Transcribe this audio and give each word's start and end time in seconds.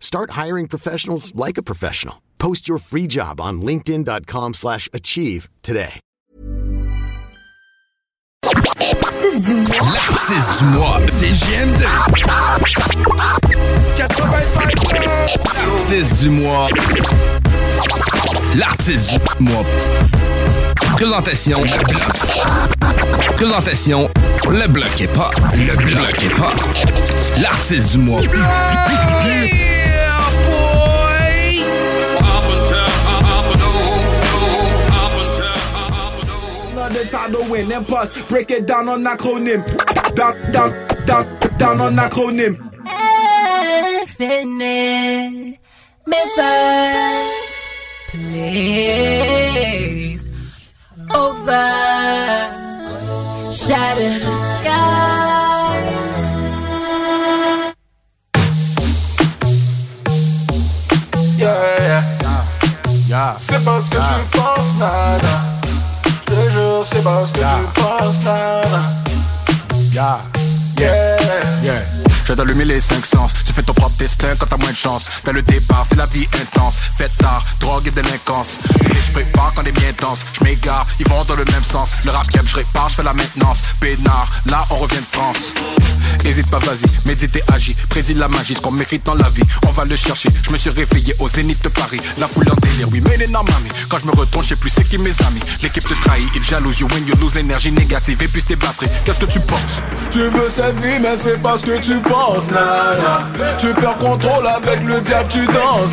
Start 0.00 0.30
hiring 0.32 0.66
professionals 0.66 1.32
like 1.36 1.58
a 1.58 1.62
professional. 1.62 2.16
Post 2.38 2.68
your 2.68 2.78
free 2.78 3.06
job 3.06 3.40
on 3.40 3.62
linkedin.com/achieve 3.62 4.54
slash 4.54 4.88
achieve 4.92 5.48
today. 5.62 6.00
L'artiste 9.38 10.58
du 10.58 10.64
mois, 10.64 10.98
c'est 11.16 11.34
JMD. 11.34 11.84
85 13.96 14.74
L'artiste 15.54 16.22
du 16.22 16.30
mois. 16.30 16.68
L'artiste 18.56 19.12
du 19.12 19.44
mois. 19.44 19.64
Présentation, 20.94 21.62
le 21.62 21.84
bloc. 21.84 23.36
Présentation, 23.36 24.10
le 24.48 24.66
bloc 24.68 25.00
est 25.00 25.14
pas. 25.14 25.30
Le 25.54 25.76
bloc 25.76 26.22
est 26.22 26.36
pas. 26.36 26.54
L'artiste 27.40 27.92
du 27.92 27.98
mois. 27.98 28.20
Another 37.08 37.28
time 37.28 37.32
to 37.32 37.50
win 37.50 37.72
and 37.72 37.86
plus 37.86 38.22
break 38.24 38.50
it 38.50 38.66
down 38.66 38.88
on 38.88 39.02
acronym. 39.04 39.64
Down, 40.14 40.52
down, 40.52 40.70
down, 41.06 41.26
down 41.58 41.80
on 41.80 41.96
acronym. 41.96 42.56
Infinite 44.00 45.58
Memphis, 46.06 47.62
please 48.10 49.08
over 51.14 51.68
shatter 53.52 54.10
the 54.24 54.36
sky. 54.60 54.74
Yeah, 61.38 62.04
yeah. 63.08 63.36
C'est 63.38 63.64
parce 63.64 63.88
que 63.88 63.96
tu 63.96 64.36
penses 64.36 64.74
nada. 64.78 65.47
Je 66.48 66.52
jure, 66.52 66.86
c'est 66.90 67.02
parce 67.02 67.30
que 67.30 67.38
tu 67.40 67.80
penses 67.80 68.20
nada. 68.24 68.80
Yeah. 69.92 70.20
Yeah. 70.78 71.07
Je 72.28 72.34
vais 72.34 72.36
t'allumer 72.36 72.66
les 72.66 72.78
cinq 72.78 73.06
sens. 73.06 73.32
Tu 73.46 73.54
fais 73.54 73.62
ton 73.62 73.72
propre 73.72 73.96
destin 73.96 74.28
quand 74.38 74.44
t'as 74.44 74.58
moins 74.58 74.70
de 74.70 74.76
chance. 74.76 75.08
T'as 75.24 75.32
le 75.32 75.40
départ, 75.40 75.86
c'est 75.88 75.96
la 75.96 76.04
vie 76.04 76.28
intense. 76.42 76.78
Faites 76.98 77.16
tard, 77.16 77.42
drogue 77.58 77.86
et 77.86 77.90
délinquance. 77.90 78.58
Et 78.84 78.88
je 78.88 79.12
prépare 79.12 79.54
quand 79.56 79.62
les 79.62 79.72
miens 79.72 79.94
dansent. 79.98 80.26
Je 80.38 80.44
m'égare, 80.44 80.86
ils 81.00 81.08
vont 81.08 81.24
dans 81.24 81.36
le 81.36 81.46
même 81.46 81.62
sens. 81.62 81.92
Le 82.04 82.10
rap 82.10 82.28
game, 82.28 82.46
je 82.46 82.56
répare, 82.56 82.90
je 82.90 82.96
fais 82.96 83.02
la 83.02 83.14
maintenance. 83.14 83.62
Pénard, 83.80 84.30
là 84.44 84.66
on 84.68 84.76
revient 84.76 84.96
de 84.98 85.06
France. 85.10 85.54
Hésite 86.22 86.50
pas, 86.50 86.58
vas-y, 86.58 86.84
médite 87.06 87.34
et 87.36 87.42
agis. 87.50 87.74
Prédis 87.88 88.12
la 88.12 88.28
magie, 88.28 88.54
ce 88.54 88.60
qu'on 88.60 88.72
mérite 88.72 89.06
dans 89.06 89.14
la 89.14 89.30
vie. 89.30 89.42
On 89.66 89.70
va 89.70 89.86
le 89.86 89.96
chercher. 89.96 90.28
Je 90.42 90.50
me 90.50 90.58
suis 90.58 90.68
réveillé 90.68 91.14
au 91.20 91.28
zénith 91.28 91.62
de 91.64 91.70
Paris. 91.70 92.00
La 92.18 92.26
foule 92.26 92.50
en 92.50 92.56
délire, 92.56 92.88
oui, 92.92 93.00
mais 93.00 93.16
les 93.16 93.26
mamie. 93.26 93.70
Quand 93.88 93.98
je 93.98 94.04
me 94.04 94.10
retourne, 94.10 94.44
je 94.44 94.50
sais 94.50 94.56
plus 94.56 94.68
c'est 94.68 94.84
qui 94.86 94.98
mes 94.98 95.14
amis. 95.26 95.40
L'équipe 95.62 95.86
te 95.86 95.94
trahit, 95.94 96.28
ils 96.34 96.42
jalousent, 96.42 96.80
you 96.80 96.88
win, 96.92 97.06
you 97.06 97.14
lose, 97.20 97.38
énergie 97.38 97.72
négative. 97.72 98.22
Et 98.22 98.28
puis 98.28 98.42
tes 98.42 98.56
batteries, 98.56 98.88
qu'est-ce 99.06 99.20
que 99.20 99.26
tu 99.32 99.40
penses? 99.40 99.80
Tu 100.10 100.28
veux 100.28 100.50
cette 100.50 100.78
vie, 100.80 100.98
mais 101.00 101.16
c'est 101.16 101.40
parce 101.40 101.62
que 101.62 101.78
tu 101.78 101.98
penses, 102.00 102.17
Tu 103.58 103.74
perds 103.74 103.98
contrôle 103.98 104.46
avec 104.46 104.82
le 104.84 105.00
diable, 105.00 105.28
tu 105.28 105.46
danses. 105.46 105.90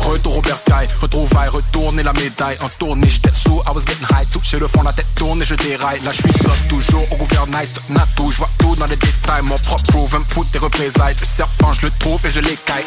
Retour 0.00 0.38
au 0.38 0.40
bercail, 0.40 0.88
retrouvailles, 1.00 1.48
retourner 1.48 2.02
la 2.02 2.12
médaille. 2.12 2.56
En 2.62 2.68
tournée, 2.78 3.08
j'étais 3.08 3.32
sous, 3.32 3.60
I 3.66 3.70
was 3.74 3.82
getting 3.86 4.06
high 4.10 4.26
Toucher 4.30 4.58
le 4.58 4.66
fond, 4.66 4.82
la 4.82 4.92
tête 4.92 5.06
tourne 5.14 5.42
et 5.42 5.44
je 5.44 5.54
déraille. 5.54 6.00
Là 6.02 6.12
je 6.12 6.22
suis 6.22 6.32
seul, 6.32 6.52
toujours 6.68 7.06
au 7.12 7.16
gouvernail 7.16 7.68
natou, 7.90 8.30
je 8.30 8.38
vois 8.38 8.50
tout 8.58 8.74
dans 8.76 8.86
les 8.86 8.96
détails 8.96 9.42
Mon 9.42 9.58
propre 9.58 9.82
proof, 9.88 10.12
me 10.14 10.24
fout 10.26 10.50
des 10.52 10.58
représailles. 10.58 11.16
Le 11.20 11.26
serpent, 11.26 11.72
je 11.72 11.86
le 11.86 11.92
trouve 11.98 12.24
et 12.24 12.30
je 12.30 12.40
l'écaille 12.40 12.84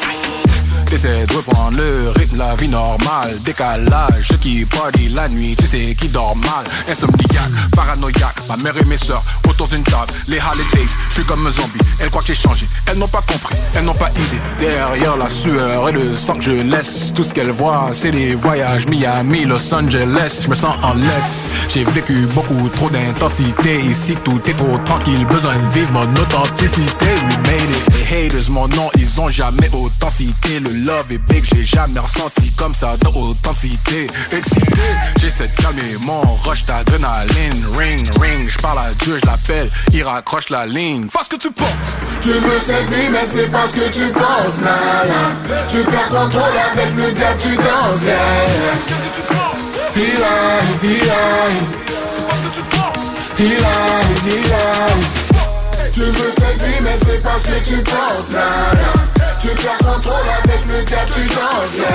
T'essaies 0.86 1.26
de 1.26 1.34
reprendre 1.34 1.78
le 1.78 2.10
rythme, 2.16 2.38
la 2.38 2.56
vie 2.56 2.68
normale. 2.68 3.40
Décalage, 3.44 4.28
ceux 4.28 4.38
qui 4.38 4.66
party 4.66 5.10
la 5.10 5.28
nuit 5.30 5.56
Tu 5.58 5.68
sais 5.68 5.96
qui 5.98 6.08
dort 6.08 6.36
mal. 6.36 6.66
Insomniaque, 6.90 7.50
paranoïaque 7.76 8.36
Ma 8.48 8.58
mère 8.58 8.76
et 8.78 8.86
mes 8.86 8.98
sœurs 8.98 9.24
autour 9.48 9.68
d'une 9.68 9.84
table. 9.84 10.14
Les 10.28 10.40
holidays, 10.40 10.90
je 11.10 11.14
suis 11.14 11.24
comme 11.26 11.46
un 11.48 11.52
zombie. 11.52 11.80
Elles 12.00 12.10
croient 12.10 12.22
que 12.22 12.28
j'ai 12.28 12.34
changé, 12.34 12.68
elles 12.88 12.98
n'ont 12.98 13.08
pas 13.08 13.22
compris 13.22 13.56
Elles 13.76 13.84
n'ont 13.84 13.94
pas 13.94 14.10
idée, 14.12 14.42
derrière 14.60 15.18
la 15.18 15.30
sueur 15.30 15.88
Et 15.90 15.92
le 15.92 16.14
sang 16.14 16.36
que 16.36 16.42
je 16.42 16.52
laisse 16.52 17.14
Tout 17.14 17.24
ce 17.24 17.34
qu'elles 17.34 17.52
voient, 17.52 17.92
c'est 17.94 18.12
les 18.12 18.36
voyages 18.36 18.88
Miami, 18.88 19.46
Los 19.46 19.74
Angeles, 19.74 20.40
je 20.42 20.48
me 20.48 20.56
sens 20.56 20.76
en 20.82 20.94
laisse. 20.94 21.50
J'ai 21.70 21.84
vécu 21.84 22.28
beaucoup 22.34 22.70
trop 22.70 22.90
d'intensité 22.90 23.82
Ici. 23.82 24.16
Tout 24.24 24.42
est 24.48 24.54
trop 24.54 24.78
tranquille 24.86 25.26
Besoin 25.26 25.56
de 25.58 25.68
vivre 25.74 25.92
mon 25.92 26.12
authenticité. 26.14 27.06
We 27.28 27.38
made 27.38 27.70
it, 27.70 28.12
les 28.12 28.28
haters, 28.28 28.50
mon 28.50 28.68
nom 28.68 28.90
Ils 28.98 29.20
ont 29.22 29.30
jamais 29.30 29.70
autant 29.74 30.02
Le 30.60 30.71
love 30.74 31.12
est 31.12 31.18
big, 31.18 31.44
j'ai 31.44 31.64
jamais 31.64 32.00
ressenti 32.00 32.52
Comme 32.52 32.74
ça 32.74 32.96
dans 32.98 33.14
autant 33.14 33.54
de 33.54 33.58
cité 33.58 34.08
Excité, 34.32 34.82
j'essaie 35.20 35.48
de 35.48 35.62
calmer 35.62 35.98
mon 36.00 36.22
rush 36.44 36.66
d'adrénaline 36.66 37.66
Ring, 37.78 38.08
ring, 38.20 38.50
je 38.50 38.58
parle 38.58 38.80
à 38.80 38.94
Dieu, 39.04 39.18
je 39.22 39.26
l'appelle 39.28 39.70
Il 39.94 40.04
raccroche 40.04 40.50
la 40.50 40.66
ligne, 40.66 41.08
fais 41.10 41.24
ce 41.24 41.30
que 41.30 41.36
tu 41.36 41.52
penses 41.52 41.68
Tu 42.22 42.30
veux 42.30 42.60
cette 42.60 42.90
vie, 42.90 43.10
mais 43.12 43.26
c'est 43.28 43.52
parce 43.52 43.72
que 43.72 43.90
tu 43.92 44.08
penses, 44.12 44.58
nana. 44.62 45.34
Tu 45.70 45.84
perds 45.84 46.10
contrôle 46.10 46.44
avec 46.74 46.96
le 46.96 47.12
diable, 47.12 47.40
tu 47.42 47.56
danses, 47.56 48.04
yeah. 48.06 49.12
Lie, 49.96 50.04
he 50.84 51.02
lie. 51.04 51.60
He 53.38 53.50
lie, 53.50 54.06
he 54.26 54.38
lie. 54.50 55.02
Tu 55.94 56.00
veux 56.02 56.32
cette 56.32 56.62
vie, 56.62 56.82
mais 56.82 56.98
c'est 57.06 57.22
parce 57.22 57.44
que 57.44 57.68
tu 57.68 57.78
penses, 57.84 58.30
nana. 58.32 59.11
Tu 59.42 59.48
perds 59.48 59.78
contrôle 59.80 60.30
avec 60.44 60.66
le 60.68 60.84
diable, 60.84 61.12
tu 61.16 61.28
danses, 61.30 61.74
yeah. 61.76 61.88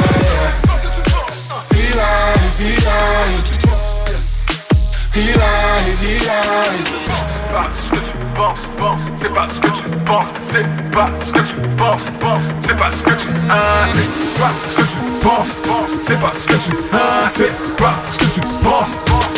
He 5.15 5.23
lie, 5.33 5.95
he 6.03 6.19
lie. 6.19 6.97
Pas 7.53 7.71
ce 7.71 7.91
que 7.91 8.01
tu 8.01 8.17
penses, 8.35 8.59
penses, 8.77 9.01
c'est 9.17 9.33
pas 9.33 9.47
ce 9.49 9.61
que 9.61 9.69
tu 9.69 9.89
penses, 10.05 10.27
c'est 10.51 10.67
pas 10.91 11.07
ce 11.25 11.33
que 11.33 11.39
tu 11.39 11.55
penses, 11.77 12.03
penses, 12.19 12.45
c'est 12.67 12.77
pas 12.77 12.91
ce 12.91 13.03
que 13.05 13.15
tu 13.15 13.29
ah, 13.49 13.87
c'est 13.95 14.41
pas 14.41 14.53
ce 14.69 14.77
que 14.77 14.83
tu 14.83 14.99
penses, 15.23 15.51
penses, 15.67 15.91
c'est 16.03 16.21
pas 16.21 16.33
ce 16.35 16.47
que 16.49 16.55
tu 16.55 16.77
ah, 16.93 17.29
c'est 17.29 17.77
pas 17.77 17.95
ce 18.13 18.19
que 18.19 18.25
tu 18.25 18.41
penses, 18.63 18.91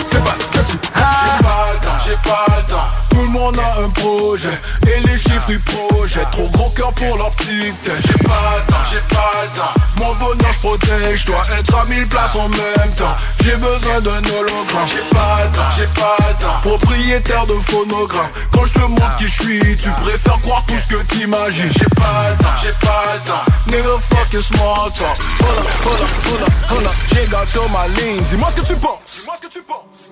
c'est 0.07 0.25
pas 0.25 0.37
ce 0.41 0.59
que 0.59 0.65
tu 0.73 0.79
ah. 0.95 1.01
J'ai 1.37 1.45
pas 1.45 1.73
le 1.73 1.79
temps, 1.79 1.99
j'ai 2.07 2.17
pas 2.29 2.47
le 2.57 2.71
temps. 2.71 3.08
Tout 3.19 3.25
le 3.25 3.31
monde 3.31 3.59
a 3.59 3.83
un 3.83 3.89
projet 3.89 4.49
et 4.87 5.01
les 5.01 5.19
chiffres 5.19 5.51
ils 5.51 5.59
projettent 5.59 6.31
trop 6.31 6.49
gros 6.51 6.71
cœur 6.71 6.93
pour 6.93 7.17
leur 7.17 7.33
petite. 7.33 7.75
J'ai 7.85 8.19
pas 8.25 8.59
le 8.59 8.73
temps, 8.73 8.77
j'ai 8.89 9.01
pas 9.13 9.33
le 9.43 9.59
temps. 9.59 9.88
Mon 9.99 10.15
bonheur 10.15 10.53
je 10.53 10.59
protège, 10.59 11.25
dois 11.25 11.43
être 11.59 11.75
à 11.77 11.85
mille 11.87 12.07
places 12.07 12.37
en 12.37 12.49
même 12.49 12.95
temps. 12.97 13.17
J'ai 13.41 13.57
besoin 13.57 14.01
d'un 14.01 14.23
hologramme. 14.39 14.87
J'ai 14.87 15.17
pas 15.17 15.45
le 15.45 15.51
temps, 15.57 15.63
j'ai 15.77 15.87
pas 15.87 16.17
le 16.21 16.35
temps. 16.43 16.61
Propriétaire 16.63 17.47
de 17.47 17.55
phonogramme. 17.55 18.31
Quand 18.53 18.65
je 18.67 18.75
te 18.75 18.81
montre 18.81 19.17
qui 19.17 19.29
je 19.29 19.43
suis, 19.43 19.77
tu 19.77 19.91
préfères 19.91 20.41
croire 20.43 20.65
tout 20.67 20.77
ce 20.79 20.95
que 20.95 21.03
t'imagines. 21.05 21.73
J'ai 21.73 21.89
pas 21.97 22.31
le 22.31 22.37
temps, 22.37 22.57
j'ai 22.63 22.87
pas 22.87 23.15
le 23.15 23.21
temps. 23.27 23.45
Never 23.67 23.99
fuck 24.01 24.29
fucking 24.29 24.41
small 24.41 24.91
talk. 24.91 25.17
Hold 25.41 25.59
up, 25.59 25.67
hold 25.85 26.01
up, 26.01 26.09
hold 26.27 26.43
up, 26.43 26.53
hold 26.71 26.87
up. 26.87 26.93
J'ai 27.13 27.31
garde 27.31 27.49
sur 27.49 27.69
ma 27.71 27.89
ligne. 27.89 28.23
Dis-moi 28.31 28.49
ce 28.55 28.61
que 28.61 28.67
tu 28.67 28.77
penses. 28.77 29.21
Dis-moi 29.21 29.35
ce 29.41 29.47
que 29.47 29.53
tu 29.53 29.63
penses. 29.63 30.11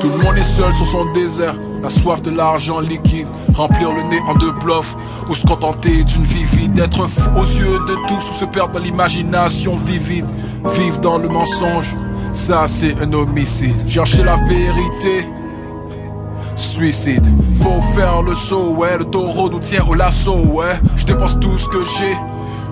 Tout 0.00 0.08
le 0.08 0.16
monde 0.18 0.38
est 0.38 0.42
seul 0.42 0.74
sur 0.74 0.86
son 0.86 1.04
désert. 1.12 1.54
La 1.82 1.88
soif 1.88 2.22
de 2.22 2.30
l'argent 2.30 2.80
liquide. 2.80 3.28
Remplir 3.54 3.92
le 3.92 4.02
nez 4.02 4.20
en 4.26 4.34
deux 4.34 4.52
bluffs. 4.52 4.96
Ou 5.28 5.34
se 5.34 5.46
contenter 5.46 6.04
d'une 6.04 6.24
vie 6.24 6.44
vide? 6.44 6.78
Être 6.78 7.06
fou 7.06 7.30
aux 7.36 7.44
yeux 7.44 7.78
de 7.86 7.96
tous. 8.08 8.30
Ou 8.30 8.32
se 8.32 8.44
perdre 8.44 8.61
dans 8.70 8.80
l'imagination 8.80 9.76
vivide. 9.76 10.26
Vivre 10.74 10.98
dans 10.98 11.18
le 11.18 11.28
mensonge. 11.28 11.94
Ça, 12.32 12.64
c'est 12.66 13.00
un 13.00 13.12
homicide. 13.12 13.88
Chercher 13.88 14.24
la 14.24 14.36
vérité. 14.36 15.26
Suicide, 16.54 17.26
faut 17.60 17.80
faire 17.94 18.22
le 18.22 18.34
show, 18.34 18.74
ouais. 18.76 18.98
Le 18.98 19.04
taureau 19.04 19.48
nous 19.48 19.58
tient 19.58 19.84
au 19.86 19.94
lasso, 19.94 20.36
ouais. 20.36 20.74
Je 20.96 21.04
dépense 21.04 21.38
tout 21.40 21.58
ce 21.58 21.66
que 21.66 21.84
j'ai, 21.84 22.16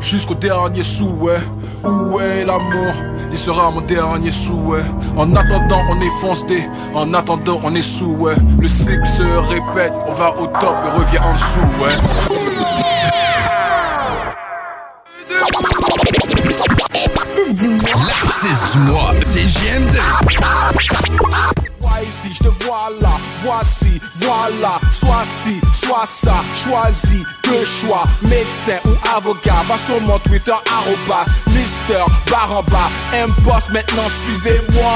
jusqu'au 0.01 0.35
dernier 0.35 0.83
sou, 0.83 1.09
ouais. 1.19 1.39
Où 1.83 2.21
est 2.21 2.45
l'amour? 2.45 2.93
Il 3.33 3.39
sera 3.39 3.71
mon 3.71 3.81
dernier 3.81 4.31
souhait. 4.31 4.85
En 5.17 5.35
attendant, 5.35 5.83
on 5.91 6.01
est 6.01 6.21
foncé, 6.21 6.69
en 6.95 7.13
attendant, 7.15 7.61
on 7.65 7.75
est 7.75 7.83
sous, 7.83 8.13
ouais. 8.13 8.35
Le 8.61 8.69
cycle 8.69 9.07
se 9.07 9.23
répète, 9.23 9.93
on 10.09 10.13
va 10.13 10.39
au 10.39 10.47
top 10.47 10.77
et 10.87 10.99
revient 10.99 11.19
en 11.19 11.33
dessous, 11.33 11.61
ouais. 11.83 12.70
L'artiste 18.43 18.73
du 18.73 18.79
mois, 18.79 19.13
c'est 19.21 19.45
JM2. 19.45 20.01
Ici, 22.03 22.35
je 22.35 22.45
te 22.49 22.65
vois 22.65 22.91
là, 23.01 23.11
voici, 23.43 24.01
voilà, 24.17 24.81
sois 24.91 25.23
ci, 25.25 25.61
sois 25.73 26.05
ça, 26.07 26.37
choisis, 26.55 27.25
deux 27.45 27.65
choix, 27.65 28.05
médecin 28.23 28.79
ou 28.87 29.17
avocat, 29.17 29.63
va 29.69 29.77
sur 29.79 30.01
mon 30.01 30.19
Twitter, 30.21 30.53
arrobas, 30.73 31.27
Mister, 31.55 32.05
Baramba, 32.31 32.89
impost, 33.13 33.71
maintenant 33.71 34.09
suivez-moi, 34.09 34.91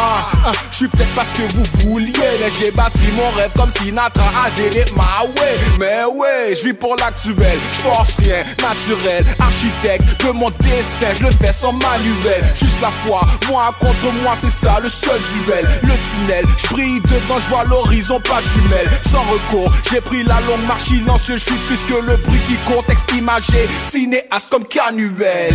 Hein, 0.47 0.53
je 0.71 0.77
suis 0.77 0.89
peut-être 0.89 1.15
parce 1.15 1.33
que 1.33 1.43
vous 1.55 1.65
vouliez, 1.81 2.13
mais 2.41 2.51
j'ai 2.59 2.71
bâti 2.71 3.11
mon 3.17 3.31
rêve 3.31 3.51
comme 3.57 3.71
Sinatra 3.71 4.25
a 4.45 4.51
délé 4.51 4.85
ma 4.97 5.23
way, 5.25 5.55
mais 5.79 6.05
ouais, 6.05 6.55
je 6.55 6.65
vis 6.65 6.73
pour 6.75 6.97
l'actuel, 6.97 7.59
je 7.73 7.81
force 7.81 8.17
rien, 8.19 8.45
naturel, 8.63 9.25
architecte 9.39 10.25
de 10.25 10.31
mon 10.33 10.51
destin, 10.51 11.15
je 11.19 11.25
le 11.25 11.31
fais 11.31 11.53
sans 11.53 11.73
manuel, 11.73 12.45
juste 12.55 12.81
la 12.83 12.91
foi, 12.91 13.23
moi 13.49 13.71
contre 13.79 14.13
moi, 14.23 14.35
c'est 14.41 14.51
ça 14.51 14.79
le 14.83 14.89
seul 14.89 15.21
duel, 15.45 15.67
le 15.83 15.93
tunnel, 16.15 16.45
je 16.59 16.75
devant, 17.01 17.39
je 17.41 17.49
vois 17.49 17.65
l'horizon, 17.65 18.21
pas 18.21 18.41
de 18.41 18.47
jumelles, 18.47 18.91
sans 19.11 19.23
recours, 19.23 19.73
j'ai 19.91 20.01
pris 20.01 20.23
la 20.25 20.41
longue 20.43 20.67
marche 20.67 20.85
silencieux, 20.85 21.37
je 21.37 21.45
suis 21.45 21.61
plus 21.67 21.85
que 21.85 22.01
le 22.01 22.17
bruit 22.17 22.41
qui 22.47 22.57
contexte 22.73 23.13
imagé, 23.13 23.69
cinéaste 23.91 24.49
comme 24.51 24.65
Canuel. 24.65 25.55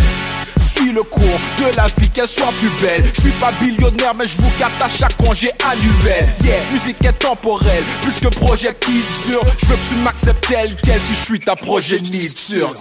Suis 0.58 0.92
le 0.92 1.02
cours 1.02 1.22
de 1.58 1.76
la 1.76 1.86
vie, 1.98 2.08
qu'elle 2.08 2.26
soit 2.26 2.52
plus 2.58 2.70
belle. 2.80 3.04
Je 3.14 3.20
suis 3.20 3.30
pas 3.32 3.52
billionnaire, 3.60 4.14
mais 4.14 4.26
je 4.26 4.40
vous 4.40 4.50
gâte 4.58 4.72
à 4.80 4.88
chaque 4.88 5.16
congé 5.16 5.50
annuel. 5.70 6.28
Yeah, 6.42 6.54
musique 6.72 7.04
est 7.04 7.12
temporelle, 7.12 7.84
plus 8.00 8.18
que 8.20 8.28
projet 8.34 8.74
qui 8.80 9.02
dure. 9.26 9.42
Je 9.58 9.66
veux 9.66 9.76
que 9.76 9.88
tu 9.88 9.94
m'acceptes 9.96 10.46
tel 10.48 10.74
quel, 10.82 11.00
si 11.00 11.14
je 11.14 11.24
suis 11.24 11.40
ta 11.40 11.54
progéniture. 11.54 12.72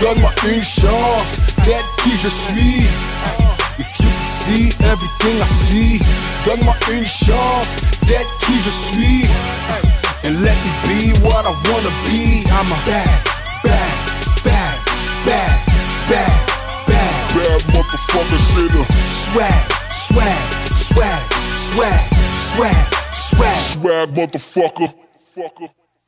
Donne-moi 0.00 0.32
une 0.48 0.62
chance 0.62 1.40
d'être 1.64 1.96
qui 2.02 2.12
je 2.12 2.28
suis. 2.28 2.86
See 4.42 4.72
everything 4.90 5.40
I 5.40 5.46
see, 5.46 6.00
donne-moi 6.44 6.74
une 6.90 7.06
chance 7.06 7.76
d'être 8.08 8.36
qui 8.38 8.58
je 8.58 8.70
suis. 8.70 9.24
And 10.24 10.42
let 10.42 10.56
me 10.64 10.72
be 10.88 11.12
what 11.24 11.46
I 11.46 11.52
wanna 11.70 11.92
be. 12.06 12.42
I'm 12.50 12.72
a 12.72 12.78
bad, 12.84 13.08
bad, 13.62 13.94
bad, 14.42 14.78
bad, 15.24 15.60
bad, 16.08 16.46
bad, 16.86 17.26
bad 17.34 17.60
motherfucker 17.72 18.38
sinner. 18.50 18.84
Swag, 19.24 19.62
swag, 19.90 20.42
swag, 20.74 21.22
swag, 21.54 22.00
swag, 22.50 22.94
swag. 23.12 23.58
Swag 23.72 24.08
motherfucker. 24.14 24.92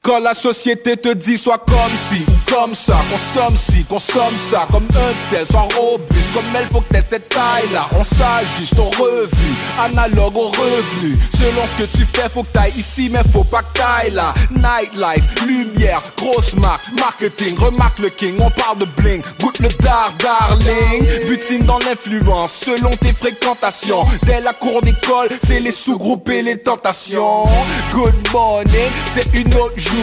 Quand 0.05 0.21
la 0.21 0.35
société 0.35 0.99
te 0.99 1.15
dit 1.15 1.39
soit 1.39 1.57
comme 1.57 1.75
ou 1.75 2.53
comme 2.53 2.75
ça, 2.75 2.99
consomme 3.11 3.57
ci, 3.57 3.85
consomme 3.85 4.37
ça, 4.37 4.69
comme 4.71 4.87
un 4.91 5.35
tel, 5.35 5.47
sans 5.47 5.63
robuste, 5.63 6.31
comme 6.35 6.45
elle 6.55 6.67
faut 6.67 6.83
que 6.83 6.93
t'aies 6.93 7.05
cette 7.09 7.31
taille-là. 7.31 7.89
On 7.99 8.05
s'ajuste 8.05 8.79
au 8.79 8.91
revu, 9.03 9.55
analogue 9.81 10.37
au 10.37 10.49
revenu. 10.49 11.19
Selon 11.33 11.67
ce 11.67 11.83
que 11.83 11.97
tu 11.97 12.05
fais, 12.05 12.29
faut 12.29 12.43
que 12.43 12.53
t'ailles 12.53 12.75
ici, 12.77 13.09
mais 13.11 13.23
faut 13.33 13.45
pas 13.45 13.63
que 13.63 13.79
t'ailles 13.79 14.11
là. 14.11 14.35
Nightlife, 14.51 15.47
lumière, 15.47 16.03
grosse 16.19 16.55
marque, 16.57 16.83
marketing, 16.99 17.57
remarque 17.57 17.99
le 17.99 18.11
king, 18.11 18.35
on 18.41 18.51
parle 18.51 18.81
de 18.81 18.87
bling, 18.99 19.23
goûte 19.41 19.59
le 19.61 19.69
dar, 19.83 20.13
darling. 20.19 21.27
Butine 21.27 21.65
dans 21.65 21.79
l'influence, 21.79 22.53
selon 22.53 22.91
tes 22.91 23.15
fréquentations. 23.15 24.05
Dès 24.25 24.43
la 24.43 24.53
cour 24.53 24.83
d'école, 24.83 25.31
c'est 25.47 25.61
les 25.61 25.73
sous-groupes 25.73 26.29
et 26.29 26.43
les 26.43 26.59
tentations. 26.59 27.45
Good 27.91 28.15
morning, 28.35 28.91
c'est 29.15 29.35
une 29.35 29.53
autre 29.55 29.79
journée. 29.79 29.94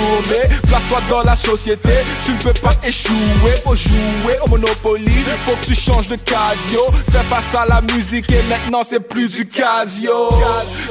Place-toi 0.68 1.02
dans 1.10 1.22
la 1.24 1.36
société, 1.36 1.90
tu 2.26 2.32
ne 2.32 2.38
peux 2.38 2.54
pas 2.54 2.74
échouer. 2.84 3.16
Faut 3.64 3.76
jouer 3.76 4.38
au 4.46 4.50
Monopoly, 4.50 5.12
faut 5.46 5.56
que 5.56 5.66
tu 5.66 5.76
changes 5.76 6.08
de 6.08 6.16
casio. 6.16 6.86
Fais 7.12 7.24
face 7.30 7.56
à 7.56 7.66
la 7.66 7.82
musique 7.82 8.32
et 8.32 8.42
maintenant 8.44 8.82
c'est 8.88 9.00
plus 9.00 9.28
du 9.34 9.48
casio. 9.48 10.30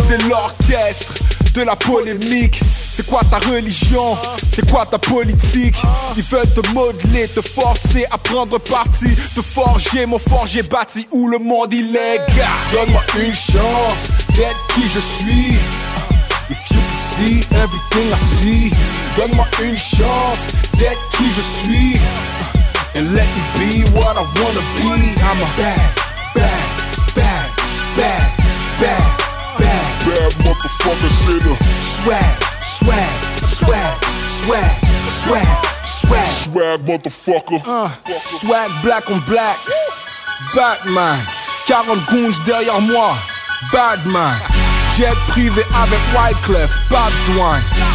C'est 0.08 0.22
l'orchestre 0.28 1.14
de 1.54 1.62
la 1.62 1.76
polémique. 1.76 2.60
C'est 2.92 3.06
quoi 3.06 3.22
ta 3.30 3.38
religion? 3.38 4.18
C'est 4.52 4.68
quoi 4.70 4.84
ta 4.84 4.98
politique? 4.98 5.76
Ils 6.16 6.22
veulent 6.22 6.52
te 6.52 6.66
modeler, 6.72 7.28
te 7.28 7.40
forcer 7.40 8.04
à 8.10 8.18
prendre 8.18 8.58
parti, 8.58 9.06
te 9.34 9.40
forger, 9.40 10.04
mon 10.06 10.18
forger 10.18 10.62
bâti 10.62 11.08
où 11.10 11.28
le 11.28 11.38
monde 11.38 11.72
il 11.72 11.96
est. 11.96 12.18
Donne-moi 12.72 13.02
une 13.18 13.34
chance 13.34 14.08
d'être 14.34 14.66
qui 14.74 14.82
je 14.88 15.00
suis. 15.00 15.58
See 17.20 17.44
everything 17.52 18.10
I 18.10 18.16
see, 18.16 18.70
donne-moi 19.14 19.44
une 19.62 19.76
chance 19.76 20.46
d'être 20.78 21.06
qui 21.10 21.28
je 21.30 21.42
suis. 21.42 22.00
And 22.96 23.12
let 23.14 23.28
me 23.36 23.42
be 23.60 23.84
what 23.92 24.16
I 24.16 24.24
wanna 24.40 24.64
be. 24.80 25.12
I'm 25.28 25.36
a 25.36 25.48
bad, 25.60 25.90
bad, 26.34 26.64
bad, 27.14 27.50
bad, 27.94 28.30
bad, 28.80 29.06
bad, 29.58 29.86
bad 30.06 30.32
motherfucker 30.46 31.10
sinner. 31.20 31.56
Swag, 32.00 32.24
swag, 32.62 33.12
swag, 33.44 33.98
swag, 34.26 34.74
swag, 35.22 35.56
swag. 35.84 36.36
Swag 36.42 36.80
motherfucker. 36.86 37.60
Uh, 37.66 37.90
swag 38.24 38.70
black 38.82 39.10
on 39.10 39.20
black. 39.28 39.58
Batman. 40.54 41.20
40 41.66 42.00
goons 42.10 42.40
derrière 42.46 42.80
moi. 42.80 43.14
Badman. 43.70 44.59
Jet 45.00 45.16
privé 45.28 45.62
avec 45.82 45.98
Wyclef, 46.14 46.70
pas 46.90 47.08
de 47.08 47.32
douane. 47.32 47.89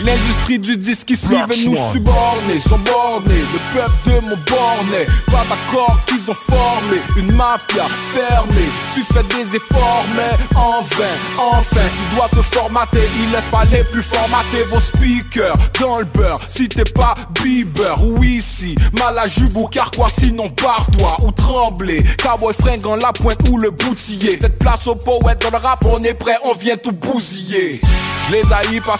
L'industrie 0.00 0.58
du 0.58 0.76
disque 0.76 1.10
ici 1.10 1.28
veut 1.28 1.64
nous 1.64 1.76
suborner, 1.92 2.60
sont 2.60 2.78
bornés. 2.78 3.42
Le 3.52 3.80
peuple 3.80 3.92
de 4.06 4.20
mon 4.26 4.36
borné, 4.48 5.06
pas 5.26 5.44
d'accord 5.48 5.98
qu'ils 6.06 6.30
ont 6.30 6.34
formé 6.34 7.00
une 7.16 7.32
mafia 7.32 7.86
fermée. 8.12 8.68
Tu 8.92 9.02
fais 9.12 9.22
des 9.22 9.56
efforts, 9.56 10.04
mais 10.16 10.58
en 10.58 10.82
vain, 10.82 11.14
enfin, 11.38 11.80
tu 11.96 12.16
dois 12.16 12.28
te 12.28 12.42
formater. 12.42 13.08
Ils 13.22 13.30
laissent 13.30 13.46
pas 13.46 13.64
les 13.64 13.84
plus 13.84 14.02
formater 14.02 14.64
vos 14.70 14.80
speakers 14.80 15.56
dans 15.80 16.00
le 16.00 16.04
beurre. 16.04 16.40
Si 16.48 16.68
t'es 16.68 16.84
pas 16.84 17.14
Bieber 17.42 18.04
ou 18.04 18.22
ici, 18.24 18.74
mal 18.98 19.18
à 19.18 19.26
ou 19.54 19.66
carquois, 19.68 20.08
sinon 20.08 20.50
barre-toi 20.60 21.16
ou 21.22 21.30
trembler. 21.30 22.02
Cowboy 22.22 22.54
fringant 22.54 22.96
la 22.96 23.12
pointe 23.12 23.48
ou 23.48 23.58
le 23.58 23.70
boutiller. 23.70 24.36
Faites 24.36 24.58
place 24.58 24.86
aux 24.86 24.96
poètes 24.96 25.42
dans 25.42 25.56
le 25.56 25.62
rap, 25.62 25.84
on 25.84 26.02
est 26.02 26.14
prêt, 26.14 26.36
on 26.44 26.52
vient 26.54 26.76
tout 26.76 26.92
bousiller. 26.92 27.80
Je 28.28 28.32
les 28.32 28.52
haïs 28.52 28.80
par 28.80 28.98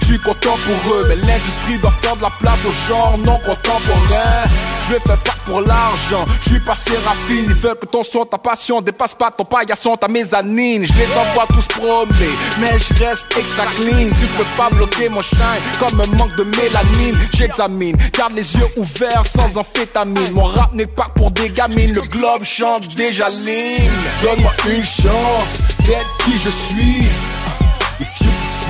je 0.00 0.06
suis 0.06 0.18
content 0.18 0.56
pour 0.64 0.94
eux. 0.94 1.06
Mais 1.08 1.16
l'industrie 1.16 1.78
doit 1.78 1.90
faire 2.02 2.16
de 2.16 2.22
la 2.22 2.30
place 2.30 2.58
aux 2.66 2.88
genre 2.88 3.16
non 3.18 3.38
contemporains. 3.38 4.44
Je 4.88 4.94
le 4.94 5.00
fais 5.00 5.22
pas 5.24 5.34
pour 5.44 5.60
l'argent, 5.60 6.24
je 6.42 6.48
suis 6.50 6.60
pas 6.60 6.74
séraphine. 6.74 7.46
Ils 7.48 7.54
veulent 7.54 7.78
que 7.78 7.86
ton 7.86 8.02
son, 8.02 8.24
ta 8.24 8.38
passion. 8.38 8.80
Dépasse 8.80 9.14
pas 9.14 9.30
ton 9.30 9.44
paillasson, 9.44 9.96
ta 9.96 10.08
mezzanine. 10.08 10.84
Je 10.84 10.92
les 10.94 11.06
envoie 11.16 11.46
tous 11.52 11.66
promener, 11.68 12.34
mais 12.58 12.78
je 12.78 13.04
reste 13.04 13.26
extra 13.36 13.66
clean. 13.66 14.08
Tu 14.20 14.26
peux 14.36 14.44
pas 14.56 14.70
bloquer 14.70 15.08
mon 15.08 15.22
shine 15.22 15.38
comme 15.78 16.00
un 16.00 16.16
manque 16.16 16.34
de 16.36 16.44
mélanine. 16.44 17.16
J'examine, 17.32 17.96
garde 18.12 18.34
les 18.34 18.56
yeux 18.56 18.66
ouverts 18.76 19.26
sans 19.26 19.56
amphétamine. 19.56 20.32
Mon 20.32 20.44
rap 20.44 20.72
n'est 20.74 20.86
pas 20.86 21.10
pour 21.14 21.30
des 21.30 21.50
gamines, 21.50 21.94
le 21.94 22.02
globe 22.02 22.42
chante 22.42 22.94
déjà 22.96 23.28
l'hymne. 23.28 23.90
Donne-moi 24.22 24.52
une 24.68 24.84
chance 24.84 25.58
d'être 25.84 26.16
qui 26.24 26.32
je 26.38 26.50
suis 26.50 27.08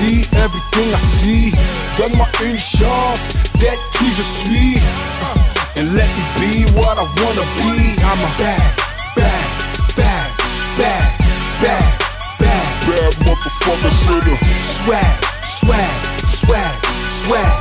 you 0.01 0.23
see 0.23 0.27
everything 0.37 0.93
I 0.93 0.97
see, 0.97 1.51
donne-moi 1.97 2.27
une 2.43 2.57
chance 2.57 3.29
d'être 3.59 3.89
qui 3.93 4.11
je 4.11 4.21
suis. 4.21 4.81
And 5.77 5.95
let 5.95 6.07
me 6.17 6.23
be 6.39 6.65
what 6.77 6.97
I 6.97 7.03
wanna 7.03 7.45
be. 7.57 7.95
I'm 8.03 8.19
a 8.19 8.31
bad, 8.37 8.61
bad, 9.15 9.47
bad, 9.95 10.29
bad, 10.77 11.11
bad, 11.61 11.87
bad, 12.39 12.67
bad 12.85 13.13
motherfucker 13.25 13.91
sinner. 13.91 14.37
Swag, 14.75 15.13
swag, 15.43 15.93
swag, 16.25 16.73
swag, 17.07 17.51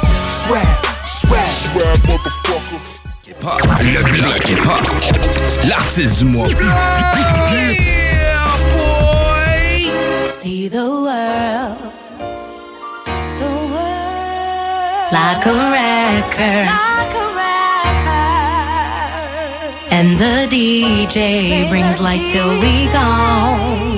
swag, 0.42 0.70
swag, 1.04 1.50
swag 1.62 1.99
motherfucker. 2.09 2.80
Le 3.82 4.02
bloc 4.02 4.49
hip-hop. 4.49 4.85
L'artiste 5.64 6.18
du 6.18 6.25
mois. 6.26 6.49
See 10.42 10.68
the 10.68 10.85
world, 10.85 11.76
like 15.12 15.44
a 15.46 15.52
record, 15.52 16.66
like 16.70 17.14
a 17.14 17.26
record. 17.42 18.30
And 19.90 20.18
the 20.18 20.46
DJ 20.54 21.68
brings 21.68 22.00
light 22.00 22.30
till 22.32 22.52
we 22.60 22.86
gone. 22.92 23.90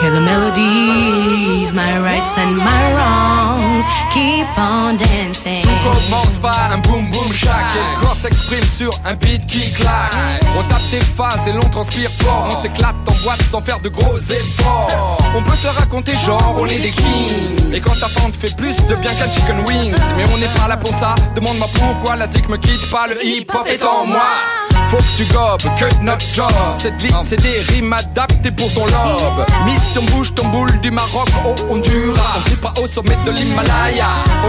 Hear 0.00 0.12
the 0.12 0.20
melodies, 0.20 1.74
my 1.74 1.98
rights 1.98 2.38
and 2.38 2.56
my 2.56 2.94
wrongs. 2.94 3.37
Keep 4.12 4.46
on 4.56 4.94
dancing. 4.94 5.62
Tout 5.62 5.78
commence 5.82 6.38
par 6.40 6.72
un 6.72 6.78
boom 6.78 7.10
boom 7.10 7.32
shack 7.32 7.68
le 7.74 8.00
corps 8.00 8.16
s'exprime 8.20 8.64
sur 8.64 8.90
un 9.04 9.14
beat 9.14 9.46
qui 9.46 9.70
claque. 9.72 10.14
On 10.58 10.62
tape 10.64 10.90
des 10.90 11.00
phases 11.00 11.46
et 11.46 11.52
l'on 11.52 11.68
transpire 11.70 12.10
fort. 12.20 12.48
On 12.50 12.62
s'éclate 12.62 12.96
en 13.06 13.24
boîte 13.24 13.42
sans 13.50 13.60
faire 13.60 13.80
de 13.80 13.88
gros 13.88 14.18
efforts. 14.18 15.18
On 15.34 15.42
peut 15.42 15.56
se 15.56 15.68
raconter 15.68 16.14
genre 16.26 16.56
on 16.58 16.66
est 16.66 16.78
des 16.78 16.90
kings. 16.90 17.72
Et 17.72 17.80
quand 17.80 17.98
ta 18.00 18.08
fente 18.08 18.36
fait 18.36 18.54
plus 18.56 18.76
de 18.88 18.94
bien 18.96 19.12
qu'un 19.12 19.30
chicken 19.30 19.60
wings. 19.66 19.94
Mais 20.16 20.24
on 20.32 20.38
n'est 20.38 20.58
pas 20.58 20.68
là 20.68 20.76
pour 20.76 20.90
ça. 20.98 21.14
Demande-moi 21.34 21.68
pourquoi 21.74 22.16
la 22.16 22.26
zik 22.28 22.48
me 22.48 22.56
quitte 22.56 22.90
pas. 22.90 23.06
Le 23.06 23.24
hip 23.24 23.46
hop 23.54 23.66
est 23.66 23.82
en 23.82 24.06
moi. 24.06 24.22
faut 24.90 24.96
que 24.96 25.16
tu 25.16 25.24
gobes, 25.32 25.76
que 25.78 26.02
notre 26.02 26.26
job. 26.34 26.46
Cette 26.80 27.00
vie 27.00 27.12
c'est 27.28 27.40
des 27.40 27.60
rimes 27.72 27.92
adaptées 27.92 28.50
pour 28.50 28.72
ton 28.74 28.86
lobe. 28.86 29.46
Mission 29.64 30.02
bouge 30.12 30.34
ton 30.34 30.48
boule 30.48 30.78
du 30.80 30.90
Maroc 30.90 31.28
au 31.44 31.72
Honduras. 31.72 32.36
On 32.36 32.48
vit 32.48 32.56
pas 32.56 32.74
au 32.82 32.86
sommet 32.88 33.18
de 33.24 33.30
l'Himalaya 33.30 33.67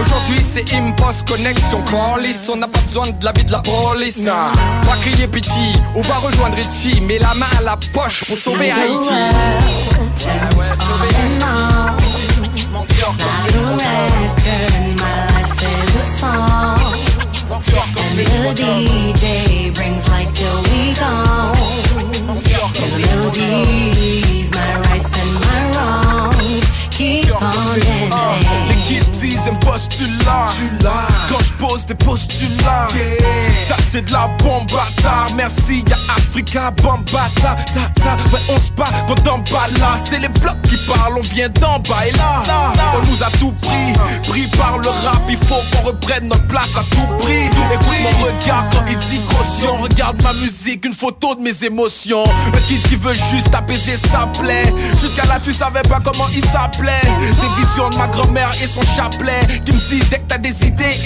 Aujourd'hui 0.00 0.40
c'est 0.52 0.72
Impost 0.74 1.28
Connexion 1.28 1.82
Callis 1.84 2.36
On 2.52 2.56
n'a 2.56 2.66
pas 2.68 2.80
besoin 2.80 3.10
de 3.10 3.24
la 3.24 3.32
vie 3.32 3.44
de 3.44 3.52
la 3.52 3.60
police. 3.60 4.24
Pas 4.24 4.96
crier 5.02 5.26
pitié, 5.26 5.72
on 5.94 6.00
va 6.00 6.14
rejoindre 6.16 6.56
Richie 6.56 7.00
Mets 7.00 7.18
la 7.18 7.34
main 7.34 7.46
à 7.58 7.62
la 7.62 7.76
poche 7.92 8.24
pour 8.24 8.38
sauver 8.38 8.70
Haïti. 8.70 9.10
Turns 10.18 10.48
on 10.56 10.62
and 11.16 11.42
on. 11.42 12.20
Mon 12.72 12.84
cœur 12.84 13.12
Like 13.18 13.54
a 13.54 13.98
record, 14.20 14.96
my 14.96 15.12
life 15.34 15.54
is 15.62 15.96
a 15.96 16.18
song. 16.18 17.00
And 17.50 18.16
the 18.16 18.62
DJ 18.62 19.74
brings 19.74 20.08
light 20.08 20.30
till 20.34 20.58
we 20.64 20.94
gone. 20.94 21.56
And 21.96 22.90
the 22.92 22.98
melodies, 23.06 24.39
un 29.80 29.88
postulat 29.88 31.08
Quand 31.28 31.39
pose 31.60 31.84
des 31.84 31.94
postulats. 31.94 32.88
Ça 33.68 33.76
c'est 33.92 34.06
de 34.06 34.12
la 34.12 34.28
bombe 34.38 34.66
bâtard. 34.70 35.28
Merci 35.36 35.84
y'a 35.86 35.96
Africa 36.16 36.70
Bambata 36.70 37.56
ta, 37.72 38.02
ta. 38.02 38.16
Ouais 38.32 38.40
on 38.48 38.58
se 38.58 38.70
bat 38.72 38.86
quand 39.06 39.28
on 39.28 39.38
bat 39.38 39.68
là 39.78 39.98
C'est 40.08 40.20
les 40.20 40.28
blocs 40.28 40.62
qui 40.62 40.76
parlent 40.88 41.18
On 41.18 41.20
vient 41.20 41.48
d'en 41.48 41.78
bas. 41.80 42.06
Et 42.08 42.16
là, 42.16 42.42
On 42.96 43.06
nous 43.10 43.22
a 43.22 43.30
tout 43.38 43.52
pris. 43.60 43.92
Pris 44.28 44.46
par 44.56 44.78
le 44.78 44.88
rap 44.88 45.22
Il 45.28 45.36
faut 45.36 45.62
qu'on 45.72 45.88
reprenne 45.88 46.28
notre 46.28 46.46
place 46.46 46.74
à 46.76 46.82
tout 46.94 47.06
prix. 47.18 47.44
Écoute 47.72 47.96
mon 48.02 48.26
regard 48.26 48.68
quand 48.70 48.84
il 48.88 48.96
dit 48.96 49.20
caution. 49.26 49.76
Regarde 49.76 50.22
ma 50.22 50.32
musique 50.32 50.84
Une 50.86 50.94
photo 50.94 51.34
de 51.34 51.42
mes 51.42 51.64
émotions. 51.64 52.24
Un 52.24 52.60
kid 52.66 52.82
qui 52.88 52.96
veut 52.96 53.14
juste 53.30 53.54
apaiser 53.54 53.98
sa 54.10 54.26
plaie. 54.26 54.72
Jusqu'à 55.00 55.26
là 55.26 55.38
tu 55.42 55.52
savais 55.52 55.82
pas 55.82 56.00
comment 56.02 56.28
il 56.34 56.44
s'appelait. 56.46 57.02
Des 57.02 57.64
visions 57.64 57.90
de 57.90 57.96
ma 57.96 58.06
grand-mère 58.06 58.50
et 58.62 58.66
son 58.66 58.82
chapelet. 58.96 59.40
Qui 59.64 59.72
me 59.72 59.78
dit 59.78 60.02
dès 60.10 60.18
que 60.18 60.28
t'as 60.28 60.38
des 60.38 60.54
idées 60.66 60.96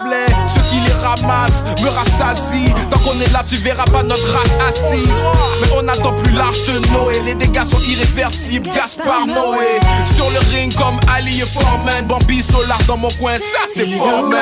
Ceux 0.00 0.60
qui 0.70 0.80
les 0.86 0.92
ramassent 1.04 1.64
me 1.82 1.88
rassasient 1.88 2.74
Tant 2.90 2.98
qu'on 3.00 3.20
est 3.20 3.32
là 3.32 3.42
tu 3.46 3.56
verras 3.56 3.84
pas 3.84 4.02
notre 4.02 4.32
race 4.32 4.56
assise 4.68 5.12
Mais 5.60 5.68
on 5.76 5.88
attend 5.88 6.12
plus 6.12 6.32
large 6.32 6.64
de 6.66 6.78
Noé 6.92 7.20
Les 7.24 7.34
dégâts 7.34 7.64
sont 7.64 7.80
irréversibles 7.80 8.70
Gaspard 8.70 9.26
Noé 9.26 9.80
Sur 10.14 10.30
le 10.30 10.38
ring 10.50 10.74
comme 10.74 11.00
Ali 11.12 11.40
et 11.40 11.46
Foreman 11.46 12.06
Bambi 12.06 12.42
Solar 12.42 12.78
dans 12.86 12.96
mon 12.96 13.10
coin 13.12 13.38
ça 13.38 13.66
c'est 13.74 13.86
Foreman 13.86 14.40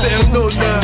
C'est 0.00 0.14
un 0.14 0.34
honneur 0.34 0.80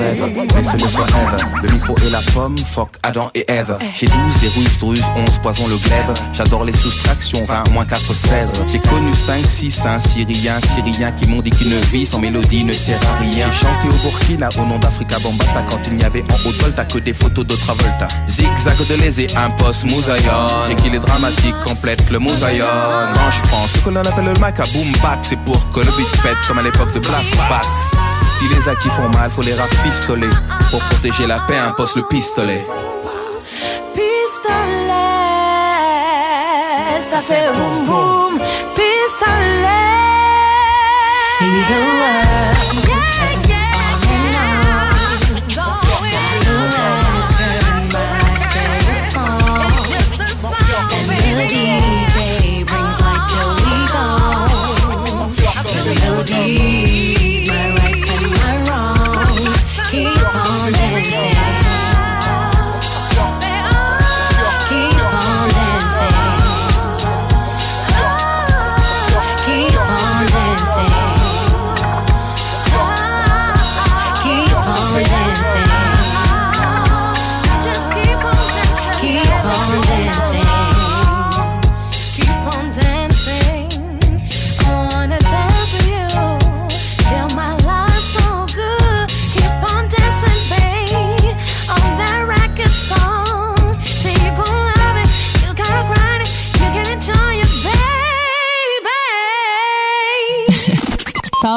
Fais-le 0.00 0.88
forever. 0.88 1.44
Le 1.62 1.68
micro 1.70 1.94
et 2.06 2.10
la 2.10 2.20
pomme, 2.32 2.56
fuck 2.58 2.90
Adam 3.02 3.30
et 3.34 3.44
Eve. 3.48 3.76
J'ai 3.94 4.06
12, 4.06 4.16
des 4.40 4.48
ruses, 4.48 4.78
druse, 4.78 5.04
11, 5.16 5.38
poison 5.38 5.66
le 5.68 5.76
glaive. 5.76 6.14
J'adore 6.32 6.64
les 6.64 6.72
soustractions, 6.72 7.44
20, 7.44 7.70
moins 7.70 7.84
4, 7.84 8.00
16 8.00 8.62
J'ai 8.68 8.78
connu 8.78 9.14
5, 9.14 9.44
6, 9.48 9.86
un 9.86 10.00
Syrien, 10.00 10.58
Syrien 10.74 11.12
Qui 11.12 11.26
m'ont 11.28 11.42
dit 11.42 11.50
qu'une 11.50 11.78
vie 11.92 12.06
sans 12.06 12.18
mélodie 12.18 12.64
ne 12.64 12.72
sert 12.72 12.98
à 13.08 13.22
rien. 13.22 13.46
J'ai 13.50 13.58
chanté 13.58 13.88
au 13.88 14.08
Burkina 14.08 14.48
au 14.58 14.64
nom 14.64 14.78
d'Africa 14.78 15.18
Bambata. 15.18 15.64
Quand 15.68 15.80
il 15.86 15.96
n'y 15.96 16.04
avait 16.04 16.22
en 16.22 16.48
haute 16.48 16.56
volta 16.60 16.84
que 16.84 16.98
des 16.98 17.12
photos 17.12 17.46
de 17.46 17.54
Travolta. 17.54 18.08
Zigzag 18.26 18.76
de 18.88 18.94
lésé, 18.94 19.26
un 19.36 19.50
poste 19.50 19.90
mosaïon 19.90 20.48
J'ai 20.68 20.76
qu'il 20.76 20.94
est 20.94 20.98
dramatique, 20.98 21.54
complète 21.66 22.08
le 22.10 22.18
mosaïon 22.18 22.64
Quand 23.14 23.30
je 23.30 23.42
prends 23.48 23.66
ce 23.66 23.78
que 23.78 23.90
l'on 23.90 24.00
appelle 24.00 24.24
le 24.24 24.34
boom 24.34 24.92
back 25.02 25.20
C'est 25.22 25.38
pour 25.40 25.70
que 25.70 25.80
le 25.80 25.90
beat 25.96 26.22
pète 26.22 26.36
comme 26.46 26.58
à 26.58 26.62
l'époque 26.62 26.92
de 26.92 27.00
Black 27.00 27.24
Bass 27.48 28.19
si 28.40 28.48
les 28.48 28.68
acquis 28.68 28.88
font 28.90 29.08
mal, 29.10 29.30
faut 29.30 29.42
les 29.42 29.54
rap 29.54 29.68
pistoler. 29.84 30.30
Pour 30.70 30.80
protéger 30.80 31.26
la 31.26 31.40
paix, 31.40 31.58
impose 31.58 31.94
le 31.96 32.02
pistolet. 32.04 32.66
Pistolet, 33.94 34.92
ça 37.00 37.20
fait 37.20 37.52
boum 37.52 37.84
boum. 37.84 38.40
Pistolet, 38.74 39.68
feel 41.38 41.64
the 41.68 42.29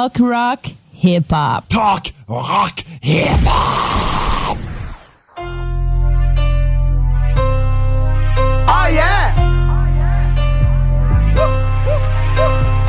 Talk 0.04 0.20
rock, 0.20 0.66
hip 0.92 1.30
hop. 1.30 1.70
Talk, 1.70 2.08
rock, 2.28 2.84
hip 3.00 3.40
hop. 3.48 4.58
Oh 8.68 8.88
yeah. 8.92 9.32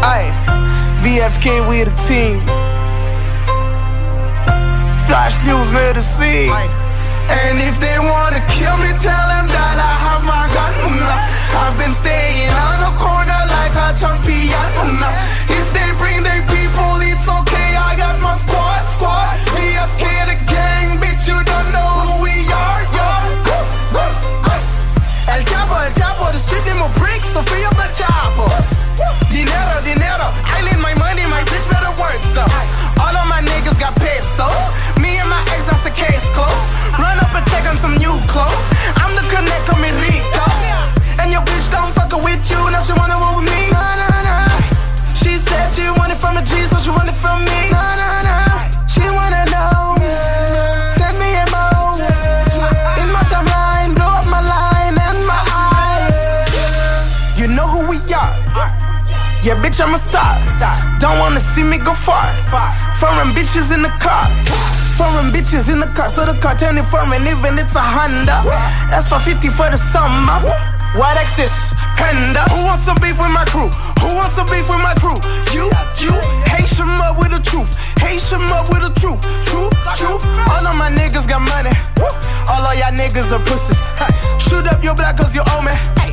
Hey, 0.02 0.26
VFK, 1.06 1.62
we 1.68 1.85
the 1.85 1.94
team. 2.02 2.42
Flash 5.06 5.38
news 5.47 5.71
scene. 6.04 6.50
And 6.50 7.61
if 7.62 7.78
they 7.78 7.97
wanna 8.00 8.42
kill 8.50 8.76
me, 8.78 8.90
tell 8.99 9.26
them 9.30 9.47
that 9.54 9.78
I 9.78 9.94
have 10.02 10.25
my 10.26 10.50
gun. 10.50 10.75
I've 11.62 11.78
been 11.78 11.94
staying 11.94 12.50
on 12.50 12.83
the 12.83 12.92
corner 12.99 13.40
like 13.54 13.71
a 13.71 13.94
champion. 13.94 14.99
If 15.47 15.73
they 15.73 15.92
bring 15.97 16.25
their 16.25 16.42
you 21.26 21.40
don't 21.45 21.69
know 21.73 21.90
who 22.04 22.23
we 22.23 22.35
are, 22.52 22.83
yo. 22.93 23.09
El 25.33 25.43
Chapo, 25.49 25.75
El 25.81 25.93
Chapo, 25.97 26.31
the 26.33 26.38
street 26.38 26.64
need 26.69 26.78
more 26.78 26.93
bricks, 27.00 27.33
so 27.33 27.40
free 27.43 27.64
up 27.64 27.78
El 27.81 27.88
Chapo. 27.97 28.45
Dinero, 29.33 29.81
dinero, 29.83 30.26
I 30.45 30.61
need 30.69 30.81
my 30.85 30.93
money, 31.00 31.25
my 31.26 31.43
bitch 31.49 31.64
better 31.73 31.93
work 31.97 32.21
though. 32.37 32.47
All 33.00 33.14
of 33.16 33.26
my 33.26 33.40
niggas 33.40 33.78
got 33.81 33.97
pesos. 33.97 34.76
Me 35.00 35.16
and 35.16 35.28
my 35.31 35.40
ex, 35.57 35.64
that's 35.64 35.87
a 35.88 35.95
case 35.97 36.28
close. 36.37 36.62
Run 37.00 37.16
up 37.19 37.33
and 37.33 37.47
check 37.49 37.64
on 37.66 37.76
some 37.81 37.97
new 37.97 38.14
clothes. 38.28 38.64
I'm 39.00 39.16
the 39.16 39.25
connect, 39.33 39.64
come 39.66 39.83
in 39.83 39.97
bitch, 59.75 59.85
I'm 59.85 59.95
a 59.95 59.99
star. 59.99 60.99
Don't 60.99 61.19
wanna 61.19 61.40
see 61.40 61.62
me 61.62 61.78
go 61.78 61.95
far. 61.95 62.31
Foreign 62.99 63.35
bitches 63.35 63.75
in 63.75 63.83
the 63.83 63.93
car. 64.00 64.31
Foreign 64.97 65.33
bitches 65.33 65.73
in 65.73 65.81
the 65.81 65.87
car, 65.95 66.09
so 66.09 66.25
the 66.25 66.38
car 66.38 66.54
turning 66.54 66.85
foreign, 66.85 67.23
even 67.26 67.59
it's 67.59 67.75
a 67.75 67.83
Honda. 67.83 68.47
That's 68.90 69.09
450 69.09 69.49
for 69.50 69.69
the 69.71 69.78
summer. 69.78 70.38
White 70.95 71.19
Axis, 71.19 71.75
Panda. 71.99 72.47
Who 72.54 72.64
wants 72.64 72.85
some 72.85 72.97
beef 73.02 73.19
with 73.19 73.35
my 73.35 73.45
crew? 73.47 73.66
Who 73.99 74.14
wants 74.14 74.38
some 74.38 74.47
beef 74.47 74.69
with 74.71 74.78
my 74.78 74.95
crew? 74.95 75.19
You, 75.50 75.66
you, 75.99 76.14
hate 76.47 76.71
them 76.78 76.95
up 77.02 77.19
with 77.19 77.35
the 77.35 77.43
truth. 77.43 77.75
Hate 77.99 78.23
them 78.31 78.47
up 78.54 78.71
with 78.71 78.87
the 78.87 78.95
truth. 78.95 79.19
Truth, 79.43 79.75
truth. 79.99 80.23
All 80.54 80.62
of 80.62 80.76
my 80.78 80.90
niggas 80.95 81.26
got 81.26 81.43
money. 81.43 81.75
All 82.47 82.62
of 82.62 82.75
y'all 82.78 82.95
niggas 82.95 83.35
are 83.35 83.43
pussies. 83.43 83.83
Shoot 84.38 84.71
up 84.71 84.85
your 84.85 84.95
block 84.95 85.16
cause 85.16 85.35
you 85.35 85.43
owe 85.50 85.62
me. 85.62 86.03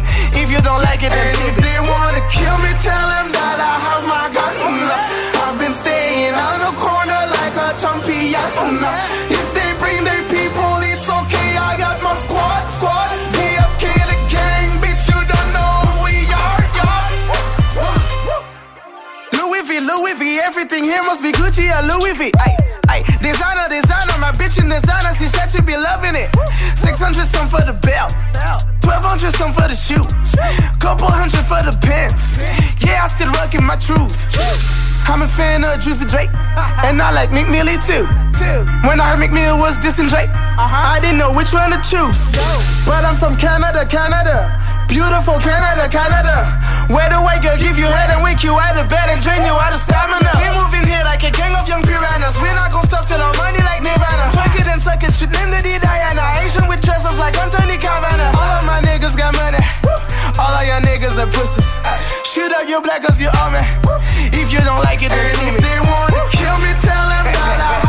If 0.41 0.49
you 0.49 0.57
don't 0.65 0.81
like 0.81 1.03
it, 1.03 1.13
then 1.13 1.37
if 1.45 1.55
they 1.61 1.77
wanna 1.85 2.21
kill 2.33 2.57
me, 2.65 2.73
tell 2.81 3.07
them 3.13 3.29
that 3.29 3.61
I 3.61 3.75
have 3.77 4.03
my 4.09 4.25
gun. 4.33 4.57
I've 5.37 5.57
been 5.61 5.69
staying 5.77 6.33
on 6.33 6.57
the 6.65 6.73
corner 6.81 7.21
like 7.37 7.53
a 7.61 7.69
champion. 7.77 8.41
If 9.29 9.47
they 9.53 9.69
bring 9.77 10.01
their 10.01 10.25
people, 10.33 10.81
it's 10.81 11.05
okay. 11.05 11.49
I 11.61 11.77
got 11.77 12.01
my 12.01 12.17
squad, 12.17 12.65
squad. 12.73 13.09
VFK 13.37 13.85
the 14.09 14.17
gang, 14.33 14.81
bitch, 14.81 15.05
you 15.13 15.21
don't 15.29 15.49
know 15.53 15.73
who 15.85 16.09
we 16.09 16.25
are, 16.33 16.65
y'all. 16.73 18.41
Louis 19.37 19.61
V, 19.61 19.77
Louis 19.85 20.15
V, 20.17 20.41
everything 20.41 20.83
here 20.83 21.05
must 21.05 21.21
be 21.21 21.31
Gucci 21.37 21.69
or 21.69 21.85
Louis 21.85 22.17
V. 22.17 22.33
Ay, 22.41 22.57
ay, 22.89 22.99
designer, 23.21 23.69
designer, 23.69 24.17
my 24.17 24.33
bitch 24.33 24.57
in 24.57 24.73
designer, 24.73 25.13
she 25.21 25.29
said 25.29 25.53
she 25.53 25.61
be 25.61 25.77
loving 25.77 26.17
it. 26.17 26.33
600 26.81 27.29
some 27.29 27.45
for 27.47 27.61
the 27.61 27.77
belt, 27.85 28.17
1200 28.83 29.35
some 29.35 29.53
for 29.53 29.67
the 29.67 29.75
shoe, 29.75 30.03
couple 30.79 31.07
hundred 31.07 31.45
for 31.45 31.61
the 31.63 31.75
pants. 31.81 32.41
Yeah, 32.83 33.05
I 33.05 33.07
still 33.07 33.31
rocking 33.31 33.63
my 33.63 33.75
truths. 33.75 34.27
I'm 35.07 35.21
a 35.21 35.27
fan 35.27 35.63
of 35.63 35.79
Juicy 35.79 36.05
Drake, 36.05 36.29
and 36.85 37.01
I 37.01 37.11
like 37.11 37.31
Neely 37.31 37.77
too. 37.85 38.05
When 38.87 38.99
I 38.99 39.13
heard 39.13 39.21
McNeil 39.21 39.59
was 39.59 39.77
dissing 39.77 40.09
Drake, 40.09 40.29
uh-huh. 40.29 40.95
I 40.95 40.99
didn't 40.99 41.17
know 41.17 41.31
which 41.31 41.53
one 41.53 41.69
to 41.71 41.77
choose. 41.85 42.33
But 42.85 43.05
I'm 43.05 43.15
from 43.15 43.37
Canada, 43.37 43.85
Canada. 43.85 44.49
Beautiful 44.91 45.39
Canada, 45.39 45.87
Canada. 45.87 46.59
Where 46.91 47.07
the 47.07 47.15
white 47.23 47.39
girl 47.39 47.55
give 47.55 47.79
you 47.79 47.87
head 47.87 48.11
and 48.11 48.19
wake 48.19 48.43
you 48.43 48.59
out 48.59 48.75
of 48.75 48.91
bed 48.91 49.07
and 49.07 49.23
drain 49.23 49.39
you 49.47 49.55
out 49.55 49.71
of 49.71 49.79
stamina. 49.87 50.35
We 50.43 50.51
moving 50.51 50.83
here 50.83 50.99
like 51.07 51.23
a 51.23 51.31
gang 51.31 51.55
of 51.55 51.63
young 51.63 51.79
piranhas. 51.79 52.35
We're 52.43 52.51
not 52.59 52.75
gonna 52.75 52.91
stop 52.91 53.07
till 53.07 53.23
our 53.23 53.31
money 53.39 53.63
like 53.63 53.79
Nirvana. 53.79 54.27
Fuck 54.35 54.51
it 54.59 54.67
and 54.67 54.83
suck 54.83 54.99
it, 54.99 55.15
shit 55.15 55.31
name 55.31 55.47
the 55.47 55.63
D 55.63 55.79
Diana. 55.79 56.35
Asian 56.43 56.67
with 56.67 56.83
dresses 56.83 57.15
like 57.15 57.39
Anthony 57.39 57.79
Cavana. 57.79 58.35
All 58.35 58.51
of 58.51 58.67
my 58.67 58.83
niggas 58.83 59.15
got 59.15 59.31
money. 59.39 59.63
All 60.35 60.51
of 60.51 60.63
your 60.67 60.83
niggas 60.83 61.15
are 61.15 61.31
pussies. 61.31 61.71
Shoot 62.27 62.51
up 62.51 62.67
your 62.67 62.83
black 62.83 63.07
cause 63.07 63.15
you 63.15 63.31
owe 63.31 63.47
me. 63.47 63.63
If 64.35 64.51
you 64.51 64.59
don't 64.59 64.83
like 64.83 64.99
it, 64.99 65.15
then 65.15 65.23
leave 65.39 65.55
it. 65.55 65.63
If 65.63 65.71
they 65.71 65.79
wanna 65.87 66.19
kill 66.35 66.57
me, 66.59 66.71
tell 66.83 67.05
them 67.07 67.25
that 67.31 67.59
I 67.63 67.79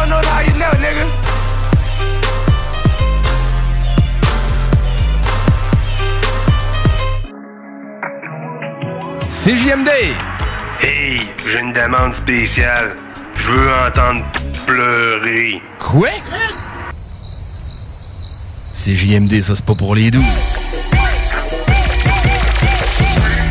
don't 0.00 0.08
know 0.08 0.20
now, 0.20 0.40
you 0.40 0.54
know, 0.54 0.70
nigga. 0.84 1.04
CJMD! 9.28 9.90
Hey, 10.80 11.28
j'ai 11.44 11.60
une 11.60 11.72
demande 11.72 12.14
spéciale. 12.14 12.94
Je 13.34 13.42
veux 13.42 13.72
entendre 13.86 14.24
pleurer. 14.66 15.60
Quoi? 15.78 16.08
CJMD, 18.72 19.42
ça 19.42 19.54
c'est 19.54 19.64
pas 19.64 19.74
pour 19.74 19.94
les 19.94 20.10
doux. 20.10 20.24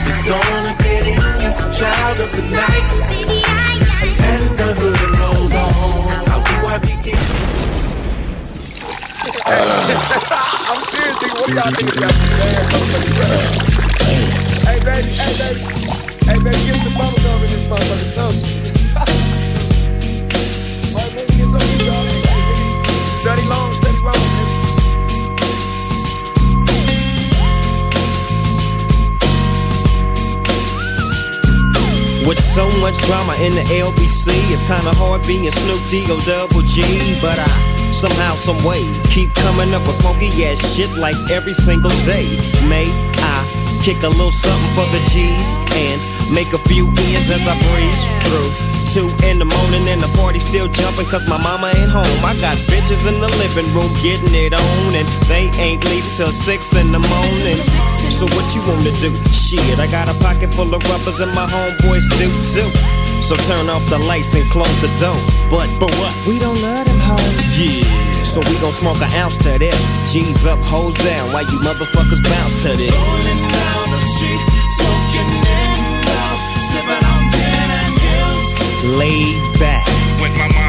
It's 0.05 0.27
gonna 0.27 0.75
get 0.79 1.01
in 1.07 1.15
you, 1.41 1.53
child 1.71 2.19
of 2.19 2.31
the 2.35 2.41
night. 2.51 3.38
Begin? 6.81 7.17
I'm 9.45 10.81
serious. 10.85 11.17
What 11.33 11.47
do 11.47 11.53
y'all 11.53 11.71
think 11.71 11.95
about 11.97 12.13
this? 12.13 12.31
Hey, 14.65 14.79
baby, 14.79 15.09
hey, 15.11 15.33
baby. 15.39 15.61
Hey, 16.25 16.37
baby, 16.43 16.59
me 16.71 16.79
some 16.83 16.95
bubble 16.97 17.19
gum 17.23 17.43
in 17.43 17.49
this 17.49 17.65
motherfucker. 17.67 18.11
Something. 18.11 19.25
With 32.29 32.37
so 32.53 32.69
much 32.77 32.93
drama 33.09 33.33
in 33.41 33.57
the 33.57 33.65
LBC, 33.73 34.29
it's 34.53 34.61
kinda 34.69 34.93
hard 35.01 35.25
being 35.25 35.49
Snoop 35.49 35.81
D 35.89 36.05
O 36.13 36.21
double 36.29 36.61
G. 36.61 36.85
But 37.25 37.41
I 37.41 37.49
somehow, 37.89 38.35
some 38.35 38.61
way, 38.61 38.85
keep 39.09 39.33
coming 39.33 39.73
up 39.73 39.81
with 39.89 39.97
funky 40.05 40.29
ass 40.45 40.61
shit 40.61 40.93
like 41.01 41.17
every 41.33 41.57
single 41.57 41.89
day. 42.05 42.29
May 42.69 42.85
I 43.17 43.41
kick 43.81 44.03
a 44.05 44.13
little 44.13 44.29
something 44.29 44.73
for 44.77 44.85
the 44.93 45.01
G's 45.09 45.41
and 45.73 45.97
make 46.29 46.53
a 46.53 46.61
few 46.69 46.85
ends 47.09 47.33
as 47.33 47.41
I 47.49 47.57
breeze 47.65 48.01
through. 48.21 48.53
Two 48.93 49.09
in 49.25 49.41
the 49.41 49.49
morning 49.49 49.89
and 49.89 49.97
the 49.97 50.11
party 50.13 50.37
still 50.39 50.67
jumping 50.69 51.09
cause 51.09 51.25
my 51.27 51.41
mama 51.41 51.73
ain't 51.73 51.89
home. 51.89 52.21
I 52.21 52.37
got 52.37 52.61
bitches 52.69 53.09
in 53.09 53.17
the 53.25 53.31
living 53.41 53.65
room 53.73 53.89
getting 54.05 54.37
it 54.37 54.53
on 54.53 54.93
and 54.93 55.07
they 55.25 55.49
ain't 55.57 55.81
leaving 55.89 56.13
till 56.13 56.29
six 56.29 56.77
in 56.77 56.91
the 56.93 57.01
morning. 57.01 57.57
So 58.19 58.27
what 58.35 58.51
you 58.51 58.59
wanna 58.67 58.91
do? 58.99 59.15
Shit, 59.31 59.79
I 59.79 59.87
got 59.87 60.11
a 60.11 60.15
pocket 60.19 60.53
full 60.53 60.67
of 60.75 60.83
rubbers 60.91 61.23
and 61.23 61.31
my 61.31 61.47
homeboys 61.47 62.03
do 62.19 62.27
too. 62.51 62.67
So 63.23 63.39
turn 63.47 63.71
off 63.71 63.79
the 63.87 63.97
lights 64.11 64.35
and 64.35 64.43
close 64.51 64.75
the 64.83 64.91
doors. 64.99 65.23
But, 65.47 65.71
but 65.79 65.87
what? 65.95 66.11
We 66.27 66.35
don't 66.37 66.59
love 66.59 66.83
them 66.83 66.99
hoes. 66.99 67.55
Yeah. 67.55 67.79
So 68.27 68.43
we 68.43 68.59
gon' 68.59 68.75
smoke 68.75 68.99
an 68.99 69.07
ounce 69.23 69.37
to 69.47 69.55
this. 69.57 69.79
G's 70.11 70.43
up, 70.43 70.59
hoes 70.67 70.95
down, 70.99 71.31
Why 71.31 71.47
you 71.47 71.63
motherfuckers 71.63 72.19
bounce 72.19 72.59
to 72.67 72.75
this. 72.75 72.91
Rolling 72.91 73.39
down 73.55 73.83
the 73.87 74.01
street, 74.11 74.43
smoking 74.75 75.29
in 75.39 75.79
out, 76.19 76.39
sipping 76.75 76.99
on 76.99 77.23
gin 77.31 77.69
and 77.71 77.93
juice. 78.03 78.99
Laid 78.99 79.59
back. 79.63 79.87
With 80.19 80.35
my 80.35 80.51
mind 80.59 80.68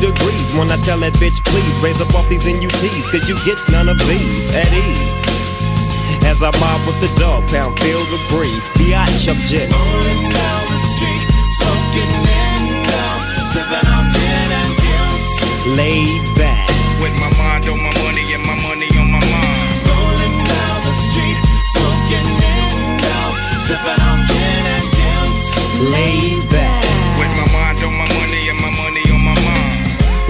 degrees 0.00 0.48
when 0.56 0.72
I 0.72 0.80
tell 0.80 0.98
that 1.04 1.12
bitch, 1.20 1.44
please 1.44 1.76
raise 1.84 2.00
up 2.00 2.08
off 2.16 2.26
these 2.28 2.48
NUTs, 2.48 3.04
cause 3.12 3.28
you 3.28 3.36
get 3.44 3.60
none 3.68 3.88
of 3.88 4.00
these 4.08 4.48
at 4.56 4.72
ease. 4.72 5.20
As 6.24 6.40
I 6.42 6.50
mob 6.56 6.80
with 6.88 6.96
the 7.04 7.12
dog 7.20 7.44
pound, 7.52 7.76
feel 7.78 8.00
the 8.08 8.20
breeze. 8.32 8.64
Biatch, 8.80 9.28
I'm 9.28 9.36
just 9.44 9.68
Rolling 9.68 10.24
down 10.32 10.62
the 10.72 10.80
street, 10.96 11.24
smoking 11.60 12.12
sipping 13.52 13.86
on 13.92 14.04
gin 14.16 14.48
and 14.60 14.72
juice. 14.80 15.76
laid 15.76 16.24
back. 16.34 16.68
With 17.04 17.14
my 17.20 17.30
mind 17.36 17.68
on 17.68 17.78
my 17.78 17.92
money 18.00 18.24
and 18.32 18.44
my 18.48 18.56
money 18.64 18.88
on 18.96 19.08
my 19.12 19.20
mind. 19.20 19.68
Rolling 19.84 20.36
down 20.48 20.76
the 20.80 20.94
street, 21.12 21.38
smoking 21.76 22.28
sipping 23.68 24.00
on 24.08 24.18
gin 24.24 24.64
and 24.64 24.86
juice. 24.96 25.92
laid 25.92 26.39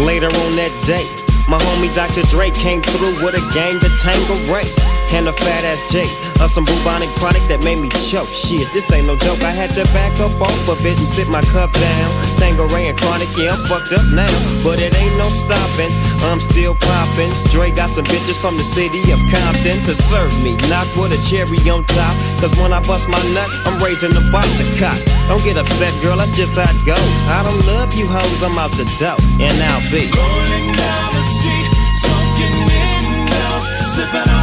Later 0.00 0.28
on 0.28 0.56
that 0.56 0.72
day, 0.86 1.04
my 1.46 1.58
homie 1.58 1.94
Dr. 1.94 2.26
Dre 2.28 2.50
came 2.50 2.80
through 2.80 3.22
with 3.22 3.34
a 3.34 3.52
gang 3.52 3.78
to 3.80 3.88
Tango 4.00 4.34
Ray. 4.50 4.99
And 5.12 5.26
a 5.28 5.32
fat 5.32 5.64
ass 5.64 5.82
J. 5.90 6.06
of 6.42 6.50
some 6.50 6.64
bubonic 6.64 7.10
chronic 7.18 7.42
that 7.50 7.62
made 7.64 7.78
me 7.78 7.88
choke. 8.10 8.30
Shit, 8.30 8.66
this 8.72 8.90
ain't 8.92 9.06
no 9.06 9.16
joke. 9.16 9.42
I 9.42 9.50
had 9.50 9.70
to 9.74 9.84
back 9.90 10.14
up 10.22 10.34
off 10.40 10.68
of 10.68 10.78
it 10.86 10.98
and 10.98 11.08
sit 11.08 11.28
my 11.28 11.42
cup 11.50 11.72
down. 11.72 12.08
Tangeray 12.38 12.90
and 12.90 12.96
chronic, 12.98 13.30
yeah, 13.34 13.54
I'm 13.54 13.60
fucked 13.66 13.92
up 13.92 14.06
now. 14.14 14.30
But 14.62 14.78
it 14.78 14.94
ain't 14.94 15.16
no 15.18 15.28
stopping. 15.44 15.90
I'm 16.30 16.40
still 16.40 16.74
popping. 16.74 17.30
Dre 17.50 17.70
got 17.70 17.90
some 17.90 18.06
bitches 18.06 18.38
from 18.38 18.56
the 18.56 18.66
city 18.66 19.00
of 19.10 19.18
Compton 19.30 19.82
to 19.88 19.94
serve 19.94 20.32
me. 20.42 20.54
Not 20.70 20.86
with 20.94 21.16
a 21.16 21.20
cherry 21.26 21.58
on 21.70 21.82
top. 21.90 22.14
Cause 22.38 22.54
when 22.60 22.72
I 22.72 22.80
bust 22.86 23.08
my 23.08 23.20
nut, 23.34 23.50
I'm 23.66 23.76
raising 23.82 24.14
the 24.14 24.22
bar 24.30 24.46
to 24.46 24.66
cock. 24.78 24.98
Don't 25.26 25.42
get 25.42 25.56
upset, 25.58 25.94
girl, 26.02 26.16
that's 26.16 26.34
just 26.36 26.54
how 26.54 26.66
it 26.66 26.80
goes. 26.86 27.18
I 27.30 27.42
don't 27.42 27.62
love 27.66 27.94
you 27.94 28.06
hoes, 28.06 28.42
I'm 28.42 28.56
out 28.58 28.72
the 28.78 28.86
dough. 28.98 29.18
And 29.42 29.56
I'll 29.70 29.84
be 29.90 30.06
rolling 30.10 30.68
down 30.74 31.06
the 31.14 31.22
street, 31.38 31.70
smoking 31.98 32.56
window, 32.66 33.52
sipping 33.94 34.39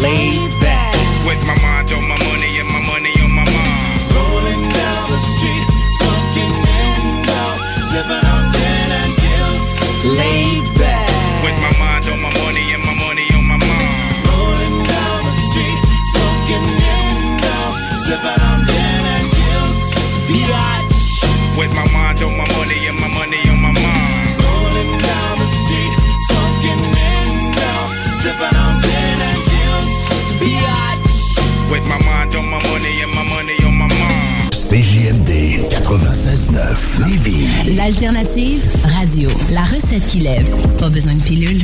laid 0.00 0.50
back. 0.60 0.94
With 1.26 1.42
my 1.46 1.56
mind 1.60 1.92
on 1.92 2.08
my 2.08 2.16
money 2.30 2.58
and 2.58 2.68
my 2.68 2.80
money 2.88 3.12
on 3.20 3.30
my 3.36 3.44
mind. 3.44 3.80
Rolling 4.14 4.64
down 4.72 5.04
the 5.12 5.20
street, 5.36 5.66
smoking 6.00 6.52
window, 6.64 7.48
sipping 7.92 8.24
on 8.24 8.44
gin 8.54 8.88
and 9.00 9.12
juice. 9.20 9.68
Laid 10.16 10.64
back. 10.80 11.12
With 11.44 11.58
my 11.60 11.72
mind 11.78 12.06
on 12.08 12.18
my 12.22 12.32
money 12.40 12.64
and 12.72 12.82
my 12.84 12.94
money 13.04 13.26
on 13.36 13.44
my 13.44 13.58
mind. 13.60 13.92
Rolling 14.24 14.78
down 14.88 15.18
the 15.28 15.34
street, 15.50 15.80
smoking 16.14 16.66
window, 16.80 17.62
sipping 18.06 18.40
on 18.48 18.58
gin 18.64 19.02
and 19.14 19.26
juice. 19.36 19.82
Biatch. 20.28 20.96
With 21.58 21.72
my 21.76 21.86
mind 21.92 22.22
on 22.22 22.32
my 22.36 22.48
money 22.56 22.88
my 32.52 32.58
mind 32.58 32.64
on 32.64 32.70
my 32.70 32.70
money 32.70 33.02
and 33.02 33.14
my 33.14 33.24
money 33.34 33.56
on 33.66 33.72
my 33.72 33.88
mind. 33.88 34.52
CJMD 34.52 35.68
96.9 35.70 37.08
Lévis. 37.08 37.76
L'alternative 37.76 38.62
radio. 38.84 39.30
La 39.50 39.62
recette 39.62 40.06
qui 40.08 40.18
lève. 40.18 40.48
Pas 40.78 40.88
besoin 40.88 41.14
de 41.14 41.22
pilule. 41.22 41.62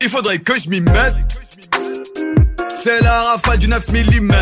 Il 0.00 0.08
faudrait 0.08 0.38
que 0.38 0.58
je 0.58 0.70
m'y 0.70 0.80
mette. 0.80 1.16
C'est 2.80 3.00
la 3.02 3.22
rafale 3.22 3.58
du 3.58 3.68
9 3.68 3.88
mm. 3.92 4.32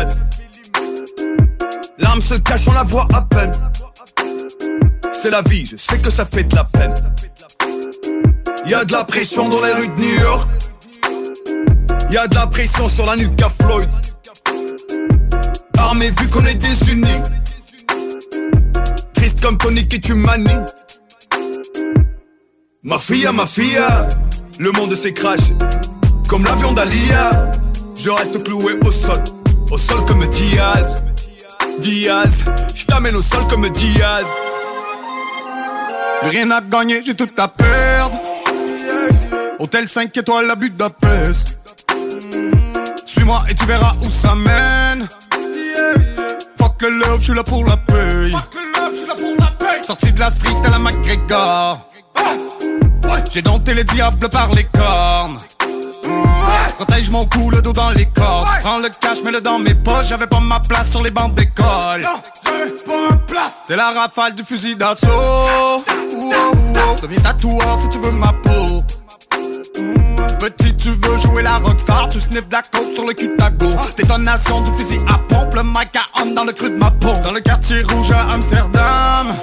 L'arme 1.97 2.21
se 2.21 2.35
cache, 2.35 2.67
on 2.67 2.73
la 2.73 2.83
voit 2.83 3.07
à 3.13 3.21
peine. 3.23 3.51
C'est 5.11 5.31
la 5.31 5.41
vie, 5.41 5.65
je 5.65 5.75
sais 5.75 5.97
que 5.97 6.11
ça 6.11 6.25
fait 6.25 6.43
de 6.43 6.55
la 6.55 6.63
peine. 6.63 6.93
Y 8.65 8.73
a 8.73 8.83
de 8.83 8.91
la 8.91 9.03
pression 9.03 9.47
dans 9.47 9.61
les 9.61 9.73
rues 9.73 9.87
de 9.87 10.01
New 10.01 10.19
York. 10.21 10.49
Y 12.11 12.17
a 12.17 12.27
de 12.27 12.35
la 12.35 12.47
pression 12.47 12.89
sur 12.89 13.05
la 13.05 13.15
nuque 13.15 13.41
à 13.41 13.49
Floyd. 13.49 13.89
Armé 15.77 16.09
vu 16.19 16.27
qu'on 16.29 16.45
est 16.45 16.55
désunis. 16.55 17.21
Triste 19.13 19.41
comme 19.41 19.57
Tony 19.57 19.87
qui 19.87 19.99
tu 19.99 20.13
manies. 20.13 20.65
Ma 22.83 22.97
fille, 22.97 23.29
ma 23.33 23.45
fille, 23.45 23.79
le 24.59 24.71
monde 24.71 24.95
crash 25.13 25.51
Comme 26.27 26.43
l'avion 26.45 26.71
d'Alia 26.71 27.51
Je 27.95 28.09
reste 28.09 28.43
cloué 28.43 28.73
au 28.85 28.91
sol 28.91 29.17
Au 29.71 29.77
sol 29.77 30.05
comme 30.05 30.25
Diaz 30.27 31.03
Diaz 31.79 32.43
Je 32.73 32.85
t'amène 32.85 33.15
au 33.15 33.21
sol 33.21 33.45
comme 33.49 33.67
Diaz 33.69 34.25
Plus 36.21 36.29
rien 36.29 36.49
à 36.51 36.61
gagner, 36.61 37.01
j'ai 37.05 37.15
tout 37.15 37.29
à 37.37 37.47
perdre 37.47 38.16
Hôtel 39.59 39.87
5 39.87 40.15
étoiles, 40.17 40.47
la 40.47 40.55
Budapest 40.55 41.59
Suis-moi 43.05 43.43
et 43.49 43.55
tu 43.55 43.65
verras 43.65 43.93
où 44.01 44.09
ça 44.09 44.35
mène 44.35 45.07
Fuck 46.57 46.81
le 46.81 46.89
love, 46.89 47.19
je 47.19 47.23
suis 47.23 47.33
là 47.33 47.43
pour 47.43 47.65
la 47.65 47.77
paye 47.77 48.35
Sorti 49.81 50.13
de 50.13 50.19
la 50.19 50.29
street 50.31 50.55
à 50.65 50.69
la 50.69 50.79
McGregor 50.79 51.87
j'ai 53.31 53.41
dompté 53.41 53.73
les 53.73 53.83
diables 53.83 54.29
par 54.29 54.51
les 54.53 54.63
cornes. 54.63 55.37
Protège 56.77 57.09
mon 57.09 57.25
cou, 57.25 57.51
le 57.51 57.61
dos 57.61 57.73
dans 57.73 57.91
les 57.91 58.05
cordes. 58.05 58.47
Prends 58.61 58.79
le 58.79 58.89
cash, 58.89 59.21
mets-le 59.23 59.41
dans 59.41 59.59
mes 59.59 59.75
poches. 59.75 60.07
J'avais 60.09 60.27
pas 60.27 60.39
ma 60.39 60.59
place 60.59 60.89
sur 60.89 61.03
les 61.03 61.11
bancs 61.11 61.33
d'école. 61.35 62.07
C'est 63.67 63.75
la 63.75 63.91
rafale 63.91 64.33
du 64.33 64.43
fusil 64.43 64.75
d'assaut. 64.75 65.83
Deviens 67.01 67.21
tatoueur 67.21 67.79
si 67.81 67.89
tu 67.89 67.99
veux 67.99 68.11
ma 68.11 68.33
peau. 68.33 68.83
Petit, 70.39 70.75
tu 70.77 70.89
veux 70.89 71.19
jouer 71.19 71.41
la 71.43 71.57
rockstar, 71.57 72.09
tu 72.09 72.19
sniffes 72.19 72.47
de 72.47 72.53
la 72.53 72.61
coke 72.61 72.93
sur 72.93 73.05
le 73.05 73.13
cul 73.13 73.29
de 73.29 73.35
ta 73.35 73.49
go. 73.49 73.67
Détonation 73.95 74.61
du 74.61 74.71
fusil 74.77 74.99
à 75.07 75.17
pompe, 75.17 75.55
le 75.55 75.63
mic 75.63 75.95
à 75.95 76.21
on 76.21 76.33
dans 76.33 76.43
le 76.43 76.53
creux 76.53 76.69
de 76.69 76.77
ma 76.77 76.91
peau. 76.91 77.13
Dans 77.23 77.31
le 77.31 77.39
quartier 77.39 77.81
rouge 77.81 78.11
à 78.11 78.33
Amsterdam. 78.33 79.35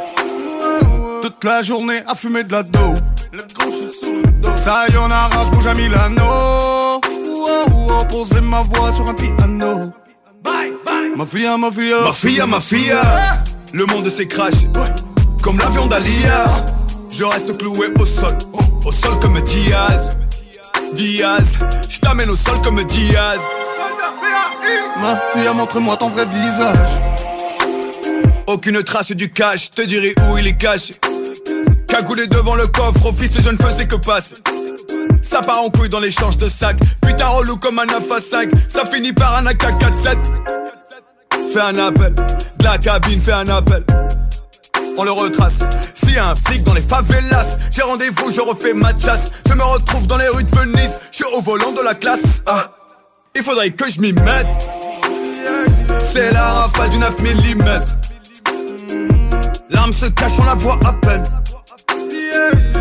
Toute 1.23 1.43
la 1.45 1.63
journée 1.63 2.03
à 2.07 2.15
fumer 2.15 2.45
de 2.45 2.53
la 2.53 2.63
dope. 2.63 2.99
Sayonara, 4.57 5.45
je 5.45 5.51
bouge 5.51 5.67
à 5.67 5.75
Milano. 5.75 7.01
Poser 8.11 8.41
ma 8.41 8.63
voix 8.63 8.93
sur 8.95 9.09
un 9.09 9.15
piano. 9.15 9.93
Ma 11.17 11.27
fille, 11.27 11.49
ma 11.59 11.71
fille, 11.71 11.95
ma 12.05 12.13
fille, 12.13 12.43
ma 12.47 12.61
fille. 12.61 12.95
Le 13.73 13.87
monde 13.87 14.09
s'est 14.09 14.27
crash 14.27 14.67
comme 15.45 15.59
l'avion 15.59 15.87
d'Alia. 15.87 16.47
Je 17.13 17.23
reste 17.23 17.59
cloué 17.59 17.89
au 18.01 18.07
sol, 18.07 18.37
au 18.85 18.91
sol 18.91 19.21
comme 19.21 19.39
Diaz. 19.43 20.19
Diaz, 20.95 21.59
je 21.89 22.01
t'amène 22.01 22.31
au 22.31 22.37
sol 22.37 22.61
comme 22.63 22.83
Diaz. 22.83 23.39
Ma 25.01 25.21
fille, 25.33 25.55
montre-moi 25.55 25.99
ton 25.99 26.09
vrai 26.09 26.25
visage. 26.25 27.05
Aucune 28.47 28.83
trace 28.83 29.13
du 29.13 29.31
cash, 29.31 29.71
te 29.71 29.83
dirai 29.83 30.15
où 30.31 30.39
il 30.39 30.47
est 30.47 30.57
caché. 30.57 30.95
Cagoulé 31.89 32.27
devant 32.27 32.55
le 32.55 32.67
coffre, 32.67 33.07
office 33.07 33.39
je 33.43 33.51
ne 33.51 33.59
faisais 33.59 33.87
que 33.87 33.97
passer. 33.97 34.37
Ça 35.23 35.43
part 35.43 35.63
en 35.63 35.69
couille 35.69 35.91
dans 35.91 36.01
l'échange 36.01 36.39
de 36.39 36.49
sacs. 36.49 36.81
Putain 37.03 37.27
relou 37.27 37.57
comme 37.57 37.79
un 37.79 37.87
9 37.87 38.11
à 38.11 38.21
5. 38.21 38.49
Ça 38.69 38.85
finit 38.87 39.13
par 39.13 39.37
un 39.37 39.47
AK-47. 39.47 40.17
Fais 41.53 41.61
un 41.61 41.79
appel, 41.79 42.15
de 42.15 42.65
la 42.65 42.79
cabine, 42.79 43.21
fais 43.21 43.33
un 43.33 43.49
appel. 43.49 43.85
On 44.97 45.05
le 45.05 45.13
retrace. 45.13 45.61
A 46.17 46.31
un 46.31 46.35
flic 46.37 46.63
dans 46.63 46.75
les 46.75 46.83
favelas, 46.83 47.59
j'ai 47.73 47.83
rendez-vous, 47.83 48.31
je 48.31 48.41
refais 48.41 48.73
ma 48.73 48.91
chasse. 48.97 49.33
Je 49.49 49.55
me 49.55 49.65
retrouve 49.65 50.07
dans 50.07 50.17
les 50.17 50.29
rues 50.29 50.45
de 50.45 50.57
Venise, 50.57 51.01
je 51.11 51.17
suis 51.17 51.25
au 51.25 51.41
volant 51.41 51.73
de 51.73 51.83
la 51.83 51.95
classe. 51.95 52.43
Ah, 52.47 52.71
il 53.35 53.43
faudrait 53.43 53.71
que 53.71 53.91
je 53.91 54.01
m'y 54.01 54.13
mette. 54.13 54.71
C'est 55.99 56.31
la 56.31 56.45
rafale 56.45 56.91
du 56.91 56.99
9 56.99 57.19
mm. 57.21 57.81
L'arme 59.71 59.93
se 59.93 60.07
cache, 60.07 60.39
on 60.39 60.45
la 60.45 60.55
voit 60.55 60.79
à 60.87 60.93
peine. 60.93 61.25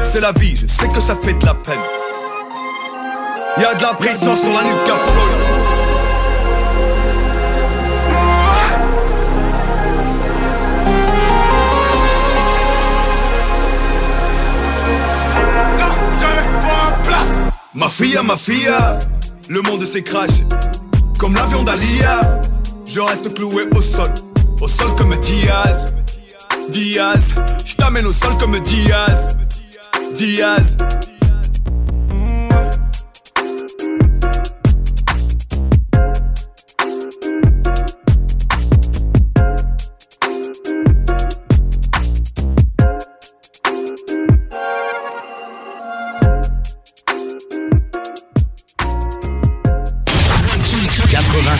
C'est 0.03 0.21
la 0.21 0.31
vie, 0.33 0.55
je 0.55 0.67
sais 0.67 0.87
que 0.89 1.01
ça 1.01 1.15
fait 1.15 1.33
de 1.33 1.45
la 1.45 1.55
peine. 1.55 1.81
Y'a 3.57 3.73
de 3.73 3.81
la 3.81 3.93
pression 3.95 4.35
sur 4.35 4.53
la 4.53 4.63
nuque 4.63 4.89
à. 4.89 5.62
Ma 17.75 17.89
fille, 17.89 18.19
ma 18.23 18.37
fille, 18.37 18.69
le 19.49 19.61
monde 19.63 19.83
crash 20.03 20.41
comme 21.17 21.33
l'avion 21.33 21.63
d'Alia. 21.63 22.41
Je 22.85 22.99
reste 22.99 23.33
cloué 23.33 23.63
au 23.75 23.81
sol, 23.81 24.13
au 24.61 24.67
sol 24.67 24.95
comme 24.95 25.15
Diaz. 25.17 25.95
Diaz, 26.69 27.33
je 27.65 27.75
t'amène 27.75 28.05
au 28.05 28.11
sol 28.11 28.37
comme 28.39 28.59
Diaz. 28.59 29.27
Diaz. 30.13 30.77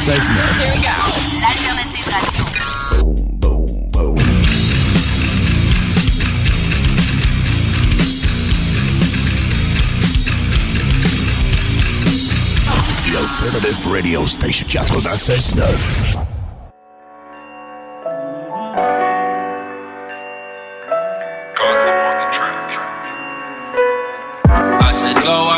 Here 0.04 0.16
we 0.16 0.82
go. 0.82 0.92
Radio. 1.39 1.72
The 13.06 13.18
alternative 13.18 13.88
radio 13.88 14.26
station. 14.26 14.68
Chapel 14.68 15.00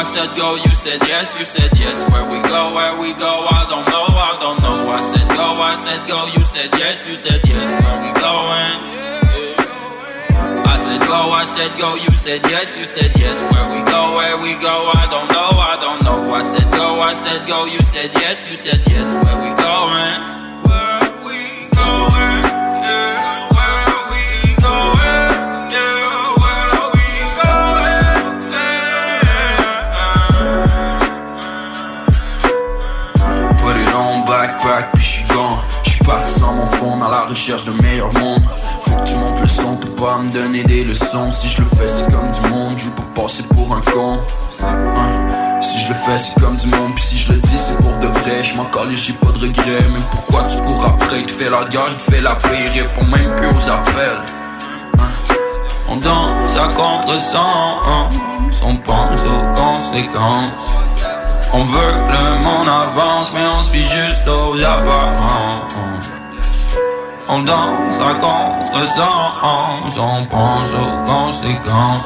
said 0.06 0.38
go, 0.38 0.56
you 0.56 0.70
said 0.70 1.02
yes, 1.02 1.36
you 1.40 1.46
said 1.46 1.72
yes. 1.80 2.08
Where 2.12 2.30
we 2.30 2.40
go, 2.48 2.76
where 2.76 3.00
we 3.00 3.14
go, 3.16 3.48
I 3.50 3.66
don't 3.68 3.86
know. 3.90 4.15
Said 5.86 6.08
go, 6.08 6.26
you 6.36 6.44
said 6.44 6.72
yes, 6.80 7.08
you 7.08 7.16
said 7.16 7.42
yes. 7.46 7.70
Where 7.86 8.00
we 8.02 8.12
going? 8.20 8.76
I 10.66 10.78
said 10.78 11.00
go, 11.08 11.30
I 11.30 11.46
said 11.46 11.78
go, 11.78 11.94
you 11.94 12.10
said 12.16 12.42
yes, 12.50 12.76
you 12.76 12.86
said 12.86 13.12
yes. 13.20 13.44
Where 13.54 13.70
we 13.70 13.86
go, 13.86 14.16
where 14.16 14.38
we 14.42 14.56
go, 14.56 14.92
I 14.96 15.06
don't 15.12 15.30
know, 15.30 15.52
I 15.62 15.78
don't 15.80 16.04
know. 16.04 16.34
I 16.34 16.42
said 16.42 16.66
go, 16.72 17.00
I 17.00 17.14
said 17.14 17.48
go, 17.48 17.66
you 17.66 17.82
said 17.84 18.12
yes, 18.16 18.50
you 18.50 18.56
said 18.56 18.82
yes. 18.90 19.14
Where 19.24 19.38
we 19.44 19.56
going? 19.62 20.45
La 37.16 37.26
recherche 37.28 37.64
d'un 37.64 37.82
meilleur 37.82 38.12
monde. 38.14 38.44
Faut 38.84 38.96
que 38.98 39.08
tu 39.08 39.16
montes 39.16 39.42
le 39.42 39.48
son, 39.48 39.76
t'es 39.78 39.88
pas 39.90 40.18
me 40.18 40.30
donner 40.30 40.64
des 40.64 40.84
leçons. 40.84 41.32
Si 41.32 41.48
je 41.48 41.62
le 41.62 41.68
fais, 41.68 41.88
c'est 41.88 42.12
comme 42.12 42.30
du 42.32 42.50
monde, 42.50 42.78
je 42.78 42.86
veux 42.86 42.92
pas 42.92 43.22
passer 43.22 43.44
pour 43.44 43.74
un 43.74 43.82
con. 43.82 44.20
Hein. 44.62 45.62
Si 45.62 45.80
je 45.80 45.88
le 45.90 45.94
fais, 45.94 46.18
c'est 46.18 46.42
comme 46.42 46.58
du 46.58 46.68
monde, 46.68 46.94
puis 46.96 47.06
si 47.06 47.18
je 47.18 47.32
le 47.32 47.40
dis, 47.40 47.58
c'est 47.58 47.78
pour 47.78 47.98
de 48.00 48.08
vrai. 48.08 48.44
Je 48.44 48.56
m'en 48.58 48.66
calais, 48.66 48.96
j'ai 48.96 49.14
pas 49.14 49.32
de 49.32 49.40
regrets. 49.40 49.88
Mais 49.94 50.02
pourquoi 50.12 50.44
tu 50.44 50.58
cours 50.62 50.86
après? 50.86 51.22
Il 51.22 51.26
te 51.26 51.32
fait 51.32 51.50
la 51.50 51.64
guerre, 51.66 51.88
il 51.90 51.98
te 51.98 52.12
fait 52.12 52.22
la 52.22 52.36
paix, 52.36 52.60
il 52.66 52.82
répond 52.82 53.06
même 53.06 53.36
plus 53.36 53.48
aux 53.48 53.70
appels. 53.70 54.20
Hein. 55.00 55.36
On 55.88 55.96
danse 55.96 56.58
à 56.58 56.68
contre-sens, 56.68 57.88
hein. 57.88 58.10
on 58.66 58.76
pense 58.76 59.22
aux 59.22 59.62
conséquences. 59.62 60.76
On 61.54 61.64
veut 61.64 61.94
le 62.10 62.44
monde 62.44 62.68
avance, 62.68 63.32
mais 63.34 63.40
on 63.58 63.64
se 63.64 63.78
juste 63.78 64.28
aux 64.28 64.62
apparences. 64.62 66.12
On 67.28 67.42
danse 67.42 68.00
à 68.00 68.14
contre-sens, 68.14 69.98
on 69.98 70.26
pense 70.26 70.70
aux 70.74 71.06
conséquences. 71.06 72.04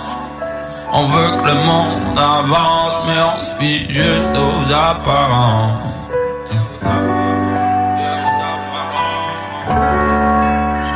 On 0.94 1.04
veut 1.04 1.32
que 1.42 1.46
le 1.46 1.54
monde 1.66 2.18
avance, 2.18 3.00
mais 3.06 3.22
on 3.22 3.44
fie 3.60 3.90
juste 3.90 4.34
aux 4.36 4.72
apparences. 4.72 5.88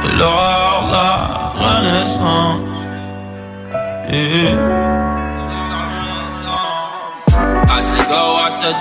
C'est 0.02 0.18
l'horreur, 0.18 0.90
la 0.92 1.52
renaissance. 1.60 2.74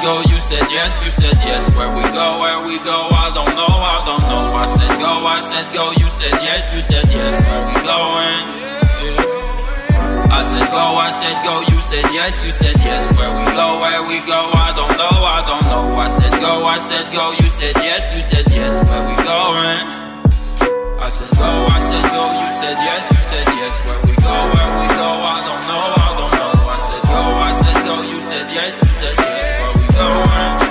Go, 0.02 0.22
go, 0.24 0.32
said 0.53 0.69
yes, 0.69 0.93
you 1.05 1.11
said 1.11 1.38
yes. 1.49 1.65
Where 1.77 1.88
we 1.97 2.05
go, 2.12 2.27
where 2.45 2.61
we 2.69 2.77
go, 2.85 3.09
I 3.09 3.33
don't 3.33 3.55
know, 3.57 3.73
I 3.73 3.97
don't 4.05 4.25
know. 4.29 4.45
I 4.53 4.67
said 4.69 4.93
go, 5.01 5.12
I 5.25 5.41
said 5.41 5.67
go, 5.73 5.85
you 5.97 6.09
said 6.12 6.35
yes, 6.45 6.62
you 6.77 6.83
said 6.85 7.09
yes. 7.09 7.41
Where 7.49 7.65
we 7.73 7.77
going? 7.88 8.45
I 10.29 10.41
said 10.45 10.69
go, 10.69 10.85
I 11.01 11.09
said 11.09 11.38
go, 11.41 11.55
you 11.73 11.81
said 11.81 12.05
yes, 12.12 12.45
you 12.45 12.53
said 12.53 12.77
yes. 12.85 13.03
Where 13.17 13.33
we 13.33 13.45
go, 13.57 13.81
where 13.81 14.03
we 14.05 14.21
go, 14.29 14.41
I 14.53 14.77
don't 14.77 14.93
know, 15.01 15.15
I 15.25 15.41
don't 15.49 15.67
know. 15.73 15.97
I 15.97 16.09
said 16.12 16.35
go, 16.45 16.53
I 16.69 16.79
said 16.79 17.07
go, 17.17 17.25
you 17.33 17.49
said 17.49 17.77
yes, 17.81 18.12
you 18.12 18.21
said 18.21 18.45
yes. 18.53 18.73
Where 18.93 19.05
we 19.09 19.17
going? 19.25 19.85
I 21.01 21.09
said 21.17 21.33
go, 21.33 21.49
I 21.49 21.81
said 21.81 22.05
go, 22.12 22.25
you 22.45 22.51
said 22.61 22.77
yes, 22.77 23.03
you 23.09 23.21
said 23.25 23.47
yes. 23.57 23.75
Where 23.88 24.01
we 24.05 24.15
go, 24.21 24.37
where 24.53 24.71
we 24.85 24.87
go, 25.01 25.09
I 25.17 25.38
don't 25.49 25.65
know, 25.65 25.85
I 25.97 26.11
don't 26.21 26.33
know. 26.37 26.53
I 26.61 26.77
said 26.85 27.03
go, 27.09 27.21
I 27.41 27.53
said 27.57 27.79
go, 27.88 27.95
you 28.05 28.17
said 28.21 28.47
yes, 28.53 28.73
you 28.85 28.88
said 29.01 29.17
yes 29.17 29.62
one. 30.12 30.62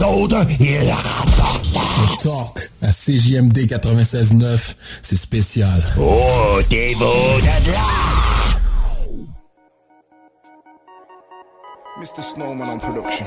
Les 0.00 0.06
autres, 0.06 0.46
ils 0.58 0.90
rapportent. 0.90 1.66
Le 1.74 2.22
talk 2.22 2.70
à 2.80 2.90
CJMD 2.90 3.66
96.9, 3.66 4.74
c'est 5.02 5.16
spécial. 5.16 5.84
Oh, 6.00 6.58
t'es 6.70 6.94
beau 6.94 7.04
de 7.40 7.72
là! 7.72 8.09
Mr. 12.00 12.24
Snowman 12.24 12.66
on 12.66 12.80
production. 12.80 13.26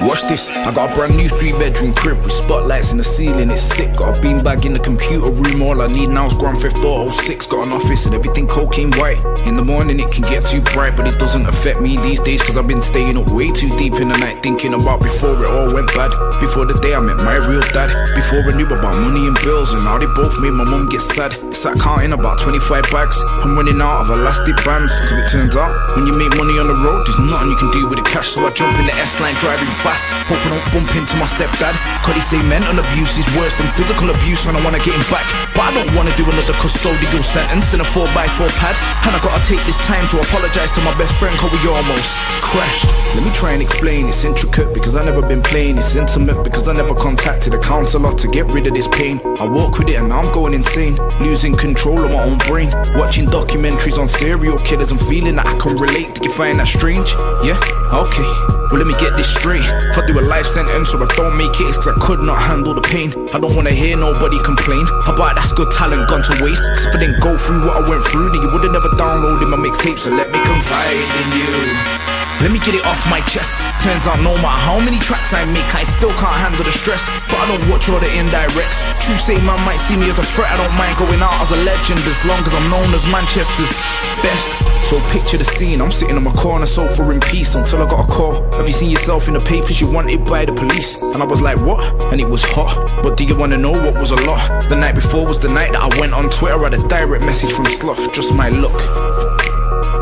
Watch 0.00 0.22
this, 0.28 0.48
I 0.48 0.72
got 0.74 0.90
a 0.90 0.94
brand 0.94 1.14
new 1.14 1.28
three 1.28 1.52
bedroom 1.52 1.92
crib 1.92 2.16
with 2.24 2.32
spotlights 2.32 2.92
in 2.92 2.96
the 2.96 3.04
ceiling, 3.04 3.50
it's 3.50 3.60
sick. 3.60 3.94
Got 3.96 4.16
a 4.16 4.20
beanbag 4.22 4.64
in 4.64 4.72
the 4.72 4.78
computer 4.78 5.30
room, 5.30 5.60
all 5.60 5.82
I 5.82 5.88
need 5.88 6.08
now 6.08 6.24
is 6.24 6.32
Grand 6.32 6.58
Theft 6.58 6.78
Auto 6.78 7.10
6. 7.10 7.46
Got 7.46 7.66
an 7.66 7.72
office 7.72 8.06
and 8.06 8.14
everything 8.14 8.46
cocaine 8.48 8.92
white. 8.92 9.18
In 9.46 9.56
the 9.56 9.64
morning 9.64 10.00
it 10.00 10.10
can 10.10 10.22
get 10.22 10.46
too 10.46 10.62
bright, 10.72 10.96
but 10.96 11.06
it 11.06 11.18
doesn't 11.18 11.44
affect 11.44 11.82
me 11.82 11.98
these 11.98 12.18
days 12.20 12.40
cause 12.40 12.56
I've 12.56 12.66
been 12.66 12.80
staying 12.80 13.18
up 13.18 13.28
way 13.28 13.52
too 13.52 13.68
deep 13.76 13.92
in 14.00 14.08
the 14.08 14.16
night 14.16 14.42
thinking 14.42 14.72
about 14.72 15.02
before 15.02 15.36
it 15.44 15.46
all 15.46 15.72
went 15.74 15.88
bad. 15.88 16.12
Before 16.40 16.64
the 16.64 16.80
day 16.80 16.94
I 16.94 17.00
met 17.00 17.18
my 17.18 17.36
real 17.36 17.60
dad. 17.76 17.92
Before 18.14 18.40
I 18.40 18.56
knew 18.56 18.66
about 18.66 18.96
money 18.96 19.26
and 19.26 19.36
bills 19.44 19.74
and 19.74 19.82
how 19.82 19.98
they 19.98 20.06
both 20.16 20.40
made 20.40 20.52
my 20.52 20.64
mum 20.64 20.88
get 20.88 21.02
sad. 21.02 21.36
Sat 21.54 21.78
counting 21.78 22.14
about 22.14 22.38
25 22.38 22.84
bags. 22.90 23.20
I'm 23.44 23.54
running 23.54 23.82
out 23.82 24.00
of 24.00 24.10
elastic 24.16 24.56
bands 24.64 24.92
cause 25.00 25.18
it 25.18 25.28
turns 25.30 25.56
out 25.56 25.94
when 25.94 26.06
you 26.06 26.16
make 26.16 26.34
money 26.36 26.58
on 26.58 26.68
the 26.68 26.74
road, 26.74 27.04
there's 27.06 27.18
nothing 27.34 27.50
you 27.50 27.58
can 27.58 27.70
do 27.74 27.86
with 27.90 27.98
the 27.98 28.06
cash. 28.06 28.30
So 28.30 28.46
I 28.46 28.50
jump 28.54 28.78
in 28.78 28.86
the 28.86 28.94
S 28.94 29.18
line 29.18 29.34
driving 29.42 29.66
fast, 29.82 30.06
hoping 30.30 30.54
I 30.54 30.58
don't 30.62 30.70
bump 30.70 30.94
into 30.94 31.18
my 31.18 31.26
stepdad. 31.26 31.74
Cause 32.06 32.14
he 32.14 32.22
say 32.22 32.40
mental 32.46 32.78
abuse 32.78 33.18
is 33.18 33.26
worse 33.34 33.54
than 33.58 33.66
physical 33.74 34.10
abuse 34.10 34.46
and 34.46 34.56
I 34.56 34.62
wanna 34.62 34.78
get 34.78 34.94
him 34.94 35.06
back. 35.10 35.26
But 35.54 35.66
I 35.66 35.70
don't 35.74 35.90
wanna 35.98 36.14
do 36.14 36.22
another 36.30 36.54
custodial 36.62 37.24
sentence 37.26 37.74
in 37.74 37.80
a 37.82 37.88
4x4 37.90 38.50
pad. 38.62 38.76
And 39.06 39.16
I 39.16 39.18
gotta 39.18 39.42
take 39.42 39.62
this 39.66 39.78
time 39.82 40.06
to 40.14 40.22
apologize 40.22 40.70
to 40.78 40.80
my 40.86 40.94
best 40.96 41.14
friend 41.18 41.34
cause 41.38 41.50
we 41.50 41.58
almost 41.66 42.06
crashed. 42.40 42.86
Let 43.18 43.24
me 43.26 43.32
try 43.34 43.52
and 43.52 43.62
explain, 43.62 44.06
it's 44.06 44.24
intricate 44.24 44.72
because 44.72 44.94
I 44.94 45.04
never 45.04 45.22
been 45.22 45.42
playing. 45.42 45.78
It's 45.78 45.96
intimate 45.96 46.42
because 46.44 46.68
I 46.68 46.72
never 46.72 46.94
contacted 46.94 47.54
a 47.54 47.58
counselor 47.58 48.14
to 48.14 48.26
get 48.28 48.46
rid 48.52 48.66
of 48.66 48.74
this 48.74 48.88
pain. 48.88 49.20
I 49.40 49.46
walk 49.48 49.78
with 49.78 49.88
it 49.88 49.96
and 49.96 50.08
now 50.08 50.20
I'm 50.20 50.32
going 50.32 50.54
insane, 50.54 50.96
losing 51.20 51.56
control 51.56 52.04
of 52.04 52.10
my 52.10 52.22
own 52.22 52.38
brain. 52.46 52.70
Watching 52.94 53.26
documentaries 53.26 53.98
on 53.98 54.08
serial 54.08 54.58
killers 54.58 54.90
and 54.92 55.00
feeling 55.00 55.36
that 55.36 55.46
I 55.46 55.58
can 55.58 55.76
relate. 55.76 56.14
Do 56.14 56.28
you 56.28 56.34
find 56.34 56.58
that 56.60 56.68
strange? 56.68 57.14
Yeah? 57.44 57.58
Okay. 57.92 58.26
Well, 58.70 58.82
let 58.82 58.86
me 58.86 58.94
get 58.98 59.14
this 59.16 59.32
straight. 59.32 59.62
If 59.62 59.98
I 59.98 60.06
do 60.06 60.18
a 60.18 60.24
life 60.24 60.46
sentence 60.46 60.94
or 60.94 61.02
I 61.02 61.14
don't 61.14 61.36
make 61.36 61.60
it, 61.60 61.74
cause 61.74 61.88
I 61.88 61.94
could 62.00 62.20
not 62.20 62.42
handle 62.42 62.74
the 62.74 62.80
pain. 62.80 63.12
I 63.32 63.38
don't 63.38 63.54
wanna 63.54 63.70
hear 63.70 63.96
nobody 63.96 64.38
complain 64.42 64.86
about 65.06 65.36
that's 65.36 65.52
good 65.52 65.70
talent 65.70 66.08
gone 66.08 66.22
to 66.22 66.42
waste. 66.42 66.62
Cause 66.62 66.86
if 66.86 66.94
I 66.94 66.98
didn't 66.98 67.20
go 67.20 67.38
through 67.38 67.66
what 67.66 67.84
I 67.84 67.88
went 67.88 68.02
through, 68.04 68.32
then 68.32 68.42
you 68.42 68.48
would've 68.52 68.72
never 68.72 68.88
downloaded 68.96 69.48
my 69.48 69.56
mixtape. 69.56 69.98
So 69.98 70.10
let 70.10 70.30
me 70.32 70.40
confide 70.42 70.96
in 70.96 71.28
you. 71.38 72.03
Let 72.42 72.50
me 72.50 72.58
get 72.58 72.74
it 72.74 72.84
off 72.84 72.98
my 73.08 73.20
chest. 73.30 73.62
Turns 73.82 74.06
out 74.06 74.20
no 74.20 74.34
matter 74.34 74.60
how 74.66 74.80
many 74.80 74.98
tracks 74.98 75.32
I 75.32 75.44
make, 75.44 75.68
I 75.74 75.84
still 75.84 76.12
can't 76.18 76.38
handle 76.40 76.64
the 76.64 76.72
stress. 76.72 77.04
But 77.30 77.38
I 77.38 77.46
don't 77.46 77.68
watch 77.70 77.88
all 77.88 78.00
the 78.00 78.10
indirects. 78.10 78.82
True 79.00 79.16
say 79.16 79.38
man 79.40 79.60
might 79.64 79.78
see 79.78 79.96
me 79.96 80.10
as 80.10 80.18
a 80.18 80.26
threat. 80.34 80.50
I 80.50 80.56
don't 80.56 80.74
mind 80.76 80.98
going 80.98 81.22
out 81.22 81.40
as 81.40 81.52
a 81.52 81.56
legend 81.56 82.00
as 82.00 82.18
long 82.24 82.40
as 82.44 82.54
I'm 82.54 82.68
known 82.68 82.92
as 82.92 83.06
Manchester's 83.06 83.72
best. 84.20 84.74
So 84.84 85.00
picture 85.08 85.38
the 85.38 85.44
scene. 85.44 85.80
I'm 85.80 85.90
sitting 85.90 86.16
on 86.16 86.24
my 86.24 86.32
corner 86.32 86.66
sofa 86.66 87.08
in 87.10 87.20
peace 87.20 87.54
until 87.54 87.82
I 87.82 87.88
got 87.88 88.04
a 88.04 88.12
call. 88.12 88.42
Have 88.52 88.66
you 88.66 88.74
seen 88.74 88.90
yourself 88.90 89.28
in 89.28 89.34
the 89.34 89.40
papers? 89.40 89.80
You 89.80 89.90
wanted 89.90 90.24
by 90.26 90.44
the 90.44 90.52
police. 90.52 90.96
And 91.00 91.22
I 91.22 91.24
was 91.24 91.40
like, 91.40 91.58
what? 91.60 91.82
And 92.12 92.20
it 92.20 92.28
was 92.28 92.42
hot. 92.42 92.86
But 93.02 93.16
do 93.16 93.24
you 93.24 93.36
wanna 93.36 93.56
know 93.56 93.72
what 93.72 93.94
was 93.94 94.10
a 94.10 94.16
lot? 94.16 94.68
The 94.68 94.76
night 94.76 94.94
before 94.94 95.24
was 95.26 95.38
the 95.38 95.48
night 95.48 95.72
that 95.72 95.82
I 95.82 95.98
went 95.98 96.12
on 96.12 96.28
Twitter. 96.28 96.60
I 96.60 96.70
had 96.70 96.74
a 96.74 96.88
direct 96.88 97.24
message 97.24 97.52
from 97.52 97.64
Sloth. 97.66 98.12
Just 98.12 98.34
my 98.34 98.50
luck. 98.50 99.33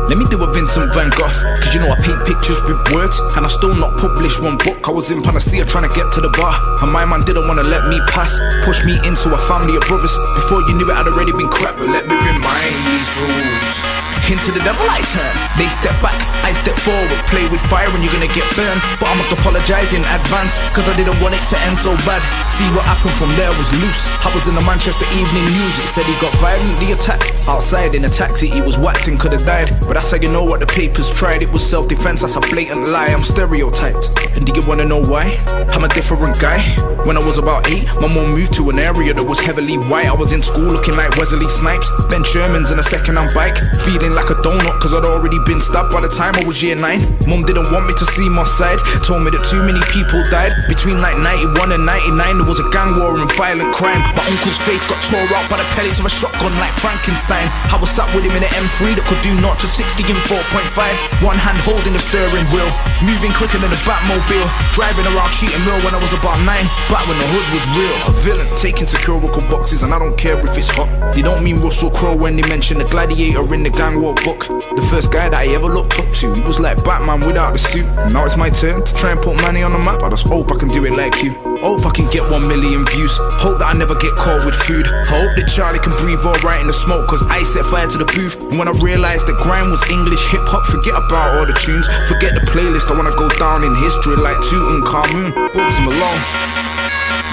Let 0.09 0.17
me 0.17 0.25
do 0.25 0.43
a 0.43 0.51
Vincent 0.51 0.93
Van 0.93 1.09
Gogh, 1.09 1.31
cause 1.57 1.73
you 1.73 1.79
know 1.79 1.89
I 1.89 1.95
paint 1.95 2.25
pictures 2.25 2.61
with 2.63 2.77
words, 2.93 3.17
and 3.35 3.45
I 3.45 3.49
still 3.49 3.73
not 3.73 3.97
published 3.97 4.41
one 4.41 4.57
book. 4.57 4.87
I 4.87 4.91
was 4.91 5.09
in 5.11 5.23
Panacea 5.23 5.65
trying 5.65 5.89
to 5.89 5.95
get 5.95 6.11
to 6.13 6.21
the 6.21 6.29
bar, 6.29 6.59
and 6.83 6.91
my 6.91 7.05
man 7.05 7.23
didn't 7.23 7.47
wanna 7.47 7.63
let 7.63 7.87
me 7.87 7.99
pass, 8.07 8.37
push 8.65 8.83
me 8.83 8.99
into 9.07 9.33
a 9.33 9.37
family 9.47 9.75
of 9.75 9.81
brothers. 9.83 10.15
Before 10.35 10.61
you 10.61 10.73
knew 10.75 10.91
it, 10.91 10.93
I'd 10.93 11.07
already 11.07 11.31
been 11.31 11.49
crap, 11.49 11.77
but 11.77 11.87
let 11.87 12.05
me 12.05 12.15
remind 12.15 12.75
these 12.85 13.07
fools. 13.15 14.02
Into 14.31 14.51
the 14.55 14.63
devil 14.63 14.87
I 14.87 15.03
turn. 15.11 15.33
They 15.59 15.67
step 15.67 15.99
back, 16.01 16.15
I 16.47 16.53
step 16.63 16.79
forward. 16.79 17.19
Play 17.27 17.43
with 17.51 17.59
fire 17.67 17.91
and 17.91 18.01
you're 18.01 18.13
gonna 18.13 18.31
get 18.31 18.47
burned. 18.55 18.81
But 18.97 19.11
I 19.11 19.15
must 19.15 19.31
apologize 19.31 19.91
in 19.91 19.99
advance, 19.99 20.55
cause 20.71 20.87
I 20.87 20.95
didn't 20.95 21.19
want 21.19 21.35
it 21.35 21.43
to 21.51 21.59
end 21.67 21.77
so 21.77 21.91
bad. 22.07 22.23
See 22.55 22.65
what 22.71 22.87
happened 22.87 23.13
from 23.19 23.35
there 23.35 23.51
was 23.51 23.67
loose. 23.83 24.01
I 24.23 24.31
was 24.33 24.47
in 24.47 24.55
the 24.55 24.61
Manchester 24.61 25.05
Evening 25.11 25.45
News. 25.51 25.75
It 25.77 25.91
said 25.91 26.05
he 26.05 26.15
got 26.23 26.33
violently 26.39 26.93
attacked 26.93 27.33
outside 27.47 27.95
in 27.95 28.05
a 28.05 28.09
taxi. 28.09 28.47
He 28.47 28.61
was 28.61 28.77
whacked 28.77 29.07
and 29.07 29.19
could 29.19 29.33
have 29.33 29.45
died. 29.45 29.75
But 29.81 29.99
that's 29.99 30.11
how 30.11 30.17
you 30.17 30.31
know 30.31 30.43
what 30.43 30.61
the 30.61 30.67
papers 30.67 31.11
tried. 31.11 31.43
It 31.43 31.51
was 31.51 31.61
self 31.61 31.89
defense, 31.89 32.21
that's 32.21 32.37
a 32.37 32.41
blatant 32.41 32.87
lie. 32.87 33.07
I'm 33.07 33.23
stereotyped. 33.23 34.09
And 34.35 34.45
do 34.47 34.53
you 34.55 34.65
wanna 34.65 34.85
know 34.85 35.01
why? 35.03 35.35
I'm 35.73 35.83
a 35.83 35.89
different 35.89 36.39
guy. 36.39 36.61
When 37.05 37.17
I 37.17 37.25
was 37.25 37.37
about 37.37 37.67
eight, 37.67 37.85
my 37.99 38.07
mom 38.07 38.33
moved 38.33 38.53
to 38.53 38.69
an 38.69 38.79
area 38.79 39.13
that 39.13 39.23
was 39.23 39.39
heavily 39.39 39.77
white. 39.77 40.07
I 40.07 40.13
was 40.13 40.31
in 40.31 40.41
school 40.41 40.71
looking 40.71 40.95
like 40.95 41.17
Wesley 41.17 41.49
Snipes. 41.49 41.89
Ben 42.09 42.23
Sherman's 42.23 42.71
in 42.71 42.79
a 42.79 42.83
second 42.83 43.17
hand 43.17 43.33
bike. 43.35 43.57
Feeling 43.81 44.12
like 44.13 44.29
a 44.29 44.37
donut 44.45 44.79
cause 44.79 44.93
I'd 44.93 45.05
already 45.05 45.39
been 45.45 45.59
stabbed 45.59 45.91
by 45.91 46.01
the 46.01 46.07
time 46.07 46.35
I 46.35 46.45
was 46.45 46.61
year 46.61 46.75
nine. 46.75 47.01
Mom 47.25 47.43
didn't 47.43 47.71
want 47.73 47.87
me 47.89 47.93
to 47.97 48.05
see 48.13 48.29
my 48.29 48.45
side. 48.45 48.77
Told 49.01 49.25
me 49.25 49.33
that 49.33 49.43
too 49.49 49.61
many 49.65 49.81
people 49.89 50.21
died. 50.29 50.53
Between 50.69 51.01
like 51.01 51.17
91 51.17 51.73
and 51.73 51.85
99, 51.85 52.13
there 52.37 52.47
was 52.47 52.61
a 52.61 52.67
gang 52.69 52.99
war 52.99 53.17
and 53.17 53.29
violent 53.33 53.73
crime. 53.73 53.99
My 54.13 54.25
uncle's 54.29 54.59
face 54.61 54.85
got 54.85 55.01
tore 55.09 55.25
out 55.33 55.49
by 55.49 55.57
the 55.57 55.67
pellets 55.73 55.97
of 55.97 56.05
a 56.05 56.13
shotgun 56.13 56.53
like 56.61 56.71
Frankenstein. 56.77 57.49
I 57.73 57.77
was 57.81 57.89
sat 57.89 58.05
with 58.13 58.21
him 58.21 58.37
in 58.37 58.45
an 58.45 58.53
M3 58.53 58.93
that 58.93 59.05
could 59.09 59.21
do 59.25 59.33
0 59.33 59.49
to 59.49 59.67
60 59.67 60.05
in 60.05 60.19
4.5. 60.29 61.25
One 61.25 61.39
hand 61.41 61.57
holding 61.65 61.97
the 61.97 62.03
steering 62.03 62.45
wheel. 62.53 62.69
Moving 63.01 63.33
quicker 63.33 63.57
than 63.57 63.73
a 63.73 63.81
Batmobile. 63.87 64.45
Driving 64.77 65.09
around 65.09 65.33
Cheating 65.33 65.63
Mill 65.65 65.79
when 65.81 65.97
I 65.97 66.01
was 66.01 66.13
about 66.13 66.37
nine. 66.45 66.69
Back 66.91 67.07
when 67.09 67.17
the 67.17 67.27
hood 67.33 67.47
was 67.49 67.65
real. 67.73 67.97
A 68.05 68.13
villain 68.21 68.49
taking 68.61 68.85
securical 68.85 69.41
boxes, 69.49 69.81
and 69.81 69.89
I 69.89 69.97
don't 69.97 70.17
care 70.19 70.37
if 70.37 70.53
it's 70.53 70.69
hot. 70.69 70.91
They 71.13 71.25
don't 71.25 71.41
mean 71.41 71.57
Russell 71.63 71.89
Crowe 71.89 72.15
when 72.15 72.35
they 72.35 72.45
mention 72.45 72.77
the 72.77 72.85
gladiator 72.85 73.41
in 73.53 73.63
the 73.63 73.73
gang 73.73 74.02
war 74.03 74.13
book. 74.27 74.43
The 74.75 74.85
first 74.91 75.11
guy 75.15 75.29
that 75.29 75.39
I 75.39 75.47
ever 75.55 75.71
looked 75.71 75.95
up 75.95 76.11
to. 76.19 76.33
He 76.35 76.41
was 76.43 76.59
like 76.59 76.75
Batman 76.83 77.23
without 77.23 77.53
the 77.55 77.59
suit. 77.59 77.87
Now 78.11 78.25
it's 78.27 78.35
my 78.35 78.49
turn 78.49 78.83
to 78.83 78.93
try 78.95 79.11
and 79.15 79.21
put 79.21 79.39
money 79.39 79.63
on 79.63 79.71
the 79.71 79.79
map. 79.79 80.03
I 80.03 80.09
just 80.09 80.27
hope 80.27 80.51
I 80.51 80.57
can 80.59 80.67
do 80.67 80.83
it 80.83 80.91
like 80.99 81.23
you. 81.23 81.31
Hope 81.63 81.85
I 81.87 81.91
can 81.95 82.09
get 82.11 82.27
one 82.29 82.43
million 82.45 82.83
views. 82.85 83.15
Hope 83.39 83.59
that 83.59 83.71
I 83.71 83.73
never 83.73 83.95
get 83.95 84.11
caught 84.19 84.43
with 84.43 84.55
food. 84.67 84.85
Hope 85.07 85.31
that 85.39 85.47
Charlie 85.47 85.79
can 85.79 85.95
breathe 85.95 86.19
alright 86.19 86.59
in 86.59 86.67
the 86.67 86.75
smoke. 86.75 87.07
Cause 87.07 87.23
I 87.31 87.43
set 87.43 87.63
fire 87.71 87.87
to 87.87 87.97
the 87.97 88.09
booth. 88.11 88.35
And 88.51 88.59
when 88.59 88.67
I 88.67 88.75
realized 88.83 89.25
that 89.27 89.39
grime 89.39 89.71
was 89.71 89.79
English 89.87 90.19
hip 90.35 90.43
hop, 90.51 90.67
forget 90.67 90.99
about 90.99 91.39
all 91.39 91.45
the 91.47 91.55
tunes. 91.63 91.87
Forget 92.11 92.35
the 92.35 92.43
playlist. 92.51 92.91
I 92.91 92.99
wanna 92.99 93.15
go 93.15 93.31
down 93.39 93.63
in 93.63 93.71
history 93.79 94.19
like 94.19 94.35
Tutankhamun. 94.51 95.31
Bobs 95.55 95.79
Malone. 95.79 96.23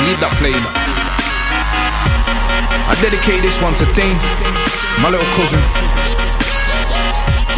Leave 0.06 0.20
that 0.22 0.30
playing. 0.38 0.62
I 2.86 2.94
dedicate 3.02 3.42
this 3.42 3.58
one 3.58 3.74
to 3.82 3.86
Dane, 3.98 4.18
my 5.02 5.10
little 5.10 5.26
cousin. 5.34 6.19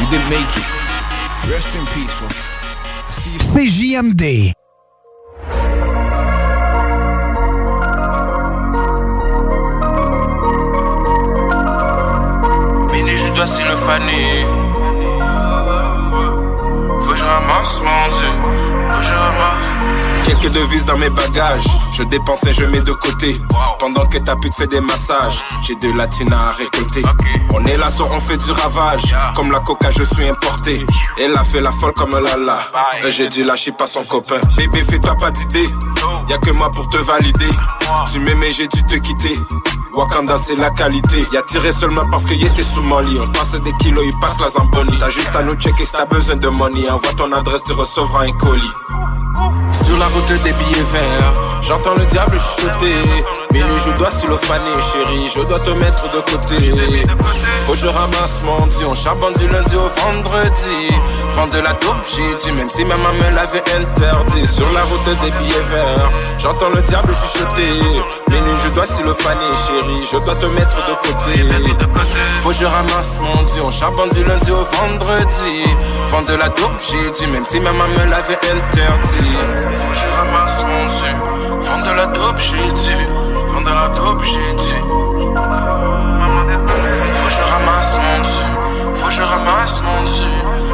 You 0.02 0.10
didn't 0.10 0.30
make 0.30 0.52
it. 0.56 0.66
Rest 1.48 1.70
in 1.78 1.86
peace. 1.94 2.18
CJMD. 3.54 4.52
Mini, 12.90 13.14
dois 13.36 13.46
s'illophaner. 13.46 14.44
Faut 17.02 17.10
que 17.12 17.16
je 17.16 17.24
ramasse 17.24 17.80
mon 17.80 18.08
dieu. 18.16 18.32
Faut 18.88 18.98
que 18.98 19.06
je 19.06 19.14
ramasse. 19.14 20.01
Quelques 20.26 20.52
devises 20.52 20.84
dans 20.86 20.96
mes 20.96 21.10
bagages, 21.10 21.64
je 21.92 22.02
dépense 22.04 22.44
et 22.46 22.52
je 22.52 22.64
mets 22.70 22.80
de 22.80 22.92
côté. 22.92 23.32
Pendant 23.78 24.06
que 24.06 24.18
ta 24.18 24.36
pute 24.36 24.54
fait 24.54 24.66
des 24.66 24.80
massages, 24.80 25.42
j'ai 25.64 25.74
de 25.76 25.92
la 25.96 26.06
tina 26.06 26.36
à 26.36 26.48
récolter. 26.54 27.02
On 27.54 27.64
est 27.66 27.76
là, 27.76 27.90
so 27.90 28.06
on 28.12 28.20
fait 28.20 28.36
du 28.38 28.50
ravage. 28.50 29.14
Comme 29.34 29.50
la 29.52 29.60
coca, 29.60 29.90
je 29.90 30.02
suis 30.02 30.28
importé. 30.28 30.84
Elle 31.20 31.36
a 31.36 31.44
fait 31.44 31.60
la 31.60 31.72
folle 31.72 31.92
comme 31.94 32.12
Lala. 32.12 32.60
Euh, 33.04 33.10
J'ai 33.10 33.28
dû 33.28 33.44
lâcher 33.44 33.72
pas 33.72 33.86
son 33.86 34.04
copain. 34.04 34.38
Bébé, 34.56 34.82
fais-toi 34.88 35.14
pas 35.16 35.30
d'idée. 35.30 35.68
Y'a 36.28 36.38
que 36.38 36.50
moi 36.50 36.70
pour 36.70 36.88
te 36.88 36.96
valider. 36.98 37.50
Tu 38.10 38.18
m'aimais, 38.20 38.50
j'ai 38.52 38.68
dû 38.68 38.82
te 38.84 38.94
quitter. 38.96 39.34
Wakanda, 39.94 40.36
c'est 40.46 40.56
la 40.56 40.70
qualité. 40.70 41.24
Y'a 41.34 41.42
tiré 41.42 41.72
seulement 41.72 42.08
parce 42.10 42.24
que 42.24 42.32
y'était 42.32 42.62
sous 42.62 42.82
mon 42.82 43.00
lit. 43.00 43.18
On 43.20 43.28
passe 43.30 43.50
des 43.52 43.72
kilos, 43.80 44.04
il 44.06 44.18
passe 44.20 44.40
la 44.40 44.48
zamboni. 44.48 44.98
T'as 44.98 45.10
juste 45.10 45.34
à 45.36 45.42
nous 45.42 45.54
checker 45.56 45.84
si 45.84 45.92
t'as 45.92 46.06
besoin 46.06 46.36
de 46.36 46.48
money. 46.48 46.88
Envoie 46.90 47.12
ton 47.18 47.30
adresse, 47.32 47.62
tu 47.64 47.72
recevras 47.72 48.24
un 48.24 48.32
colis. 48.32 48.70
Sur 49.72 49.98
la 49.98 50.06
route 50.06 50.42
des 50.42 50.52
billets 50.52 50.86
verts, 50.92 51.32
j'entends 51.62 51.94
le 51.94 52.04
diable 52.06 52.38
chuchoter. 52.38 53.02
Minuit, 53.52 53.78
je 53.84 53.90
dois 53.98 54.10
s'illophaner, 54.10 54.80
chérie, 54.80 55.28
je 55.28 55.40
dois 55.40 55.60
te 55.60 55.70
mettre 55.70 56.08
de 56.08 56.20
côté. 56.20 56.72
Faut 57.66 57.72
que 57.72 57.78
je 57.78 57.86
ramasse 57.86 58.40
mon 58.44 58.66
dieu, 58.66 58.86
on 58.90 58.94
charbonne 58.94 59.34
du 59.34 59.46
lundi 59.46 59.76
au 59.76 59.88
vendredi. 60.00 60.88
Vends 61.34 61.46
de 61.48 61.58
la 61.58 61.72
dope, 61.74 62.02
j'ai 62.16 62.34
dit, 62.36 62.52
même 62.52 62.70
si 62.70 62.84
ma 62.84 62.96
maman 62.96 63.28
l'avait 63.34 63.62
interdit. 63.76 64.46
Sur 64.48 64.70
la 64.72 64.82
route 64.84 65.04
des 65.04 65.30
billets 65.30 65.66
verts, 65.70 66.10
j'entends 66.38 66.70
le 66.70 66.80
diable 66.80 67.12
chuchoter. 67.12 67.72
Minuit, 68.30 68.56
je 68.64 68.68
dois 68.70 68.86
s'illophaner, 68.86 69.52
chérie, 69.66 70.02
je 70.10 70.16
dois 70.16 70.34
te 70.34 70.46
mettre 70.46 70.78
de 70.86 70.94
côté. 71.06 71.42
Faut 72.42 72.48
que 72.48 72.54
je 72.54 72.64
ramasse 72.64 73.18
mon 73.20 73.42
dieu, 73.42 73.62
on 73.66 73.70
charbonne 73.70 74.10
du 74.10 74.24
lundi 74.24 74.50
au 74.50 74.64
vendredi. 74.64 75.64
Vends 76.10 76.22
de 76.22 76.34
la 76.34 76.48
dope, 76.48 76.80
j'ai 76.90 77.10
dit, 77.10 77.26
même 77.26 77.44
si 77.44 77.60
ma 77.60 77.72
maman 77.72 78.04
l'avait 78.08 78.38
interdit. 78.50 79.36
Faut 79.78 79.90
que 79.90 79.94
je 79.94 80.06
ramasse 80.08 80.58
mon 80.60 80.86
dieu, 80.86 81.60
vends 81.60 81.82
de 81.82 81.96
la 81.96 82.06
dope, 82.06 82.38
j'ai 82.38 82.72
dit. 82.72 83.21
Vends 83.52 83.60
de 83.60 83.68
la 83.68 83.88
dope, 83.90 84.22
j'ai 84.24 84.54
dit. 84.54 84.80
Faut 87.14 87.26
que 87.26 87.32
je 87.32 87.40
ramasse 87.52 87.94
mon 87.94 88.22
dieu, 88.22 88.94
faut 88.94 89.06
que 89.06 89.12
je 89.12 89.22
ramasse 89.22 89.80
mon 89.82 90.02
dieu. 90.04 90.28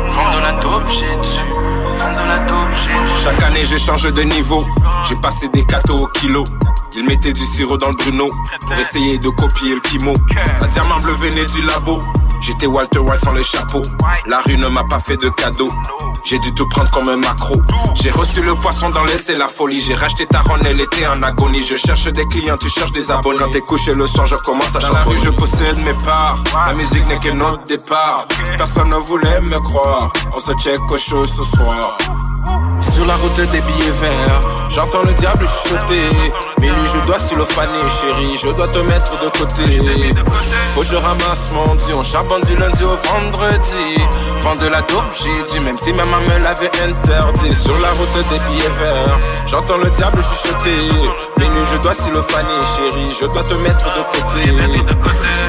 Vends 0.08 0.30
de 0.36 0.40
la 0.40 0.52
dope, 0.52 0.88
j'ai 0.88 1.16
dit. 1.20 1.40
Vends 1.94 2.12
de 2.12 2.28
la 2.28 2.38
dope, 2.38 2.72
j'ai 2.72 2.92
dit. 2.92 3.22
Chaque 3.24 3.42
année, 3.42 3.64
je 3.64 3.76
change 3.76 4.12
de 4.12 4.22
niveau. 4.22 4.64
J'ai 5.08 5.16
passé 5.16 5.48
des 5.48 5.64
cathos 5.64 5.96
au 5.96 6.06
kilo. 6.06 6.44
Ils 6.96 7.04
mettaient 7.04 7.32
du 7.32 7.44
sirop 7.44 7.78
dans 7.78 7.88
le 7.90 7.96
Bruno 7.96 8.30
pour 8.60 8.78
essayer 8.78 9.18
de 9.18 9.28
copier 9.30 9.74
le 9.74 9.80
Kimo. 9.80 10.14
La 10.60 10.66
diamant 10.68 11.00
bleu 11.00 11.14
venait 11.14 11.46
du 11.46 11.62
labo. 11.62 12.02
J'étais 12.40 12.66
Walter 12.66 12.98
White 12.98 13.20
sans 13.24 13.32
les 13.32 13.42
chapeaux. 13.42 13.82
La 14.26 14.40
rue 14.40 14.56
ne 14.56 14.68
m'a 14.68 14.84
pas 14.84 15.00
fait 15.00 15.16
de 15.16 15.28
cadeau. 15.28 15.70
J'ai 16.24 16.38
dû 16.38 16.52
tout 16.54 16.68
prendre 16.68 16.90
comme 16.90 17.08
un 17.08 17.16
macro. 17.16 17.54
J'ai 17.94 18.10
reçu 18.10 18.42
le 18.42 18.54
poisson 18.54 18.90
dans 18.90 19.04
l'air, 19.04 19.18
c'est 19.22 19.36
la 19.36 19.48
folie. 19.48 19.80
J'ai 19.80 19.94
racheté 19.94 20.26
ta 20.26 20.40
ronde, 20.40 20.60
elle 20.64 20.80
était 20.80 21.08
en 21.08 21.22
agonie. 21.22 21.64
Je 21.66 21.76
cherche 21.76 22.04
des 22.04 22.26
clients, 22.26 22.56
tu 22.58 22.68
cherches 22.68 22.92
des 22.92 23.10
abonnés. 23.10 23.38
Quand 23.38 23.50
t'es 23.50 23.60
couché 23.60 23.94
le 23.94 24.06
soir, 24.06 24.26
je 24.26 24.36
commence 24.36 24.74
à 24.76 24.80
Dans 24.80 24.92
la 24.92 25.04
rue, 25.04 25.18
je 25.22 25.30
possède 25.30 25.78
mes 25.78 25.94
parts. 25.94 26.38
La 26.66 26.74
musique 26.74 27.08
n'est 27.08 27.18
que 27.18 27.30
notre 27.30 27.64
départ. 27.66 28.26
Personne 28.56 28.90
ne 28.90 28.96
voulait 28.96 29.40
me 29.40 29.58
croire. 29.60 30.12
On 30.34 30.38
se 30.38 30.52
check 30.62 30.78
au 30.90 30.98
show 30.98 31.26
ce 31.26 31.42
soir. 31.42 31.98
Sur 32.98 33.06
la 33.06 33.14
route 33.14 33.36
des 33.36 33.60
billets 33.60 33.92
verts, 34.00 34.40
j'entends 34.68 35.04
le 35.04 35.12
diable 35.12 35.46
chuchoter. 35.46 36.08
Minuit, 36.60 36.88
je 36.92 37.06
dois 37.06 37.20
s'illophaner, 37.20 37.88
chérie, 37.88 38.36
je 38.36 38.48
dois 38.48 38.66
te 38.66 38.78
mettre 38.78 39.12
de 39.22 39.28
côté. 39.38 39.78
Faut 40.74 40.80
que 40.80 40.86
je 40.88 40.96
ramasse 40.96 41.48
mon 41.52 41.76
dieu, 41.76 41.94
on 41.96 42.02
charbonne 42.02 42.42
du 42.42 42.56
lundi 42.56 42.82
au 42.82 42.96
vendredi. 43.08 43.98
Vends 44.42 44.56
de 44.56 44.66
la 44.66 44.80
dope, 44.82 45.14
j'ai 45.14 45.42
dit, 45.44 45.60
même 45.60 45.78
si 45.78 45.92
ma 45.92 46.04
maman 46.04 46.22
me 46.22 46.42
l'avait 46.42 46.72
interdit. 46.82 47.54
Sur 47.54 47.78
la 47.78 47.90
route 47.92 48.28
des 48.30 48.38
billets 48.40 48.74
verts, 48.80 49.18
j'entends 49.46 49.78
le 49.78 49.90
diable 49.90 50.20
chuchoter. 50.20 50.90
Minuit, 51.38 51.66
je 51.70 51.76
dois 51.76 51.94
s'illophaner, 51.94 52.64
chérie, 52.76 53.16
je 53.20 53.26
dois 53.26 53.44
te 53.44 53.54
mettre 53.54 53.88
de 53.94 54.02
côté. 54.18 54.50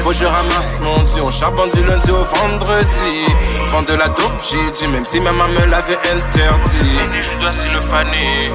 Faut 0.02 0.10
que 0.10 0.14
je 0.14 0.24
ramasse 0.24 0.78
mon 0.84 1.02
dieu, 1.02 1.22
on 1.24 1.30
charbonne 1.32 1.70
du 1.70 1.82
lundi 1.82 2.12
au 2.12 2.24
vendredi. 2.36 3.26
Vends 3.72 3.82
de 3.82 3.94
la 3.94 4.06
dope, 4.06 4.40
j'ai 4.48 4.70
dit, 4.70 4.86
même 4.86 5.04
si 5.04 5.18
ma 5.18 5.32
maman 5.32 5.48
me 5.52 5.66
l'avait 5.68 5.98
interdit. 6.14 7.39
Minuit, 7.40 7.46
je 7.46 7.46
dois 7.46 7.52
s'illophaner. 7.52 8.50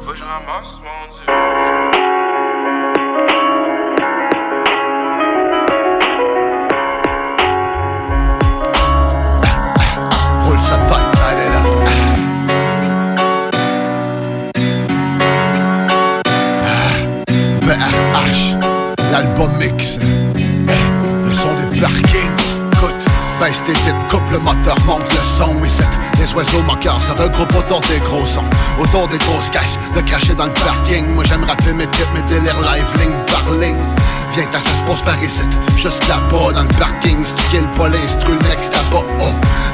Faut 0.00 0.10
que 0.10 0.16
je 0.16 0.24
ramasse 0.24 0.80
mon 0.82 1.06
dieu. 1.14 1.26
BRH, 17.62 18.56
l'album 19.10 19.50
mix. 19.58 19.98
Eh, 19.98 20.78
le 21.26 21.34
son 21.34 21.54
des 21.54 21.80
parkings. 21.80 22.13
Tes 23.66 23.72
vitres, 23.72 24.06
coupe 24.08 24.30
le 24.30 24.38
moteur, 24.38 24.76
monte 24.86 25.10
le 25.10 25.20
son. 25.38 25.54
Oui, 25.60 25.70
c'est 25.70 26.20
des 26.20 26.32
oiseaux 26.34 26.62
moqueurs, 26.62 27.00
ça 27.02 27.14
regroupe 27.14 27.54
autour 27.54 27.80
des 27.82 27.98
gros 28.00 28.26
sons. 28.26 28.44
Autour 28.78 29.08
des 29.08 29.18
grosses 29.18 29.50
caisses, 29.50 29.78
de 29.94 30.00
cracher 30.00 30.34
dans 30.34 30.46
le 30.46 30.52
parking. 30.52 31.06
Moi 31.14 31.24
j'aime 31.24 31.44
rapper 31.44 31.72
mes 31.72 31.86
tips, 31.86 32.12
mes 32.14 32.22
délires 32.22 32.60
live, 32.60 32.86
ligne 33.00 33.14
par. 33.26 33.44
Viens, 34.34 34.46
t'as 34.50 34.60
ça 34.60 34.96
se 34.98 35.04
par 35.04 35.22
ici. 35.22 35.42
Juste 35.76 36.02
là-bas, 36.08 36.52
dans 36.54 36.62
le 36.62 36.78
parking, 36.78 37.24
si 37.24 37.34
kills 37.50 37.68
pas 37.76 37.88
l'instru, 37.88 38.32
le 38.32 38.48
next 38.48 38.72
là-bas. 38.74 39.04
Oh, 39.20 39.30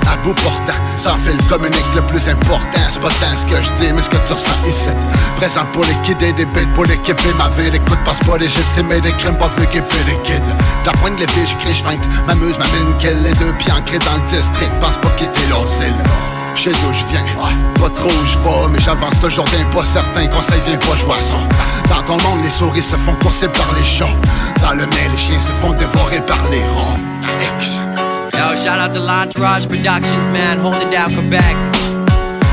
à 0.06 0.16
bout 0.18 0.34
portant, 0.34 0.78
sans 0.98 1.16
fil 1.24 1.38
communique 1.48 1.94
le 1.94 2.02
plus 2.02 2.28
important. 2.28 2.80
C'est 2.92 3.00
pas 3.00 3.08
tant 3.08 3.34
ce 3.40 3.46
que 3.50 3.62
je 3.62 3.70
dis, 3.80 3.90
mais 3.90 4.02
ce 4.02 4.10
que 4.10 4.16
tu 4.16 4.34
ressens 4.34 4.60
ici. 4.68 4.90
Présent 5.38 5.64
pour 5.72 5.84
les 5.84 5.94
kids 6.04 6.22
et 6.22 6.34
des 6.34 6.44
bêtes 6.44 6.70
pour 6.74 6.84
l'équiper 6.84 7.32
ma 7.38 7.48
vie. 7.56 7.74
Écoute, 7.74 7.98
passe 8.04 8.20
pas 8.20 8.36
légitime 8.36 8.92
et 8.92 9.00
des 9.00 9.12
crimes 9.12 9.38
pas 9.38 9.48
venus 9.48 9.68
équiper 9.70 9.96
les 10.06 10.18
kids. 10.24 10.52
La 10.84 10.92
pointe 10.92 11.14
de 11.14 11.20
l'épée, 11.20 11.46
je 11.46 11.56
crie, 11.56 11.72
je 11.72 12.26
m'amuse, 12.26 12.58
m'amène, 12.58 12.96
qu'elle 12.98 13.22
les 13.22 13.32
deux 13.32 13.54
pieds 13.54 13.72
ancrés 13.72 13.98
dans 14.00 14.16
le 14.16 14.28
district. 14.28 14.72
Pense 14.78 14.98
pas 14.98 15.10
quitter 15.16 15.40
l'asile. 15.48 15.94
Sais 16.62 16.72
d'où 16.72 16.92
je 16.92 17.06
viens, 17.06 17.24
pas 17.80 17.88
trop 17.88 18.10
où 18.10 18.26
je 18.26 18.36
vais, 18.36 18.68
mais 18.70 18.80
j'avance 18.80 19.18
toujours 19.18 19.46
d'un 19.46 19.64
pas 19.74 19.82
certain, 19.82 20.26
conseil 20.26 20.60
vient 20.66 20.76
pas 20.76 20.94
jouer 20.94 21.14
à 21.14 21.22
ça. 21.22 21.38
Dans 21.88 22.02
ton 22.02 22.22
monde, 22.22 22.44
les 22.44 22.50
souris 22.50 22.82
se 22.82 22.96
font 22.96 23.14
courser 23.22 23.48
par 23.48 23.72
les 23.74 23.82
chats. 23.82 24.04
Dans 24.60 24.72
le 24.72 24.84
mien, 24.84 25.08
les 25.10 25.16
chiens 25.16 25.40
se 25.40 25.52
font 25.62 25.72
dévorer 25.72 26.20
par 26.20 26.36
les 26.50 26.62
rats. 26.62 26.98
X. 27.58 27.80
Yo, 28.34 28.56
shout 28.56 28.78
out 28.78 28.92
to 28.92 28.98
L'Entourage 28.98 29.68
Productions, 29.68 30.28
man, 30.34 30.58
holding 30.58 30.90
down 30.90 31.14
Quebec. 31.14 31.56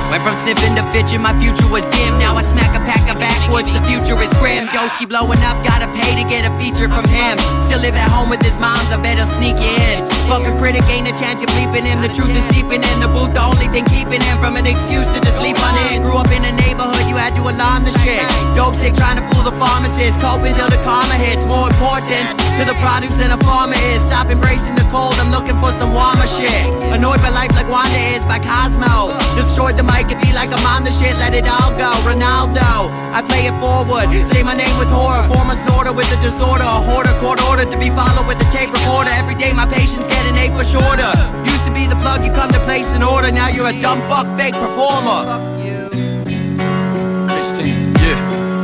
Went 0.08 0.24
from 0.24 0.40
sniffing 0.40 0.72
to 0.80 0.84
fidget, 0.96 1.20
my 1.20 1.36
future 1.36 1.68
was 1.68 1.84
dim. 1.92 2.16
Now 2.16 2.40
I 2.40 2.44
smack 2.48 2.72
a 2.72 2.80
pack 2.88 3.04
of 3.12 3.20
backwoods, 3.20 3.68
the 3.76 3.84
future 3.84 4.16
is 4.24 4.32
grim. 4.40 4.64
Ghoski 4.72 5.04
blowing 5.04 5.44
up, 5.44 5.60
gotta 5.68 5.92
pay 6.00 6.16
to 6.16 6.24
get 6.32 6.48
a 6.48 6.52
feature 6.56 6.88
from 6.88 7.04
him. 7.12 7.36
Still 7.60 7.84
live 7.84 7.92
at 8.00 8.08
home 8.08 8.32
with 8.32 8.40
his 8.40 8.56
moms, 8.56 8.88
I 8.96 9.04
bet 9.04 9.20
he'll 9.20 9.28
sneak 9.28 9.60
you 9.60 9.74
in. 9.92 10.08
Fuck 10.32 10.48
a 10.48 10.56
critic, 10.56 10.88
ain't 10.88 11.12
a 11.12 11.16
chance 11.20 11.44
you're 11.44 11.52
bleeping 11.60 11.84
him. 11.84 12.00
The 12.00 12.08
truth 12.08 12.32
is 12.32 12.44
seeping 12.56 12.88
in 12.88 12.98
the 13.04 13.12
booth, 13.12 13.36
the 13.36 13.44
only 13.44 13.68
thing 13.68 13.84
keeping 13.92 14.24
him 14.24 14.40
from 14.40 14.56
an 14.56 14.64
excuse 14.64 15.12
to 15.12 15.20
just 15.20 15.44
sleep 15.44 15.60
on 15.60 15.76
it. 15.92 16.00
Grew 16.00 16.16
up 16.16 16.32
in 16.32 16.40
a 16.40 16.54
neighborhood, 16.56 17.04
you 17.12 17.20
had 17.20 17.36
to 17.36 17.44
alarm 17.44 17.84
the 17.84 17.92
shit. 18.00 18.24
Dope 18.56 18.80
sick 18.80 18.96
trying 18.96 19.20
to 19.20 19.26
fool 19.28 19.44
the 19.44 19.56
pharmacist, 19.60 20.24
coping 20.24 20.56
till 20.56 20.72
the 20.72 20.80
karma 20.88 21.20
hits. 21.20 21.44
More 21.44 21.68
important 21.68 22.32
to 22.56 22.64
the 22.64 22.76
produce 22.80 23.12
than 23.20 23.36
a 23.36 23.40
farmer 23.44 23.76
is. 23.92 24.00
Stop 24.08 24.32
embracing 24.32 24.80
the 24.80 24.88
cold, 24.88 25.20
I'm 25.20 25.36
looking 25.36 25.60
for 25.60 25.76
some 25.76 25.92
warmer 25.92 26.28
shit. 26.32 26.64
Annoyed 26.96 27.20
by 27.20 27.36
life 27.36 27.52
like 27.60 27.68
Wanda 27.68 28.00
is 28.16 28.24
by 28.24 28.40
Cosmo. 28.40 29.12
Destroyed 29.36 29.76
the 29.76 29.84
mic, 29.98 30.14
it 30.14 30.22
be 30.22 30.30
like 30.34 30.54
I'm 30.54 30.66
on 30.70 30.86
the 30.86 30.94
shit, 30.94 31.18
let 31.18 31.34
it 31.34 31.50
all 31.50 31.74
go. 31.74 31.90
Ronaldo, 32.06 32.94
I 33.14 33.26
play 33.26 33.50
it 33.50 33.56
forward. 33.58 34.14
Say 34.30 34.44
my 34.44 34.54
name 34.54 34.78
with 34.78 34.90
horror, 34.94 35.26
former 35.26 35.58
snorter 35.58 35.94
with 35.94 36.06
a 36.14 36.20
disorder. 36.22 36.64
A 36.64 36.80
hoarder, 36.86 37.14
court 37.18 37.42
order 37.50 37.66
to 37.66 37.78
be 37.82 37.90
followed 37.90 38.28
with 38.30 38.38
a 38.38 38.48
tape 38.54 38.70
recorder. 38.70 39.10
Every 39.18 39.36
day 39.36 39.52
my 39.54 39.66
patience 39.66 40.06
getting 40.06 40.38
eight 40.38 40.54
for 40.54 40.64
shorter. 40.64 41.12
Used 41.42 41.66
to 41.66 41.74
be 41.74 41.90
the 41.90 41.98
plug, 41.98 42.22
you 42.26 42.32
come 42.32 42.52
to 42.54 42.62
place 42.70 42.94
an 42.94 43.02
order. 43.02 43.32
Now 43.32 43.50
you're 43.50 43.68
a 43.68 43.78
dumb 43.82 44.00
fuck 44.06 44.28
fake 44.38 44.54
performer. 44.54 45.26
Yeah. 45.58 45.90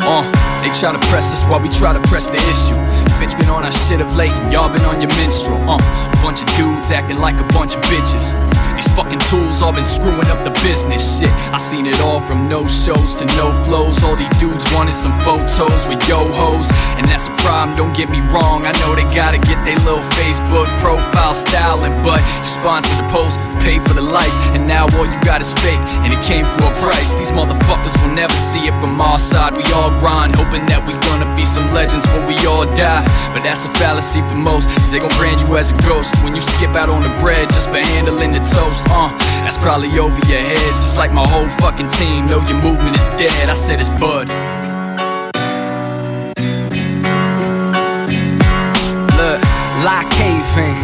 Uh, 0.05 0.23
they 0.61 0.71
try 0.79 0.91
to 0.91 0.99
press 1.07 1.31
us 1.31 1.43
while 1.45 1.61
we 1.61 1.69
try 1.69 1.93
to 1.93 2.01
press 2.09 2.27
the 2.27 2.41
issue. 2.51 2.75
Fitch 3.17 3.37
been 3.37 3.49
on 3.49 3.63
our 3.63 3.71
shit 3.71 4.01
of 4.01 4.13
late, 4.15 4.35
y'all 4.51 4.67
been 4.67 4.83
on 4.83 4.99
your 4.99 5.09
minstrel. 5.15 5.57
Uh, 5.69 5.79
bunch 6.23 6.41
of 6.41 6.47
dudes 6.55 6.89
acting 6.89 7.19
like 7.19 7.35
a 7.35 7.43
bunch 7.51 7.75
of 7.75 7.81
bitches. 7.91 8.31
These 8.79 8.87
fucking 8.95 9.19
tools 9.27 9.61
all 9.61 9.73
been 9.73 9.83
screwing 9.83 10.27
up 10.31 10.39
the 10.47 10.55
business. 10.63 11.19
Shit, 11.19 11.29
I 11.51 11.57
seen 11.57 11.85
it 11.85 11.99
all 11.99 12.21
from 12.21 12.47
no 12.47 12.65
shows 12.65 13.13
to 13.15 13.25
no 13.35 13.51
flows. 13.67 14.01
All 14.05 14.15
these 14.15 14.31
dudes 14.39 14.63
wanted 14.71 14.95
some 14.95 15.11
photos 15.27 15.85
with 15.85 15.99
yo 16.07 16.23
hoes, 16.31 16.71
and 16.95 17.05
that's 17.05 17.27
a 17.27 17.35
problem. 17.43 17.75
Don't 17.75 17.93
get 17.93 18.09
me 18.09 18.23
wrong, 18.31 18.63
I 18.65 18.71
know 18.79 18.95
they 18.95 19.03
gotta 19.13 19.37
get 19.37 19.59
their 19.67 19.75
little 19.83 20.05
Facebook 20.15 20.71
profile 20.79 21.33
styling, 21.33 21.91
but 22.07 22.23
you 22.23 22.47
sponsor 22.47 22.95
the 22.95 23.07
post, 23.11 23.37
pay 23.63 23.79
for 23.79 23.95
the 23.95 24.03
likes, 24.03 24.35
and 24.51 24.67
now 24.67 24.83
all 24.99 25.07
you 25.07 25.19
got 25.23 25.39
is 25.39 25.55
fake, 25.63 25.79
and 26.03 26.11
it 26.11 26.21
came 26.21 26.43
for 26.43 26.67
a 26.67 26.73
price. 26.83 27.15
These 27.15 27.31
motherfuckers 27.31 27.95
will 28.03 28.13
never 28.13 28.35
see 28.35 28.67
it 28.67 28.75
from 28.83 28.99
our 28.99 29.17
side. 29.17 29.55
We 29.55 29.63
all 29.71 29.89
grind, 30.03 30.35
hoping 30.35 30.67
that 30.67 30.83
we 30.83 30.91
gonna 31.07 31.31
be 31.33 31.45
some 31.47 31.71
legends 31.71 32.05
when 32.11 32.27
we 32.27 32.35
all 32.45 32.67
die. 32.75 33.07
But 33.31 33.41
that's 33.47 33.63
a 33.65 33.71
fallacy 33.79 34.21
for 34.27 34.35
most, 34.35 34.69
cause 34.69 34.91
they 34.91 34.99
gon' 34.99 35.15
brand 35.15 35.39
you 35.41 35.55
as 35.55 35.71
a 35.71 35.77
ghost 35.87 36.11
when 36.23 36.35
you 36.35 36.41
skip 36.41 36.75
out 36.75 36.89
on 36.89 37.01
the 37.01 37.13
bread 37.23 37.47
just 37.49 37.71
for 37.71 37.79
handling 37.79 38.33
the 38.35 38.43
toast. 38.43 38.83
Uh, 38.91 39.09
that's 39.47 39.57
probably 39.57 39.97
over 39.97 40.19
your 40.27 40.43
heads, 40.43 40.77
just 40.83 40.97
like 40.97 41.11
my 41.15 41.25
whole 41.25 41.47
fucking 41.63 41.87
team. 41.95 42.27
Know 42.27 42.43
your 42.45 42.59
movement 42.59 42.99
is 42.99 43.05
dead. 43.15 43.49
I 43.49 43.55
said 43.55 43.79
it's 43.79 43.89
Bud. 43.95 44.27
Look, 49.15 49.39
lock 49.87 50.03
caving, 50.19 50.75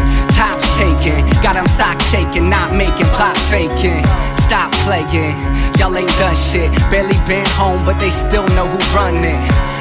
got 1.41 1.53
them 1.53 1.67
sock 1.67 1.99
shaking, 2.11 2.49
not 2.49 2.73
making 2.73 3.05
plot 3.15 3.37
faking. 3.49 4.03
Stop 4.43 4.71
playing, 4.83 5.35
y'all 5.77 5.95
ain't 5.95 6.09
done 6.19 6.35
shit. 6.35 6.71
Barely 6.91 7.17
been 7.27 7.45
home, 7.53 7.79
but 7.85 7.99
they 7.99 8.09
still 8.09 8.47
know 8.55 8.65
who 8.65 8.79
run 8.95 9.15
it. 9.23 9.39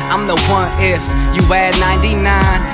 I'm 0.09 0.27
the 0.27 0.41
one 0.49 0.73
if 0.81 1.05
you 1.37 1.45
add 1.53 1.77
99, 1.81 2.25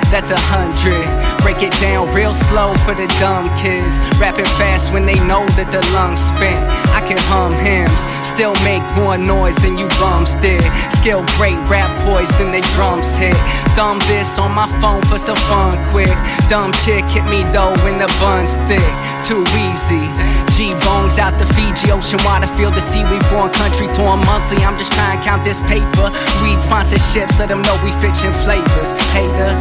that's 0.07 0.31
a 0.31 0.39
hundred. 0.39 1.03
Break 1.43 1.61
it 1.63 1.75
down 1.81 2.07
real 2.15 2.33
slow 2.33 2.73
for 2.87 2.95
the 2.95 3.07
dumb 3.19 3.43
kids. 3.59 3.99
Rapping 4.19 4.47
fast 4.55 4.93
when 4.93 5.05
they 5.05 5.19
know 5.27 5.43
that 5.59 5.67
the 5.71 5.83
lungs 5.91 6.23
spent. 6.31 6.63
I 6.95 7.03
can 7.03 7.19
hum 7.27 7.51
hymns, 7.51 7.91
still 8.23 8.55
make 8.63 8.83
more 8.95 9.17
noise 9.17 9.55
than 9.57 9.77
you 9.77 9.87
bums 9.99 10.35
did. 10.39 10.63
Skill 10.99 11.27
great 11.35 11.59
rap 11.67 11.91
boys 12.07 12.31
than 12.39 12.51
the 12.55 12.63
drums 12.75 13.15
hit. 13.19 13.35
Thumb 13.75 13.99
this 14.07 14.39
on 14.39 14.53
my 14.53 14.67
phone 14.79 15.01
for 15.03 15.17
some 15.17 15.35
fun 15.51 15.75
quick. 15.91 16.15
Dumb 16.49 16.71
chick 16.85 17.03
hit 17.11 17.25
me 17.25 17.43
though 17.51 17.75
when 17.83 17.97
the 17.97 18.07
bun's 18.23 18.55
thick. 18.71 18.79
Too 19.27 19.43
easy. 19.67 19.99
G 20.55 20.71
bones 20.79 21.19
out 21.19 21.37
the 21.37 21.45
Fiji 21.53 21.91
Ocean 21.91 22.19
water, 22.23 22.47
feel 22.47 22.71
the 22.71 22.79
seaweed 22.79 23.25
foreign 23.25 23.51
country 23.51 23.87
tour 23.87 24.15
monthly. 24.15 24.63
I'm 24.63 24.77
just 24.77 24.93
trying 24.93 25.19
to 25.19 25.25
count 25.25 25.43
this 25.43 25.59
paper. 25.67 26.07
Weed 26.41 26.59
sponsorships, 26.59 27.37
let 27.37 27.49
them 27.49 27.61
know 27.63 27.77
we 27.83 27.91
fiction 27.99 28.31
flavors. 28.31 28.91
Hater. 29.11 29.51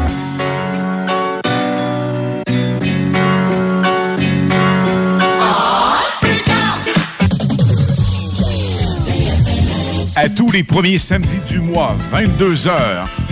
Tous 10.36 10.50
les 10.50 10.64
premiers 10.64 10.98
samedis 10.98 11.40
du 11.40 11.60
mois, 11.60 11.94
22h, 12.10 13.06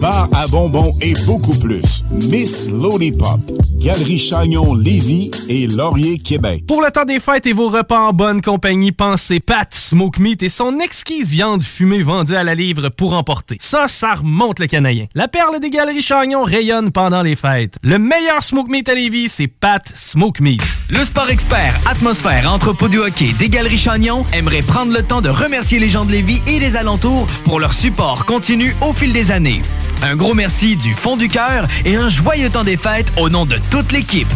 bar 0.00 0.28
à 0.32 0.46
bonbons 0.48 0.92
et 1.02 1.12
beaucoup 1.26 1.56
plus. 1.58 2.02
Miss 2.10 2.70
Lollipop, 2.70 3.40
Galerie 3.78 4.18
Chagnon 4.18 4.74
Lévis 4.74 5.30
et 5.48 5.66
Laurier 5.66 6.18
Québec. 6.18 6.64
Pour 6.66 6.82
le 6.82 6.90
temps 6.90 7.04
des 7.04 7.20
fêtes 7.20 7.46
et 7.46 7.52
vos 7.52 7.68
repas 7.68 8.00
en 8.00 8.12
bonne 8.12 8.40
compagnie, 8.40 8.92
pensez 8.92 9.40
Pat 9.40 9.72
Smoke 9.72 10.20
Meat 10.20 10.42
et 10.42 10.48
son 10.48 10.78
exquise 10.78 11.30
viande 11.30 11.62
fumée 11.62 12.02
vendue 12.02 12.34
à 12.34 12.44
la 12.44 12.54
livre 12.54 12.88
pour 12.88 13.12
emporter. 13.12 13.58
Ça, 13.60 13.88
ça 13.88 14.14
remonte 14.14 14.58
le 14.58 14.66
canadien. 14.66 15.06
La 15.14 15.28
perle 15.28 15.60
des 15.60 15.70
Galeries 15.70 16.02
Chagnon 16.02 16.44
rayonne 16.44 16.90
pendant 16.90 17.22
les 17.22 17.36
fêtes. 17.36 17.76
Le 17.82 17.98
meilleur 17.98 18.42
Smoke 18.42 18.70
Meat 18.70 18.88
à 18.88 18.94
Lévis, 18.94 19.28
c'est 19.28 19.48
Pat 19.48 19.86
Smoke 19.94 20.42
Meat. 20.42 20.62
Le 20.88 21.04
sport 21.04 21.28
expert 21.28 21.78
Atmosphère 21.86 22.50
Entrepôt 22.50 22.88
du 22.88 22.98
hockey 22.98 23.34
des 23.38 23.50
Galeries 23.50 23.76
Chagnon 23.76 24.24
aimerait 24.32 24.62
prendre 24.62 24.92
le 24.92 25.02
temps 25.02 25.20
de 25.20 25.28
remercier 25.28 25.78
les 25.78 25.88
gens 25.88 26.06
de 26.06 26.12
Lévis 26.12 26.40
et 26.46 26.58
des 26.58 26.76
alentours 26.76 27.26
pour 27.44 27.60
leur 27.60 27.74
support 27.74 28.24
continu 28.24 28.74
au 28.80 28.94
fil 28.94 29.12
des 29.12 29.30
années. 29.30 29.60
Un 30.02 30.16
gros 30.16 30.34
merci 30.34 30.76
du 30.76 30.94
fond 30.94 31.16
du 31.16 31.28
cœur 31.28 31.66
et 31.84 31.96
un 31.96 32.08
joyeux 32.08 32.48
temps 32.48 32.64
des 32.64 32.78
fêtes 32.78 33.12
au 33.16 33.28
nom 33.28 33.44
de 33.44 33.56
toute 33.70 33.92
l'équipe. 33.92 34.28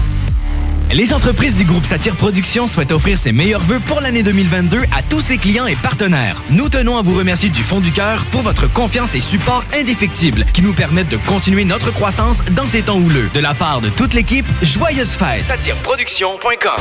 Les 0.93 1.15
entreprises 1.15 1.57
du 1.57 1.65
groupe 1.65 1.87
Satire 1.87 2.15
Productions 2.15 2.67
souhaitent 2.67 2.93
offrir 2.93 3.17
ses 3.17 3.33
meilleurs 3.33 3.63
vœux 3.63 3.81
pour 3.81 4.03
l'année 4.03 4.23
2022 4.23 4.83
à 4.97 5.03
tous 5.03 5.23
ses 5.23 5.39
clients 5.39 5.67
et 5.67 5.75
partenaires. 5.77 6.43
Nous 6.51 6.69
tenons 6.69 6.99
à 6.99 7.03
vous 7.03 7.17
remercier 7.17 7.49
du 7.49 7.63
fond 7.63 7.81
du 7.81 7.91
cœur 7.91 8.25
pour 8.31 8.43
votre 8.43 8.71
confiance 8.71 9.15
et 9.15 9.21
support 9.21 9.65
indéfectible 9.75 10.45
qui 10.53 10.61
nous 10.61 10.75
permettent 10.75 11.09
de 11.09 11.17
continuer 11.17 11.65
notre 11.65 11.91
croissance 11.91 12.45
dans 12.53 12.69
ces 12.69 12.83
temps 12.83 12.99
houleux. 12.99 13.31
De 13.33 13.41
la 13.41 13.55
part 13.55 13.81
de 13.81 13.89
toute 13.89 14.13
l'équipe, 14.13 14.47
joyeuses 14.63 15.13
fêtes. 15.13 15.47
SatireProduction.com 15.49 16.77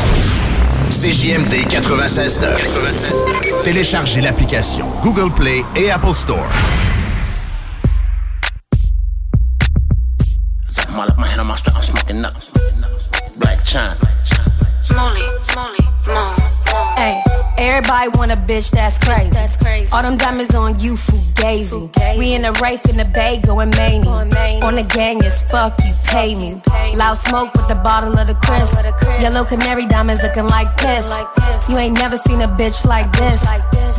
CJMD 0.89 1.67
96.9. 1.69 3.63
Téléchargez 3.63 4.19
l'application 4.19 4.87
Google 5.01 5.31
Play 5.33 5.63
et 5.77 5.89
Apple 5.89 6.13
Store. 6.13 6.47
Something 10.93 11.11
up 11.11 11.17
my 11.17 11.25
head 11.25 11.39
on 11.39 11.47
my 11.47 11.55
strap, 11.55 11.75
I'm 11.75 11.81
smoking 11.81 12.23
up. 12.23 12.35
Black 13.37 13.65
China. 13.65 13.97
Molly, 14.93 15.25
Molly, 15.55 15.79
Mo. 16.05 16.32
Hey, 17.63 17.69
everybody 17.69 18.09
want 18.17 18.29
a 18.29 18.35
bitch 18.35 18.71
that's 18.71 18.99
crazy. 18.99 19.29
That's 19.29 19.55
crazy. 19.55 19.89
All 19.93 20.01
them 20.01 20.17
diamonds 20.17 20.53
on 20.53 20.81
you, 20.81 20.95
fugazi. 20.95 22.17
We 22.17 22.33
in 22.33 22.43
a 22.43 22.51
rafe 22.59 22.83
in 22.89 22.97
the 22.97 23.05
bay 23.05 23.39
going 23.39 23.69
mania. 23.69 24.09
On 24.61 24.75
the 24.75 24.83
gang 24.83 25.23
is 25.23 25.41
fuck 25.43 25.79
you, 25.79 25.93
pay 26.03 26.35
me. 26.35 26.61
Loud 26.93 27.13
smoke 27.13 27.53
with 27.53 27.69
the 27.69 27.75
bottle 27.75 28.19
of 28.19 28.27
the 28.27 28.33
Chris. 28.33 28.69
Yellow 29.21 29.45
canary 29.45 29.85
diamonds 29.85 30.21
looking 30.23 30.45
like 30.47 30.67
this. 30.75 31.07
You 31.69 31.77
ain't 31.77 31.97
never 31.97 32.17
seen 32.17 32.41
a 32.41 32.49
bitch 32.49 32.85
like 32.85 33.09
this. 33.13 33.39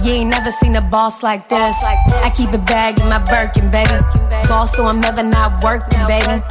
You 0.05 0.13
ain't 0.13 0.29
never 0.29 0.51
seen 0.51 0.77
a 0.77 0.83
boss 0.83 1.23
like 1.23 1.49
this. 1.49 1.75
I 1.81 2.31
keep 2.37 2.53
a 2.53 2.59
bag 2.59 3.01
in 3.01 3.09
my 3.09 3.21
Birkin, 3.21 3.71
baby. 3.71 3.97
Boss, 4.47 4.77
so 4.77 4.85
I'm 4.85 5.01
never 5.01 5.23
not 5.23 5.65
working, 5.65 6.05
baby. 6.07 6.43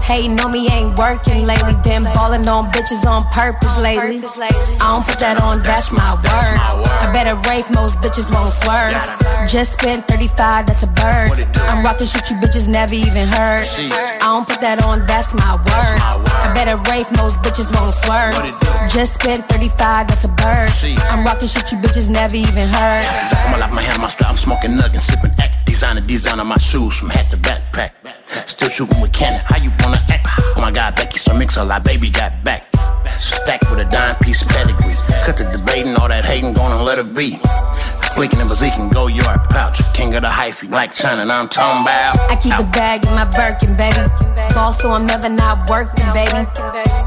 Hey, 0.00 0.28
on 0.28 0.50
me 0.50 0.68
ain't 0.72 0.98
working 0.98 1.44
lately. 1.44 1.74
Been 1.84 2.04
balling 2.04 2.48
on 2.48 2.72
bitches 2.72 3.04
on 3.04 3.24
purpose 3.30 3.78
lately. 3.80 4.24
I 4.80 4.96
don't 4.96 5.06
put 5.06 5.18
that 5.20 5.40
on, 5.42 5.62
that's 5.62 5.92
my 5.92 6.14
word. 6.14 6.53
I 6.56 7.10
better 7.12 7.36
rafe, 7.48 7.68
most 7.74 7.98
bitches 7.98 8.32
won't 8.32 8.52
swerve. 8.54 8.94
Just 9.48 9.74
spent 9.74 10.06
35, 10.08 10.66
that's 10.66 10.82
a 10.82 10.86
bird. 10.86 11.46
I'm 11.68 11.84
rocking 11.84 12.06
shit 12.06 12.30
you 12.30 12.36
bitches 12.36 12.68
never 12.68 12.94
even 12.94 13.28
heard. 13.28 13.66
I 13.66 14.18
don't 14.20 14.46
put 14.46 14.60
that 14.60 14.82
on, 14.84 15.06
that's 15.06 15.34
my 15.34 15.56
word. 15.56 15.96
I 16.00 16.52
better 16.54 16.76
rafe, 16.90 17.10
most 17.16 17.42
bitches 17.42 17.68
won't 17.74 17.94
swerve. 17.94 18.34
Just 18.90 19.14
spent 19.14 19.48
35, 19.48 20.08
that's 20.08 20.24
a 20.24 20.28
bird. 20.28 20.70
I'm 21.10 21.24
rocking 21.24 21.48
shit 21.48 21.70
you 21.72 21.78
bitches 21.78 22.10
never 22.10 22.36
even 22.36 22.68
heard. 22.68 23.04
I'ma 23.46 23.58
lock 23.58 23.72
my 23.72 23.82
hand 23.82 24.00
my 24.00 24.08
strap, 24.08 24.30
I'm 24.30 24.36
smoking 24.36 24.76
nuggets, 24.76 25.04
sipping 25.04 25.32
act. 25.38 25.66
Designer, 25.66 26.00
designer 26.00 26.44
my 26.44 26.58
shoes 26.58 26.94
from 26.96 27.10
hat 27.10 27.26
to 27.30 27.36
backpack. 27.36 27.90
Still 28.48 28.68
shooting 28.68 29.00
with 29.00 29.12
cannon, 29.12 29.40
how 29.44 29.58
you 29.58 29.70
wanna 29.80 29.98
act? 30.08 30.26
Oh 30.56 30.60
my 30.60 30.70
god, 30.70 30.94
Becky, 30.94 31.18
so 31.18 31.34
mix 31.34 31.56
a 31.56 31.64
lot, 31.64 31.84
baby 31.84 32.10
got 32.10 32.44
back. 32.44 32.73
Stacked 33.18 33.70
with 33.70 33.78
a 33.80 33.84
dime 33.84 34.16
piece 34.16 34.42
pedigree. 34.42 34.94
Cut 35.24 35.36
the 35.36 35.44
debating, 35.44 35.96
all 35.96 36.08
that 36.08 36.24
hating, 36.24 36.54
gonna 36.54 36.82
let 36.82 36.98
it 36.98 37.14
be. 37.14 37.40
Fleeking 38.14 38.38
and 38.38 38.48
Bazique 38.48 38.92
go 38.92 39.08
yard 39.08 39.42
pouch. 39.50 39.82
King 39.92 40.14
of 40.14 40.22
the 40.22 40.28
hyphy, 40.28 40.70
Black 40.70 40.94
China, 40.94 41.22
and 41.22 41.32
I'm 41.32 41.48
talking 41.48 41.82
about. 41.82 42.14
I 42.30 42.36
keep 42.36 42.54
a 42.54 42.62
bag 42.62 43.04
in 43.04 43.10
my 43.10 43.24
Birkin, 43.24 43.76
baby. 43.76 44.06
Boss, 44.54 44.80
so 44.80 44.92
I'm 44.92 45.04
never 45.04 45.28
not 45.28 45.68
working, 45.68 46.06
baby. 46.14 46.46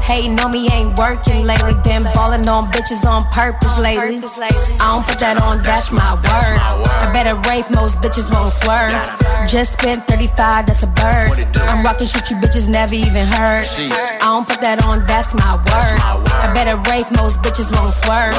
Hating 0.04 0.38
on 0.38 0.50
me 0.50 0.68
ain't 0.70 0.98
working 0.98 1.46
lately. 1.46 1.72
Been 1.82 2.04
balling 2.12 2.46
on 2.46 2.70
bitches 2.72 3.08
on 3.08 3.24
purpose 3.32 3.78
lately. 3.78 4.20
I 4.80 4.92
don't 4.92 5.06
put 5.06 5.18
that 5.20 5.40
on, 5.40 5.62
that's 5.62 5.90
my 5.90 6.12
word. 6.12 6.56
I 6.60 7.10
better 7.12 7.36
rafe, 7.48 7.72
most 7.74 7.96
bitches 8.04 8.28
won't 8.28 8.52
swerve. 8.52 8.92
Just 9.48 9.80
spent 9.80 10.06
35, 10.06 10.66
that's 10.66 10.82
a 10.82 10.88
bird. 10.88 11.32
I'm 11.68 11.84
rocking 11.84 12.06
shit 12.06 12.28
you 12.30 12.36
bitches 12.36 12.68
never 12.68 12.94
even 12.94 13.24
heard. 13.26 13.64
I 13.64 14.28
don't 14.28 14.46
put 14.46 14.60
that 14.60 14.84
on, 14.84 15.06
that's 15.06 15.32
my 15.32 15.56
word. 15.56 15.96
I 16.04 16.52
better 16.52 16.76
rafe, 16.90 17.08
most 17.16 17.40
bitches 17.40 17.72
won't 17.72 17.94
swerve. 17.96 18.36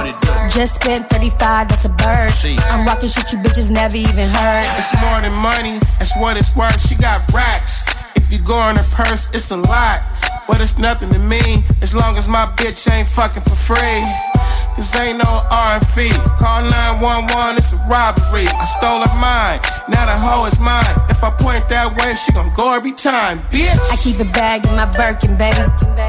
Just 0.54 0.76
spent 0.76 1.10
35, 1.10 1.68
that's 1.68 1.86
a 1.86 1.90
bird. 1.90 2.30
I'm 2.72 2.86
rocking 2.86 3.10
shit 3.10 3.32
you 3.32 3.40
bitches 3.40 3.72
never 3.72 3.96
even 3.96 4.30
heard. 4.30 4.68
It's 4.78 4.94
more 5.02 5.22
than 5.22 5.34
money, 5.34 5.80
that's 5.98 6.16
what 6.18 6.38
it's 6.38 6.56
worth. 6.56 6.80
She 6.88 6.96
got 6.96 7.22
racks. 7.34 7.86
If 8.16 8.32
you 8.32 8.40
go 8.40 8.58
in 8.70 8.76
her 8.76 8.90
purse, 8.94 9.30
it's 9.34 9.52
a 9.52 9.58
lot. 9.58 10.02
But 10.48 10.62
it's 10.62 10.78
nothing 10.78 11.12
to 11.14 11.20
me, 11.20 11.64
as 11.82 11.94
long 11.94 12.18
as 12.18 12.28
my 12.28 12.46
bitch 12.58 12.92
ain't 12.92 13.08
fucking 13.08 13.44
for 13.44 13.56
free. 13.56 14.29
Cause 14.76 14.96
ain't 14.96 15.18
no 15.18 15.44
R&B. 15.52 16.10
Call 16.40 16.64
911, 16.64 17.58
it's 17.58 17.74
a 17.74 17.78
robbery. 17.90 18.48
I 18.48 18.66
stole 18.80 19.04
her 19.04 19.16
mind, 19.20 19.60
now 19.92 20.06
the 20.06 20.16
hoe 20.16 20.46
is 20.46 20.60
mine. 20.60 20.88
If 21.10 21.24
I 21.24 21.32
point 21.32 21.68
that 21.68 21.92
way, 22.00 22.16
she 22.16 22.32
gon' 22.32 22.54
go 22.56 22.74
every 22.74 22.94
time, 22.94 23.40
bitch. 23.52 23.76
I 23.92 23.98
keep 24.00 24.20
a 24.20 24.30
bag 24.32 24.66
in 24.66 24.76
my 24.76 24.86
Birkin, 24.86 25.36
baby. 25.36 25.60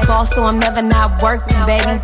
Boss, 0.07 0.33
so 0.33 0.45
I'm 0.45 0.57
never 0.57 0.81
not 0.81 1.21
working, 1.21 1.57
baby. 1.67 1.99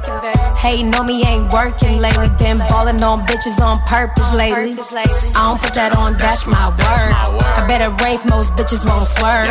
Hating 0.59 0.93
on 0.95 1.05
me 1.05 1.23
ain't 1.23 1.53
working 1.53 1.99
lately. 1.99 2.28
Been 2.38 2.57
balling 2.67 3.01
on 3.01 3.25
bitches 3.25 3.61
on 3.63 3.80
purpose 3.88 4.34
lately. 4.36 4.75
I 4.75 5.47
don't 5.47 5.61
put 5.61 5.73
that 5.75 5.95
on, 5.95 6.17
that's 6.19 6.45
my 6.47 6.67
word. 6.67 7.11
I 7.55 7.65
better 7.67 7.91
rafe, 8.03 8.28
most 8.30 8.51
bitches 8.59 8.84
won't 8.84 9.07
swerve. 9.07 9.47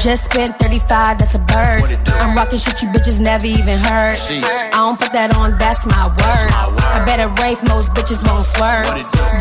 Just 0.00 0.24
spent 0.32 0.56
35, 0.58 1.18
that's 1.18 1.34
a 1.34 1.38
bird. 1.40 1.84
I'm 2.16 2.34
rocking 2.34 2.58
shit 2.58 2.80
you 2.80 2.88
bitches 2.88 3.20
never 3.20 3.44
even 3.44 3.78
heard. 3.78 4.16
I 4.16 4.70
don't 4.72 4.98
put 4.98 5.12
that 5.12 5.36
on, 5.36 5.58
that's 5.58 5.84
my 5.86 6.08
word. 6.22 6.48
I 6.50 7.02
better 7.06 7.28
rafe, 7.42 7.62
most 7.68 7.90
bitches 7.94 8.22
won't 8.26 8.46
swerve. 8.46 8.86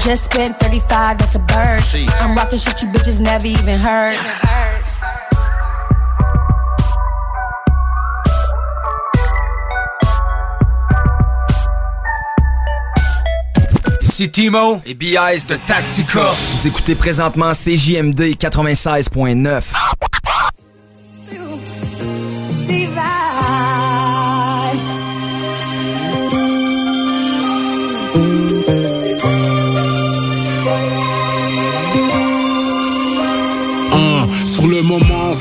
Just 0.01 0.25
spent 0.25 0.59
35, 0.59 1.17
that's 1.17 1.35
a 1.35 1.39
bird. 1.39 1.81
I'm 2.21 2.35
rocking 2.35 2.59
shit 2.59 2.81
you 2.81 2.87
bitches 2.89 3.21
never 3.21 3.47
even 3.47 3.79
heard. 3.79 4.17
Ici 14.01 14.29
Timo 14.29 14.79
et 14.85 14.93
BIS 14.93 15.47
de 15.47 15.55
Tactica. 15.65 16.21
Vous 16.51 16.67
écoutez 16.67 16.93
présentement 16.93 17.51
CJMD 17.53 18.35
96.9. 18.37 19.63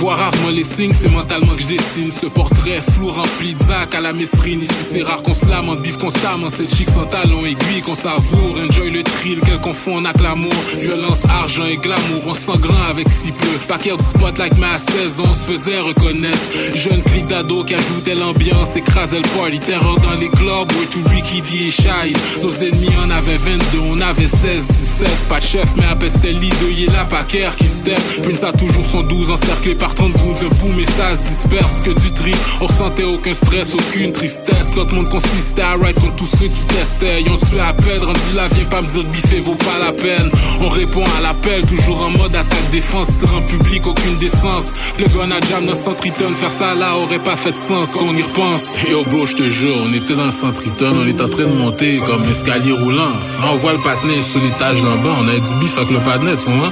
voit 0.03 0.17
les 0.53 0.65
signes, 0.65 0.93
c'est 0.93 1.09
mentalement 1.11 1.55
que 1.55 1.63
je 1.63 1.67
dessine 1.67 2.13
ce 2.13 2.27
portrait 2.27 2.81
flou 2.95 3.11
rempli 3.11 3.55
de 3.55 3.97
à 3.97 4.01
la 4.01 4.13
mesrine. 4.13 4.61
Ici, 4.61 4.75
c'est 4.91 5.03
rare 5.03 5.23
qu'on 5.23 5.35
se 5.35 5.47
lamente, 5.47 5.81
biffe 5.81 5.97
constamment 5.97 6.51
cette 6.51 6.75
chic 6.75 6.89
sans 6.89 7.07
talon 7.07 7.45
aiguille 7.45 7.83
qu'on 7.85 7.95
savoure. 7.95 8.57
Enjoy 8.69 8.91
le 8.91 9.03
thrill 9.03 9.41
qu'elle 9.41 9.61
confond 9.61 10.05
avec 10.05 10.21
l'amour. 10.21 10.53
Violence, 10.79 11.25
argent 11.25 11.65
et 11.65 11.77
glamour, 11.77 12.23
on 12.27 12.35
sent 12.35 12.59
grand 12.59 12.83
avec 12.91 13.09
si 13.09 13.33
peu. 13.33 13.47
Paquet 13.69 13.97
du 13.97 14.05
spotlight, 14.05 14.59
mais 14.59 14.67
à 14.67 14.79
16 14.79 15.21
ans, 15.21 15.25
on 15.31 15.35
se 15.35 15.53
faisait 15.53 15.81
reconnaître. 15.81 16.39
Jeune 16.75 17.03
clic 17.03 17.27
d'ado 17.27 17.65
qui 17.65 17.75
ajoutait 17.75 18.15
l'ambiance, 18.15 18.77
écrasait 18.77 19.21
le 19.21 19.29
party. 19.39 19.61
Terreur 19.61 19.99
dans 20.01 20.19
les 20.21 20.29
clubs, 20.29 20.71
way 20.73 20.87
to 20.91 21.01
Ricky 21.09 21.41
D 21.41 21.69
et 21.69 21.71
Shai. 21.71 22.13
Nos 22.43 22.53
ennemis 22.55 22.91
en 23.05 23.11
avaient 23.11 23.37
22, 23.37 23.79
on 23.91 24.01
avait 24.01 24.29
16, 24.29 24.67
17. 24.67 25.09
Pas 25.29 25.39
de 25.39 25.45
chef, 25.45 25.75
mais 25.77 25.87
à 25.87 25.97
peine 25.97 26.11
c'était 26.13 26.33
l'idée, 26.33 26.75
il 26.79 26.93
la 26.93 27.05
paquer 27.05 27.49
qui 27.57 27.67
step. 27.67 28.01
Prince 28.23 28.45
a 28.45 28.53
toujours 28.53 28.85
son 28.85 29.03
12 29.03 29.31
encerclé 29.31 29.75
par 29.75 29.95
30 29.95 30.13
bouts, 30.13 30.35
le 30.43 30.49
boom 30.49 30.79
et 30.81 30.85
ça 30.85 31.17
se 31.17 31.29
disperse 31.29 31.83
que 31.85 31.91
du 31.91 32.11
tri. 32.13 32.33
On 32.61 32.67
ressentait 32.67 33.05
aucun 33.05 33.33
stress, 33.33 33.75
aucune 33.75 34.13
tristesse. 34.13 34.75
Notre 34.77 34.95
monde 34.95 35.09
consistait 35.09 35.63
à 35.63 35.75
ride 35.75 35.95
contre 35.95 36.17
tous 36.17 36.31
ceux 36.39 36.49
qui 36.49 36.65
testaient. 36.67 37.23
Ils 37.23 37.31
ont 37.31 37.37
tué 37.37 37.61
à 37.61 37.73
peine, 37.73 38.03
rendu 38.03 38.33
là, 38.35 38.49
viens 38.49 38.65
pas 38.65 38.83
me 38.83 38.89
dire 38.89 39.05
biffer 39.05 39.41
vaut 39.41 39.55
pas 39.55 39.79
la 39.81 39.93
peine. 39.93 40.31
On 40.61 40.69
répond 40.69 41.05
à 41.19 41.21
l'appel, 41.21 41.65
toujours 41.65 42.03
en 42.03 42.11
mode 42.11 42.35
attaque 42.35 42.71
défense, 42.71 43.09
tir 43.19 43.29
en 43.37 43.43
public, 43.43 43.87
aucune 43.87 44.19
décence. 44.19 44.73
Le 44.99 45.07
gun 45.07 45.31
à 45.31 45.41
jam 45.49 45.67
dans 45.67 45.75
Centriton, 45.75 46.35
faire 46.35 46.51
ça 46.51 46.75
là 46.75 46.97
aurait 46.97 47.19
pas 47.19 47.37
fait 47.37 47.53
de 47.53 47.57
sens 47.57 47.91
qu'on 47.91 48.15
y 48.17 48.23
repense. 48.23 48.75
Yo 48.91 49.05
bro, 49.05 49.27
je 49.27 49.37
te 49.37 49.49
jure, 49.49 49.77
on 49.85 49.93
était 49.93 50.15
dans 50.15 50.31
Centriton, 50.31 50.95
on 51.03 51.07
est 51.07 51.21
en 51.21 51.29
train 51.29 51.45
de 51.45 51.55
monter 51.55 51.99
comme 51.99 52.25
escalier 52.31 52.73
roulant. 52.73 53.15
On 53.53 53.57
voit 53.57 53.73
le 53.73 53.83
patinet 53.83 54.23
sur 54.23 54.41
l'étage 54.41 54.83
d'en 54.83 54.97
bas, 55.03 55.17
on 55.21 55.29
a 55.29 55.35
du 55.35 55.55
bif 55.61 55.77
avec 55.77 55.91
le 55.91 55.99
patinet, 55.99 56.37
tu 56.37 56.51
vois. 56.51 56.71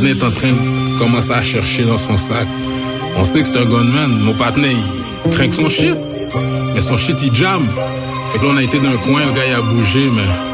Le 0.00 0.08
est 0.08 0.24
en 0.24 0.30
train 0.30 0.48
de 0.48 0.98
commencer 0.98 1.32
à 1.32 1.42
chercher 1.42 1.84
dans 1.84 1.98
son 1.98 2.16
sac. 2.16 2.46
On 3.16 3.24
sait 3.24 3.42
que 3.42 3.48
c'est 3.48 3.58
un 3.58 3.64
gunman, 3.64 4.18
mon 4.20 4.34
patinet, 4.34 4.76
il 5.24 5.30
craint 5.30 5.48
que 5.48 5.54
son 5.54 5.68
shit. 5.68 5.94
Mais 6.74 6.80
son 6.80 6.96
shit, 6.96 7.16
il 7.22 7.34
jam. 7.34 7.66
Fait 8.32 8.38
que 8.38 8.44
là, 8.44 8.50
on 8.54 8.56
a 8.56 8.62
été 8.62 8.78
dans 8.78 8.88
un 8.88 8.96
coin, 8.96 9.20
le 9.26 9.32
gars, 9.32 9.46
il 9.46 9.54
a 9.54 9.60
bougé, 9.60 10.10
mais... 10.14 10.51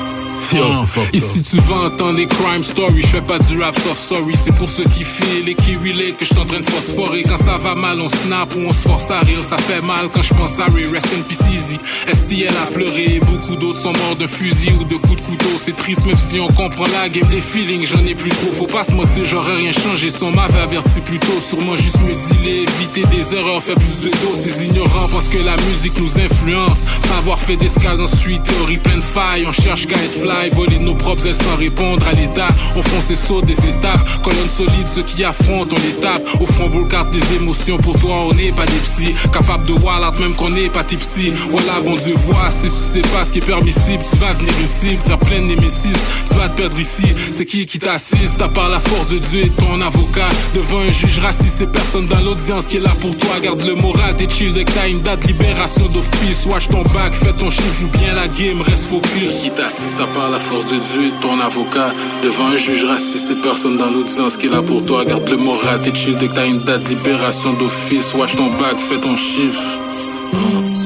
Yo, 0.52 0.72
ici 1.12 1.42
tu 1.42 1.56
vas 1.60 1.86
entendre 1.86 2.16
des 2.16 2.26
crime 2.26 2.62
stories, 2.62 3.02
je 3.02 3.06
fais 3.06 3.20
pas 3.20 3.38
du 3.38 3.60
rap 3.60 3.78
soft 3.80 4.00
sorry, 4.00 4.34
c'est 4.36 4.54
pour 4.54 4.68
ceux 4.68 4.84
qui 4.84 5.04
feel 5.04 5.48
et 5.48 5.54
qui 5.54 5.76
relate 5.76 6.16
que 6.16 6.24
je 6.24 6.32
suis 6.32 6.38
en 6.38 6.46
train 6.46 6.60
de 6.60 6.64
phosphorer. 6.64 7.22
Quand 7.24 7.36
ça 7.36 7.58
va 7.58 7.74
mal, 7.74 8.00
on 8.00 8.08
snap 8.08 8.54
ou 8.56 8.60
on 8.66 8.72
se 8.72 8.88
force 8.88 9.10
à 9.10 9.20
rire, 9.20 9.44
ça 9.44 9.58
fait 9.58 9.82
mal 9.82 10.08
quand 10.12 10.22
je 10.22 10.32
pense 10.34 10.58
à 10.58 10.64
Ray, 10.66 10.86
rest 10.86 11.08
in 11.14 11.22
peace 11.22 11.44
easy. 11.52 11.78
STL 12.06 12.54
a 12.56 12.66
pleuré, 12.72 13.20
beaucoup 13.22 13.56
d'autres 13.56 13.80
sont 13.80 13.92
morts 13.92 14.16
d'un 14.18 14.26
fusil 14.26 14.72
ou 14.80 14.84
de 14.84 14.96
coups 14.96 15.16
de 15.16 15.26
couteau. 15.26 15.58
c'est 15.58 15.76
triste 15.76 16.06
même 16.06 16.16
si 16.16 16.40
on 16.40 16.48
comprend 16.48 16.86
la 16.86 17.08
game 17.08 17.28
des 17.28 17.40
feelings, 17.40 17.86
j'en 17.86 18.04
ai 18.06 18.14
plus 18.14 18.30
trop. 18.30 18.52
Faut 18.52 18.66
pas 18.66 18.84
se 18.84 18.92
mentir, 18.92 19.24
j'aurais 19.24 19.56
rien 19.56 19.72
changé 19.72 20.08
si 20.08 20.22
on 20.22 20.30
m'avait 20.30 20.60
averti 20.60 21.00
plus 21.00 21.18
tôt. 21.18 21.40
Sûrement 21.46 21.76
juste 21.76 22.00
me 22.00 22.14
dealer, 22.14 22.62
éviter 22.62 23.04
des 23.14 23.34
erreurs, 23.34 23.62
faire 23.62 23.76
plus 23.76 24.08
de 24.08 24.10
dos. 24.10 24.34
Ces 24.34 24.66
ignorants 24.66 25.08
pensent 25.08 25.28
que 25.28 25.38
la 25.38 25.56
musique 25.68 25.98
nous 25.98 26.18
influence. 26.18 26.80
Savoir 27.06 27.38
fait 27.38 27.56
d'escale 27.56 27.98
dans 27.98 28.06
suite, 28.06 28.42
théorie 28.44 28.78
pleine 28.78 28.96
de 28.96 29.02
failles. 29.02 29.44
On 29.46 29.52
cherche 29.52 29.86
être 30.04 30.24
fly, 30.28 30.50
voler 30.50 30.78
nos 30.78 30.94
propres 30.94 31.26
ailes 31.26 31.34
sans 31.34 31.56
répondre 31.56 32.06
à 32.06 32.12
l'état. 32.12 32.48
On 32.76 32.82
fonce 32.82 33.10
et 33.10 33.16
saute 33.16 33.46
des 33.46 33.54
étapes, 33.54 34.00
colonne 34.22 34.48
solide, 34.48 34.86
ceux 34.94 35.02
qui 35.02 35.24
affrontent, 35.24 35.74
on 35.76 35.86
les 35.86 35.94
tape. 35.94 36.22
Au 36.40 36.46
front, 36.46 36.68
carte 36.84 37.10
des 37.10 37.36
émotions, 37.36 37.78
pour 37.78 37.98
toi 37.98 38.26
on 38.30 38.34
n'est 38.34 38.52
pas 38.52 38.66
des 38.66 38.78
psy. 38.78 39.14
Capable 39.32 39.66
de 39.66 39.72
voir 39.72 40.00
l'art 40.00 40.14
même 40.20 40.34
qu'on 40.34 40.50
n'est 40.50 40.68
pas 40.68 40.84
tipsy. 40.84 41.32
Voilà, 41.50 41.80
bon 41.84 41.94
Dieu, 41.94 42.14
voit, 42.26 42.50
si 42.50 42.68
tu 42.68 43.00
sais 43.00 43.08
pas 43.08 43.24
ce 43.24 43.32
qui 43.32 43.38
est 43.38 43.46
permissible, 43.46 44.02
tu 44.10 44.16
vas 44.16 44.32
venir 44.34 44.52
cible, 44.68 45.02
faire 45.06 45.18
plein 45.18 45.40
de 45.40 45.46
némésis, 45.46 45.96
tu 46.28 46.34
vas 46.34 46.48
te 46.48 46.56
perdre 46.56 46.78
ici. 46.78 47.06
C'est 47.36 47.44
qui 47.44 47.66
qui 47.66 47.78
t'assiste, 47.78 48.40
à 48.40 48.48
part 48.48 48.68
la 48.68 48.80
force 48.80 49.08
de 49.08 49.18
Dieu 49.18 49.46
et 49.46 49.50
ton 49.50 49.80
avocat. 49.80 50.28
Devant 50.54 50.80
un 50.80 50.90
juge 50.90 51.18
raciste, 51.20 51.54
c'est 51.58 51.72
personne 51.72 52.06
dans 52.06 52.20
l'audience 52.20 52.66
qui 52.66 52.76
est 52.76 52.80
là 52.80 52.92
pour 53.00 53.16
toi. 53.16 53.40
Garde 53.42 53.62
le 53.62 53.74
moral, 53.74 54.16
t'es 54.16 54.28
chill 54.28 54.52
dès 54.52 54.64
que 54.64 54.72
t'as 54.72 54.88
une 54.88 55.00
date, 55.00 55.24
libération 55.26 55.86
d'office. 55.86 56.46
Watch 56.46 56.68
ton 56.68 56.82
bac, 56.82 57.12
fais 57.12 57.32
ton 57.32 57.50
chiffre, 57.50 57.80
joue 57.80 57.88
bien 57.98 58.14
la 58.14 58.28
game, 58.28 58.60
reste 58.60 58.86
focus. 58.90 59.42
Qui 59.42 59.50
t'assiste, 59.50 60.00
à 60.00 60.06
la 60.26 60.38
force 60.38 60.66
de 60.66 60.76
Dieu 60.76 61.06
et 61.06 61.12
ton 61.20 61.38
avocat. 61.40 61.90
Devant 62.22 62.46
un 62.48 62.56
juge 62.56 62.84
raciste, 62.84 63.28
c'est 63.28 63.40
personne 63.40 63.76
dans 63.76 63.90
l'audience 63.90 64.36
qui 64.36 64.46
est 64.46 64.50
là 64.50 64.62
pour 64.62 64.84
toi. 64.84 65.04
Garde 65.04 65.28
le 65.28 65.36
moral, 65.36 65.80
t'es 65.82 65.94
chill 65.94 66.16
dès 66.16 66.28
que 66.28 66.34
t'as 66.34 66.46
une 66.46 66.60
date, 66.60 66.88
libération 66.88 67.52
d'office. 67.52 68.14
Watch 68.14 68.34
ton 68.36 68.46
bac, 68.46 68.76
fais 68.76 68.98
ton 68.98 69.14
chiffre. 69.14 69.87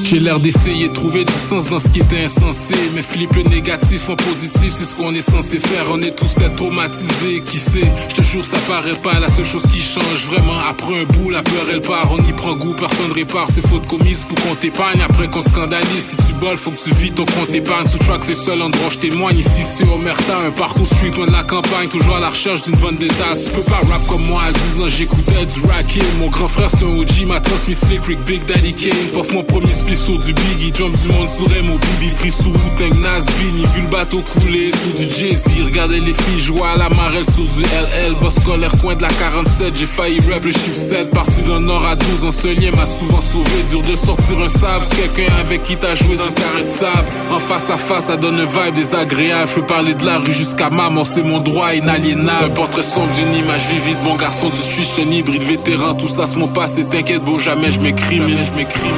J'ai 0.03 0.19
l'air 0.19 0.39
d'essayer 0.39 0.89
de 0.89 0.93
trouver 0.93 1.25
du 1.25 1.33
sens 1.33 1.69
dans 1.69 1.79
ce 1.79 1.87
qui 1.87 1.99
était 1.99 2.25
insensé. 2.25 2.75
Mais 2.93 3.01
flip 3.01 3.33
le 3.35 3.43
négatif 3.43 4.09
en 4.09 4.15
positif, 4.15 4.69
c'est 4.69 4.83
ce 4.83 4.95
qu'on 4.95 5.13
est 5.13 5.21
censé 5.21 5.59
faire. 5.59 5.85
On 5.91 5.99
est 6.01 6.15
tous 6.15 6.33
peut-être 6.33 6.55
traumatisés, 6.55 7.41
qui 7.45 7.57
sait? 7.57 7.91
Je 8.09 8.15
te 8.15 8.21
jure 8.21 8.45
ça 8.45 8.57
paraît 8.67 8.95
pas 9.01 9.19
la 9.19 9.29
seule 9.29 9.45
chose 9.45 9.65
qui 9.65 9.79
change. 9.81 10.27
Vraiment 10.29 10.59
après 10.69 11.01
un 11.01 11.05
bout, 11.05 11.29
la 11.31 11.41
peur 11.41 11.65
elle 11.71 11.81
part. 11.81 12.11
On 12.11 12.21
y 12.29 12.33
prend 12.33 12.53
goût, 12.53 12.73
personne 12.73 13.11
répare 13.13 13.49
ses 13.49 13.61
fautes 13.61 13.87
commises 13.87 14.23
Pour 14.23 14.37
qu'on 14.43 14.55
t'épargne, 14.55 15.01
après 15.01 15.27
qu'on 15.29 15.41
scandalise 15.41 16.03
Si 16.03 16.15
tu 16.27 16.33
boles, 16.33 16.57
faut 16.57 16.71
que 16.71 16.81
tu 16.83 16.93
vis 16.93 17.11
ton 17.11 17.25
compte 17.25 17.49
épargne. 17.51 17.87
Sous 17.87 17.97
track 17.99 18.21
c'est 18.21 18.33
le 18.33 18.37
seul 18.37 18.61
endroit 18.61 18.89
je 18.91 18.99
témoigne. 18.99 19.39
Ici 19.39 19.63
c'est 19.63 19.87
Omerta, 19.87 20.37
un 20.45 20.51
parcours 20.51 20.85
street 20.85 21.11
loin 21.15 21.25
de 21.25 21.31
la 21.31 21.43
campagne. 21.43 21.87
Toujours 21.89 22.17
à 22.17 22.19
la 22.19 22.29
recherche 22.29 22.61
d'une 22.63 22.75
vendetta 22.75 23.35
Tu 23.43 23.49
peux 23.49 23.61
pas 23.61 23.81
rap 23.89 24.05
comme 24.07 24.25
moi, 24.27 24.43
à 24.47 24.51
10 24.51 24.81
ans 24.81 24.89
j'écoutais 24.89 25.45
du 25.45 25.61
racking 25.67 26.03
Mon 26.19 26.27
grand 26.27 26.47
frère 26.47 26.69
c'est 26.69 26.85
un 26.85 26.99
OG, 26.99 27.25
m'a 27.25 27.39
transmis 27.39 27.73
Slick 27.73 28.05
Rick, 28.05 28.19
Big 28.25 28.45
Daddy 28.45 28.73
Kane 28.73 29.07
premier 29.43 29.73
split 29.73 29.93
du 30.25 30.33
Biggie, 30.33 30.71
jump 30.73 30.95
du 31.01 31.07
monde 31.09 31.29
sur 31.29 31.45
M, 31.55 31.69
au 31.69 31.77
Bibi, 31.77 32.11
free 32.15 32.31
sous 32.31 32.49
Wu-Tang, 32.49 32.99
Nas, 32.99 33.25
Vini, 33.39 33.63
vu 33.73 33.81
le 33.81 33.87
bateau 33.87 34.21
couler 34.21 34.71
sous 34.71 34.97
du 34.97 35.09
Jay-Z, 35.09 35.47
regardez 35.65 35.99
les 35.99 36.13
filles 36.13 36.39
jouer 36.39 36.61
à 36.73 36.77
la 36.77 36.89
marelle 36.89 37.25
sous 37.25 37.45
du 37.55 37.63
LL, 37.63 38.15
boss 38.21 38.35
scolaire, 38.35 38.71
coin 38.81 38.95
de 38.95 39.01
la 39.01 39.09
47, 39.09 39.75
j'ai 39.75 39.85
failli 39.85 40.19
rap 40.31 40.43
le 40.43 40.51
chiffre 40.51 40.75
7, 40.75 41.11
parti 41.11 41.43
d'un 41.43 41.59
nord 41.59 41.85
à 41.85 41.95
12, 41.95 42.25
un 42.25 42.31
seul 42.31 42.55
lien 42.55 42.71
m'a 42.71 42.85
souvent 42.85 43.21
sauvé, 43.21 43.63
dur 43.69 43.81
de 43.81 43.95
sortir 43.95 44.39
un 44.43 44.49
sable, 44.49 44.85
quelqu'un 44.95 45.33
avec 45.39 45.63
qui 45.63 45.75
t'as 45.77 45.95
joué 45.95 46.15
dans 46.15 46.25
le 46.25 46.31
carré 46.31 46.61
de 46.61 46.67
sable, 46.67 47.07
en 47.31 47.39
face 47.39 47.69
à 47.69 47.77
face, 47.77 48.05
ça 48.05 48.17
donne 48.17 48.39
un 48.39 48.45
vibe 48.45 48.75
désagréable, 48.75 49.49
je 49.49 49.55
peux 49.55 49.65
parler 49.65 49.93
de 49.93 50.05
la 50.05 50.19
rue 50.19 50.31
jusqu'à 50.31 50.69
maman, 50.69 51.05
c'est 51.05 51.23
mon 51.23 51.39
droit 51.39 51.73
inaliénable, 51.73 52.45
un 52.45 52.49
portrait 52.49 52.83
sombre 52.83 53.13
d'une 53.13 53.33
image 53.43 53.65
vivide, 53.67 53.97
bon 54.03 54.15
garçon 54.15 54.49
du 54.49 54.57
street, 54.57 55.03
un 55.03 55.11
hybride 55.11 55.43
vétéran, 55.43 55.93
tout 55.93 56.07
ça 56.07 56.25
c'est 56.27 56.37
mon 56.37 56.47
passé, 56.47 56.83
t'inquiète, 56.85 57.23
beau, 57.23 57.39
jamais 57.39 57.71
je 57.71 57.79
m'écris, 57.79 58.17
je 58.17 58.57
m'écris, 58.57 58.89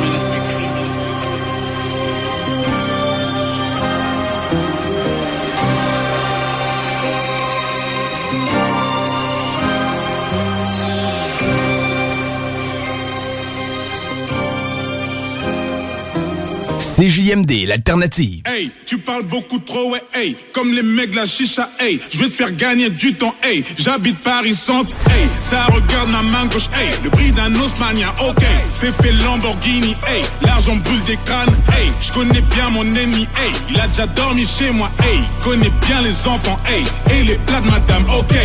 CJMD, 16.96 17.68
l'alternative. 17.68 18.41
Hey, 18.46 18.72
tu 18.86 18.98
parles 18.98 19.24
beaucoup 19.24 19.60
trop, 19.60 19.91
ouais, 19.91 20.02
hey, 20.14 20.38
comme 20.54 20.74
les 20.74 20.82
mecs 20.82 21.12
de 21.12 21.18
la 21.18 21.26
chicha, 21.26 21.70
hey, 21.78 22.00
je 22.10 22.20
vais 22.20 22.28
te 22.28 22.34
faire 22.34 22.54
gagner 22.54 22.89
du 22.89 23.14
temps, 23.14 23.36
hey, 23.43 23.66
j'habite 23.78 24.18
Paris 24.20 24.54
Centre, 24.56 24.96
hey, 25.08 25.28
ça 25.28 25.66
regarde 25.66 26.10
ma 26.12 26.22
main 26.22 26.46
gauche, 26.46 26.70
hey, 26.80 26.91
le 27.04 27.10
prix 27.10 27.34
d'un 27.34 27.54
Osmania, 27.56 28.08
ok, 28.26 28.41
fait 28.80 28.93
fait 28.93 29.12
Lamborghini, 29.12 29.98
hey, 30.08 30.24
l'argent 30.41 30.78
brûle 30.78 31.04
des 31.04 31.20
crânes, 31.26 31.54
hey, 31.78 31.91
je 32.00 32.14
connais 32.14 32.41
bien 32.41 32.70
mon 32.70 32.86
ennemi, 32.86 33.24
hey, 33.24 33.52
il 33.70 33.78
a 33.78 33.88
déjà 33.89 34.08
dormi 34.08 34.46
chez 34.46 34.72
moi, 34.72 34.89
hey, 35.04 35.20
connais 35.43 35.72
bien 35.86 36.02
les 36.02 36.28
enfants, 36.30 36.58
hey, 36.70 36.86
et 37.14 37.24
les 37.26 37.36
plats 37.46 37.60
de 37.60 37.72
madame, 37.72 38.06
ok, 38.18 38.36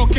ok. 0.00 0.16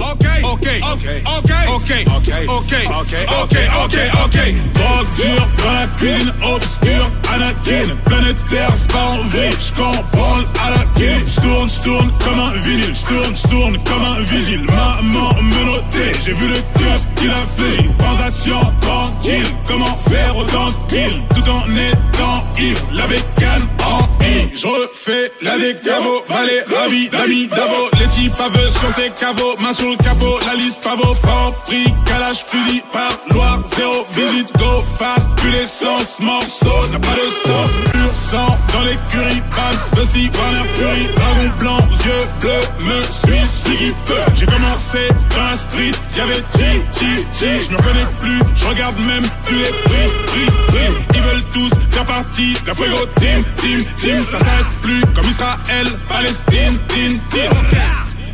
Ok, 0.00 0.24
ok, 0.44 0.66
ok, 0.82 1.06
ok, 1.26 1.50
ok, 1.66 1.90
ok, 2.08 2.32
ok, 2.48 2.72
ok, 2.88 3.14
ok, 3.42 3.56
ok, 3.84 3.96
ok. 4.24 4.38
Drogue 4.74 5.06
dure 5.16 5.48
dans 5.64 5.72
la 5.72 5.86
cuisine 5.98 6.32
obscure, 6.42 7.10
Anakin. 7.32 7.96
Planète 8.04 8.36
Terre, 8.48 8.70
c'est 8.76 8.92
pas 8.92 9.06
en 9.06 9.18
vrille. 9.28 9.56
J'comprends 9.58 10.38
à 10.64 10.70
la 10.70 10.84
kill. 10.96 11.24
J'tourne, 11.26 11.68
j'tourne 11.68 12.12
comme 12.24 12.40
un 12.40 12.52
vinyle. 12.60 12.94
J'tourne, 12.94 13.34
j'tourne 13.34 13.78
comme 13.84 14.04
un 14.04 14.20
vigile. 14.22 14.62
Maman 14.66 15.34
me 15.42 15.64
notait, 15.64 16.12
j'ai 16.24 16.32
vu 16.32 16.48
le 16.48 16.60
keuf 16.78 17.00
qu'il 17.16 17.30
a 17.30 17.44
fait. 17.56 17.82
Transaction 17.98 18.60
tranquille, 18.80 19.46
comment 19.66 19.98
faire 20.08 20.36
autant 20.36 20.66
de 20.66 20.76
kills 20.88 21.22
tout 21.34 21.50
en 21.50 21.62
étant 21.70 22.44
ivre. 22.58 22.82
La 22.94 23.06
bécane 23.06 23.66
en 23.84 23.98
I. 24.24 24.48
J'refais 24.54 25.32
la 25.42 25.58
décavo, 25.58 26.22
valet, 26.28 26.64
ravi, 26.74 27.08
d'amis, 27.08 27.48
d'avo. 27.48 27.88
Les 27.98 28.06
types 28.08 28.34
aveux 28.40 28.68
sur 28.70 28.92
tes 28.94 29.10
caveaux, 29.18 29.56
main 29.60 29.72
sur 29.72 29.87
le 29.90 29.96
capot, 29.96 30.38
la 30.46 30.54
liste 30.54 30.80
pavot, 30.82 31.14
fort 31.14 31.54
prix, 31.64 31.92
calage, 32.04 32.44
fusil, 32.46 32.82
par 32.92 33.10
Loire, 33.30 33.60
zéro 33.66 34.04
visite, 34.12 34.52
go 34.58 34.82
fast, 34.98 35.28
plus 35.36 35.50
l'essence, 35.50 36.18
morceau, 36.20 36.88
n'a 36.92 36.98
pas 36.98 37.14
de 37.14 37.28
sens, 37.46 37.70
pur 37.92 38.10
sang, 38.12 38.58
dans 38.72 38.82
l'écurie, 38.84 39.42
Vance, 39.50 39.90
Dusty, 39.94 40.30
Warner 40.36 40.68
Fury, 40.74 41.06
dragon 41.14 41.50
blanc, 41.60 41.78
yeux 42.04 42.26
bleus, 42.40 42.86
me 42.86 43.02
suis, 43.10 43.94
j'ai 44.34 44.46
commencé 44.46 45.08
dans 45.30 45.44
la 45.44 45.56
street, 45.56 45.92
y'avait 46.16 46.44
G, 46.58 46.82
G, 46.98 47.26
G, 47.38 47.64
je 47.64 47.72
me 47.72 47.76
reconnais 47.76 48.06
plus, 48.20 48.40
je 48.56 48.64
regarde 48.66 48.98
même 49.06 49.26
plus 49.44 49.58
les 49.58 49.70
prix, 49.70 50.08
prix, 50.26 50.46
prix, 50.68 51.04
ils 51.14 51.22
veulent 51.22 51.44
tous 51.52 51.70
faire 51.92 52.04
partie 52.04 52.54
la 52.66 52.74
Fuego 52.74 53.06
Team, 53.18 53.44
Team, 53.56 53.84
Team, 53.96 54.24
ça 54.24 54.38
s'arrête 54.38 54.66
plus, 54.82 55.00
comme 55.14 55.26
Israël, 55.30 55.86
Palestine, 56.08 56.78
Team, 56.88 57.18
Team, 57.30 57.52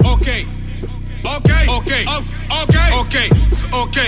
ok, 0.03 0.13
ok. 0.13 0.64
Ok, 1.25 1.51
ok, 1.69 1.93
ok, 2.51 2.77
ok, 3.01 3.17
ok, 3.73 3.99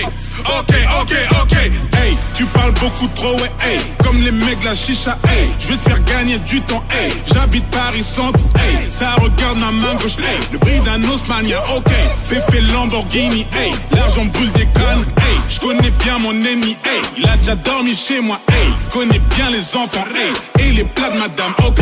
ok, 0.45 0.73
ok, 1.01 1.13
ok. 1.41 1.53
Hey, 1.97 2.15
tu 2.35 2.45
parles 2.45 2.73
beaucoup 2.73 3.07
trop, 3.15 3.33
ouais, 3.41 3.51
hey. 3.65 3.79
Comme 4.03 4.21
les 4.23 4.31
mecs 4.31 4.59
de 4.59 4.65
la 4.65 4.75
chicha, 4.75 5.17
hey. 5.27 5.49
Je 5.59 5.67
vais 5.69 5.77
te 5.77 5.89
faire 5.89 6.03
gagner 6.03 6.37
du 6.39 6.61
temps, 6.61 6.83
hey. 6.91 7.11
J'habite 7.33 7.65
Paris 7.71 8.03
Centre, 8.03 8.39
hey. 8.59 8.77
Ça 8.91 9.13
regarde 9.19 9.57
ma 9.57 9.71
main 9.71 9.95
gauche, 9.95 10.17
hey. 10.19 10.37
Le 10.51 10.59
prix 10.59 10.79
d'un 10.81 11.03
Osmania, 11.09 11.59
ok. 11.75 11.91
Féfé 12.29 12.61
Lamborghini, 12.61 13.47
hey. 13.51 13.71
L'argent 13.95 14.25
brûle 14.25 14.51
des 14.51 14.67
crânes, 14.75 15.05
hey. 15.17 15.37
Je 15.49 15.59
connais 15.59 15.91
bien 16.03 16.19
mon 16.19 16.33
ennemi, 16.33 16.77
hey. 16.85 17.01
Il 17.17 17.27
a 17.27 17.35
déjà 17.37 17.55
dormi 17.55 17.95
chez 17.95 18.21
moi, 18.21 18.39
hey. 18.49 18.69
Connais 18.93 19.21
bien 19.35 19.49
les 19.49 19.75
enfants, 19.75 20.05
hey. 20.15 20.63
Et 20.67 20.71
les 20.73 20.83
plats 20.83 21.09
de 21.09 21.17
madame, 21.17 21.53
ok. 21.65 21.81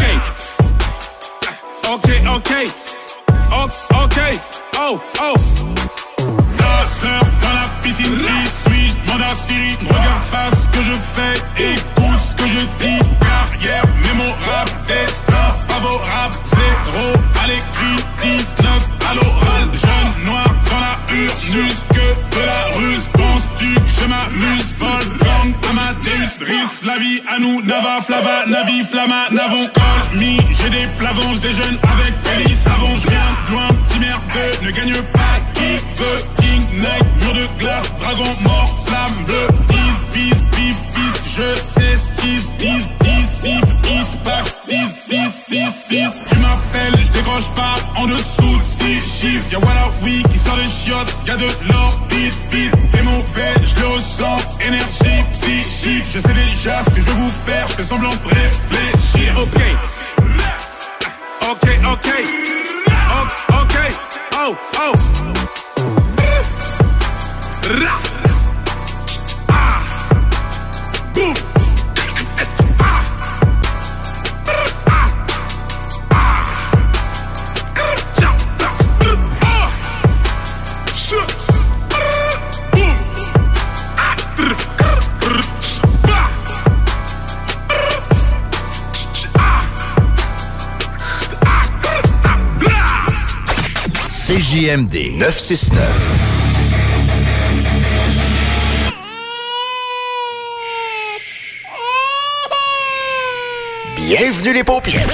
Ok, 1.91 2.09
ok. 2.35 2.51
Ok, 3.51 3.71
ok. 3.91 4.19
Oh, 4.77 4.99
oh. 5.21 5.35
Dans 7.41 7.53
la 7.53 7.67
piscine, 7.81 8.17
qui 8.17 8.47
suis-je 8.47 8.95
Demande 9.05 9.21
regarde 9.89 10.23
pas 10.31 10.55
ce 10.55 10.67
que 10.67 10.81
je 10.81 10.91
fais, 11.15 11.35
écoute 11.73 12.19
ce 12.19 12.35
que 12.35 12.47
je 12.47 12.59
dis. 12.79 12.99
Carrière 13.19 13.85
mémorable, 14.03 14.71
destin 14.87 15.55
favorable, 15.67 16.35
zéro 16.43 17.13
à 17.41 17.47
l'écrit, 17.47 18.03
19 18.21 18.67
à 19.09 19.13
l'oral. 19.15 19.69
Jeune 19.73 20.25
noir 20.25 20.44
dans 20.75 20.81
la 20.81 20.97
urnus, 21.11 21.79
que 21.89 22.07
de 22.35 22.45
la 22.45 22.77
ruse. 22.77 23.07
Penses-tu 23.13 23.73
que 23.73 23.91
je 23.97 24.05
m'amuse? 24.11 24.69
Wolfgang, 24.79 25.53
Amadeus, 25.69 26.33
Riz, 26.41 26.85
la 26.85 26.97
vie 26.97 27.21
à 27.33 27.39
nous, 27.39 27.61
Nava, 27.61 28.01
Flava, 28.01 28.45
Navi, 28.47 28.83
Flamma, 28.83 29.29
Navon, 29.31 29.67
Call 29.73 30.19
Me. 30.19 30.37
J'ai 30.57 30.69
des 30.69 30.87
plavanges, 30.97 31.39
des 31.41 31.53
jeunes 31.53 31.79
avec 31.93 32.13
Kelly 32.23 32.53
Savon. 32.53 32.95
Je 32.97 33.53
loin, 33.53 33.67
petit 33.85 33.99
merdeux, 33.99 34.53
ne 34.63 34.71
gagne 34.71 35.01
pas 35.13 35.37
qui 35.53 35.71
veut. 35.97 36.21
King, 36.41 36.81
Neck, 36.81 37.03
mur 37.21 37.33
de 37.33 37.47
glace, 37.59 37.91
dragon 37.99 38.33
mort, 38.41 38.83
flamme 38.85 39.23
bleue. 39.25 39.47
Bis, 39.69 39.97
bis, 40.13 40.43
bif, 40.55 40.77
fist, 40.93 41.21
je 41.37 41.61
sais 41.61 41.97
ce 41.97 42.21
qu'ils 42.21 42.41
se 42.41 42.51
disent. 42.59 43.04
Dissipe, 43.35 43.65
hit, 43.83 44.23
back, 44.23 44.45
10, 44.67 44.75
6, 45.09 45.31
6, 45.47 45.71
6. 45.89 46.23
Tu 46.29 46.35
m'appelles, 46.39 46.99
je 47.03 47.11
décroche 47.11 47.49
pas 47.51 47.75
en 47.97 48.05
dessous 48.05 48.57
de 48.57 48.63
6 48.63 49.01
chiffres. 49.01 49.51
Y'a 49.51 49.59
Walla 49.59 49.91
Oui 50.03 50.23
qui 50.31 50.37
sort 50.37 50.55
des 50.55 50.67
chiottes, 50.67 51.13
y'a 51.27 51.35
de 51.35 51.45
l'or, 51.67 51.99
vite, 52.09 52.33
vite. 52.51 52.91
T'es 52.91 53.01
mauvais, 53.03 53.53
je 53.63 53.75
le 53.81 53.87
ressens, 53.87 54.37
énergie 54.65 55.23
psychique. 55.31 56.05
Je 56.13 56.19
sais 56.19 56.33
déjà 56.33 56.81
ce 56.83 56.91
que 56.91 57.01
je 57.01 57.05
vais 57.05 57.11
vous 57.11 57.31
faire, 57.45 57.67
je 57.67 57.73
fais 57.73 57.83
semblant 57.83 58.11
de 58.11 58.29
réfléchir. 58.29 59.35
Ok. 59.37 59.61
okay. 61.51 62.23
O- 63.11 63.61
okay. 63.61 63.91
Oh, 64.39 64.55
oh. 64.79 64.93
CJMD 94.45 95.17
969. 95.17 95.81
Bienvenue 103.95 104.53
les 104.53 104.63
paupières. 104.63 105.07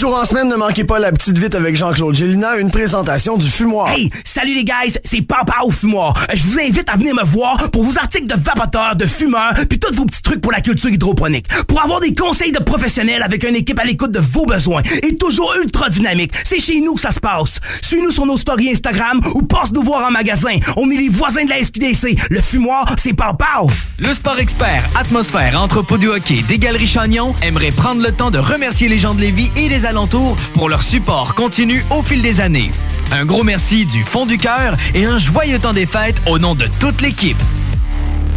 Jours 0.00 0.18
en 0.18 0.24
semaine, 0.24 0.48
ne 0.48 0.56
manquez 0.56 0.84
pas 0.84 0.98
la 0.98 1.12
petite 1.12 1.36
vite 1.36 1.54
avec 1.54 1.76
Jean-Claude 1.76 2.14
Gélina, 2.14 2.56
une 2.56 2.70
présentation 2.70 3.36
du 3.36 3.46
fumoir. 3.46 3.90
Hey, 3.90 4.08
salut 4.24 4.54
les 4.54 4.64
guys, 4.64 4.96
c'est 5.04 5.20
Papa 5.20 5.56
au 5.62 5.70
fumoir. 5.70 6.14
Je 6.32 6.42
vous 6.44 6.58
invite 6.58 6.88
à 6.88 6.96
venir 6.96 7.14
me 7.14 7.22
voir 7.22 7.70
pour 7.70 7.82
vos 7.82 7.98
articles 7.98 8.26
de 8.26 8.34
vapoteurs, 8.34 8.96
de 8.96 9.04
fumeurs, 9.04 9.52
puis 9.68 9.78
tous 9.78 9.94
vos 9.94 10.06
petits 10.06 10.22
trucs 10.22 10.40
pour 10.40 10.52
la 10.52 10.62
culture 10.62 10.88
hydroponique. 10.88 11.48
Pour 11.66 11.82
avoir 11.82 12.00
des 12.00 12.14
conseils 12.14 12.50
de 12.50 12.60
professionnels 12.60 13.22
avec 13.22 13.46
une 13.46 13.54
équipe 13.54 13.78
à 13.78 13.84
l'écoute 13.84 14.10
de 14.10 14.20
vos 14.20 14.46
besoins 14.46 14.80
et 15.02 15.16
toujours 15.16 15.54
ultra 15.62 15.90
dynamique. 15.90 16.32
C'est 16.44 16.60
chez 16.60 16.80
nous 16.80 16.94
que 16.94 17.00
ça 17.02 17.10
se 17.10 17.20
passe. 17.20 17.58
Suis-nous 17.82 18.10
sur 18.10 18.24
nos 18.24 18.38
stories 18.38 18.70
Instagram 18.70 19.20
ou 19.34 19.42
passe 19.42 19.70
nous 19.70 19.82
voir 19.82 20.08
en 20.08 20.10
magasin. 20.10 20.56
On 20.78 20.90
est 20.90 20.96
les 20.96 21.10
voisins 21.10 21.44
de 21.44 21.50
la 21.50 21.62
SQDC. 21.62 22.16
Le 22.30 22.40
fumoir, 22.40 22.86
c'est 22.96 23.12
Papa. 23.12 23.64
Le 23.98 24.14
sport 24.14 24.38
expert 24.38 24.88
Atmosphère 24.98 25.60
Entrepôt 25.60 25.98
du 25.98 26.08
hockey 26.08 26.42
des 26.48 26.58
Galeries 26.58 26.86
Chagnon 26.86 27.34
aimerait 27.42 27.70
prendre 27.70 28.02
le 28.02 28.12
temps 28.12 28.30
de 28.30 28.38
remercier 28.38 28.88
les 28.88 28.96
gens 28.96 29.12
de 29.12 29.20
Lévis 29.20 29.50
et 29.56 29.68
des 29.68 29.84
alentours 29.90 30.36
pour 30.54 30.68
leur 30.68 30.82
support 30.82 31.34
continu 31.34 31.84
au 31.90 32.02
fil 32.02 32.22
des 32.22 32.40
années. 32.40 32.70
Un 33.10 33.24
gros 33.24 33.42
merci 33.42 33.86
du 33.86 34.04
fond 34.04 34.24
du 34.24 34.38
cœur 34.38 34.76
et 34.94 35.04
un 35.04 35.18
joyeux 35.18 35.58
temps 35.58 35.72
des 35.72 35.86
fêtes 35.86 36.22
au 36.26 36.38
nom 36.38 36.54
de 36.54 36.66
toute 36.78 37.02
l'équipe. 37.02 37.36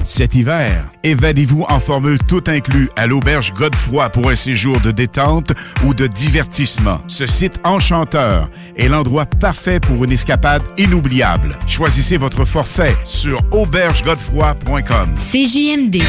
Cet 0.04 0.36
hiver, 0.36 0.90
évadez-vous 1.04 1.66
en 1.70 1.80
formule 1.80 2.18
tout 2.28 2.44
inclus 2.48 2.90
à 2.96 3.08
l'auberge 3.08 3.54
Godefroy 3.54 4.10
pour 4.10 4.30
un 4.30 4.36
séjour 4.36 4.82
de 4.82 4.92
détente 4.92 5.54
ou 5.86 5.94
de 5.94 6.08
divertissement. 6.08 7.00
Ce 7.08 7.26
site 7.26 7.60
enchanteur 7.64 8.50
est 8.76 8.90
l'endroit 8.90 9.26
parfait 9.26 9.80
pour 9.80 10.04
une 10.04 10.12
escapade 10.12 10.64
inoubliable. 10.78 11.58
Choisissez 11.68 12.18
votre 12.18 12.46
forfait 12.46 12.98
sur 13.06 13.40
aubergegodefroy.com. 13.52 15.16
CJMD. 15.20 16.02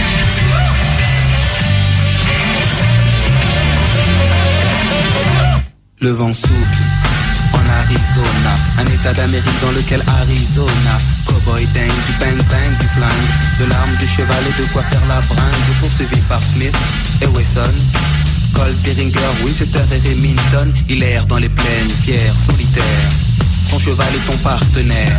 Le 6.05 6.11
vent 6.11 6.35
souffle 6.35 6.83
en 7.55 7.65
Arizona, 7.81 8.55
un 8.77 8.87
état 8.93 9.15
d'Amérique 9.15 9.61
dans 9.63 9.71
lequel 9.71 10.03
Arizona, 10.21 10.99
cowboy 11.25 11.65
dingue, 11.73 11.87
du 11.87 12.13
bang 12.21 12.37
bang, 12.37 12.73
du 12.79 12.89
flingue, 12.89 13.31
de 13.59 13.65
l'arme, 13.71 13.97
du 13.99 14.07
cheval 14.07 14.45
et 14.47 14.63
de 14.63 14.69
quoi 14.69 14.83
faire 14.83 15.01
la 15.09 15.23
bringue, 15.23 15.79
poursuivi 15.81 16.21
par 16.29 16.43
Smith 16.43 16.77
et 17.23 17.27
Wesson. 17.29 17.73
Colt, 18.53 18.77
Deringer, 18.85 19.19
Winchester 19.45 19.81
et 19.93 20.09
Remington, 20.11 20.71
il 20.91 21.03
erre 21.03 21.25
dans 21.25 21.39
les 21.39 21.49
plaines, 21.49 21.91
fier, 22.03 22.35
solitaire. 22.35 23.11
Son 23.71 23.79
cheval 23.79 24.15
est 24.15 24.31
son 24.31 24.37
partenaire. 24.43 25.19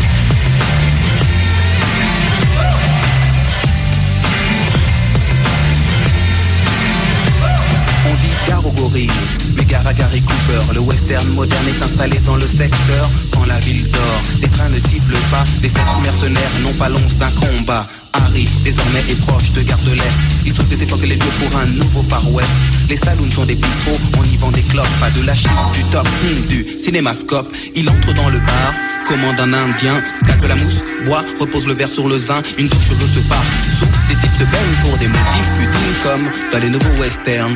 Gare 8.51 8.67
au 8.67 8.71
gorille, 8.71 9.07
mais 9.55 9.63
gare 9.63 9.87
à 9.87 9.93
Gary 9.93 10.21
Cooper. 10.21 10.73
Le 10.73 10.81
western 10.81 11.25
moderne 11.35 11.67
est 11.69 11.81
installé 11.81 12.17
dans 12.25 12.35
le 12.35 12.45
secteur. 12.45 13.09
Quand 13.31 13.45
la 13.45 13.57
ville 13.59 13.89
dort, 13.91 14.21
les 14.41 14.49
trains 14.49 14.67
ne 14.67 14.79
ciblent 14.79 15.23
pas. 15.31 15.43
Les 15.61 15.69
sept 15.69 15.79
mercenaires 16.03 16.55
n'ont 16.61 16.73
pas 16.73 16.89
l'once 16.89 17.15
d'un 17.15 17.31
combat. 17.39 17.87
Harry, 18.11 18.45
désormais 18.65 18.99
est 19.07 19.19
proche 19.21 19.51
de 19.53 19.61
Gare. 19.61 19.79
Il 20.45 20.53
sauve 20.53 20.67
des 20.67 20.83
époques 20.83 21.03
les 21.03 21.15
lieux 21.15 21.35
pour 21.39 21.57
un 21.59 21.65
nouveau 21.65 22.03
Far 22.09 22.29
West. 22.33 22.49
Les 22.89 22.97
saloons 22.97 23.31
sont 23.31 23.45
des 23.45 23.55
bistrots, 23.55 24.01
on 24.19 24.23
y 24.25 24.35
vend 24.35 24.51
des 24.51 24.63
clopes, 24.63 24.99
pas 24.99 25.09
de 25.11 25.25
la 25.25 25.35
chine, 25.35 25.49
du 25.73 25.83
top, 25.85 26.05
hum, 26.05 26.47
du 26.47 26.65
cinémascope. 26.83 27.55
Il 27.73 27.89
entre 27.89 28.13
dans 28.13 28.29
le 28.29 28.39
bar, 28.39 28.73
commande 29.07 29.39
un 29.39 29.53
indien, 29.53 30.03
scalpe 30.21 30.45
la 30.45 30.55
mousse, 30.55 30.83
boit, 31.05 31.23
repose 31.39 31.67
le 31.67 31.73
verre 31.73 31.91
sur 31.91 32.09
le 32.09 32.19
zin, 32.19 32.41
une 32.57 32.67
douche 32.67 32.87
cheveux 32.89 33.07
se 33.07 33.25
part. 33.29 33.45
Sous, 33.79 33.85
des 34.09 34.15
types 34.19 34.37
se 34.37 34.43
baignent 34.43 34.77
pour 34.83 34.97
des 34.97 35.07
motifs 35.07 35.51
futiles 35.57 35.95
comme 36.03 36.27
dans 36.51 36.59
les 36.59 36.69
nouveaux 36.69 36.99
westerns. 36.99 37.55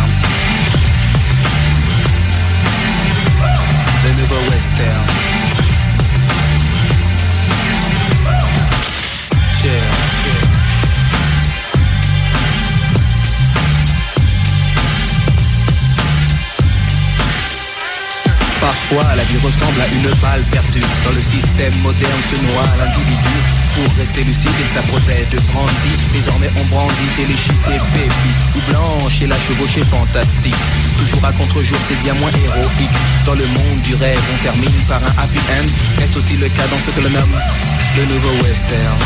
The 0.00 0.06
They 4.02 4.12
never 4.16 4.40
waste 4.50 4.78
down. 4.78 5.29
La 18.90 19.24
vie 19.24 19.38
ressemble 19.38 19.80
à 19.80 19.86
une 19.86 20.10
balle 20.20 20.42
perdue. 20.50 20.82
Dans 21.04 21.10
le 21.10 21.20
système 21.20 21.72
moderne 21.82 22.20
se 22.28 22.34
noie 22.42 22.66
l'individu. 22.76 23.36
Pour 23.76 23.96
rester 23.96 24.24
lucide, 24.24 24.50
il 24.58 24.66
s'apprêtait 24.66 25.26
de 25.30 25.38
brandy. 25.52 25.94
Désormais, 26.12 26.50
on 26.58 26.64
brandit 26.74 27.06
téléchité, 27.14 27.78
baby. 27.94 28.32
Ou 28.56 28.60
blanche 28.72 29.22
et 29.22 29.26
la 29.28 29.36
chevauchée 29.36 29.84
fantastique. 29.84 30.56
Toujours 30.98 31.24
à 31.24 31.32
contre-jour, 31.32 31.78
c'est 31.86 32.00
bien 32.02 32.14
moins 32.14 32.30
héroïque. 32.30 32.90
Dans 33.26 33.34
le 33.34 33.46
monde 33.46 33.80
du 33.84 33.94
rêve, 33.94 34.20
on 34.34 34.42
termine 34.42 34.84
par 34.88 34.98
un 34.98 35.22
happy 35.22 35.38
end. 35.38 36.02
Est-ce 36.02 36.18
aussi 36.18 36.36
le 36.38 36.48
cas 36.48 36.66
dans 36.66 36.78
ce 36.78 36.90
que 36.90 37.00
l'on 37.00 37.10
nomme 37.10 37.38
le 37.96 38.04
nouveau 38.06 38.42
western? 38.42 38.98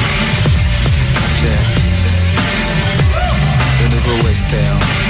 Le 3.82 3.88
nouveau 3.88 4.28
western. 4.28 5.03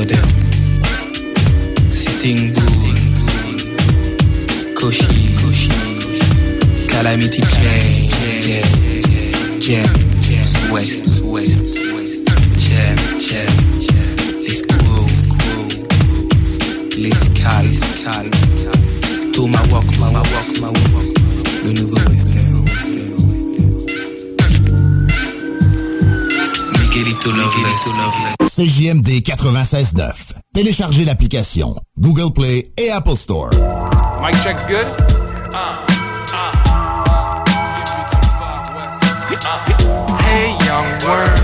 model. 0.00 0.16
Sitting 1.92 2.52
Bull, 2.54 2.80
Koshi, 4.78 5.36
Calamity 6.88 7.42
Jam, 9.60 9.86
Jam, 10.24 10.72
West, 10.72 11.20
West, 11.22 11.66
Jam, 12.56 12.96
Jam, 13.18 13.52
Les 14.44 14.62
Cool, 15.32 15.68
Les 16.96 17.20
Cal, 17.34 17.66
Toma 19.32 19.60
Walk, 19.70 19.88
Mama 19.98 20.22
Walk, 20.32 20.60
Mama 20.60 20.78
Walk. 20.78 20.89
CJMD 27.20 29.20
96.9. 29.20 30.32
Téléchargez 30.54 31.04
l'application 31.04 31.76
Google 31.98 32.32
Play 32.32 32.64
et 32.78 32.90
Apple 32.90 33.16
Store. 33.16 33.50
Mic 34.22 34.34
check's 34.42 34.64
good? 34.64 34.86
Hey 40.24 40.56
young 40.64 40.86
world, 41.04 41.40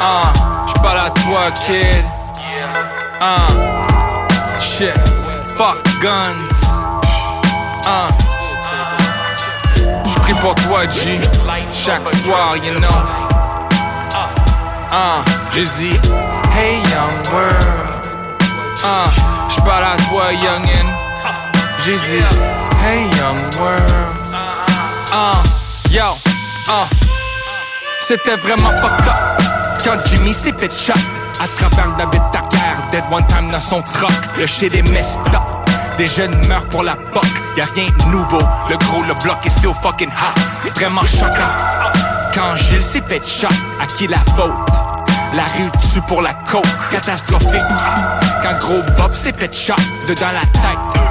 uh, 0.00 0.32
j'parle 0.68 0.98
à 1.06 1.10
toi 1.10 1.50
kid, 1.66 2.04
uh, 3.20 3.50
shit, 4.60 4.94
fuck 5.56 5.82
guns, 6.00 6.62
uh, 7.84 8.12
j'prie 10.06 10.34
pour 10.40 10.54
toi 10.54 10.86
G, 10.90 11.18
chaque 11.72 12.06
soir 12.08 12.56
you 12.58 12.78
know, 12.78 12.88
uh, 14.92 15.22
j'ai 15.54 15.62
dit, 15.62 15.98
hey 16.54 16.76
young 16.92 17.32
world, 17.32 17.90
uh, 18.84 19.08
j'parle 19.48 19.84
à 19.84 19.96
toi 20.08 20.32
youngin, 20.32 20.88
j'ai 21.84 21.92
dit, 21.92 22.24
hey 22.84 23.02
young 23.18 23.40
world, 23.58 24.34
uh, 25.12 25.42
yo, 25.90 26.14
uh. 26.68 26.86
C'était 28.04 28.36
vraiment 28.36 28.70
fucked 28.82 29.08
up 29.08 29.42
Quand 29.84 29.96
Jimmy 30.06 30.34
s'est 30.34 30.52
fait 30.58 30.72
shot. 30.72 30.92
À 31.40 31.46
travers 31.56 31.94
David 31.96 32.20
Tucker 32.32 32.74
Dead 32.90 33.04
one 33.10 33.24
time 33.28 33.50
dans 33.50 33.60
son 33.60 33.80
truck. 33.80 34.12
Le 34.38 34.46
shit 34.46 34.74
est 34.74 34.82
messed 34.82 35.18
up. 35.28 35.40
Des 35.98 36.08
jeunes 36.08 36.34
meurent 36.48 36.66
pour 36.66 36.82
la 36.82 36.96
poque. 36.96 37.24
Y'a 37.56 37.64
rien 37.74 37.86
de 37.86 38.10
nouveau. 38.10 38.40
Le 38.68 38.76
gros, 38.76 39.02
le 39.04 39.14
bloc 39.22 39.46
est 39.46 39.50
still 39.50 39.72
fucking 39.82 40.10
hot. 40.10 40.70
Vraiment 40.74 41.04
choquant. 41.04 41.52
Quand 42.34 42.56
Gilles 42.56 42.82
s'est 42.82 43.02
fait 43.06 43.24
shot 43.26 43.48
À 43.80 43.86
qui 43.86 44.08
la 44.08 44.18
faute? 44.18 44.81
La 45.34 45.44
rue 45.44 45.70
dessus 45.80 46.02
pour 46.02 46.22
la 46.22 46.34
coke, 46.34 46.66
catastrophique 46.90 47.60
Quand 48.42 48.58
gros 48.58 48.82
Bob 48.98 49.14
s'est 49.14 49.32
fait 49.32 49.54
shot 49.54 49.74
dedans 50.08 50.32
la 50.32 50.40
tête 50.40 51.02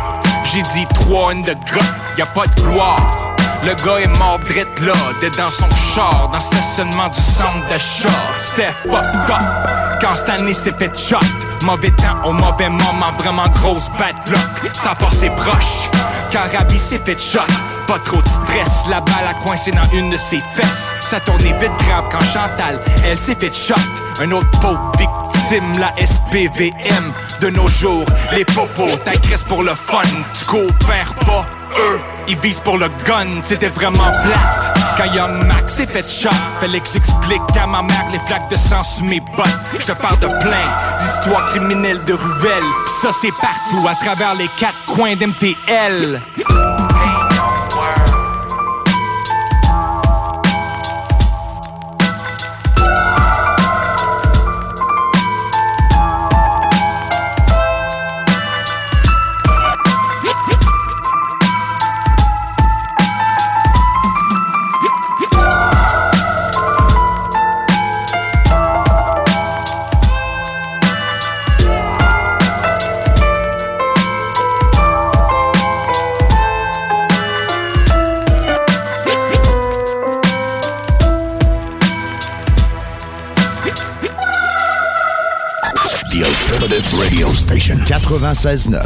J'ai 0.45 0.61
dit 0.73 0.85
trois 0.93 1.31
in 1.31 1.41
the 1.41 1.55
gut, 1.71 1.79
y 2.17 2.21
a 2.21 2.25
pas 2.27 2.47
de 2.47 2.61
gloire 2.61 3.31
le 3.63 3.75
gars 3.85 3.99
est 3.99 4.07
mort 4.17 4.39
drette 4.39 4.79
là, 4.81 4.93
d'être 5.19 5.37
dans 5.37 5.51
son 5.51 5.69
char, 5.93 6.29
dans 6.29 6.37
le 6.37 6.41
stationnement 6.41 7.09
du 7.09 7.21
centre 7.21 7.67
de 7.71 7.77
char. 7.77 8.11
C'était 8.35 8.71
fucked 8.81 9.29
up. 9.29 9.99
Quand 10.01 10.33
année 10.33 10.55
s'est 10.55 10.71
fait 10.71 10.97
shot, 10.97 11.17
mauvais 11.61 11.91
temps 11.91 12.25
au 12.25 12.31
mauvais 12.31 12.69
moment, 12.69 13.11
vraiment 13.19 13.47
grosse 13.49 13.87
bad 13.99 14.15
luck. 14.27 14.71
Ça 14.73 14.95
passait 14.95 15.29
proche. 15.29 15.91
Quand 16.31 16.57
Rabi 16.57 16.79
s'est 16.79 16.97
fait 17.05 17.21
shot, 17.21 17.41
pas 17.91 17.99
trop 17.99 18.21
de 18.21 18.27
stress. 18.27 18.87
La 18.89 19.01
balle 19.01 19.27
a 19.29 19.33
coincé 19.33 19.69
dans 19.71 19.89
une 19.91 20.09
de 20.09 20.15
ses 20.15 20.39
fesses. 20.53 20.95
Ça 21.03 21.19
tournait 21.19 21.51
vite 21.59 21.71
grave 21.85 22.05
quand 22.09 22.21
Chantal, 22.21 22.79
elle 23.05 23.17
s'est 23.17 23.35
fait 23.35 23.53
shot. 23.53 23.75
Un 24.21 24.31
autre 24.31 24.49
pauvre 24.61 24.91
victime, 24.97 25.77
la 25.77 25.93
SPVM. 26.05 27.11
De 27.41 27.49
nos 27.49 27.67
jours, 27.67 28.05
les 28.31 28.45
popos 28.45 28.95
t'agressent 29.03 29.43
pour 29.43 29.63
le 29.63 29.75
fun. 29.75 30.03
Tu 30.33 30.45
coopères 30.45 31.15
pas, 31.25 31.45
eux, 31.79 31.99
ils 32.29 32.37
visent 32.37 32.61
pour 32.61 32.77
le 32.77 32.87
gun, 33.05 33.41
c'était 33.43 33.67
vraiment 33.67 34.11
plate. 34.23 34.73
Quand 34.95 35.13
Young 35.13 35.45
Max 35.45 35.73
s'est 35.73 35.85
fait 35.85 36.09
shot, 36.09 36.29
fallait 36.61 36.79
que 36.79 36.87
j'explique 36.87 37.57
à 37.61 37.67
ma 37.67 37.81
mère 37.81 38.07
les 38.09 38.19
flaques 38.19 38.49
de 38.49 38.55
sang 38.55 38.85
sous 38.85 39.03
mes 39.03 39.19
bottes. 39.19 39.59
Je 39.77 39.85
te 39.85 39.91
parle 39.91 40.19
de 40.19 40.27
plein 40.27 40.67
d'histoires 40.97 41.45
criminelles 41.47 42.03
de 42.05 42.13
ruelles. 42.13 42.71
Pis 42.85 42.91
ça 43.01 43.09
c'est 43.21 43.33
partout, 43.41 43.85
à 43.85 43.95
travers 43.95 44.33
les 44.35 44.47
quatre 44.57 44.85
coins 44.87 45.15
d'MTL. 45.15 46.21
96.9. 88.21 88.77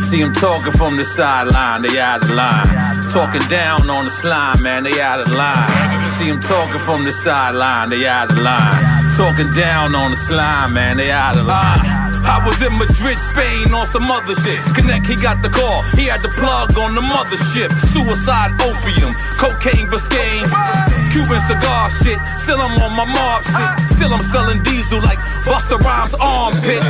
See 0.00 0.22
them 0.22 0.32
talking 0.32 0.72
from 0.72 0.96
the 0.96 1.04
sideline, 1.04 1.82
they 1.82 2.00
out 2.00 2.22
of 2.22 2.30
line. 2.30 2.66
Talking 3.12 3.42
down 3.50 3.90
on 3.90 4.06
the 4.06 4.10
slime, 4.10 4.62
man, 4.62 4.84
they 4.84 4.98
out 4.98 5.20
of 5.20 5.30
line. 5.30 6.10
See 6.12 6.30
them 6.30 6.40
talking 6.40 6.80
from 6.80 7.04
the 7.04 7.12
sideline, 7.12 7.90
they 7.90 8.06
out 8.06 8.32
of 8.32 8.38
line. 8.38 8.80
Talking 9.14 9.52
down 9.52 9.94
on 9.94 10.12
the 10.12 10.16
slime, 10.16 10.72
man, 10.72 10.96
they 10.96 11.10
out 11.10 11.36
of 11.36 11.44
line. 11.44 12.08
I 12.24 12.40
was 12.44 12.60
in 12.64 12.72
Madrid, 12.76 13.16
Spain 13.16 13.72
on 13.72 13.84
some 13.84 14.08
other 14.10 14.34
shit. 14.34 14.60
Connect, 14.76 15.06
he 15.06 15.16
got 15.16 15.42
the 15.42 15.48
call. 15.48 15.82
He 15.96 16.08
had 16.08 16.20
the 16.20 16.28
plug 16.28 16.76
on 16.76 16.94
the 16.94 17.04
mothership. 17.04 17.68
Suicide, 17.88 18.52
opium, 18.60 19.12
cocaine, 19.36 19.88
Biscayne. 19.88 20.48
Cuban 21.12 21.40
cigar 21.40 21.88
shit. 21.88 22.20
Still 22.36 22.60
I'm 22.60 22.76
on 22.84 22.92
my 22.96 23.08
mob 23.08 23.40
shit. 23.44 23.96
Still 23.96 24.12
I'm 24.12 24.24
selling 24.24 24.62
diesel 24.62 25.00
like 25.00 25.18
Buster 25.48 25.80
Rhymes 25.80 26.14
armpit. 26.20 26.84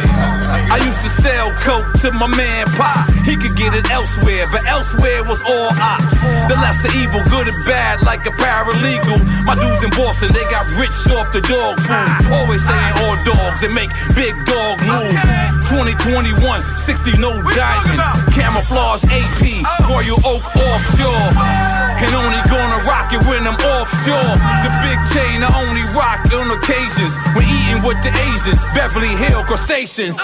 I 0.68 0.82
used 0.82 1.02
to 1.06 1.10
sell 1.10 1.48
coke 1.62 1.86
to 2.02 2.10
my 2.10 2.26
man 2.26 2.66
Pop. 2.74 3.06
He 3.22 3.38
could 3.38 3.54
get 3.56 3.72
it 3.74 3.86
elsewhere, 3.90 4.46
but 4.50 4.66
elsewhere 4.66 5.22
was 5.22 5.40
all 5.46 5.70
ops. 5.78 6.20
The 6.50 6.58
lesser 6.58 6.90
evil, 6.98 7.22
good 7.30 7.46
and 7.46 7.60
bad, 7.64 8.02
like 8.02 8.26
a 8.26 8.34
paralegal. 8.34 9.22
My 9.46 9.54
dudes 9.54 9.82
in 9.86 9.90
Boston, 9.94 10.34
they 10.34 10.44
got 10.50 10.66
rich 10.74 10.98
off 11.14 11.30
the 11.30 11.40
dog 11.46 11.78
food. 11.86 12.34
Always 12.34 12.62
saying 12.66 12.94
all 13.06 13.16
dogs 13.24 13.62
and 13.62 13.72
make 13.74 13.90
big 14.18 14.34
dog 14.44 14.82
moves. 14.82 15.22
2021, 15.70 16.34
60 16.60 17.18
no 17.22 17.38
diamond. 17.54 18.02
Camouflage 18.34 19.04
AP, 19.06 19.62
Royal 19.86 20.18
Oak 20.26 20.42
offshore. 20.58 21.87
And 21.98 22.14
only 22.14 22.38
gonna 22.46 22.78
rock 22.86 23.10
it 23.10 23.22
when 23.26 23.42
I'm 23.42 23.58
offshore. 23.58 24.34
The 24.62 24.70
big 24.86 24.98
chain 25.10 25.42
I 25.42 25.50
only 25.66 25.82
rock 25.98 26.22
on 26.30 26.46
occasions. 26.54 27.18
When 27.34 27.42
eating 27.42 27.82
with 27.82 27.98
the 28.06 28.14
Asians, 28.30 28.62
Beverly 28.70 29.10
Hill 29.18 29.42
crustaceans. 29.42 30.18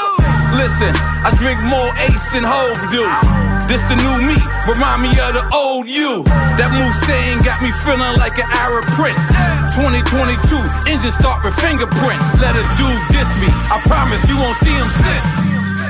Listen, 0.55 0.95
I 1.27 1.35
drink 1.35 1.59
more 1.67 1.91
Ace 2.07 2.31
than 2.31 2.47
Hove 2.47 2.79
do. 2.95 3.03
This 3.67 3.83
the 3.91 3.97
new 3.99 4.17
me, 4.23 4.39
remind 4.71 5.03
me 5.03 5.11
of 5.19 5.35
the 5.35 5.43
old 5.51 5.91
you. 5.91 6.23
That 6.55 6.71
Musain 6.79 7.43
got 7.43 7.59
me 7.59 7.75
feeling 7.83 8.15
like 8.23 8.39
an 8.39 8.47
Arab 8.63 8.87
prince. 8.95 9.35
2022, 9.75 10.39
engine 10.87 11.11
start 11.11 11.43
with 11.43 11.59
fingerprints. 11.59 12.39
Let 12.39 12.55
a 12.55 12.65
dude 12.79 13.05
diss 13.11 13.31
me, 13.43 13.51
I 13.73 13.83
promise 13.89 14.23
you 14.31 14.39
won't 14.39 14.55
see 14.63 14.71
him 14.71 14.87
since. 14.87 15.31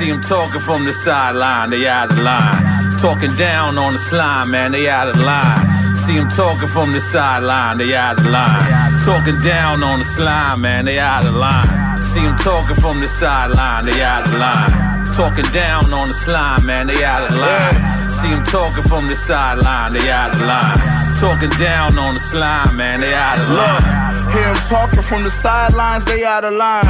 See 0.01 0.09
him 0.09 0.21
talking 0.25 0.61
from 0.61 0.85
the 0.85 0.93
sideline, 0.93 1.69
they 1.69 1.85
out 1.85 2.09
of 2.09 2.17
line. 2.17 2.63
Talking 2.97 3.35
down 3.37 3.77
on 3.77 3.93
the 3.93 3.99
slime, 3.99 4.49
man, 4.49 4.71
they 4.71 4.89
out 4.89 5.09
of 5.09 5.19
line. 5.19 5.74
See 6.05 6.17
him 6.17 6.29
talking 6.29 6.67
from 6.67 6.91
the 6.91 7.01
sideline, 7.01 7.79
they 7.79 7.95
out 7.95 8.19
of 8.19 8.27
line. 8.27 8.61
Talking 9.03 9.41
down 9.41 9.81
on 9.81 9.97
the 9.97 10.05
slime, 10.05 10.61
man, 10.61 10.85
they 10.85 10.99
out 10.99 11.25
of 11.25 11.33
line. 11.33 11.99
See 12.03 12.21
him 12.21 12.37
talking 12.37 12.75
from 12.75 12.99
the 12.99 13.07
sideline, 13.07 13.85
they 13.87 14.03
out 14.03 14.27
of 14.27 14.35
line. 14.35 15.05
Talking 15.15 15.49
down 15.51 15.91
on 15.91 16.07
the 16.07 16.13
slime, 16.13 16.63
man, 16.63 16.85
they 16.85 17.03
out 17.03 17.25
of 17.27 17.35
line. 17.35 18.09
See 18.11 18.27
him 18.29 18.43
talking 18.45 18.83
from 18.83 19.07
the 19.07 19.15
sideline, 19.15 19.93
they 19.93 20.11
out 20.11 20.35
of 20.35 20.41
line. 20.41 20.77
Talking 21.19 21.49
down 21.57 21.97
on 21.97 22.13
the 22.13 22.19
slime, 22.19 22.77
man, 22.77 23.01
they 23.01 23.11
out 23.11 23.39
of 23.39 23.49
line. 23.49 24.04
Hear 24.35 24.51
him 24.51 24.59
talking 24.67 24.99
from 24.99 25.23
the 25.23 25.31
sidelines, 25.31 26.03
they 26.03 26.27
out 26.27 26.43
of 26.43 26.51
line. 26.51 26.83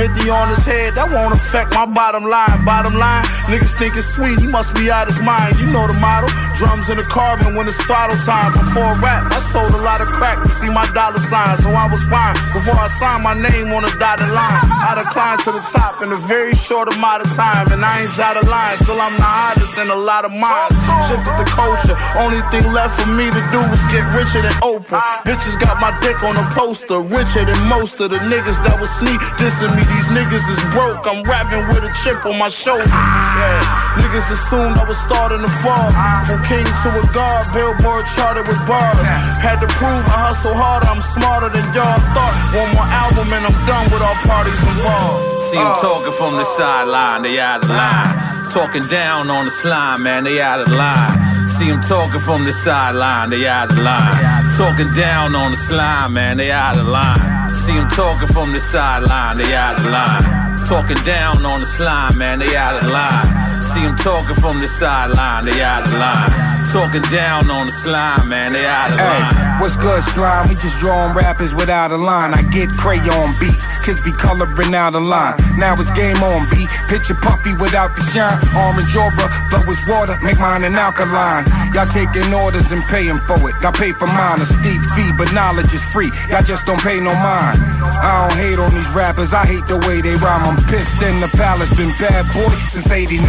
50 0.00 0.32
on 0.32 0.48
his 0.48 0.64
head, 0.64 0.96
that 0.96 1.12
won't 1.12 1.36
affect 1.36 1.76
my 1.76 1.84
bottom 1.84 2.24
line. 2.24 2.64
Bottom 2.64 2.96
line, 2.96 3.20
niggas 3.52 3.76
think 3.76 3.92
it's 4.00 4.08
sweet, 4.08 4.40
he 4.40 4.48
must 4.48 4.72
be 4.72 4.88
out 4.88 5.04
his 5.04 5.20
mind. 5.20 5.60
You 5.60 5.68
know 5.76 5.84
the 5.84 5.92
model, 6.00 6.32
drums 6.56 6.88
in 6.88 6.96
the 6.96 7.04
carbon 7.04 7.52
when 7.52 7.68
it's 7.68 7.76
throttle 7.84 8.16
time. 8.24 8.48
Before 8.56 8.96
rap, 9.04 9.28
I 9.28 9.44
sold 9.44 9.76
a 9.76 9.82
lot 9.84 10.00
of 10.00 10.08
crack 10.08 10.40
to 10.40 10.48
see 10.48 10.72
my 10.72 10.88
dollar 10.96 11.20
sign, 11.20 11.60
so 11.60 11.68
I 11.68 11.84
was 11.84 12.00
fine. 12.08 12.32
Before 12.56 12.80
I 12.80 12.88
signed 12.88 13.20
my 13.20 13.36
name 13.36 13.76
on 13.76 13.84
a 13.84 13.92
dotted 14.00 14.32
line, 14.32 14.64
I 14.64 14.96
declined 14.96 15.44
to 15.44 15.52
the 15.52 15.60
top 15.68 16.00
in 16.00 16.08
a 16.08 16.20
very 16.24 16.56
short 16.56 16.88
amount 16.88 17.28
of 17.28 17.30
time. 17.36 17.76
And 17.76 17.84
I 17.84 18.08
ain't 18.08 18.12
jotted 18.16 18.48
line, 18.48 18.72
still 18.80 18.96
I'm 18.96 19.12
the 19.20 19.28
hottest 19.28 19.76
in 19.76 19.92
a 19.92 20.00
lot 20.00 20.24
of 20.24 20.32
minds. 20.32 20.80
Shifted 21.12 21.36
the 21.36 21.48
culture, 21.52 21.92
only 22.24 22.40
thing 22.48 22.64
left 22.72 22.96
for 22.96 23.08
me 23.12 23.28
to 23.28 23.42
do 23.52 23.60
is 23.76 23.84
get 23.92 24.08
richer 24.16 24.40
than 24.40 24.56
Oprah. 24.64 25.04
Bitches 25.28 25.60
got 25.60 25.76
my 25.76 25.92
dick 26.00 26.16
on 26.24 26.40
a 26.40 26.46
poster 26.56 26.85
poster, 26.86 27.00
richer 27.14 27.44
than 27.44 27.58
most 27.68 28.00
of 28.00 28.10
the 28.10 28.18
niggas 28.30 28.62
that 28.64 28.78
was 28.80 28.90
sneak 28.90 29.18
dissing 29.38 29.70
me. 29.74 29.82
These 29.82 30.08
niggas 30.14 30.46
is 30.46 30.60
broke. 30.70 31.06
I'm 31.06 31.22
rapping 31.22 31.66
with 31.68 31.84
a 31.84 31.92
chip 32.02 32.24
on 32.26 32.38
my 32.38 32.48
shoulder. 32.48 32.86
Yeah. 32.86 33.98
Niggas 34.02 34.30
assumed 34.30 34.78
I 34.78 34.84
was 34.86 34.98
starting 34.98 35.42
to 35.42 35.52
fall. 35.62 35.90
From 36.26 36.42
king 36.46 36.64
to 36.64 36.88
a 36.94 37.04
god, 37.12 37.42
billboard 37.52 38.06
charted 38.14 38.46
with 38.46 38.60
bars. 38.66 39.06
Had 39.42 39.60
to 39.60 39.68
prove 39.78 40.04
I 40.10 40.30
hustle 40.30 40.54
harder, 40.54 40.86
I'm 40.86 41.00
smarter 41.02 41.50
than 41.50 41.64
y'all 41.74 41.98
thought. 42.14 42.34
One 42.54 42.70
more 42.74 42.88
album 42.88 43.26
and 43.34 43.42
I'm 43.46 43.58
done 43.66 43.86
with 43.90 44.02
all 44.02 44.18
parties 44.26 44.60
involved. 44.62 45.50
See 45.50 45.58
them 45.58 45.66
Uh. 45.66 45.82
talking 45.82 46.14
from 46.14 46.32
the 46.38 46.46
sideline, 46.46 47.22
they 47.22 47.38
out 47.40 47.62
of 47.62 47.70
line. 47.70 48.14
Talking 48.50 48.86
down 48.88 49.28
on 49.30 49.44
the 49.44 49.50
slime, 49.50 50.02
man, 50.02 50.24
they 50.24 50.40
out 50.40 50.60
of 50.60 50.70
line. 50.72 51.35
See 51.58 51.70
them 51.70 51.80
talking 51.80 52.20
from 52.20 52.44
the 52.44 52.52
sideline, 52.52 53.30
they 53.30 53.48
out 53.48 53.70
of 53.72 53.78
line. 53.78 54.56
Talking 54.58 54.92
down 54.92 55.34
on 55.34 55.52
the 55.52 55.56
slime, 55.56 56.12
man, 56.12 56.36
they 56.36 56.50
out 56.50 56.76
of 56.76 56.86
line. 56.86 57.54
See 57.54 57.72
them 57.72 57.88
talking 57.88 58.28
from 58.28 58.52
the 58.52 58.60
sideline, 58.60 59.38
they 59.38 59.54
out 59.54 59.78
of 59.78 59.86
line. 59.86 60.58
Talking 60.66 61.02
down 61.04 61.46
on 61.46 61.60
the 61.60 61.66
slime, 61.66 62.18
man, 62.18 62.40
they 62.40 62.54
out 62.54 62.82
of 62.82 62.90
line. 62.90 63.55
See 63.66 63.82
them 63.82 63.96
talking 63.96 64.36
from 64.38 64.60
the 64.60 64.68
sideline, 64.68 65.44
they 65.44 65.60
out 65.62 65.86
of 65.86 65.92
line. 65.92 66.30
Talking 66.70 67.02
down 67.10 67.50
on 67.50 67.66
the 67.66 67.72
slime, 67.72 68.28
man, 68.28 68.52
they 68.52 68.64
out 68.64 68.90
of 68.90 68.96
line. 68.96 69.34
Hey, 69.34 69.60
what's 69.60 69.76
good, 69.76 70.02
slime? 70.02 70.48
We 70.48 70.54
just 70.54 70.78
drawing 70.78 71.14
rappers 71.14 71.54
without 71.54 71.90
a 71.90 71.96
line. 71.96 72.32
I 72.32 72.42
get 72.54 72.70
crayon 72.70 73.34
beats, 73.38 73.66
kids 73.84 74.00
be 74.02 74.12
coloring 74.12 74.74
out 74.74 74.94
a 74.94 75.02
line. 75.02 75.34
Now 75.58 75.74
it's 75.74 75.90
game 75.90 76.16
on, 76.22 76.46
B. 76.50 76.66
Picture 76.88 77.18
puppy 77.18 77.54
without 77.58 77.94
the 77.94 78.02
shine. 78.14 78.38
Orange 78.54 78.94
aura, 78.94 79.26
flow 79.50 79.66
is 79.66 79.82
water, 79.90 80.16
make 80.22 80.38
mine 80.38 80.62
an 80.64 80.74
alkaline. 80.74 81.44
Y'all 81.74 81.90
taking 81.90 82.32
orders 82.32 82.70
and 82.72 82.82
paying 82.86 83.18
for 83.26 83.38
it. 83.50 83.54
I 83.60 83.70
pay 83.74 83.92
for 83.92 84.06
mine, 84.06 84.40
a 84.40 84.46
steep 84.46 84.82
fee, 84.94 85.10
but 85.18 85.32
knowledge 85.34 85.74
is 85.74 85.84
free. 85.90 86.10
Y'all 86.30 86.42
just 86.42 86.66
don't 86.66 86.80
pay 86.80 87.00
no 87.00 87.12
mind. 87.18 87.58
I 88.02 88.26
don't 88.26 88.38
hate 88.38 88.58
on 88.58 88.70
these 88.74 88.90
rappers, 88.94 89.34
I 89.34 89.44
hate 89.46 89.66
the 89.66 89.78
way 89.86 90.00
they 90.00 90.14
rhyme. 90.16 90.54
I'm 90.54 90.58
pissed 90.70 91.02
in 91.02 91.20
the 91.20 91.28
palace, 91.34 91.72
been 91.74 91.92
bad 91.98 92.26
boy 92.34 92.54
since 92.70 92.90
89. 92.90 93.26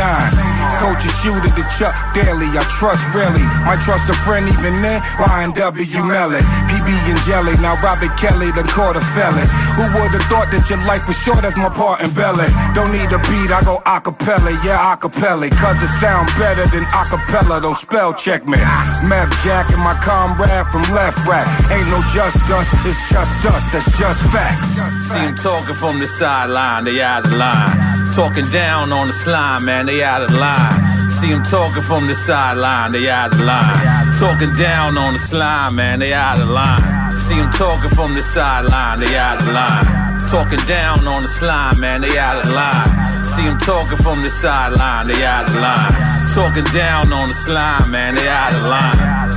Coach 0.79 1.01
a 1.05 1.11
shooter 1.19 1.49
to 1.49 1.63
Chuck 1.73 1.95
Daly, 2.13 2.49
I 2.53 2.63
trust 2.77 3.09
really. 3.13 3.43
Might 3.65 3.81
trust 3.81 4.09
a 4.09 4.15
friend 4.25 4.45
even 4.45 4.77
then, 4.81 5.01
Ryan 5.17 5.51
W. 5.57 6.03
Mellon. 6.05 6.45
PB 6.69 6.89
and 7.09 7.21
Jelly, 7.25 7.57
now 7.59 7.75
Robert 7.81 8.13
Kelly 8.17 8.53
done 8.53 8.69
caught 8.69 8.95
a 8.95 9.03
felon. 9.15 9.47
Who 9.77 9.85
would've 9.97 10.21
thought 10.29 10.53
that 10.53 10.69
your 10.69 10.81
life 10.85 11.05
was 11.09 11.17
short 11.17 11.43
as 11.43 11.57
my 11.57 11.69
part 11.69 12.01
in 12.05 12.11
Belly? 12.13 12.47
Don't 12.77 12.93
need 12.93 13.09
a 13.09 13.19
beat, 13.25 13.49
I 13.49 13.61
go 13.65 13.81
acapella, 13.89 14.53
yeah, 14.61 14.93
acapella. 14.93 15.49
Cause 15.57 15.81
it 15.81 15.91
sound 15.97 16.29
better 16.37 16.65
than 16.69 16.85
acapella, 16.93 17.61
don't 17.61 17.77
spell 17.77 18.13
check 18.13 18.45
me. 18.45 18.57
Meth 19.05 19.33
Jack 19.43 19.69
and 19.73 19.81
my 19.81 19.97
comrade 20.05 20.67
from 20.71 20.85
Left 20.93 21.17
Rack. 21.25 21.47
Ain't 21.73 21.89
no 21.89 21.99
just 22.13 22.37
us, 22.53 22.69
it's 22.85 23.09
just 23.09 23.45
us, 23.45 23.65
that's 23.73 23.89
just 23.97 24.21
facts. 24.29 24.77
See 25.09 25.25
them 25.25 25.35
talking 25.35 25.75
from 25.75 25.99
the 25.99 26.07
sideline, 26.07 26.85
they 26.85 27.01
out 27.01 27.25
of 27.25 27.33
line. 27.33 27.77
Talking 28.13 28.49
down 28.49 28.91
on 28.91 29.07
the 29.07 29.13
slime, 29.13 29.65
man, 29.65 29.85
they 29.85 30.03
out 30.03 30.16
of 30.23 30.33
line. 30.33 31.09
See 31.09 31.29
them 31.33 31.43
talking 31.43 31.81
from 31.81 32.07
the 32.07 32.15
sideline, 32.15 32.91
they 32.91 33.09
out 33.09 33.33
of 33.33 33.39
line. 33.39 33.75
Talking 34.19 34.55
down 34.55 34.97
on 34.97 35.13
the 35.13 35.19
slime, 35.19 35.75
man, 35.75 35.99
they 35.99 36.13
out 36.13 36.39
of 36.39 36.49
line. 36.49 37.15
See 37.17 37.35
them 37.35 37.51
talking 37.51 37.89
from 37.89 38.13
the 38.13 38.21
sideline, 38.21 38.99
they 38.99 39.17
out 39.17 39.41
of 39.41 39.47
line. 39.47 40.19
Talking 40.29 40.59
down 40.67 41.07
on 41.07 41.21
the 41.21 41.27
slime, 41.27 41.79
man, 41.79 42.01
they 42.01 42.17
out 42.17 42.45
of 42.45 42.51
line. 42.51 43.23
See 43.23 43.43
them 43.43 43.57
talking 43.59 43.97
from 43.97 44.21
the 44.21 44.29
sideline, 44.29 45.07
they 45.07 45.25
out 45.25 45.47
of 45.47 45.55
line. 45.55 45.93
Talking 46.33 46.65
down 46.73 47.11
on 47.13 47.27
the 47.27 47.33
slime, 47.33 47.91
man, 47.91 48.15
they 48.15 48.27
out 48.27 48.53
of 48.53 48.63
line. 48.65 49.27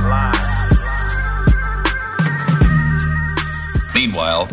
Meanwhile, 3.93 4.47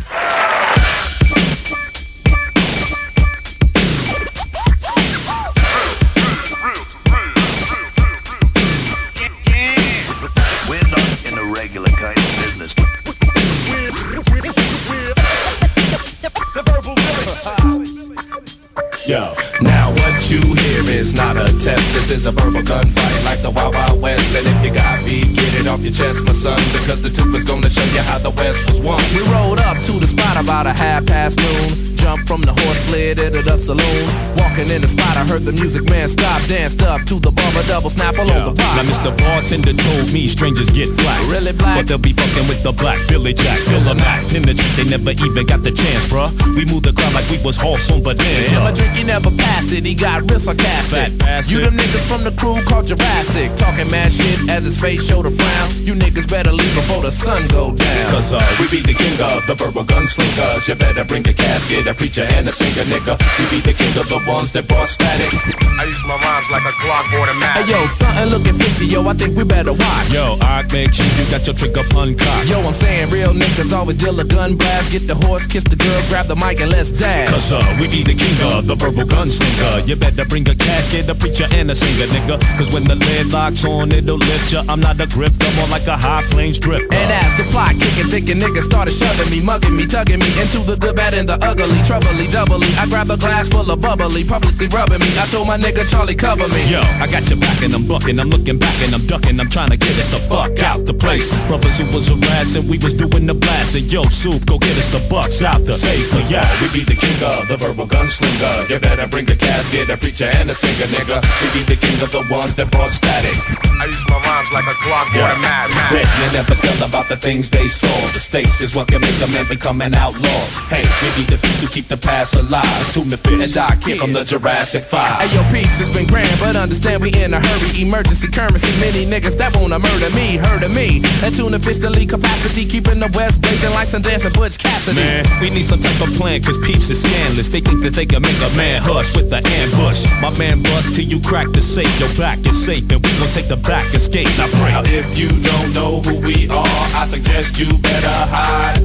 Yo. 19.09 19.33
Now 19.63 19.91
what 19.91 20.29
you 20.29 20.37
hear 20.37 20.83
is 21.01 21.15
not 21.15 21.39
a 21.39 21.49
test. 21.59 21.95
This 21.95 22.11
is 22.11 22.27
a 22.27 22.31
verbal 22.31 22.61
gunfight 22.61 23.25
like 23.25 23.41
the 23.41 23.49
Wild 23.49 23.75
Wild 23.75 24.03
West. 24.03 24.37
And 24.37 24.47
if 24.47 24.63
you 24.63 24.71
got 24.71 25.03
beef, 25.03 25.35
get 25.35 25.55
it 25.55 25.67
off 25.67 25.81
your 25.81 25.95
chest, 25.95 26.27
my 26.27 26.33
son, 26.33 26.61
because 26.75 27.01
the 27.01 27.09
tip 27.09 27.25
is 27.35 27.43
gonna 27.43 27.71
show 27.71 27.85
you 27.95 28.03
how 28.03 28.19
the 28.19 28.29
West 28.29 28.67
was 28.67 28.83
won. 28.83 29.03
We 29.17 29.23
rolled 29.33 29.61
up 29.61 29.79
to 29.85 29.93
the 29.93 30.07
spot 30.07 30.37
about 30.37 30.67
a 30.67 30.75
half 30.75 31.07
past 31.07 31.39
noon. 31.39 31.97
Jumped 31.99 32.28
from 32.28 32.42
the 32.42 32.53
horse 32.53 32.86
sled 32.86 33.18
into 33.18 33.42
the 33.42 33.57
saloon. 33.57 34.07
Walking 34.38 34.70
in 34.70 34.82
the 34.82 34.86
spot, 34.86 35.16
I 35.16 35.24
heard 35.26 35.42
the 35.42 35.53
music 35.53 35.82
man 35.90 36.09
stop, 36.09 36.46
danced 36.46 36.82
up 36.82 37.03
to 37.11 37.18
the 37.18 37.30
bumper 37.30 37.66
double 37.66 37.90
snap 37.90 38.16
all 38.18 38.30
over 38.30 38.55
pop. 38.55 38.76
Now 38.78 38.86
Mr. 38.86 39.11
Bartender 39.18 39.74
told 39.74 40.12
me 40.12 40.28
strangers 40.28 40.70
get 40.70 40.88
flat. 40.94 41.18
Really 41.30 41.53
black? 41.53 41.76
But 41.76 41.86
they'll 41.88 41.99
be 41.99 42.12
fucking 42.12 42.46
with 42.46 42.62
the 42.62 42.72
black 42.72 42.99
Billy 43.09 43.34
Jack. 43.34 43.59
Fill 43.66 43.82
a 43.90 43.94
Mac, 43.99 44.22
penetrate, 44.30 44.74
they 44.78 44.86
never 44.86 45.11
even 45.11 45.44
got 45.46 45.64
the 45.66 45.72
chance, 45.72 46.07
bruh. 46.07 46.30
We 46.55 46.64
moved 46.70 46.86
the 46.86 46.92
crowd 46.92 47.14
like 47.14 47.28
we 47.30 47.38
was 47.42 47.57
horse 47.57 47.90
on 47.90 47.99
Him 47.99 48.07
a 48.07 48.14
Bonanza. 48.14 48.72
drink, 48.78 48.94
he 48.94 49.03
never 49.03 49.30
passed 49.34 49.72
it. 49.72 49.84
He 49.84 49.94
got 49.94 50.30
real 50.30 50.38
sarcastic. 50.38 51.18
Fat. 51.18 51.51
You 51.51 51.61
them 51.61 51.76
niggas 51.76 52.07
from 52.07 52.22
the 52.22 52.30
crew 52.38 52.62
called 52.62 52.86
Jurassic. 52.86 53.57
Talking 53.57 53.90
mad 53.90 54.12
shit 54.12 54.38
as 54.49 54.62
his 54.62 54.78
face 54.78 55.03
showed 55.07 55.26
a 55.26 55.32
frown. 55.32 55.70
You 55.82 55.94
niggas 55.94 56.30
better 56.30 56.53
leave 56.53 56.74
before 56.74 57.03
the 57.03 57.11
sun 57.11 57.49
go 57.49 57.74
down. 57.74 58.11
Cause 58.12 58.32
uh, 58.32 58.38
we 58.61 58.70
be 58.70 58.80
the 58.86 58.94
king 58.94 59.18
of 59.18 59.46
the 59.46 59.55
verbal 59.55 59.82
gunslingers. 59.84 60.68
You 60.68 60.76
better 60.76 61.05
bring 61.05 61.26
a 61.26 61.34
casket, 61.34 61.88
a 61.89 61.95
preacher, 61.95 62.22
and 62.36 62.47
a 62.47 62.53
singer, 62.53 62.84
nigga. 62.84 63.16
We 63.41 63.45
be 63.49 63.59
the 63.64 63.72
king 63.72 63.97
of 63.97 64.09
the 64.09 64.20
ones 64.28 64.53
that 64.53 64.68
brought 64.68 64.89
static. 64.89 65.32
I 65.80 65.84
use 65.89 66.05
my 66.05 66.20
rhymes 66.20 66.51
like 66.53 66.64
a 66.68 66.74
Glock 66.84 67.09
automatic. 67.16 67.64
Hey 67.64 67.72
yo, 67.72 67.86
something 67.86 68.28
looking 68.28 68.57
fishy, 68.61 68.86
yo. 68.86 69.07
I 69.09 69.14
think 69.14 69.36
we 69.36 69.45
better 69.45 69.72
watch. 69.72 70.12
Yo, 70.12 70.36
I 70.41 70.62
make 70.70 70.93
sure 70.93 71.09
you 71.16 71.24
got 71.32 71.47
your 71.47 71.57
trigger 71.57 71.84
uncocked. 71.97 72.49
Yo, 72.49 72.61
I'm 72.61 72.74
saying 72.74 73.09
real 73.11 73.32
niggas 73.32 73.72
always 73.72 73.97
deal 73.97 74.18
a 74.20 74.24
gun 74.24 74.57
blast. 74.57 74.91
Get 74.91 75.09
the 75.09 75.14
horse, 75.14 75.47
kiss 75.47 75.64
the 75.64 75.76
girl, 75.76 76.03
grab 76.09 76.26
the 76.26 76.36
mic 76.36 76.61
and 76.61 76.70
let's 76.70 76.91
dash. 76.91 77.32
Cause 77.32 77.53
uh, 77.53 77.64
we 77.80 77.89
be 77.89 78.05
the 78.05 78.14
king 78.14 78.36
of 78.53 78.66
the 78.66 78.76
verbal 78.76 79.09
gunslinger. 79.09 79.89
You 79.89 79.97
better 79.97 80.24
bring 80.26 80.49
a 80.49 80.55
casket, 80.55 81.09
a 81.09 81.14
preacher, 81.14 81.49
and 81.53 81.70
a 81.70 81.74
singer, 81.74 82.07
nigga. 82.12 82.36
Cause 82.59 82.70
when 82.72 82.84
the 82.84 82.97
lid 82.97 83.32
locks 83.32 83.64
on, 83.64 83.93
it'll 83.93 84.18
lift 84.18 84.53
ya. 84.53 84.62
I'm 84.68 84.80
not 84.80 85.01
a 85.01 85.07
grifter, 85.07 85.49
more 85.57 85.68
like 85.68 85.86
a 85.86 85.97
high 85.97 86.22
plains 86.28 86.59
drifter. 86.59 86.93
And 86.93 87.11
as 87.11 87.32
the 87.39 87.45
plot 87.51 87.72
kicking, 87.80 88.11
thinking 88.12 88.36
niggas 88.36 88.68
started 88.68 88.93
shoving 88.93 89.30
me, 89.30 89.41
mugging 89.41 89.76
me, 89.76 89.86
tugging 89.86 90.20
me 90.20 90.28
into 90.43 90.59
the 90.61 90.76
good, 90.76 90.97
bad, 90.97 91.14
and 91.14 91.28
the 91.28 91.39
ugly, 91.41 91.78
troubly, 91.85 92.26
doubly. 92.29 92.68
I 92.79 92.87
grab 92.87 93.11
a 93.11 93.16
glass 93.16 93.49
full 93.49 93.68
of 93.70 93.81
bubbly, 93.81 94.24
publicly 94.24 94.68
rubbing 94.68 95.01
me. 95.01 95.11
I 95.18 95.26
told 95.26 95.47
my 95.47 95.59
nigga 95.59 95.89
Charlie 95.89 96.14
cover 96.14 96.49
me. 96.49 96.64
Yo, 96.70 96.81
I 97.03 97.07
got 97.11 97.29
your 97.29 97.39
back 97.39 97.62
and 97.62 97.74
I'm 97.74 97.87
bucking, 97.87 98.18
I'm 98.18 98.29
looking 98.31 98.59
back 98.59 98.74
and 98.83 98.95
I'm 98.95 99.07
ducking, 99.07 99.39
I'm 99.41 99.49
trying 99.49 99.70
to 99.70 99.76
get 99.76 99.99
us 99.99 100.09
the 100.09 100.20
fuck 100.29 100.59
out 100.62 100.85
the 100.87 100.95
place. 100.95 101.29
Brothers 101.47 101.79
who 101.79 101.87
was 101.95 102.09
harassing, 102.09 102.66
we 102.68 102.79
was 102.79 102.95
doing 102.95 103.26
the 103.26 103.35
blasting. 103.35 103.85
Yo, 103.89 104.05
soup, 104.05 104.45
go 104.47 104.59
get 104.59 104.76
us 104.79 104.89
the 104.89 105.01
bucks 105.09 105.43
out 105.43 105.64
the 105.64 105.72
safe. 105.72 106.11
But 106.11 106.31
yeah, 106.31 106.47
we 106.61 106.68
be 106.72 106.85
the 106.85 106.97
king 106.97 107.18
of 107.22 107.49
the 107.49 107.57
verbal 107.57 107.87
gunslinger. 107.87 108.68
You 108.68 108.79
better 108.79 109.07
bring 109.07 109.31
a 109.31 109.37
casket, 109.37 109.91
a 109.91 109.97
preacher, 109.97 110.26
and 110.26 110.51
a 110.51 110.55
singer, 110.55 110.87
nigga. 110.91 111.22
We 111.43 111.61
be 111.61 111.62
the 111.74 111.76
king 111.76 112.01
of 112.03 112.11
the 112.12 112.24
ones 112.31 112.55
that 112.57 112.70
brought 112.70 112.91
static. 112.91 113.37
I 113.81 113.87
use 113.87 114.05
my 114.09 114.18
rhymes 114.18 114.51
like 114.53 114.66
a 114.66 114.74
Glock 114.83 115.14
Yeah. 115.14 115.31
automatic. 115.31 115.76
Bet 115.91 116.07
you 116.18 116.33
never 116.33 116.55
tell 116.55 116.83
about 116.87 117.09
the 117.09 117.16
things 117.16 117.51
they 117.51 117.68
saw. 117.68 117.95
The 118.12 118.20
stakes 118.20 118.61
is 118.61 118.74
what 118.74 118.89
can 118.89 119.01
make 119.01 119.20
a 119.22 119.26
man 119.29 119.47
become 119.49 119.81
an 119.81 119.95
outlaw. 119.95 120.43
Hey, 120.68 120.83
we 121.03 121.09
be 121.22 121.31
the 121.31 121.39
peeps 121.39 121.62
who 121.69 121.75
keep 121.75 121.89
the 121.89 121.97
past 121.97 122.35
alive. 122.35 122.93
Tune 122.93 123.09
the 123.09 123.16
fish 123.16 123.43
and 123.45 123.55
die 123.55 123.77
kid 123.81 123.99
from 123.99 124.12
the 124.12 124.25
Jurassic 124.25 124.85
Five. 124.85 125.23
Hey 125.23 125.35
yo, 125.35 125.43
peace, 125.53 125.81
it's 125.81 125.93
been 125.93 126.07
grand, 126.07 126.29
but 126.41 126.57
understand 126.57 127.03
we 127.03 127.12
in 127.12 127.35
a 127.35 127.41
hurry. 127.41 127.83
Emergency 127.83 128.29
currency, 128.29 128.69
many 128.81 129.07
niggas 129.07 129.37
that 129.39 129.55
wanna 129.57 129.79
murder 129.79 130.11
me, 130.11 130.37
heard 130.37 130.62
of 130.62 130.75
me. 130.75 131.03
And 131.23 131.35
tuna 131.35 131.59
fish 131.59 131.79
to 131.79 131.91
lead 131.91 132.09
capacity, 132.09 132.64
keeping 132.64 133.01
the 133.01 133.11
West 133.14 133.41
blazing 133.41 133.71
like 133.71 133.87
some 133.87 134.03
dancing 134.03 134.33
Butch 134.33 134.59
Cassidy. 134.59 135.01
Man, 135.01 135.25
we 135.41 135.51
need 135.51 135.64
some 135.64 135.81
type 135.81 136.01
of 136.01 136.12
plan, 136.14 136.43
cause 136.43 136.59
peeps 136.59 136.91
is 136.91 137.03
scandalous. 137.03 137.49
They 137.49 137.61
think 137.61 137.83
that 137.83 137.95
they 137.95 138.07
can 138.07 138.23
make 138.23 138.41
a 138.41 138.51
man 138.57 138.83
hush 138.83 139.16
with 139.16 139.31
the 139.31 139.41
ambush. 139.61 140.05
My 140.21 140.31
man 140.39 140.62
bust 140.62 140.95
till 140.95 141.05
you 141.05 141.21
crack 141.21 141.49
the 141.53 141.62
safe. 141.62 141.91
Your 142.01 142.12
back 142.14 142.39
is 142.47 142.57
safe, 142.57 142.89
and 142.91 143.05
we 143.05 143.11
gon' 143.19 143.31
take 143.31 143.49
the 143.49 143.57
back 143.57 143.85
escape. 143.95 144.29
Now 144.39 144.49
pray. 144.61 144.73
Now, 144.73 144.83
if 144.85 145.19
you 145.19 145.29
don't 145.43 145.73
know 145.75 146.01
who 146.01 146.21
we 146.21 146.49
are, 146.49 146.85
I 146.95 147.07
suggest 147.07 147.59
you 147.59 147.77
better 147.79 148.19
hide. 148.31 148.81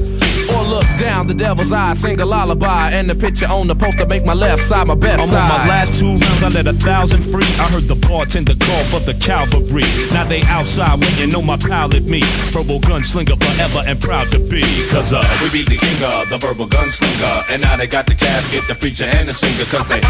Or 0.52 0.62
look 0.62 0.86
down 0.98 1.26
the 1.26 1.34
devil's 1.34 1.72
eye, 1.72 1.94
sing 1.94 2.20
a 2.20 2.24
lullaby, 2.24 2.73
and 2.74 3.08
the 3.08 3.14
picture 3.14 3.46
on 3.46 3.66
the 3.66 3.74
poster 3.74 4.06
make 4.06 4.24
my 4.24 4.34
left 4.34 4.62
side 4.62 4.86
my 4.86 4.94
best 4.94 5.22
I'm 5.22 5.28
side. 5.28 5.50
on 5.50 5.60
my 5.60 5.68
last 5.68 5.94
two 5.98 6.06
rounds, 6.18 6.42
I 6.42 6.48
let 6.48 6.66
a 6.66 6.72
thousand 6.72 7.22
free. 7.22 7.46
I 7.58 7.68
heard 7.70 7.88
the 7.88 7.94
bartender 7.96 8.54
call 8.54 8.84
for 8.90 9.00
the 9.00 9.14
cavalry. 9.14 9.84
Now 10.12 10.24
they 10.24 10.42
outside 10.48 11.00
waiting 11.00 11.34
on 11.34 11.46
my 11.46 11.56
pilot 11.56 12.04
me. 12.04 12.20
Purple 12.52 12.80
gunslinger 12.80 13.36
forever 13.38 13.82
and 13.86 14.00
proud 14.00 14.28
to 14.32 14.38
be. 14.40 14.62
Cause 14.90 15.12
uh, 15.12 15.22
We 15.42 15.50
be 15.50 15.62
the 15.64 15.78
king 15.78 16.00
of 16.04 16.28
the 16.30 16.38
verbal 16.38 16.66
gunslinger. 16.66 17.50
And 17.50 17.62
now 17.62 17.76
they 17.76 17.86
got 17.86 18.06
the 18.06 18.14
casket, 18.14 18.66
the 18.68 18.74
preacher, 18.74 19.04
and 19.04 19.28
the 19.28 19.32
singer. 19.32 19.64
Cause 19.70 19.86
they 19.88 20.00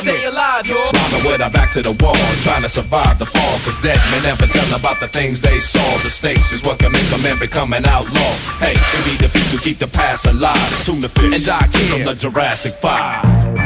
Stay 0.00 0.24
alive, 0.24 0.66
yo. 0.66 0.76
rhyming 0.92 1.24
with 1.24 1.40
our 1.40 1.50
back 1.50 1.72
to 1.72 1.82
the 1.82 1.92
wall. 2.02 2.16
Trying 2.42 2.62
to 2.62 2.68
survive 2.68 3.18
the 3.18 3.26
fall. 3.26 3.58
Cause 3.64 3.78
dead 3.78 3.98
men 4.10 4.22
never 4.22 4.46
tell 4.46 4.66
about 4.74 5.00
the 5.00 5.08
things 5.08 5.40
they 5.40 5.60
saw. 5.60 5.84
The 6.02 6.10
stakes 6.10 6.52
is 6.52 6.62
what 6.64 6.78
can 6.78 6.92
make 6.92 7.10
a 7.12 7.18
man 7.18 7.38
become 7.38 7.72
an 7.72 7.84
outlaw. 7.86 8.32
Hey, 8.58 8.74
we 9.06 9.16
be 9.16 9.26
the 9.26 9.28
So 9.52 9.58
keep 9.58 9.78
the 9.78 9.86
past 9.86 10.26
alive. 10.26 10.56
It's 10.72 10.84
tuna 10.86 11.08
fish. 11.08 11.46
And 11.48 11.48
I 11.48 11.66
King 11.76 12.00
of 12.00 12.06
the 12.06 12.14
Jurassic 12.14 12.72
Five. 12.74 13.65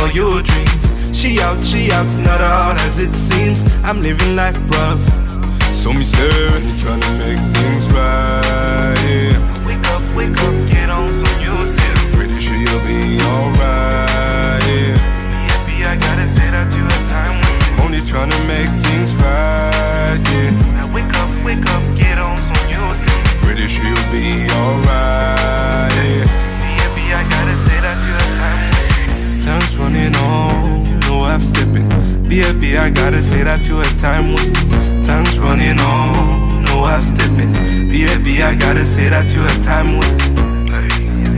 All 0.00 0.10
your 0.10 0.42
dreams. 0.42 0.84
She 1.16 1.40
out, 1.40 1.62
she 1.62 1.92
out's 1.92 2.16
not 2.16 2.40
hard 2.40 2.78
as 2.80 2.98
it 2.98 3.14
seems. 3.14 3.60
I'm 3.84 4.02
living 4.02 4.34
life, 4.36 4.56
bruv. 4.70 4.98
So 5.72 5.92
me 5.92 6.04
say, 6.04 6.30
when 6.52 6.62
you 6.64 6.74
tryna 6.82 7.10
make 7.18 7.40
things 7.56 7.84
right, 7.92 8.96
yeah. 9.04 9.66
Wake 9.66 9.86
up, 9.94 10.04
wake 10.16 10.38
up, 10.46 10.56
get 10.70 10.90
on 10.90 11.08
some 11.08 11.36
new 11.42 11.58
things. 11.76 12.14
Pretty 12.14 12.38
sure 12.40 12.56
you'll 12.56 12.84
be 12.86 13.20
alright, 13.22 14.62
yeah. 14.68 14.96
Happy, 15.50 15.84
I 15.84 15.96
gotta 15.96 16.26
say 16.36 16.48
that 16.54 16.68
you 16.76 16.84
had 16.84 17.04
time 17.12 17.36
with 17.40 17.78
me. 17.78 17.84
Only 17.84 18.00
tryna 18.00 18.38
make 18.46 18.72
running 29.80 30.14
on, 30.16 31.00
no 31.00 31.24
half 31.24 31.42
stepping. 31.42 31.88
Baby, 32.28 32.76
I 32.76 32.90
gotta 32.90 33.22
say 33.22 33.42
that 33.42 33.66
you 33.66 33.76
had 33.76 33.98
time 33.98 34.34
me. 34.34 35.04
Time's 35.04 35.38
running 35.38 35.80
on, 35.80 36.64
no 36.64 36.84
half 36.84 37.02
stepping. 37.02 37.52
Baby, 37.90 38.42
I 38.42 38.54
gotta 38.54 38.84
say 38.84 39.08
that 39.08 39.32
you 39.34 39.40
had 39.40 39.64
time 39.64 39.98
me. 39.98 40.59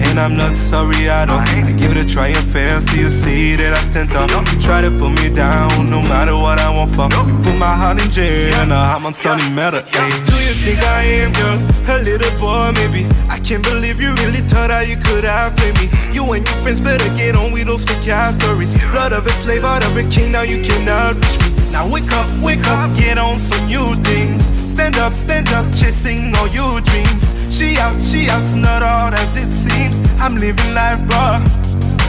And 0.04 0.20
I'm 0.20 0.36
not 0.36 0.56
sorry 0.56 1.08
at 1.08 1.30
all. 1.30 1.40
I 1.40 1.72
give 1.72 1.92
it 1.92 1.96
a 1.96 2.06
try 2.06 2.28
and 2.28 2.46
fail, 2.52 2.80
still 2.80 3.04
you 3.04 3.10
see 3.10 3.56
that 3.56 3.72
I 3.72 3.82
stand 3.82 4.14
up. 4.14 4.28
You 4.52 4.60
try 4.60 4.82
to 4.82 4.90
put 4.90 5.10
me 5.10 5.30
down, 5.30 5.88
no 5.88 6.00
matter 6.02 6.36
what 6.36 6.58
I 6.58 6.68
want 6.70 6.90
for. 6.92 7.08
You 7.28 7.38
put 7.38 7.56
my 7.56 7.74
heart 7.74 8.02
in 8.02 8.10
jail, 8.10 8.54
and 8.60 8.72
I'm 8.72 9.06
on 9.06 9.14
sunny 9.14 9.48
matter. 9.50 9.82
Hey. 9.88 10.10
Do 10.28 10.36
you 10.44 10.54
think 10.64 10.78
I 10.82 11.02
am, 11.24 11.32
girl? 11.32 11.58
A 11.88 12.02
little 12.02 12.30
boy, 12.38 12.72
maybe. 12.74 13.08
I 13.30 13.38
can't 13.38 13.62
believe 13.62 14.00
you 14.00 14.12
really 14.22 14.42
thought 14.44 14.68
that 14.68 14.88
you 14.88 14.96
could 14.96 15.24
have 15.24 15.56
played 15.56 15.74
me. 15.80 15.88
You 16.12 16.30
and 16.32 16.44
your 16.46 16.56
friends 16.62 16.80
better 16.80 17.08
get 17.16 17.34
on 17.34 17.52
with 17.52 17.66
those 17.66 17.84
fake 17.84 18.08
ass 18.08 18.36
stories. 18.36 18.76
Blood 18.90 19.12
of 19.12 19.26
a 19.26 19.30
slave, 19.42 19.62
heart 19.62 19.84
of 19.84 19.96
a 19.96 20.04
king, 20.08 20.32
now 20.32 20.42
you 20.42 20.60
cannot 20.62 21.16
reach 21.16 21.38
me. 21.40 21.72
Now 21.72 21.88
wake 21.90 22.12
up, 22.12 22.28
wake 22.42 22.66
up, 22.68 22.94
get 22.94 23.18
on 23.18 23.36
some 23.36 23.66
new 23.66 23.94
things. 24.04 24.44
Stand 24.70 24.96
up, 24.96 25.12
stand 25.12 25.48
up, 25.48 25.64
chasing 25.72 26.34
all 26.36 26.48
your 26.48 26.80
dreams. 26.80 27.31
She 27.52 27.76
out, 27.76 28.02
she 28.02 28.30
out's 28.30 28.52
not 28.54 28.82
all 28.82 29.12
as 29.12 29.36
it 29.36 29.52
seems. 29.52 30.00
I'm 30.18 30.36
living 30.36 30.72
life, 30.72 30.98
bro. 31.06 31.36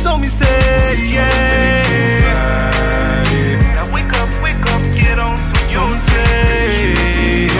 So 0.01 0.17
me 0.17 0.27
say, 0.27 0.95
yeah. 1.11 2.71
Now 3.75 3.93
wake 3.93 4.13
up, 4.21 4.29
wake 4.41 4.65
up, 4.73 4.81
get 4.95 5.19
on 5.19 5.35
some 5.35 5.67
new 5.67 5.89
things. 5.99 7.51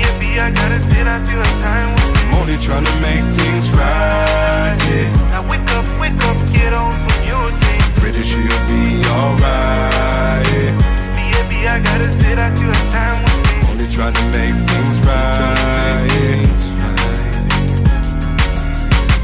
Baby, 0.00 0.40
I 0.40 0.50
gotta 0.50 0.80
say 0.80 1.04
that 1.04 1.28
you 1.28 1.36
have 1.36 1.60
time 1.62 1.92
with 1.94 2.12
me. 2.14 2.20
I'm 2.24 2.34
only 2.40 2.56
trying 2.64 2.86
to 2.86 2.94
make 3.04 3.24
things 3.36 3.68
right. 3.76 4.78
Yeah. 4.88 5.12
Now 5.32 5.42
wake 5.50 5.70
up, 5.76 5.84
wake 6.00 6.24
up, 6.24 6.38
get 6.50 6.72
on 6.72 6.92
some 6.92 7.52
things. 7.60 7.84
Pretty 8.00 8.22
sure 8.24 8.40
you'll 8.40 8.66
be 8.72 9.04
alright. 9.04 10.48
Yeah. 10.48 10.88
I 11.68 11.78
gotta 11.80 12.10
say 12.10 12.34
that 12.34 12.58
you 12.58 12.68
have 12.68 12.90
time 12.90 13.12
with 13.12 13.22
me. 13.22 13.27
Only 13.27 13.27
trying 13.98 14.14
to 14.14 14.22
make 14.26 14.54
things 14.54 15.00
right. 15.00 16.06
Yeah. 16.14 16.46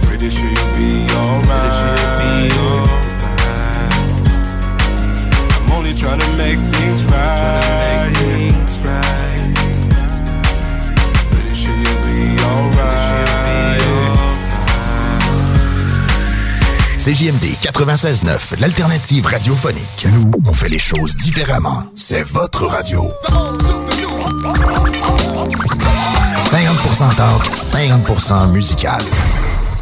Pretty 0.02 0.30
sure 0.30 0.50
you'll 0.50 0.74
be 0.74 0.90
alright. 1.14 2.50
I'm 5.54 5.70
only 5.70 5.94
trying 5.94 6.18
to 6.18 6.26
make 6.36 6.58
things 6.74 7.04
right. 7.04 8.10
Yeah. 8.18 8.50
Pretty 11.30 11.54
sure 11.54 11.76
you'll 11.84 12.02
be 12.08 12.18
alright. 12.42 13.78
CJMD 16.98 17.46
96.9, 17.62 18.60
l'alternative 18.60 19.26
radiophonique. 19.26 20.06
Nous, 20.12 20.32
on 20.44 20.52
fait 20.52 20.68
les 20.68 20.80
choses 20.80 21.14
différemment. 21.14 21.84
C'est 21.94 22.22
votre 22.22 22.66
radio. 22.66 23.12
50% 26.46 27.16
talk, 27.16 27.42
50% 27.54 28.52
musical. 28.52 29.00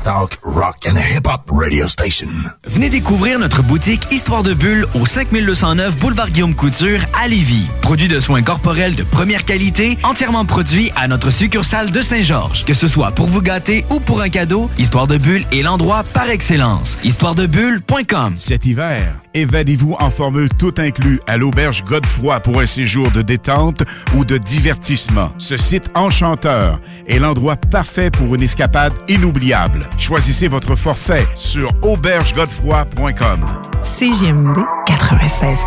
Talk, 0.02 0.38
rock 0.42 0.78
and 0.88 0.96
hip-hop 0.96 1.48
radio 1.52 1.86
station. 1.86 2.26
Venez 2.64 2.90
découvrir 2.90 3.38
notre 3.38 3.62
boutique 3.62 4.02
Histoire 4.10 4.42
de 4.42 4.52
Bulle 4.52 4.84
au 4.94 5.06
5209 5.06 5.96
Boulevard 5.98 6.30
Guillaume 6.30 6.56
Couture 6.56 6.98
à 7.22 7.28
Lévis. 7.28 7.68
Produit 7.82 8.08
de 8.08 8.18
soins 8.18 8.42
corporels 8.42 8.96
de 8.96 9.04
première 9.04 9.44
qualité, 9.44 9.96
entièrement 10.02 10.44
produit 10.44 10.90
à 10.96 11.06
notre 11.06 11.30
succursale 11.30 11.92
de 11.92 12.00
Saint-Georges. 12.00 12.64
Que 12.64 12.74
ce 12.74 12.88
soit 12.88 13.12
pour 13.12 13.26
vous 13.26 13.42
gâter 13.42 13.84
ou 13.90 14.00
pour 14.00 14.22
un 14.22 14.28
cadeau, 14.28 14.68
Histoire 14.76 15.06
de 15.06 15.18
Bulle 15.18 15.44
est 15.52 15.62
l'endroit 15.62 16.02
par 16.02 16.30
excellence. 16.30 16.96
Histoiredebulle.com 17.04 18.34
Cet 18.38 18.66
hiver, 18.66 19.21
évadez-vous 19.34 19.96
en 19.98 20.10
formule 20.10 20.48
tout 20.48 20.74
inclus 20.78 21.20
à 21.26 21.36
l'auberge 21.36 21.84
Godefroy 21.84 22.40
pour 22.40 22.60
un 22.60 22.66
séjour 22.66 23.10
de 23.10 23.22
détente 23.22 23.82
ou 24.16 24.24
de 24.24 24.38
divertissement. 24.38 25.30
Ce 25.38 25.56
site 25.56 25.90
enchanteur 25.94 26.80
est 27.06 27.18
l'endroit 27.18 27.56
parfait 27.56 28.10
pour 28.10 28.34
une 28.34 28.42
escapade 28.42 28.92
inoubliable. 29.08 29.88
Choisissez 29.98 30.48
votre 30.48 30.76
forfait 30.76 31.26
sur 31.36 31.70
aubergegodefroy.com. 31.82 33.46
CGMD 33.82 34.58
96. 34.86 35.58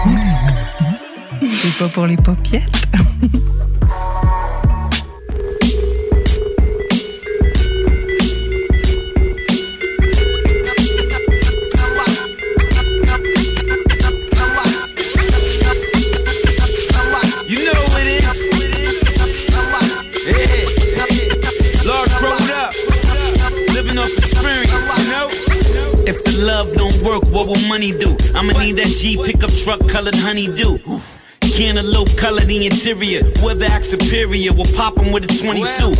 C'est 1.42 1.78
pas 1.78 1.90
pour 1.90 2.06
les 2.06 2.18
popiettes. 2.18 2.88
money 27.68 27.92
do? 27.92 28.16
I'ma 28.36 28.58
need 28.60 28.78
that 28.78 28.88
G 28.88 29.18
pickup 29.24 29.52
truck 29.52 29.80
colored 29.88 30.16
honeydew. 30.16 30.78
Cantaloupe 31.56 32.18
colored 32.18 32.48
the 32.52 32.66
interior. 32.66 33.24
Whoever 33.40 33.64
acts 33.66 33.90
superior 33.90 34.52
We'll 34.52 34.68
pop 34.76 35.00
'em 35.00 35.12
with 35.14 35.24
a 35.24 35.32
22. 35.40 35.94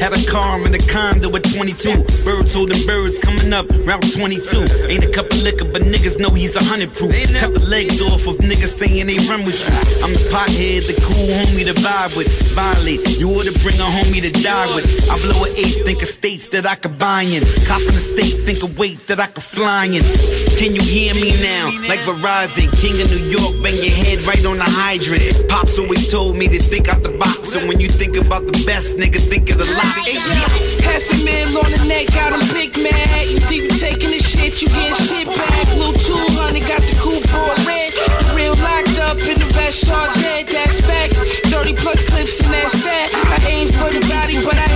Had 0.00 0.14
a 0.14 0.24
car 0.24 0.56
and 0.64 0.74
a 0.74 0.78
condo 0.78 1.28
with 1.28 1.44
22. 1.52 2.02
Birds 2.24 2.54
holding 2.54 2.80
birds 2.86 3.18
coming 3.18 3.52
up, 3.52 3.66
round 3.84 4.10
22. 4.10 4.64
Ain't 4.88 5.04
a 5.04 5.10
cup 5.10 5.30
of 5.30 5.42
liquor, 5.42 5.66
but 5.66 5.82
niggas 5.82 6.18
know 6.18 6.30
he's 6.30 6.56
a 6.56 6.64
hundred 6.64 6.94
proof. 6.94 7.12
Cut 7.38 7.52
the 7.52 7.60
legs 7.60 8.00
off 8.00 8.26
of 8.26 8.38
niggas 8.38 8.72
saying 8.78 9.06
they 9.06 9.18
run 9.28 9.44
with 9.44 9.60
you. 9.60 10.02
I'm 10.02 10.12
the 10.12 10.24
pothead, 10.32 10.86
the 10.86 10.94
cool 10.94 11.28
homie 11.28 11.64
to 11.66 11.74
vibe 11.74 12.16
with. 12.16 12.28
Violate, 12.54 13.06
you 13.20 13.28
ought 13.30 13.44
to 13.44 13.52
bring 13.60 13.78
a 13.80 13.84
homie 13.84 14.22
to 14.22 14.30
die 14.42 14.74
with. 14.74 14.86
I 15.10 15.18
blow 15.20 15.44
an 15.44 15.52
eighth, 15.56 15.84
think 15.84 16.02
of 16.02 16.08
states 16.08 16.48
that 16.50 16.64
I 16.64 16.74
could 16.74 16.98
buy 16.98 17.22
in. 17.22 17.42
Copping 17.68 17.96
a 18.00 18.04
state, 18.12 18.34
think 18.46 18.62
of 18.62 18.78
weight 18.78 18.98
that 19.08 19.20
I 19.20 19.26
could 19.26 19.44
fly 19.44 19.86
in. 19.86 20.02
Can 20.56 20.74
you 20.74 20.82
hear 20.82 21.14
me 21.14 21.32
now? 21.42 21.66
Like 21.88 22.00
Verizon, 22.00 22.70
King 22.80 23.00
of 23.02 23.10
New 23.10 23.24
York, 23.26 23.62
bang 23.62 23.74
your 23.76 23.94
head 23.94 24.22
right 24.22 24.44
on 24.46 24.58
the 24.58 24.68
hydrant. 24.68 25.48
Pops 25.48 25.78
always 25.78 26.10
told 26.10 26.36
me 26.36 26.48
to 26.48 26.58
think 26.58 26.88
out 26.88 27.02
the 27.02 27.10
box. 27.10 27.52
So 27.52 27.66
when 27.66 27.80
you 27.80 27.88
think 27.88 28.16
about 28.16 28.46
the 28.46 28.56
best, 28.64 28.96
nigga, 28.96 29.20
think 29.20 29.50
of 29.50 29.58
the 29.58 29.66
lot. 29.66 29.96
Half 30.82 31.10
a 31.10 31.16
mil 31.24 31.58
on 31.58 31.70
the 31.72 31.84
neck, 31.86 32.08
got 32.14 32.32
him 32.32 32.46
big 32.54 32.76
mad. 32.78 33.26
You 33.28 33.38
think 33.40 33.72
you 33.72 33.78
taking 33.78 34.10
the 34.10 34.22
shit, 34.22 34.62
you 34.62 34.68
getting 34.68 35.06
shit 35.06 35.26
back. 35.26 35.66
Blue 35.74 35.92
200, 35.92 36.60
got 36.68 36.82
the 36.82 36.94
coupe 37.00 37.26
all 37.34 37.56
red. 37.66 37.92
Real 38.34 38.56
locked 38.62 38.98
up 38.98 39.18
in 39.24 39.38
the 39.38 39.52
all 39.90 40.12
dead, 40.20 40.48
that's 40.48 40.80
facts. 40.84 41.18
30 41.48 41.74
plus 41.76 42.02
clips 42.08 42.40
and 42.40 42.52
that's 42.52 42.72
that. 42.82 43.08
I 43.12 43.50
aim 43.50 43.68
for 43.68 43.90
the 43.90 44.00
body, 44.08 44.36
but 44.44 44.56
I 44.56 44.71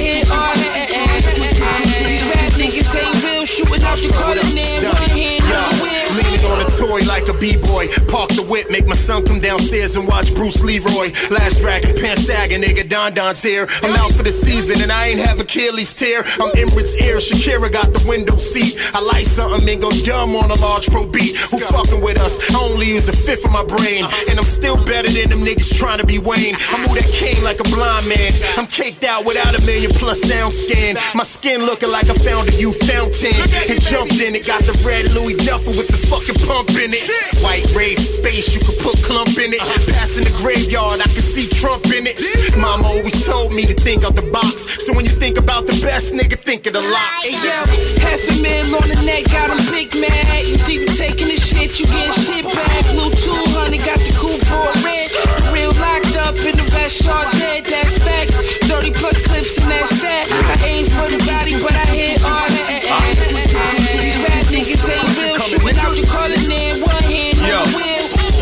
like 7.17 7.35
a 7.35 7.39
b-boy. 7.39 7.89
Park 8.13 8.29
the 8.37 8.45
whip, 8.45 8.71
make 8.71 8.87
my 8.87 8.95
son 8.95 9.25
come 9.25 9.41
downstairs 9.41 9.97
and 9.97 10.07
watch 10.07 10.35
Bruce 10.35 10.63
Leroy. 10.63 11.09
Last 11.31 11.61
dragon, 11.61 11.97
pants 11.97 12.27
sagging, 12.27 12.61
nigga, 12.61 12.87
Don 12.87 13.15
Don's 13.15 13.43
here. 13.43 13.67
I'm 13.83 13.97
out 13.97 14.13
for 14.13 14.23
the 14.23 14.33
season 14.33 14.83
and 14.83 14.93
I 14.93 15.09
ain't 15.09 15.21
have 15.21 15.41
Achilles 15.41 15.95
tear. 15.95 16.21
I'm 16.21 16.53
Emirates 16.61 16.95
ear, 17.01 17.17
Shakira 17.17 17.73
got 17.73 17.95
the 17.95 18.05
window 18.07 18.37
seat. 18.37 18.77
I 18.93 19.01
like 19.01 19.25
something 19.25 19.67
and 19.67 19.81
go 19.81 19.91
dumb 20.05 20.37
on 20.37 20.51
a 20.51 20.59
large 20.61 20.89
pro 20.89 21.07
beat. 21.07 21.37
Who 21.51 21.59
fucking 21.59 22.03
with 22.03 22.19
us? 22.19 22.37
I 22.55 22.61
only 22.61 22.87
use 22.87 23.09
a 23.09 23.17
fifth 23.17 23.47
of 23.47 23.53
my 23.53 23.65
brain. 23.65 24.05
And 24.29 24.39
I'm 24.39 24.45
still 24.45 24.77
better 24.85 25.09
than 25.09 25.31
them 25.31 25.41
niggas 25.41 25.73
trying 25.75 25.99
to 25.99 26.07
be 26.07 26.19
Wayne. 26.19 26.57
I 26.57 26.77
move 26.85 27.01
that 27.01 27.11
king 27.13 27.43
like 27.43 27.61
a 27.61 27.69
blind 27.73 28.09
man. 28.09 28.31
I'm 28.59 28.67
caked 28.67 29.05
out 29.05 29.25
without 29.25 29.59
a 29.59 29.65
million 29.65 29.91
plus 29.93 30.21
sound 30.21 30.53
scan. 30.53 30.97
My 31.15 31.25
skin 31.25 31.65
looking 31.65 31.91
like 31.91 32.11
I 32.11 32.15
found 32.15 32.51
a 32.51 32.53
you 32.53 32.73
fountain. 32.73 33.41
And 33.71 33.81
jumped 33.81 34.21
in 34.21 34.35
it, 34.37 34.47
got 34.47 34.61
the 34.69 34.77
red 34.85 35.13
Louis 35.13 35.35
Duffel 35.35 35.73
with 35.73 35.89
the 35.89 35.97
fucking 35.97 36.45
pump 36.47 36.69
in 36.77 36.93
it. 36.93 37.06
White 37.43 37.67
rave 37.75 37.99
space, 37.99 38.55
you 38.55 38.61
could 38.61 38.79
put 38.79 39.03
clump 39.03 39.39
in 39.39 39.53
it. 39.53 39.61
Uh-huh. 39.61 39.93
Passing 39.93 40.25
the 40.25 40.35
graveyard, 40.37 41.01
I 41.01 41.09
can 41.09 41.23
see 41.23 41.47
Trump 41.49 41.87
in 41.87 42.07
it. 42.07 42.19
Mama 42.57 42.87
always 42.87 43.25
told 43.25 43.53
me 43.53 43.67
to 43.67 43.75
think 43.75 44.05
out 44.05 44.17
the 44.17 44.29
box. 44.31 44.85
So 44.85 44.95
when 44.95 45.05
you 45.05 45.13
think 45.13 45.39
about 45.39 45.67
the 45.67 45.79
best, 45.83 46.13
nigga, 46.13 46.39
think 46.39 46.67
of 46.67 46.73
the 46.75 46.81
lot. 46.81 47.23
Hey 47.23 47.37
yo, 47.39 47.59
half 48.03 48.23
a 48.31 48.35
mil 48.43 48.75
on 48.77 48.89
the 48.89 49.01
neck, 49.05 49.25
got 49.31 49.51
him 49.51 49.61
big 49.71 49.95
mad. 49.95 50.47
You 50.47 50.57
think 50.57 50.89
you 50.89 50.93
taking 50.97 51.29
the 51.29 51.39
shit, 51.39 51.79
you 51.79 51.87
getting 51.87 52.23
shit 52.25 52.45
back. 52.45 52.83
Blue 52.93 53.11
200, 53.11 53.79
got 53.85 54.01
the 54.01 54.13
coupe 54.19 54.43
all 54.51 54.73
red. 54.83 55.11
Real 55.53 55.73
locked 55.79 56.17
up 56.17 56.37
in 56.43 56.57
the 56.57 56.67
vest, 56.73 57.07
all 57.07 57.27
dead, 57.39 57.65
that's 57.67 57.99
facts. 57.99 58.37
30 58.67 58.91
plus 58.93 59.26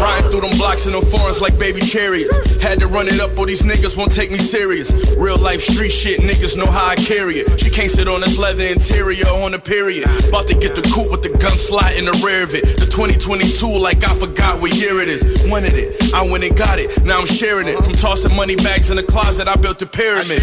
Riding 0.04 0.30
through 0.30 0.40
them 0.42 0.53
in 0.82 0.92
them 0.92 1.04
foreigns 1.06 1.40
like 1.40 1.56
baby 1.58 1.80
chariots. 1.80 2.62
Had 2.62 2.80
to 2.80 2.86
run 2.86 3.06
it 3.06 3.20
up 3.20 3.38
or 3.38 3.46
these 3.46 3.62
niggas 3.62 3.96
won't 3.96 4.10
take 4.10 4.30
me 4.30 4.38
serious. 4.38 4.92
Real 5.16 5.38
life 5.38 5.62
street 5.62 5.90
shit, 5.92 6.20
niggas 6.20 6.56
know 6.56 6.66
how 6.66 6.86
I 6.86 6.96
carry 6.96 7.36
it. 7.38 7.60
She 7.60 7.70
can't 7.70 7.90
sit 7.90 8.08
on 8.08 8.20
this 8.20 8.36
leather 8.36 8.64
interior 8.64 9.26
on 9.26 9.52
the 9.52 9.58
period. 9.58 10.04
About 10.28 10.46
to 10.48 10.54
get 10.54 10.74
the 10.74 10.82
coupe 10.82 11.10
with 11.10 11.22
the 11.22 11.30
gun 11.38 11.56
slot 11.56 11.94
in 11.94 12.06
the 12.06 12.12
rear 12.24 12.42
of 12.42 12.54
it. 12.54 12.64
The 12.76 12.86
2022 12.86 13.78
like 13.78 14.02
I 14.02 14.14
forgot 14.16 14.60
what 14.60 14.74
year 14.74 15.00
it 15.00 15.08
is. 15.08 15.22
Wanted 15.48 15.74
it, 15.74 16.12
I 16.12 16.22
went 16.26 16.44
and 16.44 16.56
got 16.56 16.78
it. 16.78 17.04
Now 17.04 17.20
I'm 17.20 17.26
sharing 17.26 17.68
it. 17.68 17.78
From 17.78 17.92
tossing 17.92 18.34
money 18.34 18.56
bags 18.56 18.90
in 18.90 18.96
the 18.96 19.02
closet, 19.02 19.46
I 19.46 19.56
built 19.56 19.80
a 19.82 19.86
pyramid. 19.86 20.42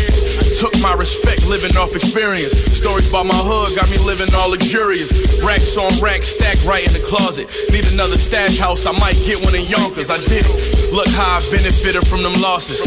Took 0.59 0.79
my 0.79 0.93
respect 0.93 1.45
living 1.47 1.75
off 1.75 1.93
experience. 1.93 2.53
Stories 2.71 3.07
about 3.07 3.25
my 3.25 3.35
hood 3.35 3.75
got 3.75 3.89
me 3.89 3.97
living 3.97 4.33
all 4.33 4.49
luxurious. 4.49 5.11
Racks 5.41 5.77
on 5.77 5.91
racks 5.99 6.27
stacked 6.27 6.63
right 6.63 6.85
in 6.85 6.93
the 6.93 7.03
closet. 7.03 7.49
Need 7.71 7.87
another 7.91 8.17
stash 8.17 8.57
house, 8.57 8.85
I 8.85 8.91
might 8.91 9.15
get 9.25 9.43
one 9.43 9.55
in 9.55 9.65
Yonkers. 9.65 10.09
I 10.09 10.20
Look 10.91 11.07
how 11.15 11.39
I 11.39 11.49
benefited 11.49 12.05
from 12.05 12.21
them 12.21 12.33
losses. 12.41 12.83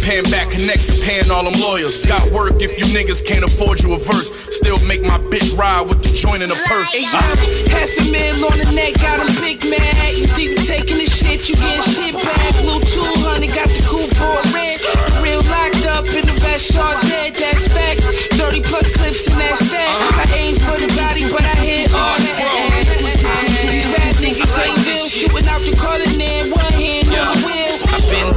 Paying 0.00 0.24
back 0.32 0.50
connects 0.50 0.88
and 0.88 1.02
paying 1.02 1.30
all 1.30 1.44
them 1.44 1.60
lawyers. 1.60 2.00
Got 2.00 2.32
work 2.32 2.62
if 2.62 2.78
you 2.78 2.86
niggas 2.96 3.24
can't 3.24 3.44
afford 3.44 3.82
you 3.82 3.92
a 3.92 3.98
verse. 3.98 4.32
Still 4.48 4.80
make 4.86 5.02
my 5.02 5.18
bitch 5.18 5.56
ride 5.56 5.88
with 5.88 6.02
the 6.02 6.08
joint 6.16 6.42
in 6.42 6.48
the 6.48 6.56
purse. 6.64 6.90
Hey, 6.92 7.04
yo, 7.04 7.20
half 7.68 7.92
a 8.00 8.04
mil 8.10 8.48
on 8.48 8.56
the 8.56 8.72
neck, 8.72 8.94
got 9.04 9.20
big 9.44 9.60
mad. 9.68 10.16
You 10.16 10.26
think 10.26 10.56
you 10.56 10.64
taking 10.64 10.96
the 10.96 11.04
shit, 11.04 11.48
you 11.48 11.56
getting 11.56 11.92
shit 11.92 12.14
back. 12.16 12.56
Blue 12.64 12.80
200, 12.80 13.52
got 13.52 13.68
the 13.68 13.84
coupe 13.84 14.16
all 14.16 14.42
red. 14.56 14.80
Real 15.20 15.44
locked 15.52 15.84
up 15.92 16.08
in 16.08 16.24
the 16.24 16.36
vest, 16.40 16.72
all 16.76 16.96
dead, 17.04 17.36
that's 17.36 17.68
facts. 17.68 18.08
30 18.40 18.62
plus 18.64 18.88
clips 18.96 19.28
that's 19.28 19.60
that. 19.70 20.24
I 20.24 20.40
aim 20.40 20.56
for 20.56 20.80
the 20.80 20.88
body, 20.96 21.28
but 21.28 21.44
I 21.44 21.54
hit 21.60 21.92
all 21.92 22.16
that. 22.16 22.72
These 23.68 23.88
rap 23.92 24.16
niggas 24.24 24.56
ain't 24.56 24.86
real, 24.88 25.06
shooting 25.08 25.48
out 25.48 25.60
the 25.62 25.76
color, 25.76 26.04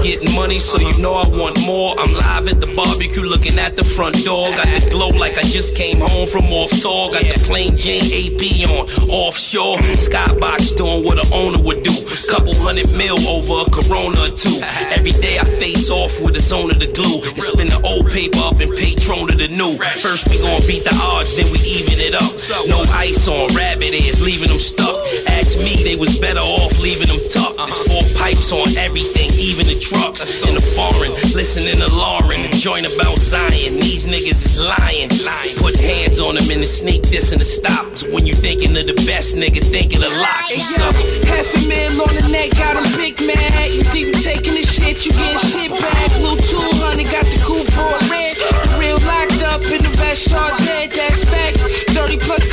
getting 0.06 0.36
money, 0.36 0.60
so 0.60 0.78
you 0.78 0.96
know 1.02 1.14
I 1.14 1.28
want 1.28 1.60
more. 1.66 1.98
I'm 1.98 2.14
live 2.14 2.48
at 2.48 2.62
the 2.62 2.70
barbecue 2.76 3.24
looking 3.24 3.58
at 3.58 3.76
the 3.76 3.84
front 3.84 4.24
door. 4.24 4.50
Got 4.52 4.68
the 4.68 4.90
glow 4.92 5.10
like 5.10 5.38
I 5.38 5.42
just 5.42 5.76
came 5.76 6.00
home 6.00 6.28
from 6.28 6.46
off 6.54 6.70
tour. 6.70 7.10
Got 7.10 7.26
the 7.26 7.42
plain 7.50 7.76
Jane 7.76 8.06
AP 8.14 8.70
on 8.70 8.86
offshore. 9.10 9.78
Skybox 9.98 10.78
doing 10.78 11.04
what 11.04 11.18
an 11.18 11.34
owner 11.34 11.62
would 11.62 11.82
do. 11.82 11.94
Couple 12.26 12.56
hundred 12.56 12.90
mil 12.98 13.20
over 13.30 13.66
a 13.66 13.70
Corona 13.70 14.18
or 14.26 14.34
two. 14.34 14.58
Every 14.98 15.14
day 15.22 15.38
I 15.38 15.46
face 15.46 15.90
off 15.90 16.20
with 16.22 16.36
a 16.36 16.40
zone 16.40 16.72
of 16.72 16.80
the 16.80 16.90
glue. 16.90 17.22
And 17.22 17.38
spin 17.38 17.68
the 17.68 17.82
old 17.86 18.10
paper 18.10 18.40
up 18.42 18.60
and 18.60 18.74
patron 18.74 19.28
to 19.30 19.36
the 19.38 19.48
new. 19.48 19.78
First 20.02 20.30
we 20.30 20.42
gon' 20.42 20.62
beat 20.66 20.84
the 20.84 20.96
odds, 21.02 21.36
then 21.38 21.52
we 21.54 21.60
even 21.66 22.02
it 22.02 22.16
up. 22.18 22.34
No 22.68 22.82
ice 22.94 23.28
on 23.28 23.54
rabbit 23.54 23.94
ears, 23.94 24.22
leaving 24.22 24.50
them 24.50 24.60
stuck. 24.60 24.98
Ask 25.30 25.58
me, 25.58 25.78
they 25.86 25.96
was 25.96 26.18
better 26.18 26.42
off 26.42 26.78
leaving 26.80 27.08
them 27.14 27.22
tucked. 27.30 27.58
There's 27.58 27.82
four 27.86 28.04
pipes 28.18 28.52
on 28.52 28.74
everything, 28.78 29.30
even 29.38 29.68
the 29.68 29.78
trucks. 29.96 30.44
In 30.48 30.56
the 30.56 30.62
foreign, 30.62 31.12
listening 31.34 31.80
to 31.80 31.90
Lauren, 31.96 32.52
joint 32.52 32.86
about 32.86 33.18
Zion. 33.20 33.76
These 33.76 34.06
niggas 34.06 34.46
is 34.46 34.60
lying. 34.60 35.10
Put 35.58 35.78
hands 35.78 36.20
on 36.20 36.36
them 36.36 36.50
in 36.52 36.60
the 36.60 36.68
sneak 36.68 37.04
this 37.04 37.32
and 37.32 37.42
the 37.42 37.46
stops. 37.46 38.04
When 38.04 38.26
you 38.26 38.34
thinking 38.34 38.76
of 38.78 38.86
the 38.88 38.94
best, 39.08 39.36
nigga, 39.36 39.64
thinking 39.64 40.04
of 40.04 40.12
locks. 40.12 40.52
Hey, 40.52 40.62
yo, 40.62 40.88
half 41.26 41.50
a 41.56 41.60
mil 41.68 42.02
on 42.02 42.14
the 42.16 42.28
neck, 42.30 42.52
got 42.52 42.78
him 42.78 42.86
big 42.98 43.20
mad. 43.26 43.74
You 43.74 43.84
think 43.84 44.16
you 44.16 44.22
taking 44.22 44.54
the 44.54 44.66
shit, 44.66 45.06
you 45.06 45.12
getting 45.12 45.42
shit 45.50 45.72
back. 45.72 46.10
Blue 46.22 46.38
200, 46.38 47.10
got 47.10 47.26
the 47.26 47.40
coupe 47.42 47.70
red. 48.12 48.38
The 48.38 48.78
real 48.78 49.00
locked 49.10 49.42
up 49.50 49.64
in 49.72 49.82
the 49.82 49.94
best 49.98 50.32
all 50.34 50.54
dead, 50.66 50.92
that's 50.92 51.24
facts. 51.26 51.64
30 51.94 52.18
plus 52.20 52.45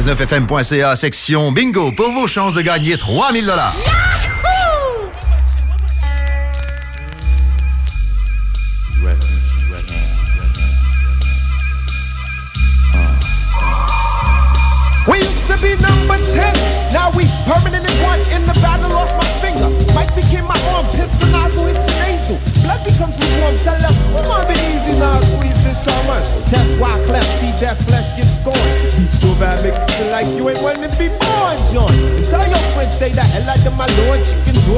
969fm.ca, 0.00 0.96
section 0.96 1.52
bingo, 1.52 1.92
pour 1.92 2.10
vos 2.12 2.26
chances 2.26 2.54
de 2.54 2.62
gagner 2.62 2.96
3000 2.96 3.44
dollars. 3.44 3.74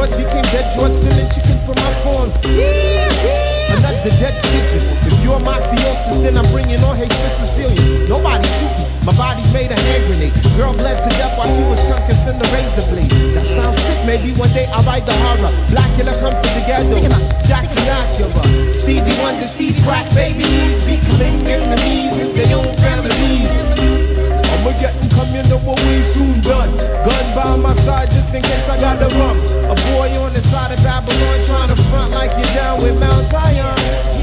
George 0.03 0.19
became 0.19 0.43
dead 0.51 0.67
George, 0.75 0.99
stealing 0.99 1.31
chicken 1.31 1.55
from 1.63 1.79
my 1.79 1.95
farm. 2.03 2.27
Yeah, 2.43 3.07
yeah. 3.23 3.79
Another 3.79 4.11
dead 4.19 4.35
pigeon. 4.51 4.83
If 5.07 5.15
you're 5.23 5.39
mafiosis, 5.39 6.27
then 6.27 6.35
I'm 6.35 6.47
bringing 6.51 6.83
on 6.83 6.97
hatred 6.99 7.31
Sicilian. 7.39 8.11
Nobody 8.11 8.43
shooting. 8.59 8.91
My 9.07 9.15
body's 9.15 9.47
made 9.55 9.71
a 9.71 9.79
hand 9.79 10.03
grenade. 10.11 10.35
Girl 10.59 10.75
bled 10.75 10.99
to 10.99 11.11
death 11.23 11.39
while 11.39 11.47
she 11.55 11.63
was 11.71 11.79
tongue 11.87 12.03
kissing 12.11 12.35
the 12.35 12.51
razor 12.51 12.83
blade. 12.91 13.15
That 13.39 13.47
sounds 13.47 13.79
sick. 13.79 14.03
Maybe 14.03 14.35
one 14.35 14.51
day 14.51 14.67
I'll 14.75 14.83
write 14.83 15.07
the 15.07 15.15
horror. 15.23 15.55
Blackula 15.71 16.19
comes 16.19 16.35
to 16.35 16.51
the 16.51 16.67
ghetto. 16.67 16.99
Jackson 17.47 17.87
Acura. 17.87 18.75
Stevie 18.75 19.15
Wonder 19.23 19.47
sees 19.47 19.79
crack 19.87 20.11
babies. 20.19 20.83
Becoming 20.83 21.47
enemies 21.47 22.19
in 22.19 22.35
their 22.35 22.59
own 22.59 22.75
families. 22.83 24.02
I'ma 24.63 24.79
come, 24.79 25.35
you 25.35 25.43
know 25.51 25.59
what 25.67 25.77
we 25.83 26.03
soon 26.03 26.41
done. 26.41 26.71
Gun 27.03 27.35
by 27.35 27.57
my 27.57 27.75
side 27.75 28.09
just 28.13 28.33
in 28.33 28.43
case 28.43 28.69
I 28.69 28.79
got 28.79 29.01
the 29.01 29.09
rum. 29.19 29.37
A 29.67 29.75
boy 29.91 30.09
on 30.23 30.33
the 30.35 30.41
side 30.41 30.71
of 30.71 30.79
Babylon 30.85 31.41
trying 31.47 31.75
to 31.75 31.83
front 31.91 32.13
like 32.13 32.31
you're 32.31 32.55
down 32.55 32.81
with 32.81 32.99
Mount 33.01 33.27
Zion. 33.27 34.22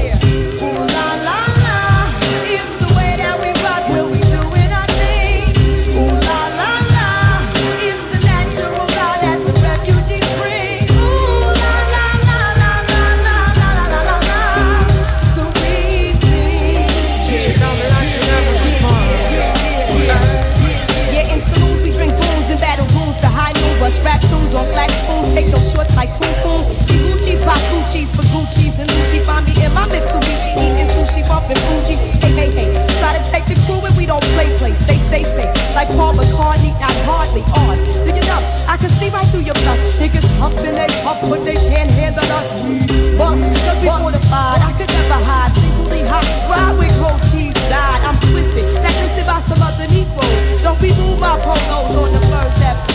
Gucci's 28.10 28.16
for 28.16 28.26
Gucci's 28.34 28.78
and 28.78 28.90
Gucci. 28.90 29.22
Find 29.24 29.46
me 29.46 29.52
in 29.64 29.72
my 29.74 29.86
Mitsubishi 29.86 30.52
eating 30.58 30.88
sushi, 30.94 31.26
bumping 31.28 31.56
Fuji. 31.56 31.96
Hey, 32.20 32.32
hey, 32.32 32.50
hey, 32.50 32.68
try 32.98 33.16
to 33.16 33.22
take 33.30 33.44
the 33.46 33.54
crew 33.66 33.80
and 33.84 33.94
we 33.96 34.06
don't 34.06 34.22
play, 34.34 34.46
play. 34.58 34.72
Say, 34.86 34.98
say, 35.10 35.22
say, 35.24 35.46
like 35.74 35.88
Paul 35.94 36.14
McCartney, 36.14 36.72
not 36.80 36.94
hardly 37.06 37.42
on. 37.54 37.78
Do 38.06 38.10
you 38.10 38.24
know? 38.26 38.40
I 38.66 38.76
can 38.76 38.88
see 38.90 39.10
right 39.10 39.26
through 39.28 39.46
your 39.46 39.58
bluff. 39.62 39.78
Niggas 39.98 40.26
huffing 40.38 40.74
they 40.74 40.90
puff, 41.02 41.20
but 41.28 41.44
they 41.44 41.58
can't 41.70 41.90
handle 41.90 42.24
us. 42.24 42.46
We 42.64 42.86
bust, 43.18 43.42
cause 43.66 43.78
we 43.82 43.88
fortified. 43.88 44.60
I 44.62 44.72
could 44.78 44.90
never 44.90 45.20
hide, 45.22 45.52
singly 45.54 46.02
hot. 46.06 46.26
Ride 46.50 46.78
with 46.78 46.94
gold 46.98 47.20
cheese, 47.30 47.54
died. 47.68 48.00
I'm 48.06 48.18
twisted, 48.30 48.64
that 48.82 48.94
twisted 48.98 49.26
by 49.26 49.40
some 49.46 49.60
other 49.62 49.86
Negroes. 49.86 50.62
Don't 50.62 50.80
be 50.80 50.90
move 50.94 51.20
my 51.20 51.38
polos 51.42 51.94
on 51.96 52.12
the 52.12 52.22
first 52.26 52.62
episode. 52.62 52.89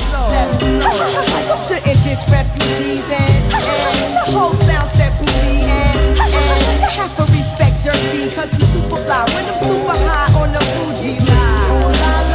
You 1.49 1.57
shouldn't 1.57 2.03
diss 2.03 2.23
refugees 2.29 3.05
and, 3.09 3.53
and 3.53 4.13
the 4.15 4.25
whole 4.31 4.53
sound 4.53 4.89
set 4.89 5.17
booty 5.19 5.65
and, 5.65 6.19
and 6.19 6.83
have 6.91 7.15
to 7.15 7.23
respect 7.31 7.83
Jersey 7.83 8.29
cause 8.35 8.53
I'm 8.53 8.61
super 8.73 8.97
fly 8.97 9.25
when 9.33 9.45
I'm 9.45 9.59
super 9.59 9.97
high 10.07 10.41
on 10.41 10.51
the 10.51 10.59
Fuji 10.59 11.19
line. 11.25 12.34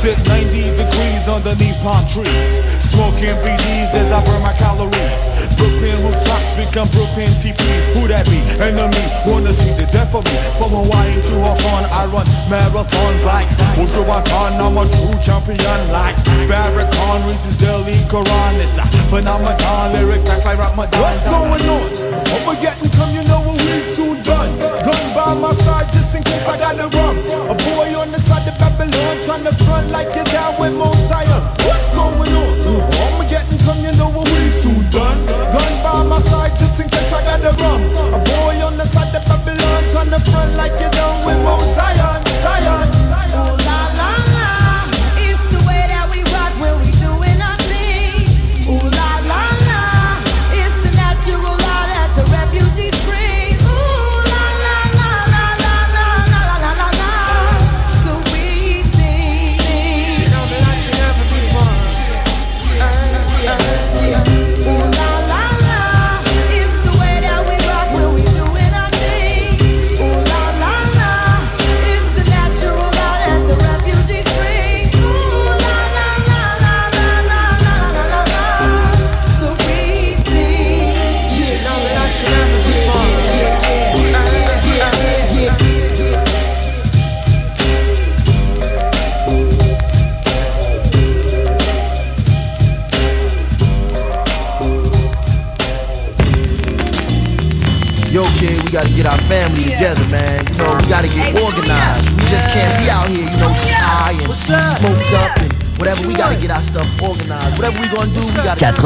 Sit 0.00 0.16
90 0.26 0.80
degrees 0.80 1.28
underneath 1.28 1.76
palm 1.84 2.00
trees, 2.08 2.64
smoking 2.80 3.36
BDs 3.44 3.92
as 3.92 4.08
I 4.08 4.24
burn 4.24 4.40
my 4.40 4.56
calories. 4.56 5.22
Brooklyn 5.60 5.92
rooftops 6.00 6.56
become 6.56 6.88
Brooklyn 6.88 7.28
TPs. 7.44 7.84
Who 7.92 8.08
that 8.08 8.24
be? 8.32 8.40
Enemy 8.64 9.04
wanna 9.28 9.52
see 9.52 9.68
the 9.76 9.84
death 9.92 10.16
of 10.16 10.24
me. 10.24 10.40
From 10.56 10.72
Hawaii 10.72 11.20
to 11.20 11.34
Hawthorne, 11.44 11.84
I 11.92 12.08
run 12.08 12.24
marathons 12.48 13.20
like 13.28 13.44
Woodrow 13.76 14.08
Watan. 14.08 14.56
I'm 14.56 14.80
a 14.80 14.88
true 14.88 15.20
champion 15.20 15.80
like 15.92 16.16
Farrakhan 16.48 17.20
reads 17.28 17.60
Delhi 17.60 18.00
Quran. 18.08 18.52
It's 18.56 18.80
a 18.80 18.89
phenomenon. 19.10 19.92
Lyric 19.92 20.22
facts 20.22 20.44
like 20.46 20.58
Ramadan. 20.58 21.02
What's 21.02 21.24
going 21.26 21.66
on? 21.66 21.90
Getting 22.60 22.90
come, 22.92 23.14
you 23.14 23.24
know 23.24 23.40
what 23.40 23.56
we 23.56 23.80
soon 23.80 24.20
done. 24.22 24.52
Gun 24.84 25.04
by 25.16 25.32
my 25.32 25.52
side 25.64 25.88
just 25.88 26.14
in 26.14 26.22
case 26.22 26.46
I 26.46 26.58
got 26.58 26.76
the 26.76 26.92
rum. 26.92 27.16
A 27.48 27.54
boy 27.56 27.88
on 27.96 28.12
the 28.12 28.20
side 28.20 28.44
of 28.44 28.58
Babylon 28.60 29.16
trying 29.24 29.44
to 29.44 29.54
front 29.64 29.88
like 29.90 30.12
you're 30.14 30.28
down 30.28 30.60
with 30.60 30.76
Zion. 31.08 31.40
What's 31.64 31.88
going 31.96 32.28
on? 32.28 32.50
Getting 33.30 33.62
come, 33.62 33.78
you 33.80 33.94
know 33.96 34.10
what 34.10 34.28
we 34.28 34.50
soon 34.50 34.82
done. 34.90 35.24
Gun 35.54 35.72
by 35.80 36.02
my 36.04 36.20
side 36.20 36.52
just 36.58 36.80
in 36.80 36.88
case 36.90 37.12
I 37.14 37.22
got 37.24 37.40
the 37.40 37.54
rum. 37.62 37.80
A 38.12 38.18
boy 38.18 38.60
on 38.66 38.76
the 38.76 38.84
side 38.84 39.14
of 39.14 39.24
Babylon 39.24 39.80
trying 39.88 40.10
to 40.10 40.20
front 40.30 40.56
like 40.56 40.74
you're 40.82 40.90
down 40.90 41.24
with 41.24 41.38
Mount 41.40 41.62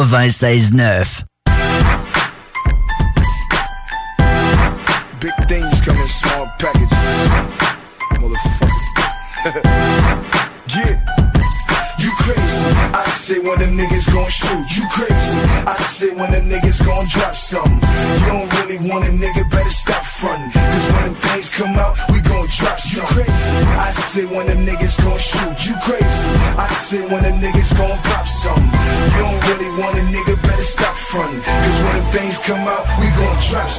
Verweis 0.05 0.71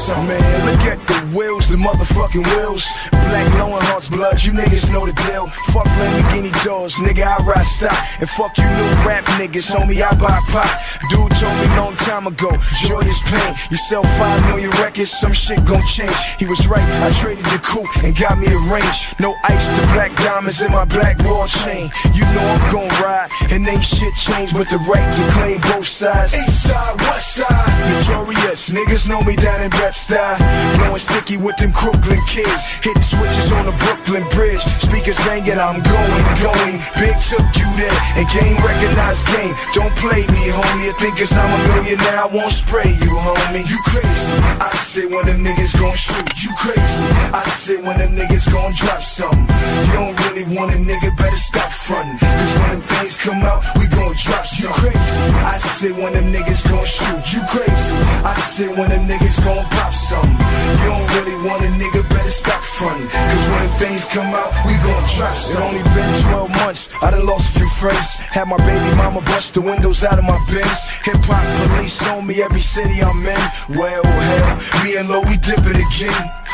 Man, 0.06 0.38
look 0.70 0.86
at 0.86 1.02
the 1.08 1.18
wheels, 1.36 1.68
the 1.68 1.78
motherfucking 1.78 2.46
wheels. 2.54 2.86
Black 3.10 3.50
and 3.58 3.84
hearts 3.90 4.08
blood, 4.08 4.38
you 4.44 4.54
niggas 4.54 4.94
know 4.94 5.04
the 5.04 5.14
deal. 5.26 5.48
Fuck 5.74 5.90
Lamborghini 5.98 6.54
doors, 6.66 6.96
nigga, 6.96 7.22
I 7.22 7.38
ride 7.46 7.64
stock. 7.64 7.94
And 8.20 8.28
fuck 8.28 8.58
you 8.58 8.66
new 8.66 8.90
rap 9.06 9.24
niggas, 9.38 9.70
homie, 9.70 10.02
I 10.02 10.10
buy 10.18 10.34
pop. 10.50 10.66
Dude 11.14 11.32
told 11.38 11.56
me 11.62 11.68
long 11.78 11.96
time 12.02 12.26
ago, 12.26 12.50
joy 12.82 13.06
is 13.06 13.22
pain. 13.30 13.54
You 13.70 13.78
sell 13.78 14.04
five 14.18 14.42
million 14.50 14.72
records, 14.82 15.12
some 15.12 15.32
shit 15.32 15.64
gon' 15.64 15.86
change. 15.86 16.18
He 16.40 16.46
was 16.48 16.68
right, 16.68 16.82
I 17.06 17.14
traded 17.22 17.46
the 17.54 17.62
coupe 17.62 17.86
and 18.04 18.18
got 18.18 18.40
me 18.40 18.48
a 18.48 18.60
range. 18.74 18.98
No 19.20 19.36
ice 19.44 19.70
to 19.70 19.82
black 19.94 20.16
diamonds 20.18 20.62
in 20.62 20.72
my 20.72 20.86
black 20.86 21.22
wall 21.24 21.46
chain. 21.46 21.88
You 22.18 22.26
know 22.34 22.42
I'm 22.42 22.66
gon' 22.74 22.90
ride, 22.98 23.30
and 23.52 23.68
ain't 23.68 23.84
shit 23.84 24.14
changed 24.18 24.58
but 24.58 24.68
the 24.70 24.82
right 24.90 25.06
to 25.06 25.24
claim 25.38 25.62
both 25.70 25.86
sides. 25.86 26.34
East 26.34 26.66
side, 26.66 26.98
west 27.06 27.36
side. 27.36 27.70
Notorious, 28.10 28.72
niggas 28.72 29.08
know 29.08 29.22
me 29.22 29.36
down 29.36 29.62
in 29.62 29.70
Bed-Stuy. 29.70 30.42
Blowing 30.78 30.98
sticky 30.98 31.38
with 31.38 31.58
them 31.58 31.72
Crooklyn 31.72 32.20
kids. 32.26 32.82
Hitting 32.82 33.06
switches 33.06 33.52
on 33.52 33.66
the 33.70 33.76
Brooklyn 33.86 34.26
Bridge. 34.30 34.62
Speakers 34.62 35.18
banging, 35.30 35.60
I'm 35.60 35.84
going, 35.84 36.26
going. 36.42 36.55
Big 37.00 37.16
took 37.22 37.46
you 37.60 37.70
there, 37.76 38.00
and 38.16 38.26
game 38.32 38.58
recognized 38.64 39.28
game. 39.28 39.56
Don't 39.74 39.96
play 39.96 40.22
me, 40.28 40.44
homie. 40.52 40.86
You 40.86 40.94
think 41.00 41.18
cause 41.18 41.34
I'm 41.34 41.52
a 41.52 41.60
millionaire, 41.74 42.20
I 42.24 42.26
won't 42.26 42.52
spray 42.52 42.88
you, 42.88 43.14
homie. 43.26 43.66
You 43.68 43.80
crazy. 43.84 44.26
I 44.60 44.72
say 44.84 45.06
when 45.06 45.26
them 45.26 45.44
niggas 45.44 45.74
gon' 45.80 45.96
shoot. 45.96 46.44
You 46.44 46.52
crazy. 46.56 47.06
I 47.34 47.44
say 47.60 47.78
when 47.78 47.98
them 47.98 48.16
niggas 48.16 48.52
gon' 48.52 48.72
drop 48.76 49.02
something. 49.02 49.48
You 49.88 49.94
don't 49.94 50.16
really 50.28 50.46
want 50.56 50.74
a 50.76 50.78
nigga, 50.78 51.16
better 51.18 51.38
stop 51.38 51.72
frontin'. 51.72 52.18
Cause 52.20 52.54
when 52.60 52.70
them 52.72 52.82
things 52.82 53.18
come 53.18 53.44
out, 53.44 53.64
we 53.76 53.88
gon' 53.88 54.16
drop 54.24 54.46
some. 54.46 54.70
You 54.70 54.74
crazy. 54.74 55.16
I 55.44 55.58
say 55.58 55.92
when 55.92 56.14
them 56.14 56.32
niggas 56.32 56.64
gon' 56.70 56.86
shoot. 56.86 57.24
You 57.34 57.42
crazy. 57.52 57.92
I 58.24 58.36
say 58.54 58.68
when 58.68 58.90
them 58.90 59.08
niggas 59.08 59.38
gon' 59.44 59.66
pop 59.76 59.94
something. 59.94 60.38
You 60.82 60.88
don't 60.94 61.08
really 61.16 61.38
want 61.48 61.66
a 61.66 61.70
nigga, 61.76 62.02
better 62.10 62.30
stop 62.30 62.62
frontin'. 62.62 63.08
Cause 63.10 63.46
when 63.52 63.60
them 63.60 63.74
things 63.80 64.06
come 64.10 64.32
out, 64.34 64.52
we 64.66 64.74
gon' 64.80 65.06
drop 65.18 65.36
some. 65.36 65.56
It 65.56 65.66
only 65.68 65.84
been 65.84 66.12
12 66.32 66.45
months, 66.50 66.90
I 67.02 67.12
done 67.12 67.26
lost 67.26 67.56
a 67.56 67.60
few 67.60 67.70
friends. 67.70 68.16
Had 68.16 68.48
my 68.48 68.58
baby 68.58 68.96
mama 68.96 69.22
bust 69.22 69.54
the 69.54 69.62
windows 69.62 70.04
out 70.04 70.20
of 70.20 70.26
my 70.26 70.38
Benz. 70.52 70.80
Hip 71.04 71.18
hop 71.26 71.46
police 71.70 72.02
on 72.10 72.26
me 72.26 72.42
every 72.42 72.62
city 72.62 73.02
I'm 73.02 73.26
in. 73.26 73.78
Well, 73.78 74.04
hell, 74.04 74.84
me 74.84 74.98
and 74.98 75.10
Lo, 75.10 75.22
we 75.22 75.38
dip 75.38 75.60
it 75.60 75.78
again. 75.78 76.45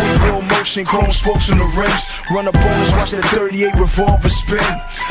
Doing 0.00 0.20
real 0.24 0.42
motion, 0.48 0.84
chrome 0.84 1.10
spokes 1.12 1.50
on 1.50 1.58
the 1.58 1.68
rims. 1.76 2.04
Run 2.30 2.48
a 2.48 2.52
bonus, 2.52 2.92
us, 2.92 2.96
watch 2.96 3.10
that 3.10 3.24
38 3.36 3.74
revolver 3.74 4.28
spin. 4.28 4.64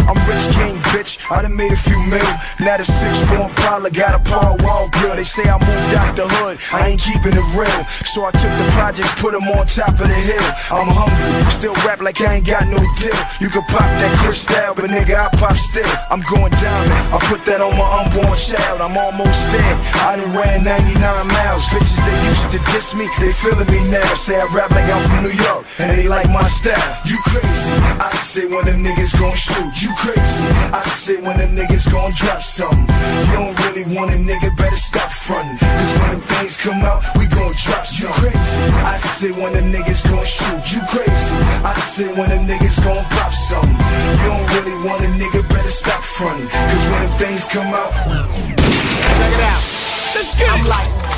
I'm 0.07 0.17
rich 0.25 0.49
king, 0.55 0.77
bitch. 0.89 1.19
I 1.29 1.41
done 1.43 1.55
made 1.55 1.71
a 1.71 1.75
few 1.75 1.99
mil. 2.09 2.31
Now 2.63 2.77
the 2.77 2.87
6'4 2.87 3.49
Impala 3.49 3.91
got 3.91 4.15
a 4.15 4.21
power 4.23 4.55
wall 4.63 4.89
grill. 4.93 5.15
They 5.15 5.23
say 5.23 5.43
I 5.45 5.57
moved 5.59 5.93
out 5.93 6.15
the 6.15 6.25
hood. 6.27 6.57
I 6.73 6.89
ain't 6.89 7.01
keeping 7.01 7.33
it 7.33 7.47
real. 7.53 7.81
So 8.05 8.25
I 8.25 8.31
took 8.31 8.53
the 8.57 8.65
projects, 8.73 9.13
put 9.21 9.33
them 9.33 9.45
on 9.49 9.67
top 9.67 9.99
of 9.99 10.07
the 10.07 10.19
hill. 10.29 10.47
I'm 10.71 10.87
hungry, 10.89 11.51
still 11.51 11.75
rap 11.85 11.99
like 12.01 12.21
I 12.21 12.39
ain't 12.39 12.47
got 12.47 12.65
no 12.65 12.79
deal. 12.97 13.19
You 13.43 13.49
can 13.49 13.63
pop 13.69 13.85
that 13.99 14.13
crystal, 14.23 14.73
but 14.75 14.89
nigga, 14.89 15.19
I 15.19 15.27
pop 15.35 15.57
still. 15.59 15.89
I'm 16.09 16.23
going 16.31 16.53
down. 16.57 16.81
I 17.11 17.19
put 17.27 17.43
that 17.45 17.59
on 17.59 17.75
my 17.75 17.87
unborn 17.99 18.37
child. 18.39 18.79
I'm 18.79 18.95
almost 18.97 19.43
there. 19.51 19.75
I 20.07 20.15
done 20.15 20.31
ran 20.31 20.63
99 20.63 20.95
miles. 21.03 21.65
Bitches 21.67 21.99
that 21.99 22.17
used 22.31 22.47
to 22.55 22.59
diss 22.71 22.95
me, 22.95 23.11
they 23.19 23.33
feeling 23.33 23.67
me 23.67 23.83
now. 23.91 24.07
Say 24.15 24.39
I 24.39 24.45
rap 24.55 24.71
like 24.71 24.78
I'm 24.87 25.03
from 25.09 25.23
New 25.23 25.35
York, 25.35 25.65
and 25.79 25.91
they 25.91 26.07
like 26.07 26.29
my 26.29 26.43
style. 26.47 27.01
You 27.05 27.17
crazy? 27.25 27.71
I 27.99 28.11
say 28.23 28.45
when 28.45 28.65
them 28.65 28.83
niggas 28.83 29.17
gon' 29.19 29.35
shoot. 29.35 29.73
You 29.81 29.91
crazy? 29.95 30.45
I 30.71 30.83
say 30.95 31.17
when 31.19 31.37
them 31.37 31.55
niggas 31.55 31.91
gon' 31.91 32.11
drop 32.15 32.41
something. 32.41 32.87
You 33.27 33.33
don't 33.33 33.55
really 33.65 33.85
want 33.95 34.13
a 34.13 34.17
nigga, 34.17 34.55
better 34.55 34.75
stop 34.75 35.11
frontin'. 35.11 35.57
Cause 35.57 35.93
when 35.99 36.09
them 36.11 36.21
things 36.21 36.57
come 36.57 36.81
out, 36.83 37.03
we 37.17 37.25
gon' 37.27 37.53
drop 37.63 37.85
some. 37.85 38.07
You 38.07 38.13
crazy? 38.13 38.55
I 38.85 38.97
say 39.17 39.31
when 39.31 39.53
them 39.53 39.71
niggas 39.71 40.03
gon' 40.09 40.25
shoot. 40.25 40.63
You 40.71 40.81
crazy? 40.87 41.35
I 41.63 41.75
say 41.93 42.07
when 42.07 42.29
them 42.29 42.47
niggas 42.47 42.77
gon' 42.83 43.03
pop 43.09 43.33
something. 43.33 43.77
You 44.21 44.27
don't 44.31 44.47
really 44.55 44.77
want 44.87 45.03
a 45.03 45.09
nigga, 45.19 45.41
better 45.49 45.73
stop 45.81 46.01
frontin'. 46.03 46.47
Cause 46.47 46.85
when 46.91 46.99
them 47.03 47.13
things 47.19 47.47
come 47.47 47.73
out, 47.73 48.58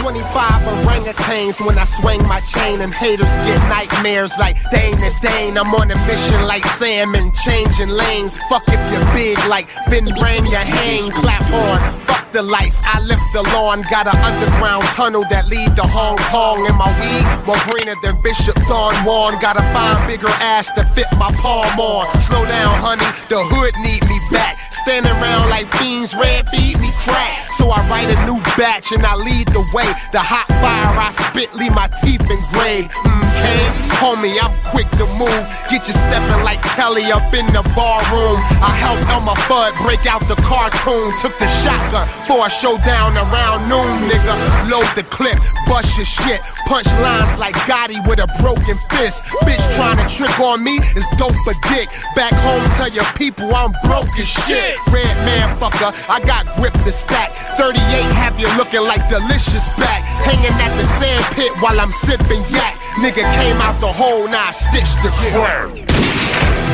25 0.02 0.62
orangutans 0.66 1.64
when 1.64 1.78
I 1.78 1.86
swing 1.86 2.24
my 2.24 2.40
chain 2.40 2.82
and 2.82 2.92
haters 2.92 3.38
get 3.46 3.62
nightmares 3.70 4.36
like 4.40 4.58
Dane 4.72 4.98
and 4.98 5.16
Dane. 5.22 5.58
I'm 5.60 5.70
on 5.76 5.92
a 5.92 5.96
mission 6.10 6.42
like 6.48 6.66
salmon, 6.66 7.32
changing 7.46 7.90
lanes. 7.90 8.40
Fuck 8.50 8.64
if 8.68 8.82
you're 8.92 9.06
big 9.14 9.38
like 9.46 9.70
Vin 9.90 10.06
Rain, 10.18 10.44
you 10.46 10.58
hang, 10.58 11.06
clap 11.12 11.46
on. 11.54 11.78
Fuck 12.10 12.32
the 12.34 12.42
lights, 12.42 12.82
I 12.84 13.00
lift 13.02 13.22
the 13.34 13.44
lawn. 13.54 13.84
Got 13.92 14.08
an 14.08 14.18
underground 14.26 14.86
tunnel 14.98 15.24
that 15.30 15.48
lead 15.48 15.76
to 15.76 15.84
Hong 15.86 16.18
Kong. 16.34 16.66
And 16.66 16.78
my 16.82 16.90
weed 16.98 17.46
more 17.46 17.62
greener 17.70 17.94
than 18.02 18.20
Bishop 18.24 18.56
Don 18.66 18.96
Juan. 19.06 19.40
Gotta 19.40 19.62
find 19.70 20.02
bigger 20.08 20.34
ass 20.42 20.72
to 20.74 20.84
fit 20.98 21.14
my 21.22 21.30
palm 21.38 21.78
on. 21.78 22.10
Slow 22.22 22.44
down, 22.50 22.74
honey, 22.82 23.06
the 23.30 23.38
hood 23.54 23.78
need 23.86 24.02
me 24.10 24.18
back. 24.34 24.58
Standing 24.84 25.12
around 25.12 25.50
like 25.50 25.72
fiends, 25.76 26.16
red 26.16 26.50
feed 26.50 26.80
me 26.82 26.90
crack. 27.04 27.46
So 27.58 27.70
I 27.70 27.78
write 27.90 28.10
a 28.10 28.18
new 28.26 28.42
batch 28.58 28.92
and 28.92 29.06
I 29.06 29.16
lead 29.16 29.48
the 29.50 29.62
way. 29.78 29.86
The 30.12 30.20
hot 30.20 30.48
fire 30.48 30.90
I 30.98 31.14
spit, 31.14 31.54
leave 31.54 31.76
my 31.76 31.88
teeth 32.02 32.26
engraved. 32.26 32.90
Mm, 33.06 33.22
okay, 33.22 33.62
homie, 34.02 34.34
I'm 34.42 34.50
quick 34.74 34.90
to 34.98 35.06
move. 35.22 35.46
Get 35.70 35.86
you 35.86 35.94
stepping 35.94 36.42
like 36.42 36.62
Kelly 36.74 37.12
up 37.14 37.30
in 37.34 37.46
the 37.54 37.62
bar 37.78 38.02
room. 38.10 38.42
I 38.58 38.74
helped 38.74 39.06
Elmer 39.14 39.38
Fudd 39.46 39.78
break 39.86 40.10
out 40.10 40.26
the 40.26 40.40
cartoon. 40.42 41.14
Took 41.22 41.38
the 41.38 41.50
shotgun 41.62 42.10
for 42.26 42.48
a 42.48 42.50
showdown 42.50 43.14
around 43.14 43.70
noon, 43.70 43.94
nigga. 44.10 44.34
Load 44.72 44.90
the 44.98 45.06
clip, 45.14 45.38
bust 45.70 45.94
your 45.98 46.10
shit. 46.10 46.42
Punch 46.66 46.90
lines 47.04 47.38
like 47.38 47.54
Gotti 47.70 48.02
with 48.10 48.18
a 48.18 48.28
broken 48.42 48.78
fist. 48.90 49.30
Bitch 49.46 49.62
trying 49.76 50.02
to 50.02 50.08
trick 50.10 50.34
on 50.40 50.64
me 50.64 50.82
is 50.98 51.06
dope 51.22 51.38
for 51.46 51.54
dick. 51.70 51.90
Back 52.16 52.34
home, 52.42 52.66
tell 52.74 52.90
your 52.90 53.06
people 53.14 53.54
I'm 53.54 53.72
broke 53.86 54.10
as 54.18 54.28
shit. 54.28 54.71
Red 54.92 55.16
man 55.26 55.50
fucker, 55.56 55.92
I 56.10 56.20
got 56.26 56.48
grip 56.56 56.74
to 56.74 56.92
stack. 56.92 57.32
38 57.58 57.78
have 58.16 58.40
you 58.40 58.48
looking 58.58 58.82
like 58.82 59.08
delicious 59.10 59.76
back. 59.78 60.02
Hanging 60.24 60.54
at 60.54 60.74
the 60.78 60.86
sand 60.86 61.24
pit 61.36 61.52
while 61.62 61.80
I'm 61.80 61.92
sipping 61.92 62.42
yak. 62.50 62.78
Nigga 63.04 63.24
came 63.40 63.58
out 63.58 63.80
the 63.80 63.92
hole, 63.92 64.28
now 64.28 64.48
I 64.48 64.52
stitched 64.52 65.04
the 65.04 65.12
crack. 65.32 65.88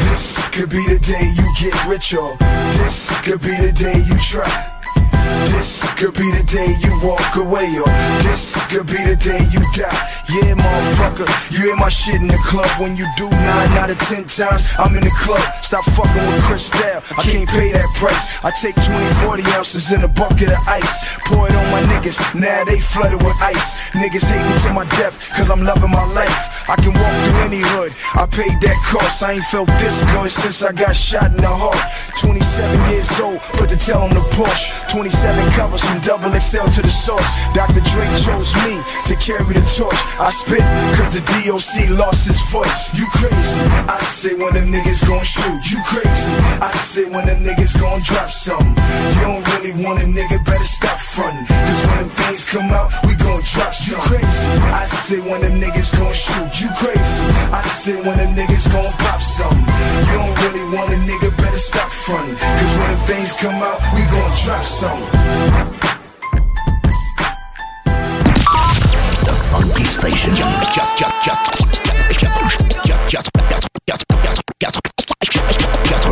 This 0.10 0.48
could 0.50 0.70
be 0.70 0.84
the 0.88 1.00
day 1.00 1.34
you 1.36 1.48
get 1.60 1.76
rich, 1.86 2.14
or 2.14 2.38
This 2.78 3.22
could 3.22 3.42
be 3.42 3.56
the 3.56 3.72
day 3.72 4.00
you 4.00 4.18
try. 4.18 4.77
This 5.58 5.94
could 5.96 6.14
be 6.14 6.30
the 6.32 6.44
day 6.44 6.76
you 6.80 6.94
walk 7.04 7.36
away, 7.36 7.68
or 7.80 7.90
this 8.22 8.56
could 8.68 8.88
be 8.88 9.00
the 9.04 9.16
day 9.16 9.42
you 9.52 9.62
die. 9.74 10.00
Yeah, 10.30 10.54
motherfucker, 10.56 11.28
you 11.52 11.68
hear 11.68 11.76
my 11.76 11.90
shit 11.90 12.22
in 12.22 12.28
the 12.28 12.40
club. 12.46 12.70
When 12.80 12.96
you 12.96 13.06
do 13.18 13.30
nine 13.30 13.72
out 13.78 13.90
of 13.90 14.00
ten 14.00 14.26
times, 14.26 14.64
I'm 14.78 14.96
in 14.96 15.04
the 15.04 15.16
club. 15.26 15.42
Stop 15.64 15.86
fucking 15.86 16.26
with 16.30 16.44
Chris 16.44 16.70
Cristal, 16.70 17.02
I 17.18 17.24
can't 17.24 17.50
pay 17.50 17.72
that 17.72 17.90
price. 17.96 18.38
I 18.44 18.52
take 18.52 18.76
20, 18.76 19.26
40 19.26 19.44
ounces 19.58 19.92
in 19.92 20.04
a 20.04 20.08
bucket 20.08 20.50
of 20.50 20.62
ice. 20.68 21.18
Pour 21.26 21.48
it 21.48 21.56
on 21.56 21.68
my 21.72 21.82
niggas, 21.92 22.20
now 22.36 22.64
they 22.64 22.80
flooded 22.80 23.22
with 23.22 23.36
ice. 23.42 23.92
Niggas 23.92 24.26
hate 24.26 24.46
me 24.46 24.56
to 24.62 24.74
my 24.74 24.86
death, 25.02 25.18
cause 25.34 25.50
I'm 25.50 25.64
loving 25.64 25.92
my 25.92 26.06
life. 26.14 26.70
I 26.70 26.76
can 26.76 26.94
walk 26.94 27.16
through 27.26 27.42
any 27.50 27.62
hood, 27.74 27.94
I 28.16 28.26
paid 28.26 28.60
that 28.62 28.78
cost. 28.86 29.24
I 29.24 29.34
ain't 29.34 29.46
felt 29.46 29.68
this 29.80 30.04
good 30.14 30.32
since 30.32 30.64
I 30.64 30.72
got 30.72 30.96
shot 30.96 31.32
in 31.32 31.38
the 31.38 31.50
heart. 31.50 31.80
27 32.20 32.92
years 32.92 33.20
old, 33.20 33.40
put 33.58 33.70
the 33.70 33.78
tail 33.78 34.06
on 34.06 34.12
the 34.12 34.24
Porsche. 34.36 34.88
27 34.92 35.17
covers 35.58 35.84
from 35.84 36.00
double 36.02 36.30
XL 36.30 36.70
to 36.70 36.82
the 36.82 36.90
source. 36.90 37.26
Dr. 37.54 37.82
Dre 37.82 38.06
chose 38.22 38.54
me 38.62 38.78
to 39.10 39.16
carry 39.18 39.54
the 39.54 39.66
torch. 39.74 39.98
I 40.22 40.30
spit, 40.30 40.62
cause 40.94 41.12
the 41.18 41.24
DOC 41.26 41.98
lost 41.98 42.28
his 42.28 42.40
voice. 42.54 42.94
You 42.94 43.06
crazy? 43.18 43.58
I 43.90 43.98
say 44.14 44.34
when 44.36 44.54
them 44.54 44.72
niggas 44.72 45.02
gon' 45.08 45.24
shoot. 45.24 45.62
You 45.72 45.82
crazy? 45.90 46.34
I 46.62 46.72
say 46.86 47.06
when 47.10 47.26
them 47.26 47.44
niggas 47.44 47.74
gon' 47.80 48.02
drop 48.06 48.30
something. 48.30 48.76
You 49.18 49.22
don't 49.26 49.46
really 49.54 49.74
want 49.84 50.04
a 50.04 50.06
nigga, 50.06 50.38
better 50.46 50.70
stop 50.78 51.00
frontin'. 51.00 51.46
Cause 51.48 51.82
when 51.88 51.98
them 51.98 52.10
things 52.10 52.46
come 52.46 52.70
out, 52.72 52.92
we 53.06 53.16
gon' 53.16 53.42
drop 53.42 53.74
some. 53.74 53.98
You 53.98 54.02
crazy? 54.06 54.42
I 54.70 54.86
say 54.86 55.20
when 55.20 55.42
them 55.42 55.56
niggas 55.60 55.92
gon' 55.98 56.14
shoot. 56.14 56.52
You 56.62 56.70
crazy? 56.78 57.18
I 57.50 57.64
say 57.82 57.96
when 57.96 58.18
them 58.18 58.36
niggas 58.38 58.70
gon' 58.72 58.94
pop 59.02 59.22
something. 59.22 59.66
You 60.10 60.16
don't 60.22 60.36
really 60.46 60.66
want 60.76 60.94
a 60.94 60.98
nigga, 61.10 61.30
better 61.38 61.64
stop 61.70 61.90
frontin'. 61.90 62.38
Cause 62.38 62.74
when 62.78 62.90
them 62.94 63.02
things 63.10 63.34
come 63.38 63.60
out, 63.64 63.80
we 63.96 64.02
gon' 64.14 64.34
drop 64.46 64.64
something. 64.64 65.07
Funky 69.52 69.86
Station. 69.86 70.34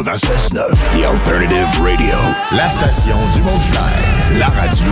96.9, 0.05 0.75
The 0.93 1.03
Alternative 1.05 1.67
Radio. 1.81 2.15
La 2.51 2.69
station 2.69 3.15
du 3.33 3.41
Mont-Clair. 3.41 3.91
La 4.39 4.47
radio 4.47 4.91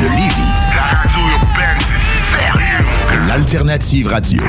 de 0.00 0.06
Lévis. 0.06 0.52
La 0.74 0.82
radio. 0.98 1.24
L'Alternative 3.28 4.06
Radio. 4.08 4.42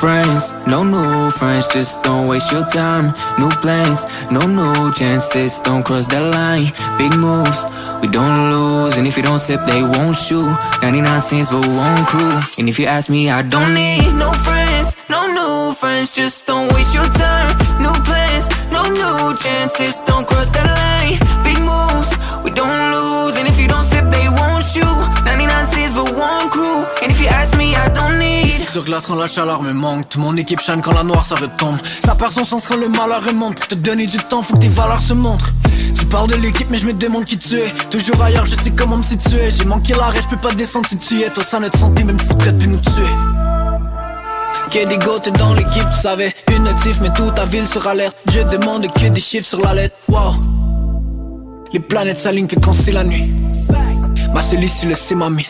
friends, 0.00 0.54
no 0.66 0.82
new 0.82 1.30
friends, 1.30 1.68
just 1.68 2.02
don't 2.02 2.26
waste 2.26 2.50
your 2.50 2.66
time. 2.68 3.12
New 3.38 3.50
plans, 3.60 4.06
no 4.30 4.40
new 4.46 4.90
chances, 4.94 5.60
don't 5.60 5.82
cross 5.84 6.06
that 6.06 6.24
line. 6.32 6.72
Big 6.96 7.12
moves, 7.18 7.64
we 8.00 8.08
don't 8.08 8.56
lose, 8.56 8.96
and 8.96 9.06
if 9.06 9.16
you 9.16 9.22
don't 9.22 9.40
sip, 9.40 9.60
they 9.66 9.82
won't 9.82 10.16
shoot. 10.16 10.48
99 10.82 11.20
cents, 11.20 11.50
but 11.50 11.66
one 11.66 12.04
crew. 12.06 12.40
And 12.58 12.68
if 12.68 12.78
you 12.78 12.86
ask 12.86 13.10
me, 13.10 13.30
I 13.30 13.42
don't 13.42 13.74
need 13.74 14.12
no 14.14 14.30
friends, 14.46 14.96
no 15.08 15.20
new 15.28 15.74
friends, 15.74 16.14
just 16.14 16.46
don't 16.46 16.72
waste 16.72 16.94
your 16.94 17.08
time. 17.08 17.56
New 17.80 17.92
plans, 18.08 18.48
no 18.72 18.82
new 18.88 19.36
chances, 19.36 20.00
don't 20.06 20.26
cross 20.26 20.48
that 20.50 20.66
line. 20.78 21.18
Big 21.44 21.58
moves, 21.58 22.10
we 22.44 22.50
don't 22.50 22.82
lose, 22.94 23.36
and 23.36 23.46
if 23.48 23.60
you 23.60 23.68
don't 23.68 23.84
sip, 23.84 24.04
they 24.10 24.28
won't 24.28 24.64
shoot. 24.64 25.24
99 25.24 25.66
cents, 25.68 25.92
but 25.94 26.14
one 26.14 26.50
crew. 26.50 26.84
And 27.02 27.10
if 27.10 27.20
you 27.20 27.28
ask 27.28 27.56
me, 27.56 27.74
I 27.74 27.88
don't 27.90 28.18
need. 28.18 28.30
Sur 28.70 28.84
glace 28.84 29.06
quand 29.06 29.16
la 29.16 29.26
chaleur 29.26 29.62
me 29.62 29.72
manque 29.72 30.08
Tout 30.08 30.20
mon 30.20 30.36
équipe 30.36 30.60
shine 30.60 30.80
quand 30.80 30.92
la 30.92 31.02
noire 31.02 31.24
ça 31.24 31.34
retombe 31.34 31.76
Ça 32.04 32.14
perd 32.14 32.30
son 32.30 32.44
sens 32.44 32.68
quand 32.68 32.76
le 32.76 32.88
malheur 32.88 33.24
remonte 33.24 33.56
Pour 33.56 33.66
te 33.66 33.74
donner 33.74 34.06
du 34.06 34.18
temps 34.18 34.42
faut 34.42 34.54
que 34.54 34.60
tes 34.60 34.68
valeurs 34.68 35.02
se 35.02 35.12
montrent 35.12 35.50
Tu 36.10 36.16
parles 36.16 36.28
de 36.28 36.34
l'équipe 36.34 36.66
mais 36.68 36.76
je 36.76 36.86
me 36.86 36.92
demande 36.92 37.24
qui 37.24 37.38
tu 37.38 37.54
es. 37.54 37.72
Toujours 37.88 38.20
ailleurs 38.20 38.44
je 38.44 38.56
sais 38.56 38.72
comment 38.72 38.96
me 38.96 39.02
situer. 39.04 39.52
J'ai 39.56 39.64
manqué 39.64 39.94
l'arrêt 39.94 40.20
je 40.20 40.26
peux 40.26 40.40
pas 40.40 40.52
descendre 40.52 40.88
si 40.88 40.98
tu 40.98 41.20
es. 41.22 41.30
Toi 41.30 41.44
ça 41.44 41.60
ne 41.60 41.68
te 41.68 41.78
santé 41.78 42.02
même 42.02 42.18
si 42.18 42.34
prêt 42.34 42.50
de 42.50 42.66
nous 42.66 42.80
tuer. 42.80 43.12
Que 44.72 44.88
des 44.88 44.98
gouttes 44.98 45.32
dans 45.38 45.54
l'équipe, 45.54 45.86
tu 45.94 46.00
savais. 46.00 46.34
Une 46.50 46.64
notif, 46.64 46.98
mais 47.00 47.12
toute 47.12 47.36
ta 47.36 47.44
ville 47.44 47.64
sur 47.64 47.86
alerte. 47.86 48.16
Je 48.28 48.40
demande 48.40 48.92
que 48.92 49.08
des 49.08 49.20
chiffres 49.20 49.46
sur 49.46 49.60
la 49.60 49.72
lettre. 49.72 49.94
Wow. 50.08 50.34
Les 51.72 51.78
planètes 51.78 52.18
s'alignent 52.18 52.48
que 52.48 52.58
quand 52.58 52.72
c'est 52.72 52.90
la 52.90 53.04
nuit. 53.04 53.32
Ma 54.34 54.42
solitude, 54.42 54.92
c'est 54.96 55.14
ma 55.14 55.30
mine. 55.30 55.46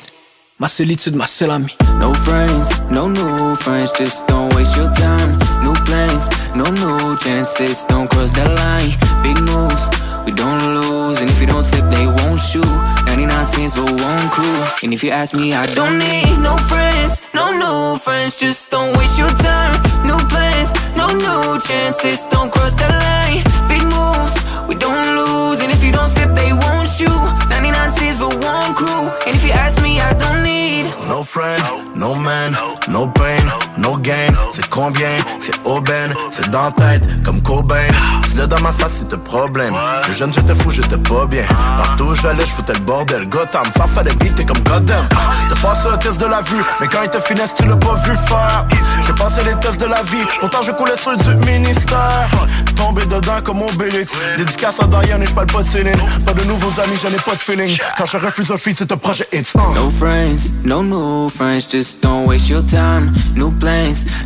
Ma 0.58 0.68
solitude, 0.68 1.16
ma 1.16 1.26
seule 1.26 1.52
amie. 1.52 1.74
No 1.98 2.12
friends, 2.24 2.68
no 2.90 3.08
new 3.08 3.56
friends, 3.56 3.94
just 3.98 4.28
don't 4.28 4.52
waste 4.54 4.76
your 4.76 4.92
time. 4.92 5.38
New 5.62 5.72
plans, 5.84 6.28
no 6.54 6.64
new 6.64 7.16
chances, 7.16 7.86
don't 7.88 8.06
cross 8.08 8.30
that 8.32 8.48
line. 8.48 8.92
Big 9.22 9.38
moves, 9.50 9.88
we 10.26 10.32
don't 10.32 10.62
lose, 10.74 11.20
and 11.20 11.30
if 11.30 11.40
you 11.40 11.46
don't 11.46 11.64
slip, 11.64 11.84
they 11.90 12.06
won't 12.06 12.40
shoot. 12.40 12.64
99 13.06 13.46
cents, 13.46 13.74
but 13.74 13.90
one 13.90 14.28
crew. 14.30 14.64
And 14.82 14.92
if 14.92 15.02
you 15.02 15.10
ask 15.10 15.34
me, 15.34 15.54
I 15.54 15.66
don't 15.74 15.98
need 15.98 16.38
no 16.38 16.56
friends, 16.68 17.20
no 17.34 17.44
new 17.52 17.98
friends, 17.98 18.38
just 18.38 18.70
don't 18.70 18.96
waste 18.98 19.18
your 19.18 19.30
time. 19.30 19.80
New 20.04 20.18
plans, 20.28 20.72
no 20.96 21.06
new 21.12 21.60
chances, 21.60 22.26
don't 22.26 22.50
cross 22.52 22.74
that 22.74 22.94
line. 23.06 23.42
Big 23.68 23.82
moves, 23.94 24.36
we 24.68 24.74
don't 24.74 25.06
lose, 25.18 25.60
and 25.60 25.72
if 25.72 25.82
you 25.82 25.92
don't 25.92 26.08
sip, 26.08 26.30
they 26.34 26.52
won't 26.52 26.88
shoot. 26.88 27.22
99 27.50 27.92
cents, 27.92 28.18
but 28.18 28.32
one 28.44 28.74
crew. 28.74 29.02
And 29.26 29.34
if 29.34 29.44
you 29.44 29.52
ask 29.52 29.82
me, 29.82 30.00
I 30.00 30.12
don't 30.14 30.42
need 30.42 30.84
No 31.08 31.22
friend, 31.22 31.62
no 31.96 32.14
man, 32.14 32.52
no 32.88 33.10
pain, 33.10 33.44
no 33.80 33.96
gain. 33.96 34.32
C'est 34.52 34.68
combien, 34.68 35.16
c'est 35.40 35.54
aubaine, 35.64 36.14
c'est 36.30 36.48
dans 36.50 36.70
tête, 36.72 37.06
comme 37.24 37.40
Cobain. 37.42 37.88
Dis-le 38.28 38.46
dans 38.46 38.60
ma 38.60 38.72
face, 38.72 38.92
c'est 38.98 39.10
le 39.10 39.18
problème. 39.18 39.74
Le 40.06 40.12
jeune, 40.12 40.32
fous, 40.32 40.70
je 40.70 40.82
te 40.82 40.96
pas 40.96 41.26
bien. 41.26 41.44
Partout 41.76 42.04
où 42.04 42.14
j'allais, 42.14 42.44
je 42.44 42.50
foutais 42.50 42.74
le 42.74 42.80
bordel. 42.80 43.28
Gotham, 43.28 43.66
ça 43.76 43.84
fait 43.94 44.04
des 44.04 44.30
t'es 44.30 44.44
comme 44.44 44.62
Goddamn. 44.62 45.06
T'as 45.48 45.60
passé 45.60 45.88
un 45.92 45.96
test 45.96 46.20
de 46.20 46.26
la 46.26 46.42
vue, 46.42 46.62
mais 46.80 46.86
quand 46.88 47.02
ils 47.02 47.10
te 47.10 47.20
finissent, 47.20 47.54
tu 47.56 47.66
l'as 47.66 47.76
pas 47.76 47.94
vu 48.04 48.12
faire. 48.26 48.66
J'ai 49.00 49.12
passé 49.14 49.42
les 49.44 49.54
tests 49.60 49.80
de 49.80 49.86
la 49.86 50.02
vie, 50.02 50.24
pourtant 50.38 50.62
je 50.62 50.72
coulais 50.72 50.96
sur 50.96 51.16
du 51.16 51.34
ministère. 51.46 52.28
Tombé 52.76 53.04
dedans 53.06 53.40
comme 53.42 53.62
Obélix. 53.62 54.12
Dédicace 54.36 54.80
à 54.80 54.86
Diane 54.86 55.22
et 55.22 55.26
je 55.26 55.34
parle 55.34 55.48
pas 55.48 55.62
de 55.62 55.68
Céline. 55.68 55.96
Pas 56.24 56.34
de 56.34 56.44
nouveaux 56.44 56.80
amis, 56.80 56.96
j'en 57.02 57.08
ai 57.08 57.20
pas 57.20 57.32
de 57.32 57.36
feeling. 57.36 57.76
Quand 57.96 58.06
je 58.06 58.16
refuse 58.16 58.50
un 58.50 58.58
feat, 58.58 58.76
c'est 58.78 58.92
un 58.92 58.96
projet 58.96 59.26
hits. 59.32 59.52
No 59.74 59.90
friends, 59.98 60.52
no 60.64 60.82
new 60.82 61.28
friends, 61.28 61.70
just 61.70 62.02
don't 62.02 62.26
waste 62.26 62.48
your 62.48 62.64
time. 62.64 63.12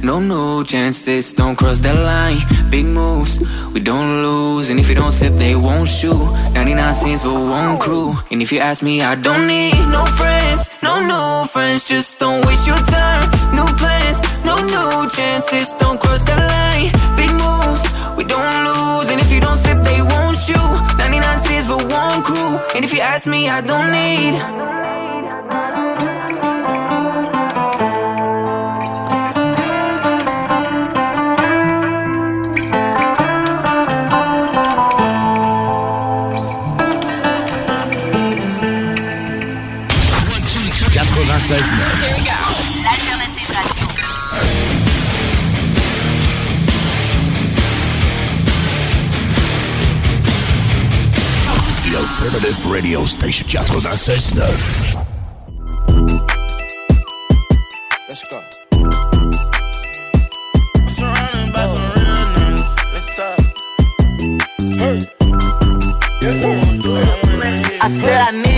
No 0.02 0.20
new 0.20 0.64
chances, 0.64 1.34
don't 1.34 1.56
cross 1.56 1.80
that 1.80 1.96
line. 1.96 2.38
Big 2.70 2.86
moves, 2.86 3.40
we 3.72 3.80
don't 3.80 4.22
lose, 4.22 4.70
and 4.70 4.78
if 4.78 4.88
you 4.88 4.94
don't 4.94 5.12
sip, 5.12 5.32
they 5.34 5.54
won't 5.54 5.88
shoot. 5.88 6.24
99 6.52 6.94
cents, 6.94 7.22
but 7.22 7.34
one 7.34 7.78
crew. 7.78 8.14
And 8.30 8.42
if 8.42 8.52
you 8.52 8.58
ask 8.58 8.82
me, 8.82 9.02
I 9.02 9.14
don't 9.14 9.46
need 9.46 9.74
no 9.90 10.04
friends, 10.20 10.68
no 10.82 10.94
new 11.00 11.48
friends, 11.48 11.88
just 11.88 12.18
don't 12.18 12.44
waste 12.46 12.66
your 12.66 12.82
time. 12.96 13.30
New 13.54 13.68
plans, 13.80 14.18
no 14.44 14.56
new 14.74 15.10
chances, 15.10 15.74
don't 15.74 15.98
cross 16.00 16.22
that 16.24 16.40
line. 16.54 16.88
Big 17.16 17.32
moves, 17.42 17.84
we 18.16 18.24
don't 18.24 18.56
lose, 18.68 19.10
and 19.10 19.20
if 19.20 19.30
you 19.32 19.40
don't 19.40 19.56
sip, 19.56 19.78
they 19.82 20.00
won't 20.02 20.36
shoot. 20.38 20.74
99 20.98 21.40
cents, 21.40 21.66
but 21.66 21.80
one 21.92 22.22
crew. 22.22 22.58
And 22.74 22.84
if 22.84 22.92
you 22.92 23.00
ask 23.00 23.26
me, 23.26 23.48
I 23.48 23.60
don't 23.60 23.90
need. 23.92 25.03
L'alternative 41.44 43.44
radio. 43.52 43.84
The 51.82 51.96
Alternative 51.98 52.64
Radio 52.66 53.04
Station 53.04 53.46
96.9. 53.46 54.40
Let's 58.08 58.24
go. 58.30 58.40
Surrounded 60.88 61.52
by 61.52 61.66
some 61.66 61.92
real 61.92 62.16
niggas. 62.32 62.64
Let's 62.90 63.16
talk. 63.16 63.38
Hey. 64.78 64.98
Yes. 66.22 66.36
I 67.82 67.84
said 67.90 68.20
I 68.22 68.30
need 68.30 68.38
it. 68.44 68.44
This 68.44 68.53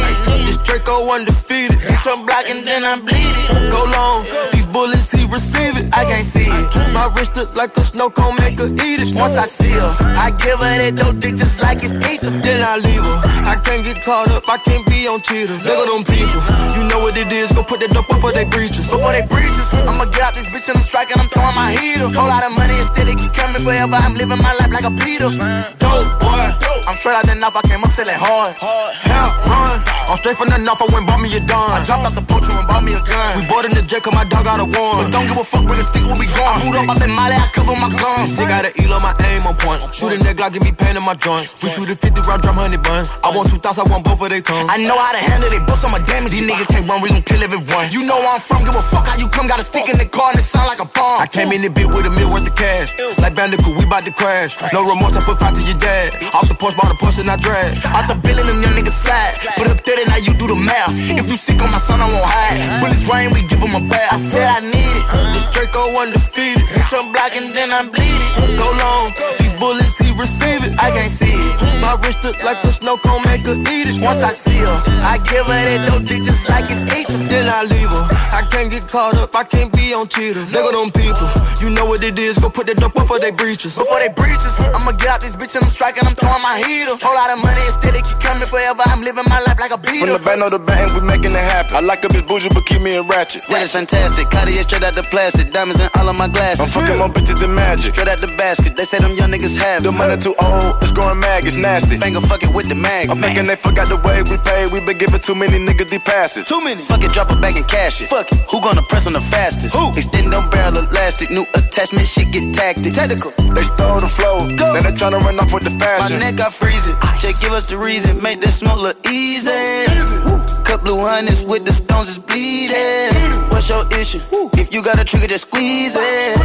Draco 0.77 1.09
undefeated. 1.09 1.79
Bitch, 1.79 2.07
I'm 2.07 2.27
blocking, 2.27 2.63
then 2.67 2.85
I'm 2.85 3.01
bleeding. 3.01 3.71
Go 3.73 3.81
long, 3.97 4.25
these 4.53 4.67
bullets, 4.67 5.11
he 5.11 5.26
receive 5.37 5.77
it. 5.77 5.87
I 5.93 6.09
can't 6.09 6.25
see 6.25 6.49
it. 6.49 6.67
My 6.97 7.13
wrist 7.13 7.37
look 7.37 7.53
like 7.55 7.77
a 7.77 7.85
snow 7.85 8.09
cone, 8.09 8.35
make 8.41 8.57
her 8.57 8.73
eat 8.73 9.05
it. 9.05 9.13
Once 9.13 9.37
I 9.37 9.45
see 9.45 9.77
her, 9.77 9.93
I 10.17 10.33
give 10.41 10.57
her 10.57 10.75
that 10.81 10.97
dope 10.97 11.21
dick 11.21 11.37
just 11.37 11.61
like 11.61 11.85
it's 11.85 11.93
eat 12.09 12.25
Then 12.25 12.65
I 12.65 12.81
leave 12.81 13.05
her. 13.05 13.19
I 13.45 13.61
can't 13.61 13.85
get 13.85 14.01
caught 14.01 14.33
up. 14.33 14.49
I 14.49 14.57
can't 14.57 14.85
be 14.89 15.05
on 15.05 15.21
cheaters. 15.21 15.61
Look 15.69 15.77
at 15.77 15.89
them 15.93 16.05
people. 16.09 16.41
You 16.75 16.89
know 16.89 17.05
what 17.05 17.15
it 17.21 17.29
is. 17.29 17.53
Go 17.53 17.63
put 17.63 17.85
that 17.85 17.93
dope 17.93 18.09
up 18.09 18.19
for 18.25 18.33
they 18.33 18.49
breaches. 18.49 18.89
Before 18.89 19.13
they 19.13 19.25
breaches, 19.29 19.69
I'ma 19.85 20.09
get 20.09 20.25
out 20.25 20.35
this 20.35 20.49
bitch 20.49 20.73
and 20.73 20.81
I'm 20.81 20.85
striking. 20.85 21.21
I'm 21.21 21.29
throwing 21.29 21.55
my 21.55 21.77
heater. 21.77 22.09
Whole 22.09 22.33
lot 22.33 22.41
of 22.41 22.57
money 22.57 22.75
instead 22.81 23.13
it 23.13 23.21
keep 23.21 23.33
coming 23.37 23.61
forever. 23.61 24.01
I'm 24.01 24.17
living 24.17 24.41
my 24.41 24.57
life 24.57 24.73
like 24.73 24.89
a 24.89 24.95
Peter. 25.05 25.29
Dope 25.77 26.09
boy. 26.17 26.67
I'm 26.87 26.95
straight 26.95 27.19
out 27.19 27.27
the 27.27 27.35
knife. 27.35 27.57
I 27.59 27.63
came 27.67 27.83
up 27.83 27.91
selling 27.91 28.15
hard. 28.15 28.55
Hell 28.63 29.31
run. 29.51 29.75
I'm 30.07 30.17
straight 30.23 30.39
from 30.39 30.55
the 30.55 30.59
knife. 30.63 30.79
I 30.79 30.87
went 30.95 31.03
bought 31.03 31.19
me 31.19 31.27
a 31.35 31.43
dime. 31.43 31.75
I 31.75 31.83
dropped 31.83 32.07
out 32.07 32.15
the 32.15 32.23
poacher 32.23 32.55
and 32.55 32.63
bought 32.71 32.87
me 32.87 32.95
a 32.95 33.03
gun. 33.03 33.31
We 33.35 33.43
bought 33.51 33.67
in 33.67 33.75
the 33.75 33.83
jet 33.83 34.07
cause 34.07 34.15
my 34.15 34.23
dog 34.23 34.47
got 34.47 34.63
a 34.63 34.67
one. 34.71 35.03
But 35.03 35.11
don't 35.11 35.26
give 35.27 35.39
a 35.39 35.45
fuck 35.45 35.67
with 35.67 35.79
the 35.79 35.87
stick 35.87 36.07
where 36.07 36.19
we 36.19 36.27
going. 36.31 36.47
I 36.47 36.63
boot 36.63 36.77
up 36.79 36.91
out 36.95 36.99
that 37.03 37.11
molly. 37.11 37.37
I 37.37 37.47
cover 37.51 37.75
my 37.77 37.91
guns. 37.91 38.39
Shit 38.39 38.47
got 38.47 38.65
an 38.65 38.73
on 38.95 39.03
my 39.03 39.13
aim 39.27 39.43
on 39.45 39.59
point. 39.59 39.83
Shoot 39.91 40.15
a 40.15 40.19
nigga, 40.23 40.47
give 40.55 40.63
me 40.63 40.73
pain 40.73 40.95
in 40.95 41.03
my 41.03 41.19
joints. 41.19 41.59
We 41.61 41.69
shoot 41.69 41.91
a 41.91 41.97
50 41.99 42.23
round 42.25 42.43
drum 42.47 42.57
honey 42.57 42.79
bun. 42.79 43.05
I 43.27 43.35
want 43.35 43.51
two 43.51 43.59
thoughts. 43.59 43.83
I 43.83 43.85
want 43.91 44.07
both 44.07 44.23
of 44.23 44.31
they 44.31 44.41
tongues. 44.41 44.71
I 44.71 44.79
know 44.87 44.97
how 44.97 45.13
to 45.13 45.21
handle 45.21 45.51
they 45.51 45.61
books. 45.67 45.83
I'm 45.83 45.93
a 45.93 46.01
damage. 46.07 46.33
These 46.33 46.47
niggas 46.47 46.71
can't 46.71 46.87
run. 46.87 47.03
We 47.03 47.11
gon' 47.11 47.27
kill 47.27 47.43
everyone. 47.43 47.91
You 47.91 48.07
know 48.07 48.17
where 48.23 48.39
I'm 48.39 48.43
from. 48.43 48.63
Give 48.63 48.75
a 48.75 48.85
fuck 48.87 49.05
how 49.11 49.19
you 49.19 49.27
come. 49.29 49.51
Got 49.51 49.59
a 49.61 49.67
stick 49.67 49.91
in 49.91 49.99
the 49.99 50.07
car 50.07 50.31
and 50.31 50.39
it 50.39 50.47
sound 50.47 50.71
like 50.71 50.81
a 50.81 50.89
bomb. 50.89 51.19
I 51.23 51.27
came 51.27 51.51
in 51.51 51.63
the 51.67 51.71
bit 51.71 51.91
with 51.91 52.07
a 52.07 52.13
meal 52.15 52.31
worth 52.31 52.47
of 52.47 52.55
cash. 52.55 52.95
Like 53.19 53.35
Bandicoot, 53.35 53.75
we 53.75 53.85
bout 53.87 54.07
to 54.07 54.15
crash. 54.15 54.55
No 54.71 54.87
remorse. 54.87 55.19
I 55.19 55.23
put 55.27 55.43
five 55.43 55.55
to 55.59 55.63
your 55.63 55.79
dad. 55.83 56.15
Off 56.35 56.47
the 56.47 56.55
porch, 56.55 56.79
bought 56.79 56.95
a 56.95 56.97
Porsche 56.97 57.27
and 57.27 57.31
I 57.31 57.37
drag. 57.37 57.75
Out 57.91 58.07
the 58.07 58.15
billing 58.23 58.47
them 58.47 58.63
young 58.63 58.75
niggas 58.79 58.95
slide. 58.95 59.35
Put 59.59 59.67
up 59.67 59.79
30, 59.83 60.07
now 60.07 60.21
you 60.23 60.33
do 60.39 60.47
the 60.47 60.59
math. 60.59 60.95
If 60.95 61.27
you 61.31 61.39
sick 61.39 61.59
on 61.63 61.71
my 61.71 61.81
son, 61.83 62.01
I 62.01 62.09
won't 62.11 62.27
hide. 62.27 62.81
Bullets 62.81 63.05
rain, 63.11 63.33
we 63.35 63.43
give 63.47 63.59
him 63.59 63.75
a 63.75 63.83
bath. 63.89 64.13
I 64.13 64.19
said 64.19 64.49
I 64.49 64.61
need 64.61 64.95
it. 64.95 65.16
This 65.35 65.47
Draco 65.53 65.95
undefeated. 65.97 66.67
Hit 66.67 66.93
your 66.93 67.07
block 67.13 67.33
and 67.35 67.53
then 67.55 67.73
I'm 67.73 67.89
bleeding. 67.91 68.57
Go 68.57 68.69
long. 68.83 69.46
These 69.57 69.65
bullets, 69.65 69.97
he 69.97 70.13
receive 70.13 70.69
it. 70.69 70.77
I 70.77 70.91
can't 70.93 71.09
see 71.09 71.33
it. 71.33 71.81
My 71.81 71.97
wrist 72.05 72.23
look 72.25 72.37
like 72.45 72.61
a 72.65 72.69
snow 72.69 72.99
cone, 72.99 73.25
make 73.25 73.47
her 73.49 73.57
eat 73.57 73.89
it. 73.89 73.97
Once 74.05 74.21
I 74.21 74.33
see 74.37 74.61
her, 74.61 74.79
I 75.01 75.17
give 75.25 75.49
her 75.49 75.57
that 75.65 75.81
dope 75.89 76.05
dick 76.05 76.21
just 76.21 76.45
like 76.49 76.69
it's 76.69 76.93
eat. 76.93 77.09
Then 77.33 77.49
I 77.49 77.65
leave 77.65 77.89
her. 77.89 78.05
I 78.37 78.45
can't 78.53 78.69
get 78.69 78.85
caught 78.93 79.17
up. 79.17 79.33
I 79.33 79.45
can't 79.45 79.73
be 79.73 79.95
on 79.97 80.09
cheaters. 80.09 80.53
Look 80.53 80.69
at 80.69 80.77
them 80.77 80.93
people. 80.93 81.25
You 81.65 81.73
know 81.73 81.89
what 81.89 82.05
it 82.05 82.19
is. 82.21 82.37
Go 82.37 82.53
put 82.53 82.69
that 82.69 82.77
dope 82.77 82.97
up 83.01 83.09
for 83.09 83.17
they 83.17 83.33
breaches. 83.33 83.81
Before 83.81 83.97
they 83.97 84.13
breaches, 84.13 84.53
I'ma 84.77 84.93
get 85.01 85.09
out 85.09 85.21
this 85.25 85.33
bitch 85.41 85.57
and 85.57 85.65
I'm 85.65 85.73
striking. 85.73 86.05
I'm 86.05 86.13
throwing 86.13 86.45
my 86.45 86.61
heater. 86.61 86.93
Whole 87.01 87.17
lot 87.17 87.33
of 87.33 87.41
money 87.41 87.65
instead 87.65 87.97
it 87.97 88.05
keep 88.05 88.21
coming 88.21 88.45
forever. 88.45 88.85
I'm 88.85 89.01
living 89.01 89.25
my 89.33 89.41
life 89.41 89.57
like 89.57 89.73
a 89.73 89.81
From 89.81 89.89
beater. 89.89 90.21
the 90.21 90.21
band 90.21 90.45
of 90.45 90.53
the 90.53 90.61
bang, 90.61 90.93
we 90.93 91.01
making 91.09 91.33
it 91.33 91.47
happen. 91.49 91.73
I 91.77 91.81
like 91.81 92.05
a 92.05 92.13
bitch 92.13 92.29
bougie, 92.29 92.53
but 92.53 92.69
keep 92.69 92.85
me 92.85 93.01
in 93.01 93.09
ratchet. 93.09 93.49
Yeah, 93.49 93.65
it's 93.65 93.73
fantastic. 93.73 94.29
Cartier 94.29 94.61
straight 94.69 94.85
out 94.85 94.93
the 94.99 95.07
plastic. 95.09 95.49
Diamonds 95.57 95.81
in 95.81 95.89
all 95.97 96.09
of 96.13 96.19
my 96.19 96.29
glasses. 96.29 96.61
I'm 96.61 96.69
fucking 96.69 96.99
more 97.01 97.09
bitches 97.09 97.41
than 97.41 97.55
magic. 97.57 97.95
Straight 97.97 98.11
out 98.13 98.21
the 98.21 98.29
basket. 98.37 98.77
They 98.77 98.85
say 98.85 98.99
them 98.99 99.15
young 99.15 99.31
niggas 99.31 99.46
have 99.55 99.87
The 99.87 99.93
money 99.93 100.19
too 100.19 100.35
old, 100.43 100.83
it's 100.83 100.91
growing 100.91 101.21
mag, 101.21 101.47
it's 101.47 101.55
nasty. 101.55 101.97
Finger 101.97 102.21
fuck 102.21 102.43
it 102.43 102.51
with 102.51 102.67
the 102.67 102.75
mag. 102.75 103.07
I'm 103.09 103.23
thinking 103.23 103.47
they 103.47 103.55
forgot 103.55 103.87
the 103.87 104.03
way 104.03 104.27
we 104.27 104.35
pay. 104.43 104.67
We 104.67 104.83
been 104.83 104.99
giving 104.99 105.23
too 105.23 105.39
many 105.39 105.63
niggas 105.63 105.95
the 105.95 106.03
passes. 106.03 106.49
Too 106.49 106.59
many. 106.59 106.83
Fuck 106.83 107.05
it, 107.05 107.13
drop 107.13 107.31
it 107.31 107.41
back 107.41 107.55
and 107.55 107.67
cash 107.69 108.01
it. 108.03 108.09
Fuck 108.11 108.33
it. 108.33 108.39
Who 108.51 108.61
gonna 108.61 108.83
press 108.83 109.07
on 109.07 109.13
the 109.13 109.23
fastest? 109.31 109.77
Who? 109.77 109.95
Extend 109.95 110.33
them 110.33 110.51
barrel 110.51 110.83
elastic. 110.83 111.31
New 111.31 111.47
attachment 111.55 112.09
shit 112.09 112.33
get 112.33 112.55
tactic. 112.55 112.95
Technical. 112.95 113.31
They 113.55 113.63
stole 113.63 114.01
the 114.01 114.11
flow. 114.11 114.43
Go. 114.59 114.75
Then 114.75 114.83
they 114.83 114.95
tryna 114.99 115.21
run 115.23 115.39
off 115.39 115.53
with 115.53 115.63
the 115.63 115.75
fashion. 115.79 116.19
My 116.19 116.33
neck 116.33 116.37
got 116.43 116.53
freezing. 116.53 116.97
Just 117.23 117.41
give 117.41 117.53
us 117.53 117.69
the 117.69 117.77
reason. 117.77 118.21
Make 118.23 118.41
this 118.41 118.59
smoke 118.59 118.81
look 118.81 118.99
easy. 119.07 119.53
Cut 119.53 120.56
blue 120.75 120.99
hundreds 120.99 121.45
with 121.45 121.65
the 121.65 121.73
stones 121.73 122.09
is 122.09 122.19
bleeding. 122.19 123.15
What's 123.51 123.69
your 123.69 123.87
issue? 123.95 124.19
If 124.59 124.75
you 124.75 124.83
got 124.83 124.99
a 124.99 125.05
trigger, 125.05 125.27
just 125.27 125.47
squeeze 125.47 125.95
it. 125.95 126.37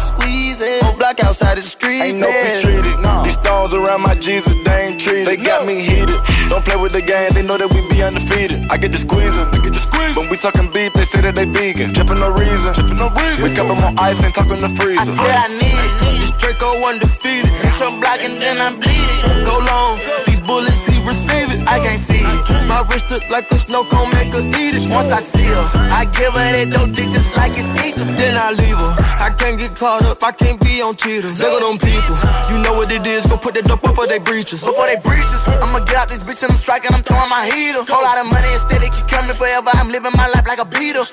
Squeeze 0.00 0.60
it. 0.60 0.82
Whole 0.82 0.96
block 0.98 1.22
outside 1.22 1.56
the 1.56 1.62
street. 1.62 2.02
Ain't 2.02 2.18
no 2.18 2.26
peace 2.26 2.62
treated. 2.62 2.84
These 3.24 3.38
stones 3.38 3.72
around 3.74 4.02
my 4.02 4.14
Jesus, 4.14 4.54
they 4.64 4.90
ain't 4.90 5.00
treated. 5.00 5.26
They 5.26 5.36
got 5.36 5.66
me 5.66 5.80
heated. 5.80 6.18
Don't 6.50 6.64
play 6.64 6.76
with 6.76 6.92
the 6.92 7.02
game, 7.02 7.30
they 7.30 7.46
know 7.46 7.56
that 7.56 7.70
we 7.70 7.80
be 7.86 8.02
undefeated. 8.02 8.66
I 8.70 8.76
get 8.76 8.90
the 8.90 8.98
squeezing, 8.98 9.46
I 9.54 9.62
get 9.62 9.72
the 9.72 9.78
squeeze. 9.78 10.16
When 10.18 10.28
we 10.28 10.36
talking 10.36 10.66
beef, 10.74 10.92
they 10.94 11.04
say 11.06 11.22
that 11.22 11.34
they 11.38 11.46
vegan. 11.46 11.94
Tripping 11.94 12.18
no 12.18 12.34
reason, 12.34 12.74
tripping 12.74 12.98
no 12.98 13.06
reason. 13.14 13.46
We 13.46 13.54
cover 13.54 13.78
more 13.78 13.94
ice 14.02 14.22
and 14.26 14.34
talking 14.34 14.58
the 14.58 14.70
freezer. 14.74 15.14
I 15.14 15.14
said 15.14 15.38
I 15.38 15.48
need 15.62 15.78
it. 15.78 16.18
This 16.18 16.34
Draco 16.42 16.74
undefeated. 16.82 17.54
Hit 17.54 17.78
your 17.78 17.94
block 18.02 18.18
and 18.18 18.34
then 18.42 18.58
I'm 18.58 18.74
bleeding. 18.82 19.46
Go 19.46 19.54
long. 19.62 20.29
Bullets, 20.50 20.82
he 20.90 20.98
receive 21.06 21.46
it. 21.54 21.62
I 21.70 21.78
can't 21.78 22.02
see 22.02 22.18
it. 22.18 22.66
My 22.66 22.82
wrist 22.90 23.06
look 23.06 23.22
like 23.30 23.46
a 23.54 23.58
snow 23.58 23.86
cone, 23.86 24.10
make 24.10 24.34
her 24.34 24.42
eat 24.42 24.74
it. 24.74 24.82
Once 24.90 25.14
I 25.14 25.22
see 25.22 25.46
her, 25.46 25.66
I 25.94 26.10
give 26.10 26.34
her 26.34 26.50
that 26.50 26.74
dope 26.74 26.90
dick 26.90 27.06
just 27.14 27.38
like 27.38 27.54
it's 27.54 27.70
eaten. 27.86 28.10
Then 28.18 28.34
I 28.34 28.50
leave 28.58 28.74
her. 28.74 28.92
I 29.22 29.30
can't 29.38 29.62
get 29.62 29.70
caught 29.78 30.02
up, 30.10 30.18
I 30.26 30.34
can't 30.34 30.58
be 30.58 30.82
on 30.82 30.98
cheaters. 30.98 31.38
Look 31.38 31.54
at 31.54 31.62
them 31.62 31.78
people. 31.78 32.18
You 32.50 32.58
know 32.66 32.74
what 32.74 32.90
it 32.90 33.06
is, 33.06 33.30
go 33.30 33.38
put 33.38 33.54
that 33.54 33.70
dope 33.70 33.78
before 33.78 34.10
they 34.10 34.18
breaches. 34.18 34.66
Before 34.66 34.90
they 34.90 34.98
breaches, 34.98 35.38
I'ma 35.62 35.86
get 35.86 35.94
out 36.02 36.08
this 36.10 36.26
bitch 36.26 36.42
and 36.42 36.50
I'm 36.50 36.58
striking, 36.58 36.90
I'm 36.90 37.06
throwing 37.06 37.30
my 37.30 37.46
heater. 37.46 37.86
Whole 37.86 38.02
lot 38.02 38.18
of 38.18 38.26
money 38.26 38.50
instead, 38.50 38.82
it 38.82 38.90
keep 38.90 39.06
coming 39.06 39.30
forever. 39.30 39.70
I'm 39.78 39.94
living 39.94 40.10
my 40.18 40.26
life 40.34 40.50
like 40.50 40.58
a 40.58 40.66
beetle. 40.66 41.06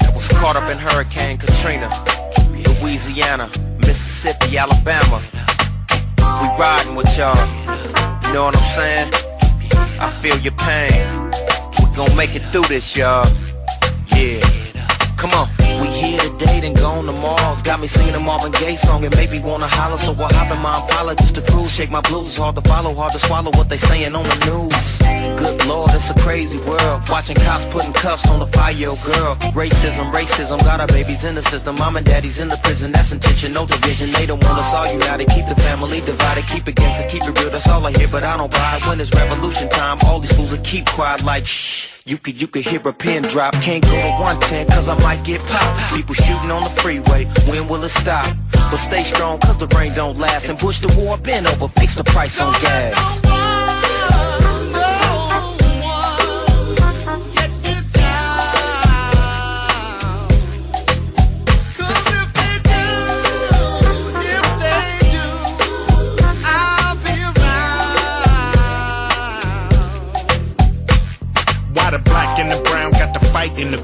That 0.00 0.12
was 0.14 0.26
caught 0.28 0.56
up 0.56 0.70
in 0.70 0.78
Hurricane 0.78 1.36
Katrina, 1.36 1.90
Louisiana, 2.80 3.50
Mississippi, 3.80 4.56
Alabama. 4.56 5.20
We 6.16 6.48
riding 6.58 6.94
with 6.94 7.14
y'all. 7.18 7.36
You 8.26 8.32
know 8.32 8.44
what 8.44 8.56
I'm 8.56 8.70
saying? 8.72 9.12
I 10.00 10.08
feel 10.08 10.38
your 10.38 10.54
pain. 10.56 11.30
We 11.78 11.94
gon' 11.94 12.16
make 12.16 12.34
it 12.34 12.40
through 12.40 12.68
this, 12.68 12.96
y'all. 12.96 13.28
Yeah. 14.16 14.59
Come 15.20 15.32
on. 15.32 15.48
We 15.80 15.86
here 15.88 16.18
today, 16.18 16.60
then 16.60 16.72
gone 16.72 17.04
tomorrow's 17.04 17.60
Got 17.60 17.80
me 17.80 17.86
singing 17.86 18.14
a 18.14 18.20
Marvin 18.20 18.52
Gaye 18.52 18.74
song 18.74 19.04
and 19.04 19.14
maybe 19.16 19.38
wanna 19.38 19.68
holler. 19.68 19.98
So 19.98 20.12
I 20.12 20.32
hop 20.32 20.50
in 20.50 20.60
my 20.62 20.80
Impala 20.80 21.14
just 21.14 21.34
to 21.34 21.42
cruise. 21.42 21.74
Shake 21.74 21.90
my 21.90 22.00
blues. 22.00 22.28
It's 22.28 22.38
hard 22.38 22.56
to 22.56 22.62
follow, 22.62 22.94
hard 22.94 23.12
to 23.12 23.18
swallow 23.18 23.50
what 23.52 23.68
they 23.68 23.76
saying 23.76 24.14
on 24.14 24.24
the 24.24 24.38
news. 24.48 24.98
Good 25.36 25.66
lord, 25.66 25.90
it's 25.92 26.08
a 26.08 26.14
crazy 26.20 26.58
world. 26.64 27.02
Watching 27.08 27.36
cops 27.36 27.66
putting 27.66 27.92
cuffs 27.92 28.28
on 28.30 28.40
the 28.40 28.46
five-year-old 28.46 29.02
girl. 29.02 29.36
Racism, 29.52 30.10
racism, 30.10 30.58
got 30.64 30.80
our 30.80 30.86
babies 30.86 31.24
in 31.24 31.34
the 31.34 31.42
system. 31.42 31.76
Mom 31.76 31.96
and 31.96 32.06
daddy's 32.06 32.38
in 32.38 32.48
the 32.48 32.56
prison. 32.64 32.90
That's 32.90 33.12
intentional 33.12 33.66
division. 33.66 34.12
They 34.12 34.24
don't 34.24 34.42
want 34.42 34.58
us 34.58 34.72
all 34.72 34.90
united. 34.90 35.28
Keep 35.28 35.46
the 35.46 35.56
family 35.68 36.00
divided. 36.00 36.44
Keep 36.48 36.68
it 36.68 36.76
gangster, 36.76 37.08
keep 37.08 37.22
it 37.28 37.38
real. 37.38 37.50
That's 37.50 37.68
all 37.68 37.86
I 37.86 37.92
hear, 37.92 38.08
but 38.08 38.24
I 38.24 38.36
don't 38.38 38.50
buy 38.50 38.76
it. 38.76 38.88
When 38.88 38.98
it's 39.00 39.14
revolution 39.14 39.68
time, 39.68 39.98
all 40.04 40.18
these 40.18 40.32
fools 40.32 40.52
will 40.52 40.64
keep 40.64 40.86
quiet 40.86 41.22
like 41.24 41.44
shh. 41.44 42.00
You 42.06 42.16
could, 42.16 42.40
you 42.40 42.48
could 42.48 42.62
hear 42.62 42.80
a 42.88 42.92
pin 42.92 43.22
drop. 43.22 43.52
Can't 43.60 43.84
go 43.84 43.90
to 43.90 44.10
110 44.18 44.66
cause 44.68 44.88
I 44.88 44.94
might 45.10 45.24
get 45.24 45.40
popped. 45.46 45.92
People 45.92 46.14
shooting 46.14 46.50
on 46.50 46.62
the 46.62 46.70
freeway. 46.82 47.24
When 47.48 47.66
will 47.68 47.82
it 47.82 47.90
stop? 47.90 48.28
But 48.70 48.76
stay 48.76 49.02
strong 49.02 49.40
cause 49.40 49.58
the 49.58 49.66
rain 49.76 49.92
don't 49.94 50.18
last. 50.18 50.48
And 50.48 50.58
push 50.58 50.78
the 50.78 50.90
war 50.98 51.18
been 51.18 51.46
over. 51.46 51.68
Fix 51.80 51.96
the 51.96 52.04
price 52.04 52.40
on 52.40 52.52
gas. 52.62 53.20
Why 71.74 71.90
the 71.90 71.98
black 72.10 72.38
and 72.38 72.50
the 72.52 72.60
brown 72.70 72.92
got 72.92 73.12
the 73.12 73.26
fight 73.32 73.58
in? 73.58 73.72
The 73.72 73.82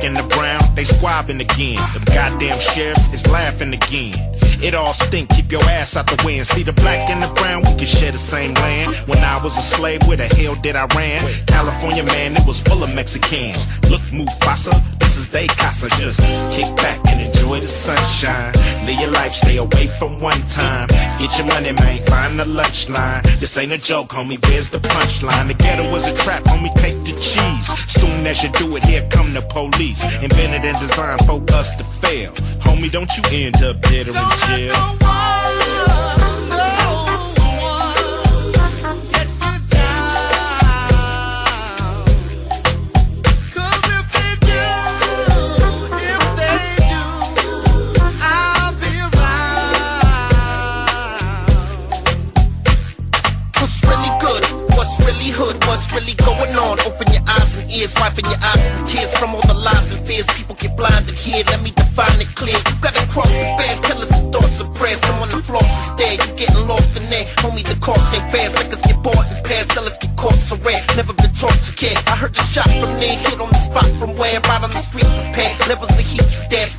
black 0.00 0.08
and 0.08 0.16
the 0.16 0.34
brown, 0.34 0.62
they 0.74 0.84
squabbing 0.84 1.40
again. 1.40 1.76
Them 1.92 2.04
goddamn 2.14 2.58
sheriffs 2.58 3.12
is 3.12 3.26
laughing 3.26 3.72
again. 3.72 4.14
It 4.62 4.74
all 4.74 4.92
stink, 4.92 5.30
keep 5.30 5.50
your 5.50 5.62
ass 5.64 5.96
out 5.96 6.06
the 6.06 6.20
wind. 6.24 6.46
See 6.46 6.62
the 6.62 6.72
black 6.72 7.08
and 7.10 7.22
the 7.22 7.32
brown, 7.34 7.62
we 7.62 7.74
can 7.76 7.86
share 7.86 8.12
the 8.12 8.18
same 8.18 8.54
land. 8.54 8.94
When 9.06 9.18
I 9.18 9.42
was 9.42 9.56
a 9.56 9.62
slave, 9.62 10.02
where 10.06 10.16
the 10.16 10.26
hell 10.26 10.54
did 10.54 10.76
I 10.76 10.86
ran? 10.96 11.20
California, 11.46 12.04
man, 12.04 12.36
it 12.36 12.46
was 12.46 12.60
full 12.60 12.82
of 12.82 12.94
Mexicans. 12.94 13.66
Look, 13.90 14.02
Mufasa, 14.12 14.74
this 14.98 15.16
is 15.16 15.28
they 15.28 15.46
casa. 15.46 15.88
Just 15.96 16.20
kick 16.54 16.68
back 16.76 16.98
and 17.08 17.20
enjoy 17.20 17.60
the 17.60 17.68
sunshine. 17.68 18.52
Live 18.84 19.00
your 19.00 19.10
life, 19.10 19.32
stay 19.32 19.56
away 19.56 19.86
from 19.98 20.20
one 20.20 20.40
time. 20.48 20.88
Get 21.18 21.36
your 21.38 21.46
money, 21.46 21.72
man, 21.72 21.98
find 22.06 22.38
the 22.38 22.44
lunch 22.44 22.88
line. 22.88 23.22
This 23.40 23.56
ain't 23.56 23.72
a 23.72 23.78
joke, 23.78 24.10
homie, 24.10 24.38
where's 24.48 24.68
the 24.68 24.78
punchline? 24.78 25.48
The 25.48 25.54
ghetto 25.54 25.90
was 25.90 26.06
a 26.06 26.14
trap, 26.16 26.44
homie, 26.44 26.74
take 26.76 26.98
the 27.04 27.12
cheese. 27.20 27.39
As 28.30 28.44
you 28.44 28.50
do 28.50 28.76
it, 28.76 28.84
here 28.84 29.02
come 29.10 29.34
the 29.34 29.42
police. 29.42 30.04
Invented 30.22 30.64
and 30.64 30.78
designed 30.78 31.18
for 31.26 31.42
us 31.52 31.74
to 31.74 31.82
fail. 31.82 32.30
Homie, 32.62 32.88
don't 32.88 33.10
you 33.16 33.24
end 33.32 33.56
up 33.56 33.80
dead 33.80 34.06
or 34.06 34.14
in 34.14 34.70
jail. 34.70 35.39
And 58.20 58.26
wiping 58.26 58.30
your 58.30 58.40
eyes 58.42 58.68
from 58.68 58.86
tears 58.86 59.16
from 59.16 59.34
all 59.34 59.42
the 59.42 59.54
lies 59.54 59.92
and 59.92 60.06
fears. 60.06 60.26
People 60.36 60.56
get 60.56 60.76
blinded 60.76 61.14
here. 61.14 61.44
Let 61.46 61.62
me 61.62 61.70
define 61.70 62.20
it 62.20 62.28
clear. 62.34 62.56
You 62.56 62.74
gotta 62.80 63.06
cross 63.08 63.30
the 63.30 63.54
bed, 63.56 63.82
tell 63.84 63.98
us 63.98 64.08
some 64.08 64.30
thoughts 64.32 64.60
of 64.60 64.74
prayer. 64.74 64.96
Someone 64.96 65.28
the 65.30 65.42
floss 65.42 65.64
is 65.64 65.96
dead. 65.96 66.18
You 66.26 66.46
getting 66.46 66.66
lost 66.68 66.96
in 66.96 67.08
there. 67.10 67.24
Homie, 67.40 67.64
the 67.64 67.78
cost 67.80 68.14
ain't 68.14 68.30
fair. 68.30 68.48
Suckers 68.50 68.82
get 68.82 69.02
bought 69.02 69.26
in 69.30 69.42
pairs, 69.44 69.68
sellers 69.72 69.98
get 69.98 70.14
caught 70.16 70.34
so 70.34 70.56
rare. 70.62 70.82
Never 70.96 71.12
been 71.12 71.32
taught 71.32 71.58
to 71.66 71.72
care. 71.74 71.96
I 72.06 72.16
heard 72.16 72.34
the 72.34 72.42
shot 72.42 72.70
from 72.80 72.92
there, 73.00 73.16
hit 73.18 73.40
on 73.40 73.50
the 73.50 73.62
spot 73.68 73.88
from 73.98 74.16
where? 74.16 74.40
Right 74.40 74.62
on 74.62 74.70
the 74.70 74.82
street, 74.82 75.06
prepared. 75.06 75.58
Levels 75.68 75.90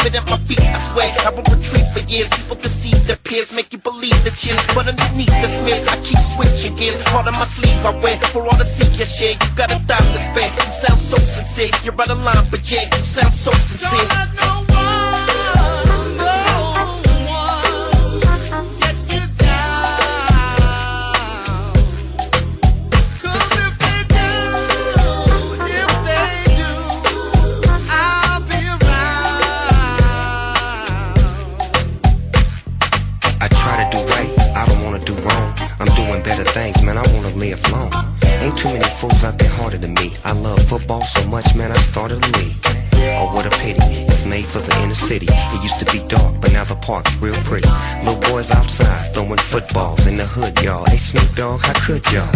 spit 0.02 0.16
at 0.16 0.26
my 0.30 0.38
feet. 0.50 0.62
I 0.62 0.78
swear, 0.90 1.10
I 1.26 1.30
will 1.30 1.46
retreat 1.54 1.86
for 1.94 2.02
years. 2.10 2.30
People 2.30 2.58
deceive 2.58 3.00
their 3.08 3.18
peers, 3.18 3.56
make 3.56 3.72
you 3.72 3.80
believe 3.80 4.18
the 4.24 4.32
cheers. 4.32 4.66
But 4.74 4.88
underneath 4.90 5.34
the 5.42 5.48
smears, 5.48 5.88
I 5.88 5.98
keep 6.02 6.20
switching 6.20 6.76
gears. 6.76 7.04
Part 7.06 7.28
of 7.28 7.34
my 7.34 7.46
sleeve 7.46 7.86
I 7.86 7.94
wear 8.02 8.18
for 8.34 8.42
all 8.44 8.58
to 8.58 8.66
see 8.66 8.90
your 8.98 9.06
share. 9.06 9.34
You 9.34 9.50
got 9.56 9.72
a 9.72 9.80
dime 9.86 10.10
to 10.14 10.20
spare. 10.20 10.50
You 10.50 10.74
sound 10.74 11.00
so 11.00 11.18
sincere. 11.18 11.72
You're 11.84 12.00
out 12.02 12.10
of 12.10 12.20
line, 12.24 12.46
but 12.50 12.62
yeah, 12.72 12.84
you 12.84 13.04
sound 13.04 13.34
so 13.34 13.52
sincere. 13.52 14.71
Football 40.72 41.04
so 41.04 41.22
much, 41.28 41.54
man, 41.54 41.70
I 41.70 41.78
started 41.80 42.24
a 42.24 42.32
league. 42.40 42.56
Oh, 43.20 43.30
what 43.36 43.46
a 43.46 43.50
pity, 43.60 43.84
it's 44.08 44.26
made 44.26 44.46
for 44.46 44.60
the 44.60 44.74
inner 44.84 44.96
city. 44.96 45.28
It 45.30 45.62
used 45.62 45.80
to 45.82 45.86
be 45.92 46.00
dark, 46.08 46.40
but 46.40 46.54
now 46.54 46.64
the 46.64 46.76
park's 46.76 47.14
real 47.18 47.36
pretty. 47.44 47.68
Little 48.06 48.22
boys 48.32 48.52
outside 48.52 49.14
throwing 49.14 49.38
footballs 49.38 50.08
in 50.08 50.16
the 50.16 50.26
hood, 50.26 50.62
y'all. 50.64 50.86
Hey, 50.86 50.96
Snoop 50.96 51.30
Dogg, 51.36 51.60
how 51.60 51.74
could 51.86 52.10
y'all? 52.14 52.32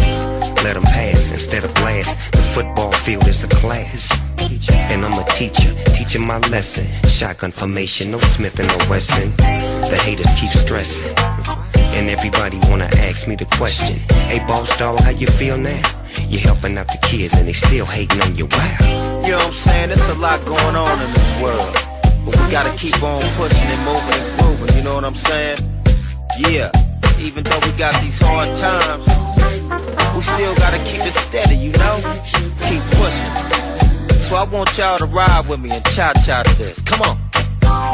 Let 0.66 0.74
them 0.74 0.84
pass 0.84 1.32
instead 1.32 1.64
of 1.64 1.74
blast. 1.76 2.34
The 2.34 2.40
football 2.40 2.91
field 2.91 3.26
is 3.26 3.41
a 3.45 3.48
class. 3.48 4.12
And 4.91 5.06
I'm 5.06 5.18
a 5.18 5.24
teacher, 5.32 5.72
teaching 5.95 6.28
my 6.28 6.40
lesson. 6.49 6.86
Shotgun 7.07 7.52
formation, 7.52 8.12
no 8.12 8.20
Smith 8.20 8.60
and 8.60 8.68
no 8.68 8.78
Wesson. 8.90 9.30
The 9.88 9.98
haters 10.03 10.34
keep 10.38 10.52
stressing. 10.52 11.16
And 11.95 12.10
everybody 12.10 12.60
wanna 12.70 12.90
ask 13.07 13.30
me 13.30 13.36
the 13.38 13.49
question. 13.56 13.95
Hey, 14.28 14.45
boss 14.45 14.76
dog, 14.76 14.99
how 14.99 15.12
you 15.12 15.28
feel 15.28 15.57
now? 15.57 16.05
You're 16.30 16.42
helping 16.42 16.78
out 16.78 16.88
the 16.88 17.00
kids 17.08 17.34
and 17.34 17.48
they 17.48 17.54
still 17.54 17.86
hating 17.86 18.22
on 18.22 18.36
you. 18.36 18.48
Wow. 18.48 19.22
You 19.26 19.32
know 19.32 19.38
what 19.38 19.48
I'm 19.48 19.54
saying? 19.54 19.90
There's 19.90 20.10
a 20.10 20.16
lot 20.16 20.44
going 20.46 20.76
on 20.76 21.02
in 21.02 21.14
this 21.14 21.42
world. 21.42 21.74
But 22.26 22.36
we 22.36 22.52
gotta 22.52 22.76
keep 22.78 23.02
on 23.04 23.22
pushing 23.38 23.70
and 23.70 23.84
moving 23.86 24.20
and 24.20 24.40
grooving, 24.40 24.76
you 24.78 24.84
know 24.84 24.96
what 24.96 25.06
I'm 25.06 25.16
saying? 25.16 25.60
Yeah, 26.40 26.72
even 27.20 27.44
though 27.44 27.60
we 27.64 27.72
got 27.78 27.94
these 28.02 28.20
hard 28.20 28.50
times, 28.56 29.06
we 30.16 30.22
still 30.22 30.56
gotta 30.56 30.80
keep 30.86 31.02
it 31.06 31.14
steady, 31.14 31.56
you 31.56 31.72
know? 31.74 31.98
Keep 32.66 32.82
pushing. 32.98 34.20
So 34.20 34.36
I 34.36 34.48
want 34.52 34.76
y'all 34.78 34.98
to 34.98 35.06
ride 35.06 35.48
with 35.48 35.60
me 35.60 35.70
and 35.70 35.86
cha-cha 35.86 36.44
to 36.44 36.56
this. 36.58 36.82
Come 36.82 37.02
on. 37.04 37.24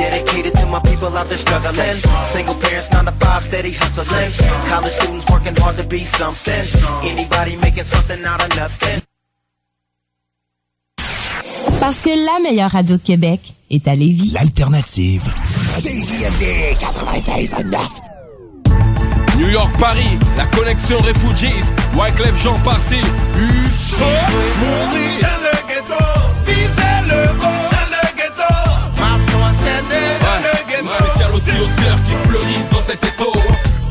Dedicated 0.01 0.53
to 0.55 0.65
my 0.65 0.79
people 0.79 1.15
out 1.15 1.27
there 1.29 1.37
struggling. 1.37 1.95
Single 2.33 2.55
parents, 2.55 2.89
nine 2.91 3.05
to 3.05 3.11
five, 3.23 3.43
steady 3.43 3.71
hustling. 3.71 4.31
College 4.67 4.91
students 4.91 5.25
working 5.29 5.55
hard 5.61 5.77
to 5.77 5.83
be 5.83 5.99
something. 5.99 6.65
Anybody 7.03 7.55
making 7.57 7.83
something 7.83 8.23
out 8.25 8.41
of 8.41 8.49
nothing. 8.57 9.01
Parce 11.79 12.01
que 12.01 12.09
la 12.09 12.39
meilleure 12.39 12.71
radio 12.71 12.97
de 12.97 13.01
Québec 13.01 13.53
est 13.69 13.87
à 13.87 13.95
Lévis. 13.95 14.31
L'alternative. 14.33 15.23
CJMD 15.79 16.77
96.9. 16.79 17.77
New 19.37 19.49
York, 19.49 19.75
Paris, 19.79 20.19
la 20.37 20.45
connexion 20.45 20.99
Refugees. 21.01 21.71
Wyclef 21.95 22.41
Jean. 22.41 22.57
Mourir 22.57 22.81
dans 25.21 25.39
le 25.43 25.51
ghetto, 25.67 26.03
Sœurs 31.81 32.03
qui 32.03 32.13
fleurissent 32.29 32.69
dans 32.69 32.81
cet 32.81 33.03
étau. 33.03 33.33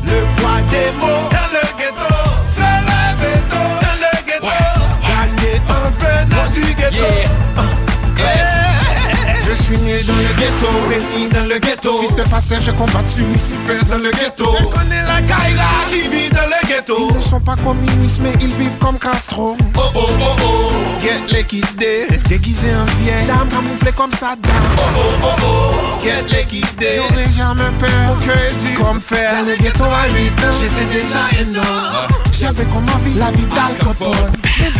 Le 0.05 0.41
poids 0.41 0.61
des 0.71 0.91
mots 0.99 1.29
dans 1.29 1.49
le 1.51 1.77
ghetto. 1.77 2.10
Béni 11.07 11.27
dans 11.29 11.45
le 11.45 11.57
ghetto. 11.59 12.01
Fils 12.01 12.15
de 12.15 12.23
je 12.59 12.71
combat 12.71 13.01
Lucifer 13.01 13.85
dans 13.89 13.97
le 13.97 14.11
ghetto. 14.11 14.45
Je 14.59 14.65
connais 14.65 15.01
la 15.03 15.21
Kaira 15.21 15.85
qui 15.87 16.07
vit 16.07 16.29
dans 16.29 16.47
le 16.47 16.67
ghetto. 16.67 16.95
Ils 17.11 17.17
ne 17.17 17.23
sont 17.23 17.39
pas 17.39 17.55
communistes, 17.55 18.19
mais 18.21 18.33
ils 18.41 18.53
vivent 18.55 18.77
comme 18.79 18.97
Castro. 18.97 19.57
Oh 19.77 19.81
oh 19.95 19.99
oh 20.19 20.35
oh, 20.43 20.99
get 20.99 21.31
les 21.31 21.43
kids 21.43 21.75
day. 21.77 22.07
Déguisés 22.27 22.73
en 22.75 22.85
vieille 23.01 23.25
dame, 23.27 23.47
camouflée 23.49 23.91
comme 23.91 24.11
Saddam. 24.11 24.51
Oh 24.77 24.81
oh 24.97 25.01
oh 25.23 25.27
oh, 25.43 25.99
get 26.01 26.25
les 26.29 26.45
kids 26.45 26.75
day. 26.77 26.97
J'aurais 26.97 27.31
jamais 27.31 27.71
peur, 27.79 27.89
mon 28.07 28.15
cœur 28.25 28.37
est 28.37 28.55
dur 28.59 28.85
comme 28.85 29.01
fer. 29.01 29.33
Dans 29.33 29.47
le 29.47 29.55
ghetto 29.57 29.83
à 29.83 30.07
8 30.07 30.29
ans, 30.29 30.53
j'étais 30.59 30.93
déjà 30.93 31.41
énorme. 31.41 32.07
J'avais 32.41 32.65
comme 32.65 32.85
ma 32.85 32.97
vie, 33.05 33.13
la 33.19 33.29
vie 33.29 33.45
d'Al 33.45 33.75
Capone. 33.77 34.31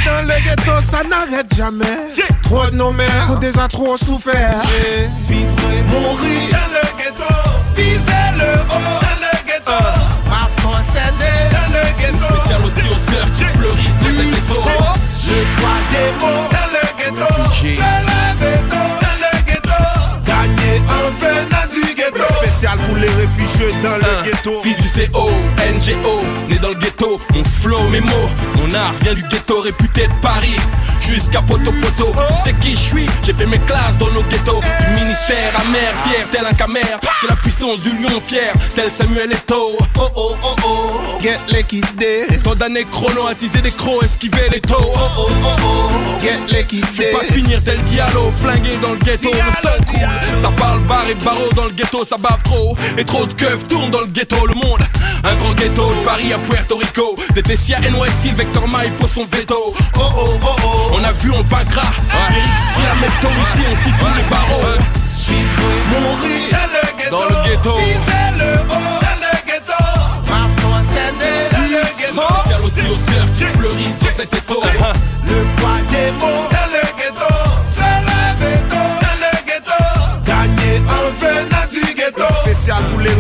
Dans 0.04 0.24
le 0.24 0.34
ghetto, 0.44 0.82
ça 0.82 1.04
n'arrête 1.04 1.54
jamais. 1.56 2.10
Trop 2.42 2.66
de 2.72 2.76
nos 2.76 2.92
mères 2.92 3.30
ont 3.30 3.38
déjà 3.38 3.68
trop 3.68 3.96
souffert. 3.98 4.60
Vivre 5.30 5.54
et 5.72 5.84
mourir 5.84 6.50
dans 6.50 6.72
le 6.74 6.82
ghetto. 6.98 7.34
Viser 7.76 8.32
le 8.34 8.62
haut 8.62 8.98
dans 9.00 9.20
le 9.22 9.34
ghetto. 9.46 9.78
Ma 10.28 10.50
force 10.60 10.96
est 10.96 11.14
née 11.20 11.52
dans 11.54 11.70
le 11.72 11.84
ghetto. 12.02 12.26
Spécial 12.34 12.62
aussi 12.66 12.82
aux 12.90 13.12
sœurs 13.12 13.32
qui 13.34 13.44
fleurissent 13.44 14.00
dans 14.00 14.14
cet 14.18 14.34
étau. 14.40 14.62
Le 15.28 15.38
poids 15.62 15.82
des 15.92 16.10
mots 16.20 16.46
dans 16.50 16.70
le 16.74 16.84
ghetto. 16.98 17.30
Se 17.54 17.66
lever 17.68 18.58
tôt 18.70 18.90
dans 19.04 19.18
le 19.22 19.32
ghetto. 19.46 19.82
Gagner 20.26 20.82
en 20.90 21.06
venant 21.20 21.68
du 21.72 21.94
ghetto. 21.94 22.26
Spécial 22.42 22.78
pour 22.88 22.96
les 22.96 23.08
réfugiés 23.10 23.72
dans 23.84 23.98
le 23.98 24.14
ghetto. 24.42 24.62
Fils 24.62 24.78
du 24.78 24.90
CO, 24.90 25.30
NGO, 25.58 26.20
né 26.50 26.58
dans 26.62 26.70
le 26.70 26.76
ghetto, 26.76 27.20
mon 27.34 27.44
flow, 27.44 27.88
mes 27.90 28.02
mots, 28.02 28.30
mon 28.58 28.74
art 28.74 28.94
vient 29.02 29.14
du 29.14 29.24
ghetto. 29.24 29.62
Réputé 29.62 30.08
de 30.08 30.14
Paris. 30.22 30.56
Jusqu'à 31.00 31.42
Poto 31.42 31.72
Poto, 31.72 32.14
c'est 32.44 32.58
qui 32.60 32.72
je 32.72 32.78
suis, 32.80 33.06
j'ai 33.24 33.34
fait 33.34 33.46
mes 33.46 33.60
classes 33.60 33.98
dans 33.98 34.10
nos 34.12 34.24
ghettos. 34.24 34.60
Du 34.60 35.02
ministère 35.02 35.52
amer, 35.62 35.94
fier, 36.06 36.28
tel 36.32 36.46
un 36.46 36.54
camère. 36.54 37.00
J'ai 37.22 37.28
la 37.28 37.36
puissance 37.36 37.82
du 37.82 37.90
lion 37.98 38.22
fier, 38.26 38.54
tel 38.76 38.90
Samuel 38.90 39.32
Eto'o. 39.32 39.78
Oh 40.00 40.10
oh 40.16 40.36
oh 40.44 40.56
oh, 40.64 41.20
get 41.20 41.40
les 41.50 41.64
day. 41.98 42.40
Tant 42.44 42.56
d'années 42.56 42.86
chrono 42.90 43.28
à 43.28 43.36
teaser 43.36 43.62
des 43.62 43.72
crocs, 43.72 44.04
esquiver 44.04 44.50
les 44.52 44.62
taux. 44.62 44.76
Oh 44.80 45.00
oh 45.18 45.28
oh 45.44 45.48
oh, 45.64 46.20
get 46.22 46.40
les 46.50 46.66
Je 46.70 47.02
vais 47.02 47.12
pas 47.12 47.24
finir 47.34 47.62
tel 47.64 47.82
Diallo, 47.84 48.32
flingué 48.42 48.78
dans 48.82 48.94
le 48.94 49.00
ghetto, 49.00 49.30
le 49.32 49.62
seul 49.62 49.80
cool. 49.86 50.42
Ça 50.42 50.50
parle 50.58 50.80
bar 50.82 51.08
et 51.10 51.16
barreau. 51.16 51.50
Dans 51.56 51.66
le 51.66 51.72
ghetto, 51.72 52.06
ça 52.06 52.18
bave 52.18 52.42
trop. 52.44 52.78
Et 52.98 53.04
trop 53.04 53.26
de 53.26 53.34
keufs 53.34 53.68
tournent 53.68 53.92
dans 53.92 54.02
le 54.02 54.08
ghetto, 54.08 54.31
le 54.48 54.54
monde. 54.54 54.82
Un 55.24 55.36
grand 55.36 55.54
ghetto 55.54 55.94
de 55.94 56.06
Paris 56.06 56.34
à 56.34 56.38
Puerto 56.38 56.78
Rico. 56.78 57.16
Des 57.36 57.44
Tessia, 57.44 57.80
NYC, 57.80 58.32
le 58.32 58.38
Vector 58.38 58.68
Mile 58.68 58.94
pour 58.98 59.10
son 59.10 59.26
veto. 59.26 59.74
Oh 59.98 60.00
oh 60.00 60.40
oh 60.42 60.56
oh, 60.64 60.98
On 61.00 61.04
a 61.04 61.12
vu, 61.12 61.32
on 61.32 61.42
vaincra. 61.44 61.84
Ah, 62.12 62.32
Eric, 62.32 62.44
si 62.74 62.82
la 62.82 62.96
métaux 62.96 63.36
ici, 63.42 63.64
on 63.70 63.76
tous 64.00 64.16
les 64.16 64.24
barreaux. 64.30 64.64
mourir 65.90 66.58
dans 67.12 67.24
le 67.26 67.36
ghetto. 67.46 67.78
Le 67.78 67.86
le 68.38 68.52
haut 68.62 69.00
dans 69.04 69.20
le 69.22 69.32
ghetto. 69.46 69.84
Ma 70.28 70.44
force 70.62 70.94
est 70.96 71.14
née 71.20 71.44
dans 71.52 71.68
le 71.78 71.84
ghetto. 72.00 72.26
Spécial 72.40 72.62
aussi 72.64 72.86
aux 72.88 73.12
sœurs 73.12 73.32
qui 73.34 73.44
fleurissent 73.58 74.00
dans 74.00 74.16
cet 74.16 74.34
étau. 74.34 74.62
Le 75.28 75.38
poids 75.58 75.80
des 75.92 76.12
mots 76.14 76.48
dans 76.52 76.68
le 76.71 76.71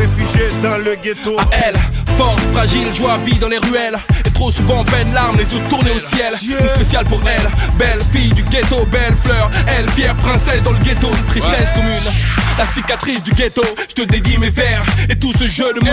réfugiés 0.02 0.49
dans 0.64 0.78
le 0.78 0.95
ghetto. 0.95 1.38
À 1.40 1.45
elle, 1.64 1.76
force, 2.18 2.41
fragile, 2.53 2.94
joie, 2.94 3.18
vie 3.18 3.38
dans 3.40 3.49
les 3.49 3.60
ruelles. 3.60 3.98
Et 4.26 4.32
trop 4.32 4.49
souvent, 4.49 4.84
peine, 4.84 5.14
larmes, 5.14 5.38
les 5.38 5.53
yeux 5.53 5.61
tournés 5.69 5.91
au 5.91 5.99
ciel. 5.99 6.34
Une 6.44 6.76
spéciale 6.76 7.06
pour 7.06 7.22
elle, 7.28 7.48
belle 7.78 7.99
fille 8.11 8.34
du 8.34 8.44
ghetto, 8.44 8.86
belle 8.86 9.15
fleur. 9.23 9.52
Elle, 9.68 9.90
fière 9.91 10.15
princesse 10.18 10.64
dans 10.64 10.72
le 10.72 10.80
ghetto, 10.80 11.10
tristesse 11.28 11.72
commune. 11.73 12.14
La 12.57 12.65
cicatrice 12.65 13.23
du 13.23 13.32
ghetto, 13.32 13.64
je 13.90 13.94
te 13.94 14.02
dédie 14.02 14.38
mes 14.38 14.49
vers 14.49 14.84
et 15.10 15.15
tout 15.15 15.34
ce 15.34 15.48
jeu 15.48 15.72
de 15.73 15.80
mots. 15.82 15.91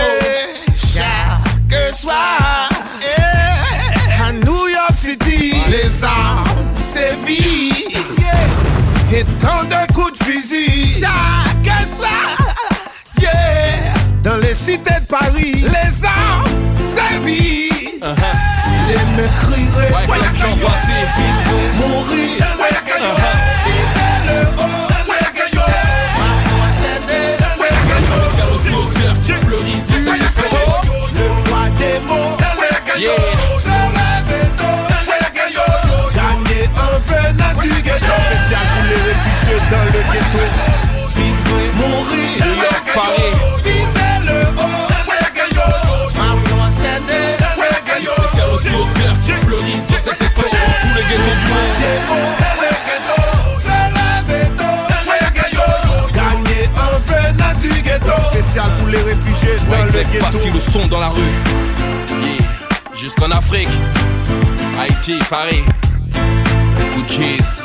Chaque 0.75 1.95
soir, 1.95 2.69
eh, 3.01 4.23
à 4.23 4.31
New 4.31 4.67
York 4.67 4.95
City, 4.95 5.55
les 5.69 6.03
armes 6.03 6.65
sévissent. 6.81 7.97
Et 9.11 9.23
tant 9.39 9.63
de 9.63 9.93
coups 9.93 10.19
de 10.19 10.23
fusil. 10.23 10.99
Chaque 10.99 11.87
soir, 11.87 12.37
yeah. 13.19 13.88
Cités 14.65 14.99
de 14.99 15.05
Paris, 15.07 15.55
les 15.63 16.05
armes 16.05 16.43
sévissent. 16.83 18.03
Les 18.87 19.05
mecs 19.15 19.43
Ouais, 19.47 20.19
vivre, 21.17 21.59
mourir. 21.79 22.39
Ouais, 22.59 22.75
viser 23.65 24.13
le 24.27 24.39
haut, 24.61 24.85
ouais, 25.09 25.23
ma 26.17 26.31
force 26.49 26.81
est 26.85 27.01
née, 27.07 27.31
ouais, 27.59 27.73
Spécial 28.05 28.49
aussi 28.53 28.73
aux 28.75 28.89
sœurs 28.99 29.19
qui 29.21 29.31
fleurissent 29.31 29.87
dans 29.87 30.13
cet 30.13 30.45
étau. 30.45 30.93
le 31.13 31.25
poids 31.49 31.69
des 31.79 31.97
mots, 32.07 32.33
Yeah. 32.99 33.15
se 33.59 33.69
lever 33.69 34.45
tôt, 34.57 34.79
gagner 36.13 36.65
en 36.75 36.99
venant 37.07 37.53
du 37.61 37.69
ghetto. 37.81 38.15
Spécial 38.27 38.65
pour 38.75 38.83
les 38.89 39.01
réfugiés 39.07 39.61
dans 39.71 39.85
le 39.85 40.01
ghetto. 40.11 40.43
Vivre 41.15 41.55
et 41.63 41.71
mourir. 41.77 43.58
Les 59.43 59.51
réfugiés 59.51 59.69
dans 59.69 59.85
le 59.85 59.91
ghetto. 59.91 60.53
le 60.53 60.59
son 60.59 60.87
dans 60.87 60.99
la 60.99 61.09
rue. 61.09 61.21
Yeah. 62.23 62.45
Jusqu'en 62.93 63.31
Afrique. 63.31 63.69
Haïti, 64.79 65.19
Paris. 65.29 65.63
Refugees. 66.77 67.63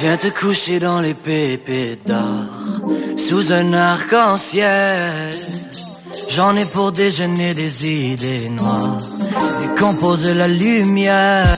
Viens 0.00 0.16
te 0.16 0.28
coucher 0.28 0.80
dans 0.80 1.00
les 1.00 1.14
d'or 2.06 2.59
Sous 3.30 3.52
un 3.52 3.72
arc-en-ciel. 3.74 5.30
J'en 6.30 6.52
ai 6.54 6.64
pour 6.64 6.90
déjeuner 6.90 7.54
des 7.54 7.86
idées 7.86 8.48
noires 8.48 8.96
Décompose 9.60 10.26
la 10.26 10.48
lumière. 10.48 11.56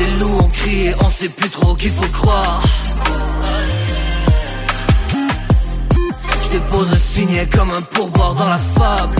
Les 0.00 0.18
loups 0.18 0.40
ont 0.40 0.48
crié, 0.48 0.94
on 1.00 1.10
sait 1.10 1.28
plus 1.28 1.48
trop 1.48 1.76
qu'il 1.76 1.92
faut 1.92 2.12
croire. 2.12 2.60
Je 6.42 6.48
dépose 6.50 6.90
un 6.90 6.96
signet 6.96 7.46
comme 7.46 7.70
un 7.70 7.82
pourboire 7.82 8.34
dans 8.34 8.48
la 8.48 8.60
fable. 8.76 9.16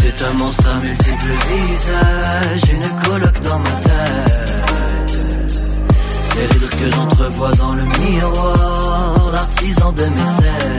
C'est 0.00 0.24
un 0.24 0.32
monstre 0.32 0.68
à 0.74 0.80
multiples 0.80 1.36
visages, 1.52 2.72
une 2.74 3.08
coloc 3.08 3.40
dans 3.42 3.60
ma 3.60 3.70
tête. 3.70 4.38
C'est 6.30 6.52
l'hydre 6.52 6.70
que 6.70 6.90
j'entrevois 6.90 7.52
dans 7.52 7.72
le 7.72 7.84
miroir, 7.84 8.77
l'artisan 9.30 9.92
de 9.92 10.04
mes 10.04 10.24
cernes. 10.40 10.78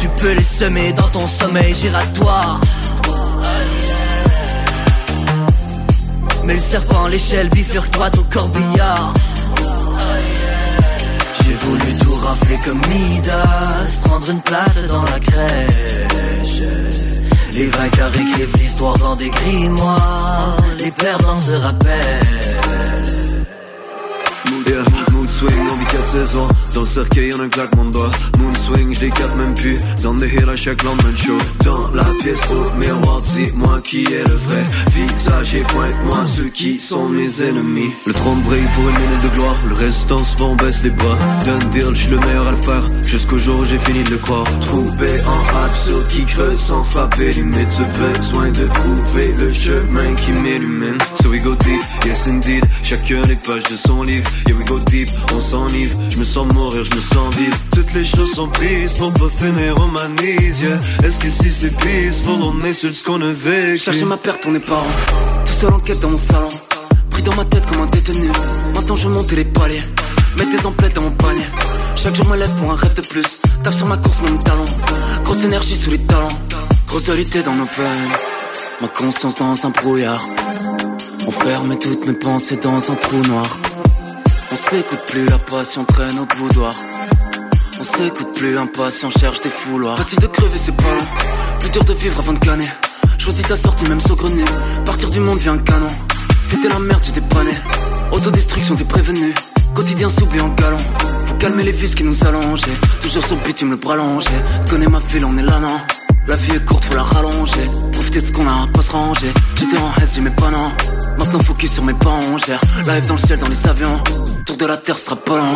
Tu 0.00 0.08
peux 0.20 0.32
les 0.32 0.42
semer 0.42 0.92
dans 0.92 1.08
ton 1.08 1.26
sommeil 1.26 1.74
giratoire. 1.74 2.60
Mais 6.44 6.54
le 6.54 6.60
serpent, 6.60 7.06
l'échelle 7.08 7.48
bifurque-toi 7.50 8.08
au 8.18 8.22
corbillard. 8.32 9.12
J'ai 11.42 11.54
voulu 11.54 11.94
tout 12.00 12.14
rafler 12.14 12.58
comme 12.64 12.80
Midas, 12.88 13.98
prendre 14.04 14.30
une 14.30 14.40
place 14.40 14.84
dans 14.86 15.02
la 15.02 15.20
crèche. 15.20 16.62
Les 17.52 17.66
vainqueurs 17.66 18.12
écrivent 18.14 18.56
l'histoire 18.58 18.96
dans 18.98 19.16
des 19.16 19.30
grimoires, 19.30 20.56
les 20.78 20.90
perdants 20.90 21.40
se 21.40 21.54
rappellent. 21.54 22.57
Yeah, 24.68 24.84
mood 25.12 25.30
swing, 25.30 25.66
on 25.70 25.76
vit 25.76 25.86
quatre 25.86 26.06
saisons. 26.06 26.48
Dans 26.74 26.82
le 26.82 26.86
cercueil, 26.86 27.30
y'en 27.30 27.40
a 27.40 27.44
un 27.44 27.48
claquement 27.48 27.86
de 27.86 27.90
doigts 27.90 28.10
Moon 28.38 28.54
swing, 28.54 28.94
je 28.94 29.00
les 29.00 29.10
capte 29.10 29.34
même 29.36 29.54
plus. 29.54 29.78
Dans 30.02 30.12
le 30.12 30.26
hill 30.26 30.46
à 30.46 30.56
chaque 30.56 30.82
lendemain 30.82 31.10
de 31.10 31.16
show. 31.16 31.38
Dans 31.64 31.90
la 31.94 32.04
pièce 32.20 32.42
au 32.50 32.76
miroir, 32.76 33.22
dis-moi 33.22 33.80
qui 33.82 34.04
est 34.04 34.28
le 34.28 34.34
vrai. 34.34 34.64
Visage 34.92 35.54
et 35.54 35.62
pointe-moi 35.62 36.26
ceux 36.26 36.48
qui 36.48 36.78
sont 36.78 37.08
mes 37.08 37.42
ennemis. 37.42 37.90
Le 38.06 38.12
trône 38.12 38.40
brille 38.42 38.68
pour 38.74 38.88
une 38.90 38.98
minute 38.98 39.22
de 39.22 39.28
gloire. 39.36 39.56
Le 39.68 39.74
restant 39.74 40.18
souvent 40.18 40.54
baisse 40.56 40.82
les 40.82 40.90
bras. 40.90 41.18
D'un 41.46 41.58
deal, 41.70 41.94
je 41.94 42.10
le 42.10 42.18
meilleur 42.18 42.48
à 42.48 42.50
le 42.50 42.56
faire. 42.58 42.82
Jusqu'au 43.06 43.38
jour 43.38 43.60
où 43.60 43.64
j'ai 43.64 43.78
fini 43.78 44.04
de 44.04 44.10
le 44.10 44.18
croire. 44.18 44.44
Trouvé 44.60 45.08
en 45.26 45.64
absurde 45.64 46.06
qui 46.08 46.26
creuse 46.26 46.60
sans 46.60 46.84
frapper 46.84 47.32
limite 47.32 47.70
Ce 47.70 47.82
besoin 47.98 48.48
de 48.50 48.66
trouver 48.66 49.32
le 49.38 49.50
chemin 49.50 50.14
qui 50.16 50.32
m'illumine. 50.32 50.98
So 51.22 51.30
we 51.30 51.40
go 51.40 51.54
deep, 51.54 51.82
yes 52.04 52.26
indeed. 52.26 52.66
Chacun 52.82 53.22
les 53.22 53.36
pages 53.36 53.64
de 53.70 53.76
son 53.76 54.02
livre 54.02 54.28
go 54.64 54.78
deep, 54.80 55.08
on 55.34 55.40
s'enivre 55.40 55.98
Je 56.08 56.16
me 56.16 56.24
sens 56.24 56.52
mourir, 56.52 56.84
je 56.84 56.94
me 56.94 57.00
sens 57.00 57.34
vivre 57.36 57.56
Toutes 57.72 57.92
les 57.94 58.04
choses 58.04 58.32
sont 58.32 58.48
prises 58.48 58.92
pour 58.92 59.12
pas 59.12 59.28
finir 59.28 59.80
en 59.80 59.88
manise 59.88 60.60
yeah. 60.60 60.78
Est-ce 61.04 61.18
que 61.18 61.28
si 61.28 61.50
c'est 61.50 61.76
peaceful, 61.76 62.40
on 62.42 62.72
sur 62.72 62.94
ce 62.94 63.04
qu'on 63.04 63.20
a 63.22 63.32
vécu? 63.32 63.78
Chercher 63.78 64.04
ma 64.04 64.16
perte, 64.16 64.44
on 64.46 64.54
est 64.54 64.60
parents. 64.60 64.84
Tout 65.44 65.52
seul 65.60 65.72
en 65.72 65.78
quête 65.78 66.00
dans 66.00 66.10
mon 66.10 66.18
salon. 66.18 66.48
Pris 67.10 67.22
dans 67.22 67.34
ma 67.34 67.44
tête 67.44 67.66
comme 67.66 67.80
un 67.80 67.86
détenu. 67.86 68.28
Maintenant 68.74 68.96
je 68.96 69.08
monte 69.08 69.32
les 69.32 69.44
paliers. 69.44 69.82
Mets 70.36 70.46
tes 70.46 70.66
emplettes 70.66 70.94
dans 70.94 71.02
mon 71.02 71.10
panier. 71.10 71.44
Chaque 71.96 72.14
jour 72.14 72.26
me 72.26 72.36
lève 72.36 72.50
pour 72.60 72.70
un 72.70 72.76
rêve 72.76 72.94
de 72.94 73.02
plus. 73.02 73.40
Tape 73.62 73.74
sur 73.74 73.86
ma 73.86 73.96
course, 73.96 74.20
mon 74.22 74.36
talon. 74.36 74.64
Grosse 75.24 75.44
énergie 75.44 75.76
sous 75.76 75.90
les 75.90 75.98
talons. 75.98 76.28
Grosse 76.86 77.04
dualité 77.04 77.42
dans 77.42 77.54
nos 77.54 77.64
veines. 77.64 78.12
Ma 78.80 78.88
conscience 78.88 79.34
dans 79.36 79.66
un 79.66 79.70
brouillard. 79.70 80.24
On 81.26 81.32
ferme 81.32 81.76
toutes 81.78 82.06
mes 82.06 82.12
pensées 82.12 82.56
dans 82.56 82.78
un 82.90 82.94
trou 82.94 83.16
noir. 83.26 83.58
On 84.50 84.56
s'écoute 84.56 85.00
plus, 85.06 85.26
la 85.26 85.36
passion 85.36 85.84
traîne 85.84 86.18
au 86.18 86.24
boudoir. 86.24 86.74
On 87.80 87.84
s'écoute 87.84 88.34
plus, 88.34 88.56
impatient, 88.56 89.10
cherche 89.10 89.42
des 89.42 89.50
fouloirs. 89.50 89.98
Facile 89.98 90.20
de 90.20 90.26
crever, 90.26 90.56
c'est 90.56 90.74
pas 90.74 90.94
long. 90.94 91.58
Plus 91.60 91.70
dur 91.70 91.84
de 91.84 91.92
vivre 91.92 92.18
avant 92.18 92.32
de 92.32 92.38
canner. 92.38 92.68
Choisis 93.18 93.44
ta 93.46 93.56
sortie, 93.56 93.84
même 93.84 94.00
saugrenu. 94.00 94.44
Partir 94.86 95.10
du 95.10 95.20
monde 95.20 95.38
vient 95.38 95.52
un 95.52 95.58
canon. 95.58 95.88
C'était 96.42 96.70
la 96.70 96.78
merde, 96.78 97.02
j'étais 97.04 97.20
pas 97.20 97.44
né. 97.44 97.52
Autodestruction, 98.10 98.74
t'es 98.74 98.84
prévenu. 98.84 99.34
Quotidien 99.74 100.08
s'oublie 100.08 100.40
en 100.40 100.48
galant. 100.48 100.78
Faut 101.26 101.34
calmer 101.34 101.64
les 101.64 101.74
fils 101.74 101.94
qui 101.94 102.04
nous 102.04 102.24
allongent. 102.24 102.64
Toujours 103.02 103.24
le 103.30 103.36
bitume, 103.46 103.70
le 103.70 103.76
bras 103.76 103.94
allongé. 103.94 104.30
Connais 104.70 104.86
ma 104.86 105.00
file, 105.02 105.26
on 105.26 105.36
est 105.36 105.42
là, 105.42 105.58
non. 105.60 105.78
La 106.28 106.36
vie 106.36 106.52
est 106.56 106.64
courte, 106.66 106.84
faut 106.84 106.94
la 106.94 107.02
rallonger. 107.02 107.70
Profiter 107.92 108.20
de 108.20 108.26
ce 108.26 108.32
qu'on 108.32 108.46
a, 108.46 108.66
pas 108.74 108.82
se 108.82 108.92
ranger. 108.92 109.32
J'étais 109.56 109.78
en 109.78 110.02
S, 110.02 110.12
j'ai 110.14 110.20
mes 110.20 110.30
pas 110.30 110.50
non. 110.50 110.70
Maintenant 111.18 111.38
focus 111.40 111.72
sur 111.72 111.82
mes 111.82 111.94
pas. 111.94 112.20
Live 112.86 113.06
dans 113.06 113.14
le 113.14 113.18
ciel, 113.18 113.38
dans 113.38 113.48
les 113.48 113.66
avions. 113.66 113.98
Tour 114.44 114.58
de 114.58 114.66
la 114.66 114.76
terre 114.76 114.98
sera 114.98 115.16
pas 115.16 115.38
long. 115.38 115.54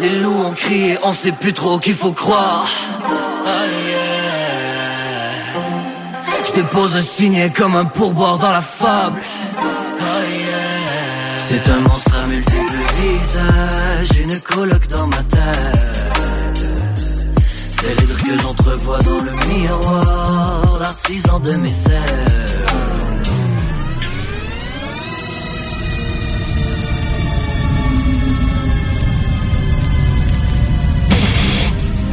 Les 0.00 0.20
loups 0.20 0.42
ont 0.44 0.52
crié, 0.52 0.96
on 1.02 1.12
sait 1.12 1.32
plus 1.32 1.52
trop 1.52 1.80
qu'il 1.80 1.96
faut 1.96 2.12
croire. 2.12 2.68
Je 6.46 6.52
dépose 6.52 6.94
un 6.94 7.02
signet 7.02 7.50
comme 7.50 7.74
un 7.74 7.84
pourboire 7.84 8.38
dans 8.38 8.52
la 8.52 8.62
fable. 8.62 9.20
C'est 11.36 11.68
un 11.68 11.80
monstre 11.80 12.14
à 12.22 12.26
multiples 12.28 12.78
visages, 13.00 14.20
une 14.22 14.38
coloc 14.40 14.86
dans 14.86 15.08
ma 15.08 15.16
tête. 15.16 15.97
J'entrevois 18.42 18.98
dans 19.00 19.20
le 19.20 19.32
miroir, 19.46 20.78
l'artisan 20.80 21.40
de 21.40 21.52
mes 21.52 21.72
cernes. 21.72 22.04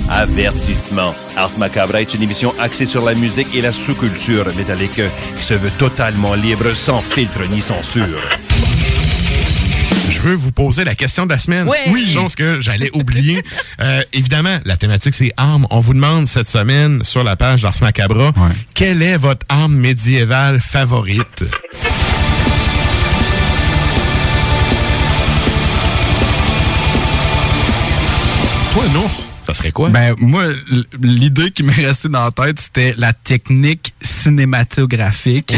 Avertissement. 0.10 1.14
Ars 1.36 1.58
Macabra 1.58 2.02
est 2.02 2.14
une 2.14 2.22
émission 2.22 2.54
axée 2.60 2.86
sur 2.86 3.04
la 3.04 3.14
musique 3.14 3.54
et 3.54 3.62
la 3.62 3.74
sous-culture 3.74 4.46
métallique 4.56 5.02
qui 5.36 5.44
se 5.44 5.54
veut 5.54 5.72
totalement 5.78 6.36
libre, 6.36 6.72
sans 6.74 7.00
filtre 7.00 7.42
ni 7.50 7.60
censure. 7.60 8.22
Je 10.10 10.20
veux 10.20 10.36
vous 10.36 10.52
poser 10.52 10.84
la 10.84 10.96
question 10.96 11.26
de 11.26 11.32
la 11.32 11.40
semaine. 11.40 11.68
Oui. 11.68 11.78
Oui. 11.88 12.12
Chose 12.14 12.36
que 12.36 12.60
j'allais 12.60 12.90
oublier. 12.94 13.44
Euh, 13.82 14.02
évidemment, 14.14 14.58
la 14.64 14.78
thématique, 14.78 15.14
c'est 15.14 15.34
armes. 15.36 15.68
On 15.70 15.80
vous 15.80 15.94
demande 15.94 16.28
cette 16.28 16.48
semaine 16.48 17.04
sur 17.04 17.24
la 17.26 17.36
page 17.36 17.62
d'Ars 17.64 17.76
Macabra, 17.82 18.32
quelle 18.74 19.02
est 19.02 19.18
votre 19.18 19.46
arme 19.50 19.76
médiévale 19.76 20.62
favorite? 20.62 21.44
Toi, 28.76 28.84
Nours, 28.94 29.30
ça 29.48 29.54
serait 29.54 29.72
quoi? 29.72 29.88
Ben, 29.90 30.16
moi, 30.20 30.44
l'idée 31.02 31.50
qui 31.52 31.64
m'est 31.64 31.72
restée 31.86 32.10
dans 32.10 32.26
la 32.26 32.32
tête, 32.32 32.60
c'était 32.60 32.94
la 32.98 33.14
technique 33.14 33.94
cinématographique 34.02 35.56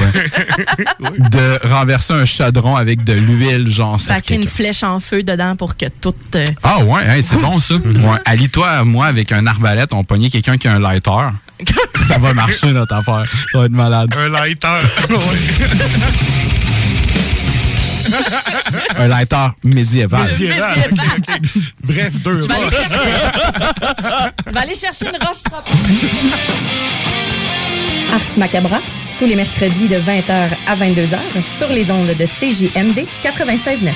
de 1.00 1.68
renverser 1.68 2.14
un 2.14 2.26
chaudron 2.26 2.76
avec 2.76 3.04
de 3.04 3.14
l'huile, 3.14 3.72
genre 3.72 4.00
sur 4.00 4.10
Sacrer 4.10 4.36
une 4.36 4.46
flèche 4.46 4.84
en 4.84 5.00
feu 5.00 5.24
dedans 5.24 5.56
pour 5.56 5.76
que 5.78 5.88
tout. 6.00 6.14
euh, 6.36 6.46
Ah 6.62 6.84
ouais, 6.84 7.02
hein, 7.08 7.20
c'est 7.24 7.42
bon 7.42 7.58
ça. 7.60 7.74
Ouais. 7.78 8.20
Allie-toi, 8.26 8.84
moi, 8.84 9.08
avec 9.08 9.32
un 9.32 9.48
arbalète, 9.48 9.94
on 9.94 10.04
pognait 10.04 10.30
quelqu'un 10.30 10.58
qui 10.60 10.68
a 10.68 10.74
un 10.74 10.80
lighter. 10.80 11.30
ça 12.08 12.20
va 12.20 12.36
marcher 12.36 12.72
notre 12.72 12.94
affaire. 12.94 13.24
Ça 13.52 13.58
va 13.60 13.66
être 13.66 13.72
malade. 13.76 14.14
Un 14.16 14.30
lighter. 14.30 14.82
un 18.98 19.08
lighter 19.08 19.48
médiéval. 19.64 20.28
Médiéval. 20.32 20.78
Bref, 21.84 22.14
deux 22.24 22.42
Je 22.42 22.48
vais 22.48 22.54
aller 22.54 22.64
roches. 22.64 22.74
chercher, 22.74 22.98
je 24.48 24.52
vais 24.52 24.60
aller 24.60 24.76
chercher 24.76 25.06
une 25.08 25.28
roche. 25.28 25.44
Ars 28.14 28.38
Macabra, 28.38 28.80
tous 29.20 29.26
les 29.26 29.36
mercredis 29.36 29.88
de 29.88 29.98
20h 29.98 30.50
à 30.68 30.76
22h 30.76 31.18
sur 31.58 31.68
les 31.70 31.92
ondes 31.92 32.08
de 32.08 32.26
CJMD 32.26 33.06
96.9. 33.24 33.92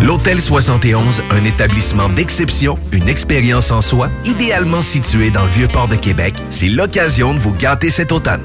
L'Hôtel 0.00 0.40
71, 0.40 1.22
un 1.30 1.44
établissement 1.44 2.08
d'exception, 2.08 2.78
une 2.92 3.08
expérience 3.08 3.70
en 3.72 3.80
soi, 3.80 4.08
idéalement 4.24 4.80
situé 4.80 5.30
dans 5.30 5.42
le 5.42 5.50
vieux 5.50 5.66
port 5.68 5.88
de 5.88 5.96
Québec, 5.96 6.34
c'est 6.50 6.68
l'occasion 6.68 7.34
de 7.34 7.38
vous 7.38 7.52
gâter 7.52 7.90
cet 7.90 8.12
automne. 8.12 8.44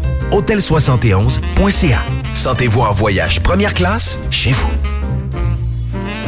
Hôtel71.ca. 0.31 1.99
Sentez-vous 2.33 2.81
en 2.81 2.91
voyage 2.91 3.41
première 3.41 3.73
classe 3.73 4.19
chez 4.29 4.51
vous. 4.51 5.00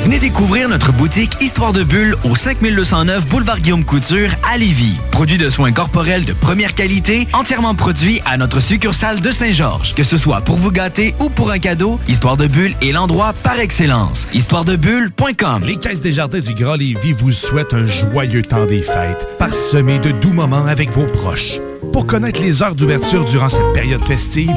Venez 0.04 0.20
découvrir 0.20 0.68
notre 0.68 0.92
boutique 0.92 1.38
Histoire 1.40 1.72
de 1.72 1.82
Bulle 1.82 2.18
au 2.26 2.36
5209 2.36 3.26
Boulevard 3.26 3.62
Guillaume 3.62 3.86
Couture 3.86 4.32
à 4.52 4.58
Lévis. 4.58 5.00
Produit 5.12 5.38
de 5.38 5.50
soins 5.50 5.72
corporels 5.72 6.26
de 6.26 6.34
première 6.34 6.76
qualité, 6.76 7.26
entièrement 7.32 7.74
produit 7.74 8.20
à 8.26 8.36
notre 8.36 8.60
succursale 8.60 9.22
de 9.22 9.30
Saint-Georges. 9.32 9.96
Que 9.96 10.04
ce 10.04 10.18
soit 10.18 10.42
pour 10.42 10.58
vous 10.58 10.74
gâter 10.74 11.16
ou 11.22 11.30
pour 11.30 11.52
un 11.52 11.58
cadeau, 11.58 12.02
Histoire 12.10 12.36
de 12.36 12.48
Bulle 12.48 12.74
est 12.82 12.92
l'endroit 12.92 13.32
par 13.32 13.62
excellence. 13.62 14.28
Histoiredebulle.com 14.34 15.64
Les 15.64 15.78
Caisses 15.78 16.02
des 16.02 16.12
Jardins 16.12 16.42
du 16.42 16.54
Grand 16.54 16.76
Lévis 16.76 17.14
vous 17.14 17.32
souhaitent 17.32 17.74
un 17.74 17.86
joyeux 17.86 18.42
temps 18.42 18.66
des 18.66 18.82
fêtes, 18.82 19.26
parsemé 19.40 20.00
de 20.00 20.12
doux 20.12 20.34
moments 20.34 20.66
avec 20.66 20.92
vos 20.92 21.06
proches. 21.06 21.62
Pour 21.94 22.06
connaître 22.06 22.42
les 22.42 22.62
heures 22.62 22.76
d'ouverture 22.76 23.24
durant 23.24 23.48
cette 23.48 23.72
période 23.74 24.04
festive, 24.04 24.52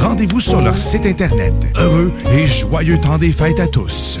rendez-vous 0.00 0.38
sur 0.38 0.60
leur 0.60 0.78
site 0.78 1.06
Internet. 1.06 1.54
Heureux 1.74 2.12
et 2.32 2.46
joyeux 2.46 3.00
temps 3.00 3.18
des 3.18 3.32
fêtes 3.32 3.58
à 3.58 3.66
tous. 3.66 4.20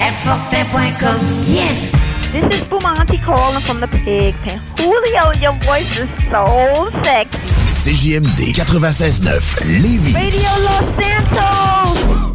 Airfortin.com, 0.00 1.18
yes. 1.46 1.92
This 2.32 2.44
is 2.54 2.60
Bumanti 2.68 3.22
calling 3.22 3.60
from 3.60 3.80
the 3.80 3.88
pig 3.88 4.34
pen. 4.42 4.58
Julio, 4.78 5.32
your 5.40 5.52
voice 5.64 5.98
is 5.98 6.08
so 6.30 6.88
sexy. 7.02 7.38
CJMD 7.72 8.52
96.9 8.54 9.82
Lévis. 9.82 10.14
Radio 10.14 10.50
Los 10.64 10.84
Santos. 11.04 12.29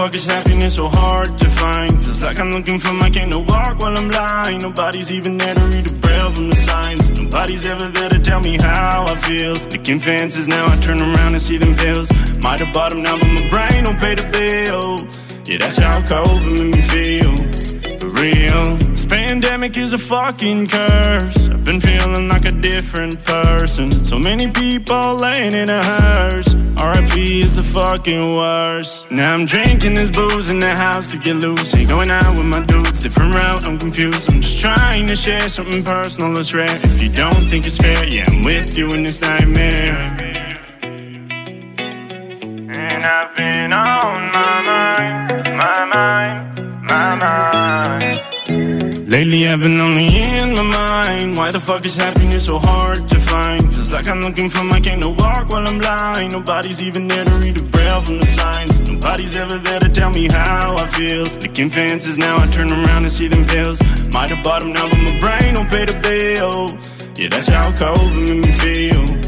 Fuck 0.00 0.14
is 0.14 0.24
happiness 0.24 0.76
so 0.76 0.88
hard 0.88 1.36
to 1.36 1.48
find? 1.50 1.92
Feels 2.02 2.22
like 2.22 2.40
I'm 2.40 2.52
looking 2.52 2.78
for 2.78 2.92
my 2.94 3.10
cane 3.10 3.30
to 3.30 3.38
walk 3.38 3.80
while 3.80 3.94
I'm 3.96 4.08
blind. 4.08 4.62
Nobody's 4.62 5.12
even 5.12 5.36
there 5.36 5.54
to 5.54 5.64
read 5.72 5.84
the 5.84 5.98
braille 5.98 6.30
from 6.30 6.48
the 6.48 6.56
signs. 6.56 7.20
Nobody's 7.20 7.66
ever 7.66 7.86
there 7.88 8.08
to 8.08 8.18
tell 8.18 8.40
me 8.40 8.56
how 8.56 9.04
I 9.12 9.16
feel. 9.16 9.52
Looking 9.74 10.00
fences 10.00 10.48
now, 10.48 10.64
I 10.64 10.76
turn 10.86 11.00
around 11.02 11.32
and 11.36 11.42
see 11.42 11.58
them 11.58 11.74
pills. 11.76 12.08
Might 12.38 12.60
have 12.60 12.72
bought 12.72 12.92
them 12.92 13.02
now, 13.02 13.18
but 13.18 13.28
my 13.28 13.46
brain 13.52 13.84
don't 13.84 14.00
pay 14.00 14.14
the 14.14 14.26
bill. 14.38 14.84
Yeah, 15.44 15.58
that's 15.58 15.76
how 15.76 15.96
cold 16.08 16.40
it 16.48 16.54
make 16.58 16.76
me 16.76 16.82
feel. 16.94 17.32
For 18.00 18.10
real. 18.22 18.76
This 18.94 19.04
pandemic 19.04 19.76
is 19.76 19.92
a 19.92 19.98
fucking 19.98 20.68
curse. 20.68 21.48
I've 21.48 21.64
been 21.64 21.80
feeling 21.80 22.26
like 22.28 22.46
a 22.46 22.52
different 22.52 23.22
person. 23.24 23.90
So 24.06 24.18
many 24.18 24.50
people 24.50 25.16
laying 25.16 25.52
in 25.52 25.68
a 25.68 25.82
hearse 25.82 26.54
RIP 26.80 27.14
is 27.18 27.54
the 27.54 27.62
fucking 27.62 28.36
worst. 28.36 29.10
Now 29.10 29.34
I'm 29.34 29.44
drinking 29.44 29.96
this 29.96 30.10
booze 30.10 30.48
in 30.48 30.60
the 30.60 30.74
house 30.74 31.10
to 31.10 31.18
get 31.18 31.36
loose. 31.36 31.76
Ain't 31.76 31.90
going 31.90 32.08
out 32.10 32.34
with 32.38 32.46
my 32.46 32.64
dudes, 32.64 33.02
different 33.02 33.34
route, 33.34 33.66
I'm 33.66 33.78
confused. 33.78 34.32
I'm 34.32 34.40
just 34.40 34.58
trying 34.58 35.06
to 35.08 35.14
share 35.14 35.46
something 35.50 35.84
personal 35.84 36.32
that's 36.32 36.54
rare. 36.54 36.74
If 36.74 37.02
you 37.02 37.10
don't 37.10 37.42
think 37.50 37.66
it's 37.66 37.76
fair, 37.76 38.02
yeah, 38.06 38.24
I'm 38.28 38.40
with 38.40 38.78
you 38.78 38.90
in 38.92 39.02
this 39.02 39.20
nightmare. 39.20 39.92
And 42.70 43.04
I've 43.04 43.36
been 43.36 43.59
Lately 49.20 49.46
I've 49.48 49.60
been 49.60 49.78
only 49.78 50.06
in 50.06 50.54
my 50.54 50.62
mind. 50.62 51.36
Why 51.36 51.50
the 51.50 51.60
fuck 51.60 51.84
is 51.84 51.94
happiness 51.94 52.46
so 52.46 52.58
hard 52.58 53.06
to 53.06 53.20
find? 53.20 53.60
Feels 53.70 53.92
like 53.92 54.08
I'm 54.08 54.22
looking 54.22 54.48
for 54.48 54.64
my 54.64 54.80
cane 54.80 55.02
to 55.02 55.10
walk 55.10 55.50
while 55.50 55.68
I'm 55.68 55.78
blind. 55.78 56.32
Nobody's 56.32 56.82
even 56.82 57.06
there 57.06 57.22
to 57.22 57.34
read 57.44 57.54
the 57.54 57.68
braille 57.68 58.00
from 58.00 58.18
the 58.18 58.24
signs. 58.24 58.90
Nobody's 58.90 59.36
ever 59.36 59.58
there 59.58 59.80
to 59.80 59.90
tell 59.90 60.08
me 60.08 60.26
how 60.26 60.74
I 60.74 60.86
feel. 60.86 61.24
Looking 61.24 61.68
fancies 61.68 62.16
now, 62.16 62.34
I 62.34 62.46
turn 62.46 62.72
around 62.72 63.02
and 63.02 63.12
see 63.12 63.28
them 63.28 63.44
pills. 63.44 63.82
Might 64.10 64.30
have 64.30 64.42
bought 64.42 64.62
them 64.62 64.72
now, 64.72 64.88
but 64.88 64.98
my 64.98 65.20
brain 65.20 65.52
don't 65.52 65.68
pay 65.68 65.84
the 65.84 66.00
bill. 66.00 66.70
Yeah, 67.20 67.28
that's 67.28 67.48
how 67.48 67.76
cold 67.76 68.00
it 68.00 68.24
make 68.24 68.46
me 68.46 68.52
feel 68.52 69.19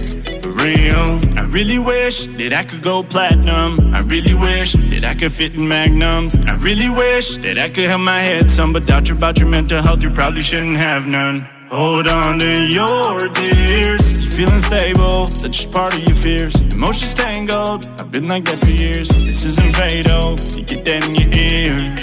real. 0.63 1.21
I 1.39 1.43
really 1.43 1.79
wish 1.79 2.27
that 2.27 2.53
I 2.53 2.65
could 2.65 2.83
go 2.83 3.03
platinum. 3.03 3.95
I 3.95 4.01
really 4.01 4.35
wish 4.35 4.73
that 4.73 5.05
I 5.05 5.15
could 5.15 5.33
fit 5.33 5.55
in 5.55 5.67
magnums. 5.67 6.35
I 6.47 6.55
really 6.55 6.89
wish 6.89 7.37
that 7.39 7.59
I 7.59 7.69
could 7.69 7.89
have 7.91 8.01
my 8.01 8.21
head 8.21 8.51
some 8.51 8.73
But 8.73 8.87
doubt 8.87 9.09
you 9.09 9.17
about 9.17 9.39
your 9.39 9.49
mental 9.49 9.83
health, 9.83 10.03
you 10.03 10.11
probably 10.11 10.43
shouldn't 10.43 10.77
have 10.77 11.07
none. 11.07 11.49
Hold 11.69 12.07
on 12.07 12.39
to 12.39 12.67
your 12.67 13.29
tears. 13.29 14.35
Feeling 14.37 14.61
stable, 14.61 15.27
that's 15.27 15.49
just 15.49 15.71
part 15.73 15.95
of 15.95 16.03
your 16.07 16.17
fears. 16.17 16.55
Emotions 16.75 17.15
tangled, 17.15 17.89
I've 17.99 18.11
been 18.11 18.29
like 18.29 18.45
that 18.45 18.59
for 18.59 18.71
years. 18.71 19.09
This 19.09 19.45
isn't 19.45 19.77
fatal, 19.77 20.37
you 20.57 20.65
get 20.65 20.85
that 20.85 21.09
in 21.09 21.15
your 21.17 21.31
ears. 21.33 21.99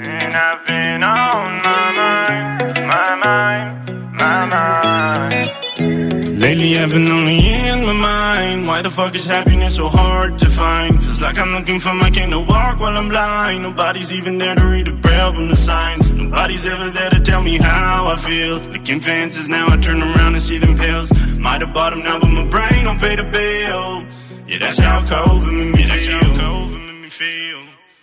And 0.00 0.36
I've 0.36 0.66
been 0.66 1.02
on 1.02 1.53
I've 6.84 6.90
been 6.90 7.10
only 7.10 7.38
in 7.38 7.86
my 7.86 7.94
mind. 7.94 8.66
Why 8.66 8.82
the 8.82 8.90
fuck 8.90 9.14
is 9.14 9.26
happiness 9.26 9.76
so 9.76 9.88
hard 9.88 10.38
to 10.38 10.50
find? 10.50 11.02
Feels 11.02 11.22
like 11.22 11.38
I'm 11.38 11.52
looking 11.52 11.80
for 11.80 11.94
my 11.94 12.10
cane 12.10 12.28
to 12.28 12.40
walk 12.40 12.78
while 12.78 12.94
I'm 12.94 13.08
blind. 13.08 13.62
Nobody's 13.62 14.12
even 14.12 14.36
there 14.36 14.54
to 14.54 14.66
read 14.66 14.88
the 14.88 14.92
braille 14.92 15.32
from 15.32 15.48
the 15.48 15.56
signs. 15.56 16.12
Nobody's 16.12 16.66
ever 16.66 16.90
there 16.90 17.08
to 17.08 17.20
tell 17.20 17.40
me 17.40 17.56
how 17.56 18.08
I 18.08 18.16
feel. 18.16 18.58
Looking 18.58 19.00
fancies 19.00 19.48
now, 19.48 19.68
I 19.70 19.78
turn 19.78 20.02
around 20.02 20.34
and 20.34 20.42
see 20.42 20.58
them 20.58 20.76
pills. 20.76 21.10
Might 21.38 21.62
have 21.62 21.72
bought 21.72 21.94
them 21.94 22.02
now, 22.02 22.20
but 22.20 22.28
my 22.28 22.44
brain 22.48 22.84
don't 22.84 23.00
pay 23.00 23.16
the 23.16 23.24
bill. 23.24 24.04
Yeah, 24.46 24.58
that's 24.58 24.76
how 24.76 25.06
cold 25.06 25.42
it 25.44 25.52
made 25.52 25.74
me 25.74 25.82
feel. 25.84 26.34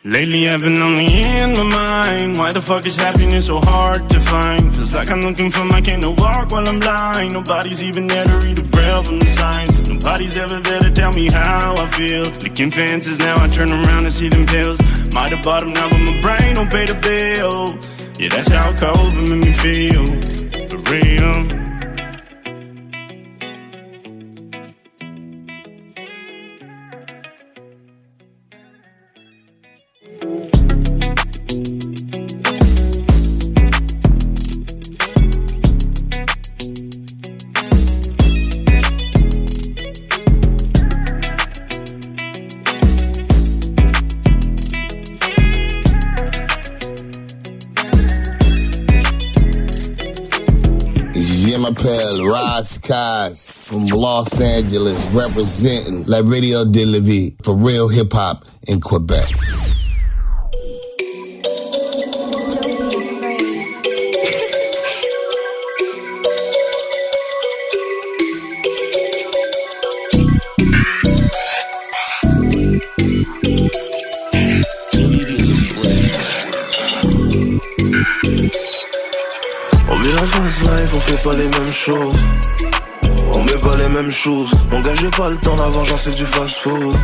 Lately 0.04 0.50
I've 0.50 0.62
been 0.62 0.82
only 0.82 1.06
in 1.06 1.54
my 1.54 1.62
mind. 1.62 2.36
Why 2.36 2.52
the 2.52 2.60
fuck 2.60 2.88
is 2.88 2.96
happiness 2.96 3.46
so 3.46 3.60
hard 3.62 4.10
to 4.10 4.20
find? 4.20 4.74
Feels 4.74 4.96
like 4.96 5.12
I'm 5.12 5.22
looking 5.22 5.52
for 5.52 5.64
my 5.66 5.80
cane 5.80 6.02
to 6.02 6.10
walk 6.10 6.50
while 6.52 6.68
I'm 6.68 6.80
blind. 6.80 7.34
Nobody's 7.34 7.84
even 7.84 8.08
there 8.08 8.26
to 8.26 8.38
read 8.44 8.58
the 8.58 8.71
braille 8.92 9.04
from 9.04 9.20
the 9.20 9.26
signs 9.26 9.90
Nobody's 9.90 10.38
ever 10.38 10.60
there 10.60 10.82
to 10.82 10.92
tell 10.92 11.14
me 11.14 11.28
how 11.28 11.76
I 11.78 11.88
feel. 11.88 12.24
Looking 12.24 12.72
fences 12.72 13.20
now, 13.20 13.36
I 13.38 13.48
turn 13.48 13.72
around 13.72 14.06
and 14.06 14.14
see 14.14 14.30
them 14.30 14.46
pills. 14.46 14.80
Might 15.14 15.32
have 15.32 15.44
bought 15.44 15.62
them 15.62 15.74
now, 15.74 15.90
but 15.90 16.00
my 16.00 16.22
brain 16.22 16.56
don't 16.56 16.72
pay 16.72 16.86
the 16.86 16.96
bill. 16.96 17.78
Yeah, 18.20 18.30
that's 18.30 18.48
how 18.48 18.72
cold 18.80 19.14
it 19.18 19.30
made 19.30 19.46
me 19.46 19.54
feel. 19.54 20.06
For 20.70 20.80
real 20.92 21.61
Kaz 52.82 53.50
from 53.50 53.86
Los 53.88 54.40
Angeles, 54.42 54.98
representing 55.14 56.04
La 56.06 56.22
Radio 56.22 56.66
de 56.66 56.86
la 56.86 57.00
Vie 57.00 57.36
for 57.44 57.56
real 57.56 57.88
hip 57.88 58.12
hop 58.14 58.46
in 58.68 58.80
Quebec. 58.80 59.28
On 79.90 79.96
vit 79.96 80.12
la 80.14 80.22
fast 80.24 80.62
life, 80.62 80.96
on 80.96 81.00
fait 81.00 81.24
pas 81.24 81.34
les 81.34 81.48
mêmes 81.48 81.74
choses. 81.74 82.16
Pas 83.62 83.76
les 83.76 83.90
mêmes 83.90 84.12
choses. 84.12 84.52
Mon 84.72 84.80
gars, 84.80 84.96
j'ai 84.96 85.10
pas 85.10 85.30
le 85.30 85.38
temps 85.38 85.56
d'avant, 85.56 85.84
j'en 85.84 85.98
sais 85.98 86.12
du 86.12 86.26
fast 86.26 86.56
food. 86.62 86.96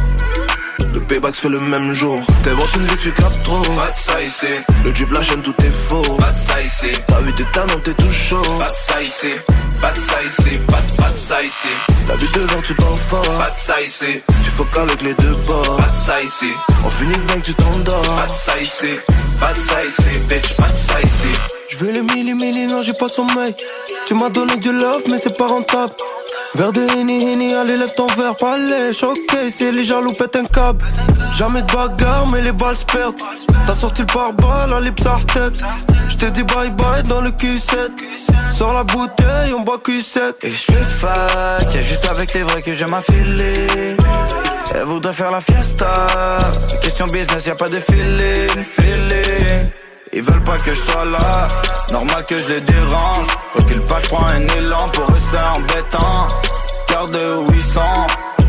Le 0.94 1.00
payback 1.02 1.36
se 1.36 1.42
fait 1.42 1.50
le 1.50 1.60
même 1.60 1.94
jour. 1.94 2.20
T'es 2.44 2.50
vendu 2.50 2.72
une 2.78 2.86
vie, 2.86 2.98
tu 2.98 3.12
captes 3.12 3.44
trop? 3.44 3.62
Pas 3.62 3.92
de 3.92 4.12
ça 4.12 4.22
ici. 4.22 4.54
Le 4.84 4.92
drip, 4.92 5.12
la 5.12 5.22
chaîne, 5.22 5.42
tout 5.42 5.54
est 5.60 5.72
faux. 5.72 6.02
Pas 6.18 6.32
de 6.32 6.38
ça 6.38 6.62
ici. 6.62 7.00
T'as 7.08 7.22
vu 7.22 7.34
tes 7.34 7.44
talents, 7.52 7.80
t'es 7.84 7.94
tout 7.94 8.12
chaud. 8.12 8.42
Pas 8.58 8.70
de 8.70 8.76
ça 8.88 9.02
ici. 9.02 9.34
Pas 9.80 9.92
de 9.92 10.00
ça 10.00 10.16
ici. 10.24 10.58
Pas 10.68 10.82
de, 10.82 10.98
pas 10.98 11.10
de 11.10 11.18
ça 11.18 11.44
ici. 11.44 11.74
T'as 12.08 12.16
vu 12.16 12.28
devant, 12.34 12.62
tu 12.62 12.76
t'en 12.76 12.96
fort. 12.96 13.38
Pas 13.38 13.52
de 13.52 13.60
ça 13.60 13.82
ici. 13.82 14.22
Tu 14.44 14.50
faut 14.50 14.80
avec 14.80 15.02
les 15.04 15.14
deux 15.14 15.36
bords. 15.48 15.78
Pas 15.78 15.90
de 15.90 16.06
ça 16.06 16.22
ici. 16.22 16.54
On 16.86 16.90
finit 16.90 17.18
bien 17.28 17.40
que 17.40 17.46
tu 17.46 17.54
t'endors. 17.54 18.02
Pas 18.02 18.28
de 18.28 18.34
ça 18.34 18.60
ici. 18.60 19.00
Pas 19.40 19.54
de 19.54 19.60
ça 19.60 19.86
ici. 19.86 20.20
Bitch, 20.28 20.54
pas 20.56 20.70
de 20.70 20.78
ça 20.78 21.00
ici. 21.02 21.40
Je 21.70 21.86
les 21.86 22.02
milli, 22.02 22.34
milli, 22.34 22.66
non, 22.68 22.82
j'ai 22.82 22.94
pas 22.94 23.10
sommeil. 23.10 23.54
Tu 24.08 24.14
m'as 24.14 24.30
donné 24.30 24.56
du 24.58 24.72
love, 24.72 25.04
mais 25.12 25.18
c'est 25.18 25.38
pas 25.38 25.48
rentable. 25.48 25.94
Verre 26.56 26.72
de 26.72 26.82
Henny, 26.82 27.34
Henny, 27.34 27.54
allez 27.54 27.78
lève 27.78 27.94
ton 27.94 28.08
verre, 28.08 28.36
pas 28.36 28.58
les 28.58 28.94
choqué, 28.94 29.50
c'est 29.52 29.72
les 29.72 29.84
jaloux 29.84 30.14
pètent 30.14 30.38
un 30.38 30.46
câble. 30.46 30.84
Jamais 31.34 31.62
de 31.62 31.72
bagarre, 31.74 32.26
mais 32.32 32.42
les 32.42 32.54
balles 32.54 32.78
se 32.78 32.86
perdent. 32.86 33.16
T'as 33.68 33.76
sorti 33.76 34.02
le 34.02 34.08
pare-balles, 34.08 34.84
lips 34.84 35.04
Je 35.04 36.10
J'te 36.10 36.26
dis 36.32 36.44
bye 36.44 36.72
bye 36.72 37.04
dans 37.04 37.22
le 37.22 37.32
Q7. 37.32 37.92
Sors 38.58 38.74
la 38.74 38.84
bouteille, 38.84 39.54
on 39.56 39.62
boit 39.62 39.78
cul 39.78 40.02
sec. 40.02 40.36
Et 40.42 40.50
je 40.50 40.56
fais 40.56 40.86
fac, 40.86 41.74
y'a 41.76 41.82
juste 41.82 42.08
avec 42.10 42.34
les 42.34 42.44
vrais 42.44 42.62
que 42.62 42.74
j'aime 42.74 42.94
affiler. 42.94 43.98
Elle 44.74 44.84
voudrait 44.84 45.14
faire 45.14 45.32
la 45.32 45.42
fiesta. 45.42 46.08
Question 46.82 47.08
business, 47.08 47.46
y'a 47.46 47.56
pas 47.56 47.70
de 47.70 47.80
feeling, 47.80 48.64
feeling. 48.64 49.70
Ils 50.14 50.22
veulent 50.22 50.44
pas 50.44 50.58
que 50.58 50.74
je 50.74 50.80
sois 50.80 51.06
là, 51.06 51.48
normal 51.92 52.26
que 52.28 52.38
je 52.38 52.54
les 52.54 52.62
dérange. 52.62 53.28
Qu'ils 53.68 53.82
passent, 53.82 54.04
je 54.04 54.10
prends 54.10 54.28
un 54.28 54.42
élan 54.58 54.90
pour 54.94 55.06
eux 55.06 55.20
c'est 55.32 55.44
embêtant. 55.44 56.28
Cœur 56.88 57.08
de 57.10 57.54
800, 57.54 57.82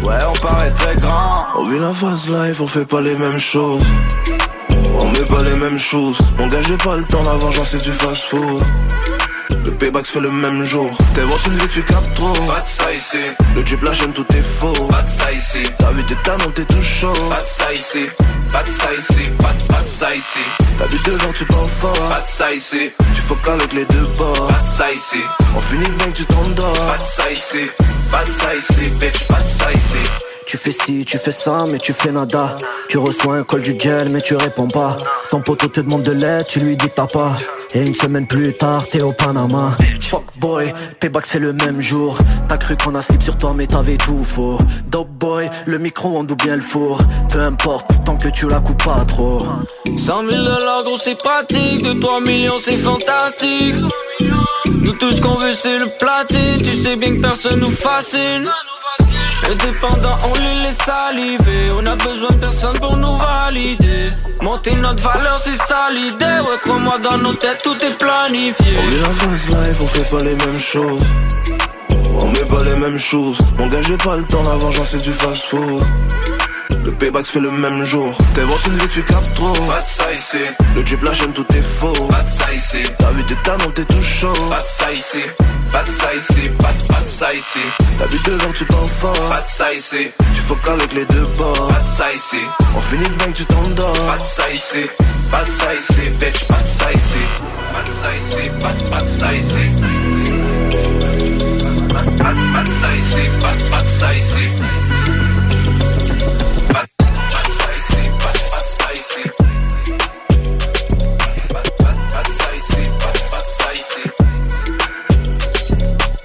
ouais 0.05 0.19
on 0.29 0.47
paraît 0.47 0.71
très 0.71 0.97
grand. 0.97 1.47
On 1.57 1.69
vit 1.69 1.79
la 1.79 1.93
phase 1.93 2.29
life, 2.29 2.61
on 2.61 2.67
fait 2.67 2.85
pas 2.85 3.01
les 3.01 3.17
mêmes 3.17 3.39
choses. 3.39 3.83
On 5.01 5.11
met 5.11 5.25
pas 5.25 5.43
les 5.43 5.57
mêmes 5.57 5.79
choses. 5.79 6.19
Mon 6.39 6.47
gars 6.47 6.63
j'ai 6.63 6.77
pas 6.77 6.97
le 6.97 7.05
temps 7.05 7.23
d'avoir 7.23 7.53
genre 7.53 7.67
c'est 7.67 7.83
du 7.83 7.93
fast 7.93 8.23
food. 8.31 8.63
Le 9.69 9.75
payback 9.75 10.07
se 10.07 10.13
fait 10.13 10.21
le 10.21 10.31
même 10.31 10.65
jour. 10.65 10.97
T'es 11.15 11.21
vendu 11.21 11.43
une 11.49 11.59
vie, 11.59 11.69
tu 11.69 11.83
captes 11.83 12.15
trop. 12.15 12.33
Pas 12.33 12.61
de 12.63 12.69
ça 12.69 12.91
ici. 12.91 13.23
Le 13.55 13.63
drip, 13.63 13.83
la 13.83 13.93
chaîne, 13.93 14.15
tout 14.15 14.25
est 14.35 14.41
faux. 14.41 14.73
Pas 14.87 15.03
de 15.03 15.09
ça 15.11 15.31
ici. 15.31 15.71
T'as 15.79 15.91
vu 15.91 16.07
tes 16.07 16.15
talents, 16.23 16.51
t'es 16.55 16.65
tout 16.65 16.81
chaud. 16.81 17.13
Pas 17.29 17.37
de 17.37 17.47
ça 17.59 17.75
ici. 17.75 18.07
Pas 18.51 18.63
de 18.63 18.71
ça 18.71 18.89
ici. 18.95 19.31
Pas 19.37 19.53
de, 19.53 19.63
pas 19.69 19.83
de 19.83 19.89
ça 19.89 20.15
ici. 20.15 20.39
T'as 20.79 20.87
vu 20.87 20.99
devant, 21.05 21.33
tu 21.35 21.45
t'en 21.45 21.67
fort. 21.67 22.09
Pas 22.09 22.23
de 22.23 22.31
ça 22.31 22.55
ici. 22.55 22.93
Tu 23.15 23.21
faut 23.21 23.37
avec 23.47 23.75
les 23.75 23.85
deux 23.85 24.07
bords. 24.17 24.49
Pas 24.49 24.63
de 24.63 24.77
ça 24.79 24.91
ici. 24.91 25.23
On 25.55 25.61
finit 25.61 25.91
bien 25.99 26.13
que 26.13 26.17
tu 26.17 26.25
t'endors. 26.25 26.73
Pas 26.73 26.97
de 26.97 27.23
ça 27.23 27.31
ici. 27.31 27.71
Pas 28.11 28.25
de 28.25 28.31
ça 28.31 28.55
ici. 28.55 28.91
Bitch, 28.99 29.27
pas 29.27 29.35
de 29.35 29.49
ça 29.49 29.71
ici. 29.71 30.38
Tu 30.49 30.57
fais 30.57 30.73
ci, 30.73 31.05
tu 31.05 31.19
fais 31.19 31.31
ça, 31.31 31.67
mais 31.71 31.77
tu 31.77 31.93
fais 31.93 32.11
nada. 32.11 32.57
Tu 32.89 32.97
reçois 32.97 33.35
un 33.35 33.43
col 33.43 33.61
du 33.61 33.79
gel, 33.79 34.09
mais 34.15 34.23
tu 34.23 34.35
réponds 34.35 34.67
pas. 34.67 34.97
Ton 35.29 35.43
poteau 35.43 35.69
te 35.69 35.83
demande 35.83 36.05
de 36.05 36.13
l'aide, 36.13 36.47
tu 36.47 36.59
lui 36.61 36.75
dis 36.75 36.89
t'as 36.89 37.07
pas. 37.07 37.37
Et 37.75 37.83
une 37.83 37.95
semaine 37.95 38.27
plus 38.27 38.55
tard, 38.55 38.89
t'es 38.89 39.03
au 39.03 39.13
Panama. 39.13 39.77
Fuck 40.01 40.25
boy, 40.39 40.73
payback 41.01 41.27
fait 41.27 41.39
le 41.39 41.53
même 41.53 41.83
jour. 41.83 42.17
T'as 42.49 42.57
cru 42.57 42.79
qu'on 42.83 42.95
a 42.95 43.03
slip 43.03 43.23
sur 43.23 43.37
toi, 43.37 43.53
mais 43.55 43.67
t'avais 43.67 43.99
tout 43.99 44.25
faux. 44.25 44.57
Dope 44.87 45.11
boy, 45.11 45.51
le 45.67 45.77
micro 45.77 46.17
on 46.17 46.23
ou 46.23 46.35
bien 46.35 46.57
le 46.57 46.63
four. 46.63 46.99
Peu 47.31 47.41
importe, 47.41 47.91
tant 48.07 48.17
que 48.17 48.29
tu 48.29 48.49
la 48.49 48.61
coupes 48.61 48.83
pas 48.83 49.05
trop. 49.07 49.43
100 49.85 50.31
000 50.31 50.31
dollars, 50.31 50.83
gros, 50.83 50.97
c'est 50.97 51.19
pratique. 51.19 51.83
De 51.83 51.93
3 52.01 52.23
millions, 52.23 52.59
c'est 52.59 52.79
fantastique. 52.79 53.75
Nous 54.65 54.93
tout 54.93 55.11
ce 55.11 55.21
qu'on 55.21 55.35
veut, 55.35 55.53
c'est 55.53 55.79
le 55.79 55.91
platine. 55.99 56.63
Tu 56.63 56.83
sais 56.83 56.97
bien 56.97 57.17
que 57.17 57.21
personne 57.21 57.61
nous 57.61 57.71
fascine. 57.71 58.49
Indépendants, 59.45 60.19
on 60.25 60.35
les 60.35 60.63
laisse 60.63 60.79
saliver. 60.79 61.69
On 61.77 61.87
a 61.87 61.97
besoin 61.97 62.31
de 62.31 62.37
personne 62.37 62.79
pour 62.81 62.97
nous 62.97 63.17
valider. 63.17 64.13
Monter 64.43 64.75
notre 64.77 65.03
valeur, 65.03 65.41
c'est 65.43 65.57
ça 65.67 65.89
l'idée. 65.93 66.25
Ouais, 66.25 66.59
crois-moi, 66.63 66.99
dans 66.99 67.19
nos 67.19 67.35
têtes, 67.35 67.61
tout 67.63 67.77
est 67.85 67.97
planifié. 67.99 68.77
On 68.83 68.91
est 68.91 69.01
la 69.01 69.09
fast 69.09 69.49
life, 69.49 69.83
on 69.83 69.87
fait 69.87 70.09
pas 70.11 70.23
les 70.23 70.35
mêmes 70.35 70.61
choses. 70.61 71.03
On 72.21 72.27
met 72.31 72.45
pas 72.45 72.63
les 72.65 72.77
mêmes 72.77 72.99
choses. 72.99 73.39
J'ai 73.87 73.97
pas 73.97 74.17
le 74.17 74.25
temps 74.25 74.43
d'avoir, 74.43 74.73
j'en 74.73 74.85
sais 74.85 74.99
du 74.99 75.13
fast 75.13 75.49
food. 75.49 75.83
Le 76.89 76.95
payback 76.95 77.27
se 77.27 77.33
fait 77.33 77.41
le 77.41 77.51
même 77.51 77.85
jour. 77.85 78.17
T'es 78.35 78.41
vendu 78.41 78.63
une 78.69 78.79
vie, 78.79 78.89
tu 78.89 79.03
captes 79.03 79.35
trop. 79.35 79.53
Pas 79.53 79.83
de 79.83 79.91
ça 79.95 80.11
ici. 80.11 80.43
Le 80.75 80.83
drip, 80.83 81.03
la 81.03 81.13
chaîne, 81.13 81.35
tout 81.35 81.45
est 81.55 81.61
faux. 81.61 81.93
Pas 82.09 82.23
de 82.23 82.29
ça 82.31 82.51
ici. 82.55 82.91
T'as 82.99 83.11
vu 83.11 83.25
tes 83.25 83.35
talents, 83.43 83.71
t'es 83.75 83.85
tout 83.85 84.03
chaud. 84.03 84.33
Pas 84.49 84.63
de 84.63 84.67
ça 84.79 84.91
ici. 84.91 85.23
Pas 85.71 85.85
de 85.85 85.91
ça 85.91 86.15
ici. 86.15 86.49
Pas 86.49 86.73
de, 86.73 86.89
pas 86.89 87.01
de 87.03 87.09
ça 87.11 87.35
ici. 87.35 87.61
T'as 87.99 88.07
vu 88.07 88.19
devant, 88.25 88.53
tu 88.57 88.65
t'en 88.65 88.87
fort. 88.87 89.29
Pas 89.29 89.43
de 89.43 89.51
ça 89.55 89.75
ici. 89.75 90.11
Tu 90.35 90.41
faut 90.41 90.55
qu'avec 90.65 90.95
les 90.95 91.05
deux 91.05 91.27
bords. 91.37 91.69
Pas 91.69 91.81
de 91.83 91.89
ça 91.95 92.11
ici. 92.11 92.43
On 92.75 92.81
finit 92.81 93.11
bien 93.19 93.33
que 93.33 93.37
tu 93.37 93.45
t'endors. 93.45 93.93
Pas 93.93 94.17
de 94.17 94.25
ça 94.25 94.51
ici. 94.51 94.89
Pas 95.31 95.45
de 95.45 95.51
ça 95.51 95.75
ici. 95.75 96.09
Bitch, 96.19 96.45
pas 96.47 96.55
de 96.55 96.69
ça 96.79 96.91
ici. 96.91 97.23
Pas 97.71 97.83
de 97.85 97.93
ça 98.01 98.17
ici. 98.17 98.51
Pas 98.63 98.73
de, 98.73 98.85
pas 98.89 99.03
de 99.03 99.11
ça 99.11 99.35
ici. 99.35 99.63
Pas 101.93 102.01
de, 102.01 102.17
pas 102.17 102.65
de 102.65 102.73
ça 102.81 102.97
ici. 102.97 103.31
Pas 103.43 103.53
de, 103.53 103.71
pas 103.71 103.83
de 103.83 103.89
ça 103.89 104.15
ici. 104.15 105.18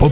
Pas 0.04 0.10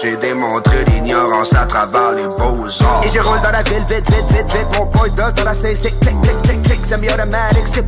J'ai 0.00 0.16
démontré 0.16 0.84
l'ignorance 0.86 1.52
à 1.52 1.66
travers 1.66 2.12
les 2.12 2.26
beaux-arts. 2.26 3.02
Et 3.04 3.08
je 3.08 3.18
roule 3.18 3.40
dans 3.42 3.50
la 3.50 3.62
ville, 3.62 3.84
vite, 3.88 4.08
vite, 4.10 4.24
vite, 4.30 4.52
vite. 4.52 4.78
Mon 4.78 4.86
boy 4.86 5.10
does 5.10 5.32
dans 5.36 5.44
la 5.44 5.52
CC, 5.52 5.92
clic, 6.00 6.20
clic, 6.22 6.42
clic, 6.42 6.62
clic, 6.62 6.86
semi-automatic, 6.86 7.64
c'est. 7.66 7.84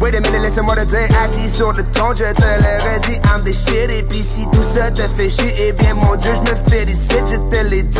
Wait 0.00 0.16
a 0.16 0.20
minute, 0.20 0.40
laisse-moi 0.40 0.74
te 0.76 0.84
dire, 0.86 1.08
assis 1.22 1.48
sur 1.48 1.72
le 1.72 1.82
ton, 1.84 2.14
je 2.14 2.24
te 2.24 2.40
l'aurais 2.40 3.00
dit, 3.00 3.16
I'm 3.24 3.42
the 3.44 3.52
shit. 3.52 3.90
Et 3.90 4.02
puis 4.02 4.22
si 4.22 4.46
tout 4.50 4.62
ça 4.62 4.90
te 4.90 5.02
fait 5.02 5.28
chier, 5.28 5.54
eh 5.58 5.72
bien 5.72 5.94
mon 5.94 6.16
Dieu, 6.16 6.32
je 6.34 6.40
me 6.50 6.56
félicite, 6.70 7.22
je 7.26 7.36
te 7.36 7.62
l'ai 7.64 7.82
dit. 7.82 7.98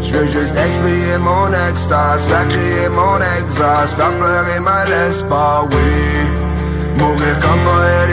Je 0.00 0.12
veux 0.12 0.26
juste 0.26 0.54
expier 0.56 1.18
mon 1.20 1.48
extase, 1.68 2.26
faire 2.26 2.48
crier 2.48 2.88
mon 2.90 3.16
exhaust, 3.16 3.96
faire 3.96 4.12
pleurer 4.14 4.60
ma 4.60 4.84
l'espoir, 4.84 5.66
oui. 5.70 6.98
Mourir 6.98 7.38
comme 7.40 7.62
poète 7.64 8.10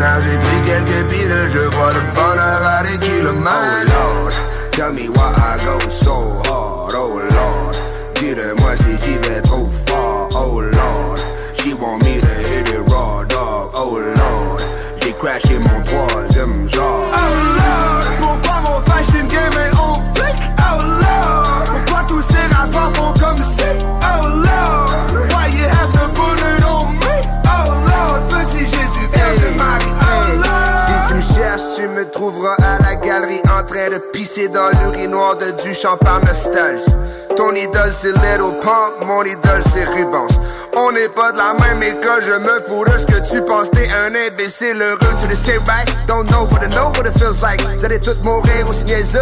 j'ai 0.00 0.38
pris 0.38 0.60
quelques 0.64 1.08
piles, 1.08 1.50
je 1.52 1.58
vois 1.76 1.92
le 1.92 2.00
bonheur 2.14 2.60
à 2.66 2.82
des 2.82 2.98
kilomètres. 2.98 3.92
Oh 3.92 4.28
Lord, 4.28 4.32
tell 4.72 4.92
me 4.92 5.08
why 5.08 5.32
I 5.36 5.56
go 5.64 5.78
so 5.88 6.42
hard, 6.46 6.94
oh 6.94 7.20
Lord. 7.30 7.76
Dis-le-moi 8.16 8.76
si 8.76 8.96
j'y 8.98 9.18
vais 9.18 9.40
trop 9.42 9.68
fort, 9.70 10.28
oh 10.32 10.60
Lord. 10.60 11.20
She 11.54 11.74
want 11.74 12.02
me 12.04 12.20
to 12.20 12.26
hit 12.26 12.68
it 12.68 12.88
raw, 12.88 13.24
dog, 13.24 13.70
oh 13.74 13.98
Lord. 13.98 14.62
J'ai 15.02 15.12
crashé 15.12 15.58
mon 15.58 15.80
troisième 15.82 16.68
genre. 16.68 17.10
Oh 17.12 17.16
Lord, 17.56 17.63
train 33.64 33.88
de 33.88 33.98
pisser 34.12 34.48
dans 34.48 34.68
l'urinoir 34.80 35.36
de 35.36 35.50
Duchamp 35.62 35.96
par 35.98 36.20
nostalgie. 36.24 36.84
Ton 37.36 37.52
idole 37.52 37.92
c'est 37.92 38.12
Little 38.12 38.60
Pump, 38.60 39.06
mon 39.06 39.24
idole 39.24 39.62
c'est 39.72 39.84
Rubens. 39.84 40.28
On 40.76 40.90
n'est 40.92 41.08
pas 41.08 41.30
de 41.32 41.38
la 41.38 41.54
même 41.54 41.82
école, 41.82 42.22
je 42.22 42.32
me 42.32 42.60
fous 42.60 42.84
de 42.84 42.90
ce 42.92 43.06
que 43.06 43.30
tu 43.30 43.40
penses. 43.42 43.70
T'es 43.70 43.88
un 43.90 44.12
imbécile 44.14 44.80
heureux, 44.82 45.14
tu 45.20 45.28
le 45.28 45.34
sais, 45.34 45.58
right? 45.66 45.88
Don't 46.06 46.26
know, 46.26 46.46
but 46.46 46.62
I 46.62 46.68
know 46.68 46.90
what 46.96 47.06
it 47.06 47.16
feels 47.18 47.40
like. 47.40 47.62
Vous 47.76 47.84
allez 47.84 48.00
tous 48.00 48.16
mourir 48.24 48.68
aussi 48.68 48.84
niaiseux 48.84 49.20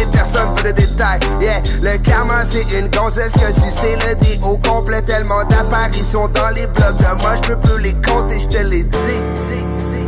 et 0.00 0.06
personne 0.12 0.54
veut 0.56 0.72
de 0.72 0.80
détails. 0.80 1.20
Yeah, 1.40 1.62
le 1.82 1.98
karma 1.98 2.44
c'est 2.44 2.62
une 2.78 2.88
gonzesse 2.88 3.32
que 3.32 3.52
si 3.52 3.70
c'est 3.70 3.96
le 4.06 4.14
dé 4.16 4.38
au 4.42 4.56
complet. 4.58 5.02
Tellement 5.02 5.44
d'apparitions 5.44 6.28
dans 6.28 6.50
les 6.50 6.66
blocs 6.68 6.96
de 6.96 7.20
moi, 7.20 7.34
je 7.42 7.48
peux 7.48 7.60
plus 7.60 7.82
les 7.82 7.94
compter, 7.94 8.38
je 8.38 8.48
te 8.48 8.58
les 8.58 8.84
dis. 8.84 8.98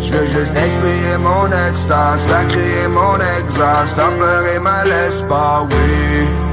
Je 0.00 0.12
veux 0.12 0.26
juste 0.26 0.56
expier 0.56 1.18
mon 1.18 1.46
extase, 1.68 2.26
faire 2.26 2.46
crier 2.48 2.88
mon 2.88 3.16
exhaust, 3.16 3.96
faire 3.96 4.12
pleurer 4.16 4.58
ma 4.60 4.84
l'espoir, 4.84 5.66
oui. 5.70 6.45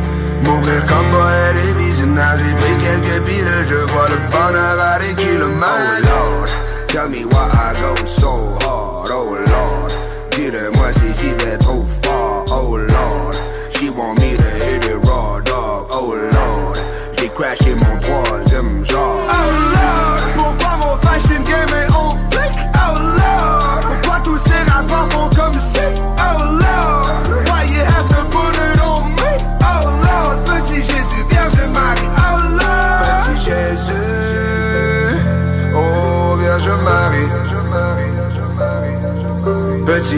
Mourir 0.44 0.86
comme 0.86 1.10
poète 1.11 1.56
et 1.70 1.74
visionnaire 1.82 2.38
J'ai 2.38 2.56
pris 2.56 2.78
quelques 2.78 3.24
piles, 3.26 3.65
je 3.70 3.76
vois 3.91 4.10
le 4.10 4.18
bonheur 4.32 4.80
à 4.80 4.99
des 4.99 5.15
kilomètres. 5.15 5.64
Oh 5.65 6.07
Lord, 6.07 6.49
tell 6.88 7.10
me 7.10 7.26
why 7.26 7.48
I 7.52 7.74
go 7.80 8.06
so 8.06 8.57
hard. 8.61 9.10
Oh 9.11 9.36
Lord, 9.36 9.91
dis-le-moi 10.32 10.91
si 10.94 11.14
j'y 11.22 11.30
vais 11.34 11.57
trop 11.57 11.84
fort. 11.86 12.45
Oh 12.49 12.78
Lord, 12.78 13.36
she 13.72 13.90
want 13.90 14.20
me 14.20 14.36
to 14.36 14.49
hit 14.65 14.86
it 14.86 15.06
raw 15.06 15.40
dog. 15.41 15.88
Oh 15.91 16.14
Lord, 16.15 16.78
j'ai 17.18 17.30
crashé 17.30 17.76
mon 17.76 17.98
troisième 17.99 18.53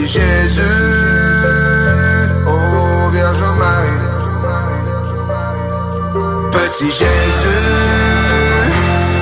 Jésus, 0.06 0.62
oh 2.46 3.10
Vierge 3.10 3.48
Marie. 3.58 4.02
Petit 6.52 6.90
Jésus, 6.90 7.66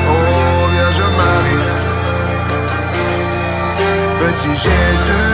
oh 0.08 0.68
Vierge 0.72 1.06
Marie. 1.16 1.64
Petit 4.20 4.54
Jésus, 4.64 5.33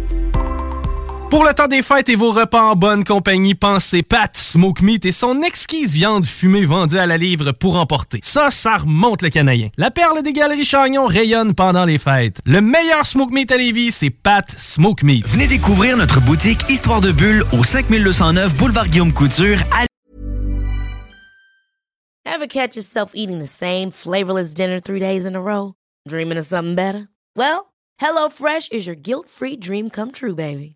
Pour 1.31 1.45
le 1.45 1.53
temps 1.53 1.69
des 1.69 1.81
fêtes 1.81 2.09
et 2.09 2.15
vos 2.15 2.33
repas 2.33 2.61
en 2.61 2.75
bonne 2.75 3.05
compagnie, 3.05 3.55
pensez 3.55 4.03
Pat 4.03 4.35
Smoke 4.35 4.83
Meat 4.83 5.05
et 5.05 5.13
son 5.13 5.41
exquise 5.41 5.93
viande 5.93 6.25
fumée 6.25 6.65
vendue 6.65 6.97
à 6.97 7.05
la 7.05 7.15
livre 7.15 7.53
pour 7.53 7.77
emporter. 7.77 8.19
Ça, 8.21 8.51
ça 8.51 8.79
remonte 8.79 9.21
le 9.21 9.29
canadien. 9.29 9.69
La 9.77 9.91
perle 9.91 10.23
des 10.23 10.33
galeries 10.33 10.65
Chagnon 10.65 11.05
rayonne 11.05 11.55
pendant 11.55 11.85
les 11.85 11.99
fêtes. 11.99 12.41
Le 12.45 12.59
meilleur 12.59 13.05
Smoke 13.05 13.31
Meat 13.33 13.49
à 13.49 13.55
Lévis, 13.55 13.93
c'est 13.93 14.09
Pat 14.09 14.45
Smoke 14.51 15.05
Meat. 15.05 15.25
Venez 15.25 15.47
découvrir 15.47 15.95
notre 15.95 16.19
boutique 16.19 16.69
Histoire 16.69 16.99
de 16.99 17.13
Bulle 17.13 17.45
au 17.53 17.63
5209 17.63 18.53
Boulevard 18.57 18.89
Guillaume 18.89 19.13
Couture 19.13 19.59
à 19.71 19.85
Ever 22.25 22.47
catch 22.49 22.75
yourself 22.75 23.11
eating 23.13 23.39
the 23.39 23.47
same 23.47 23.89
flavorless 23.89 24.53
dinner 24.53 24.81
three 24.81 24.99
days 24.99 25.25
in 25.25 25.37
a 25.37 25.41
row? 25.41 25.75
Dreaming 26.09 26.37
of 26.37 26.45
something 26.45 26.75
better? 26.75 27.07
Well, 27.37 27.71
HelloFresh 28.01 28.73
is 28.73 28.85
your 28.85 28.97
guilt-free 28.97 29.61
dream 29.61 29.89
come 29.89 30.11
true, 30.11 30.35
baby. 30.35 30.75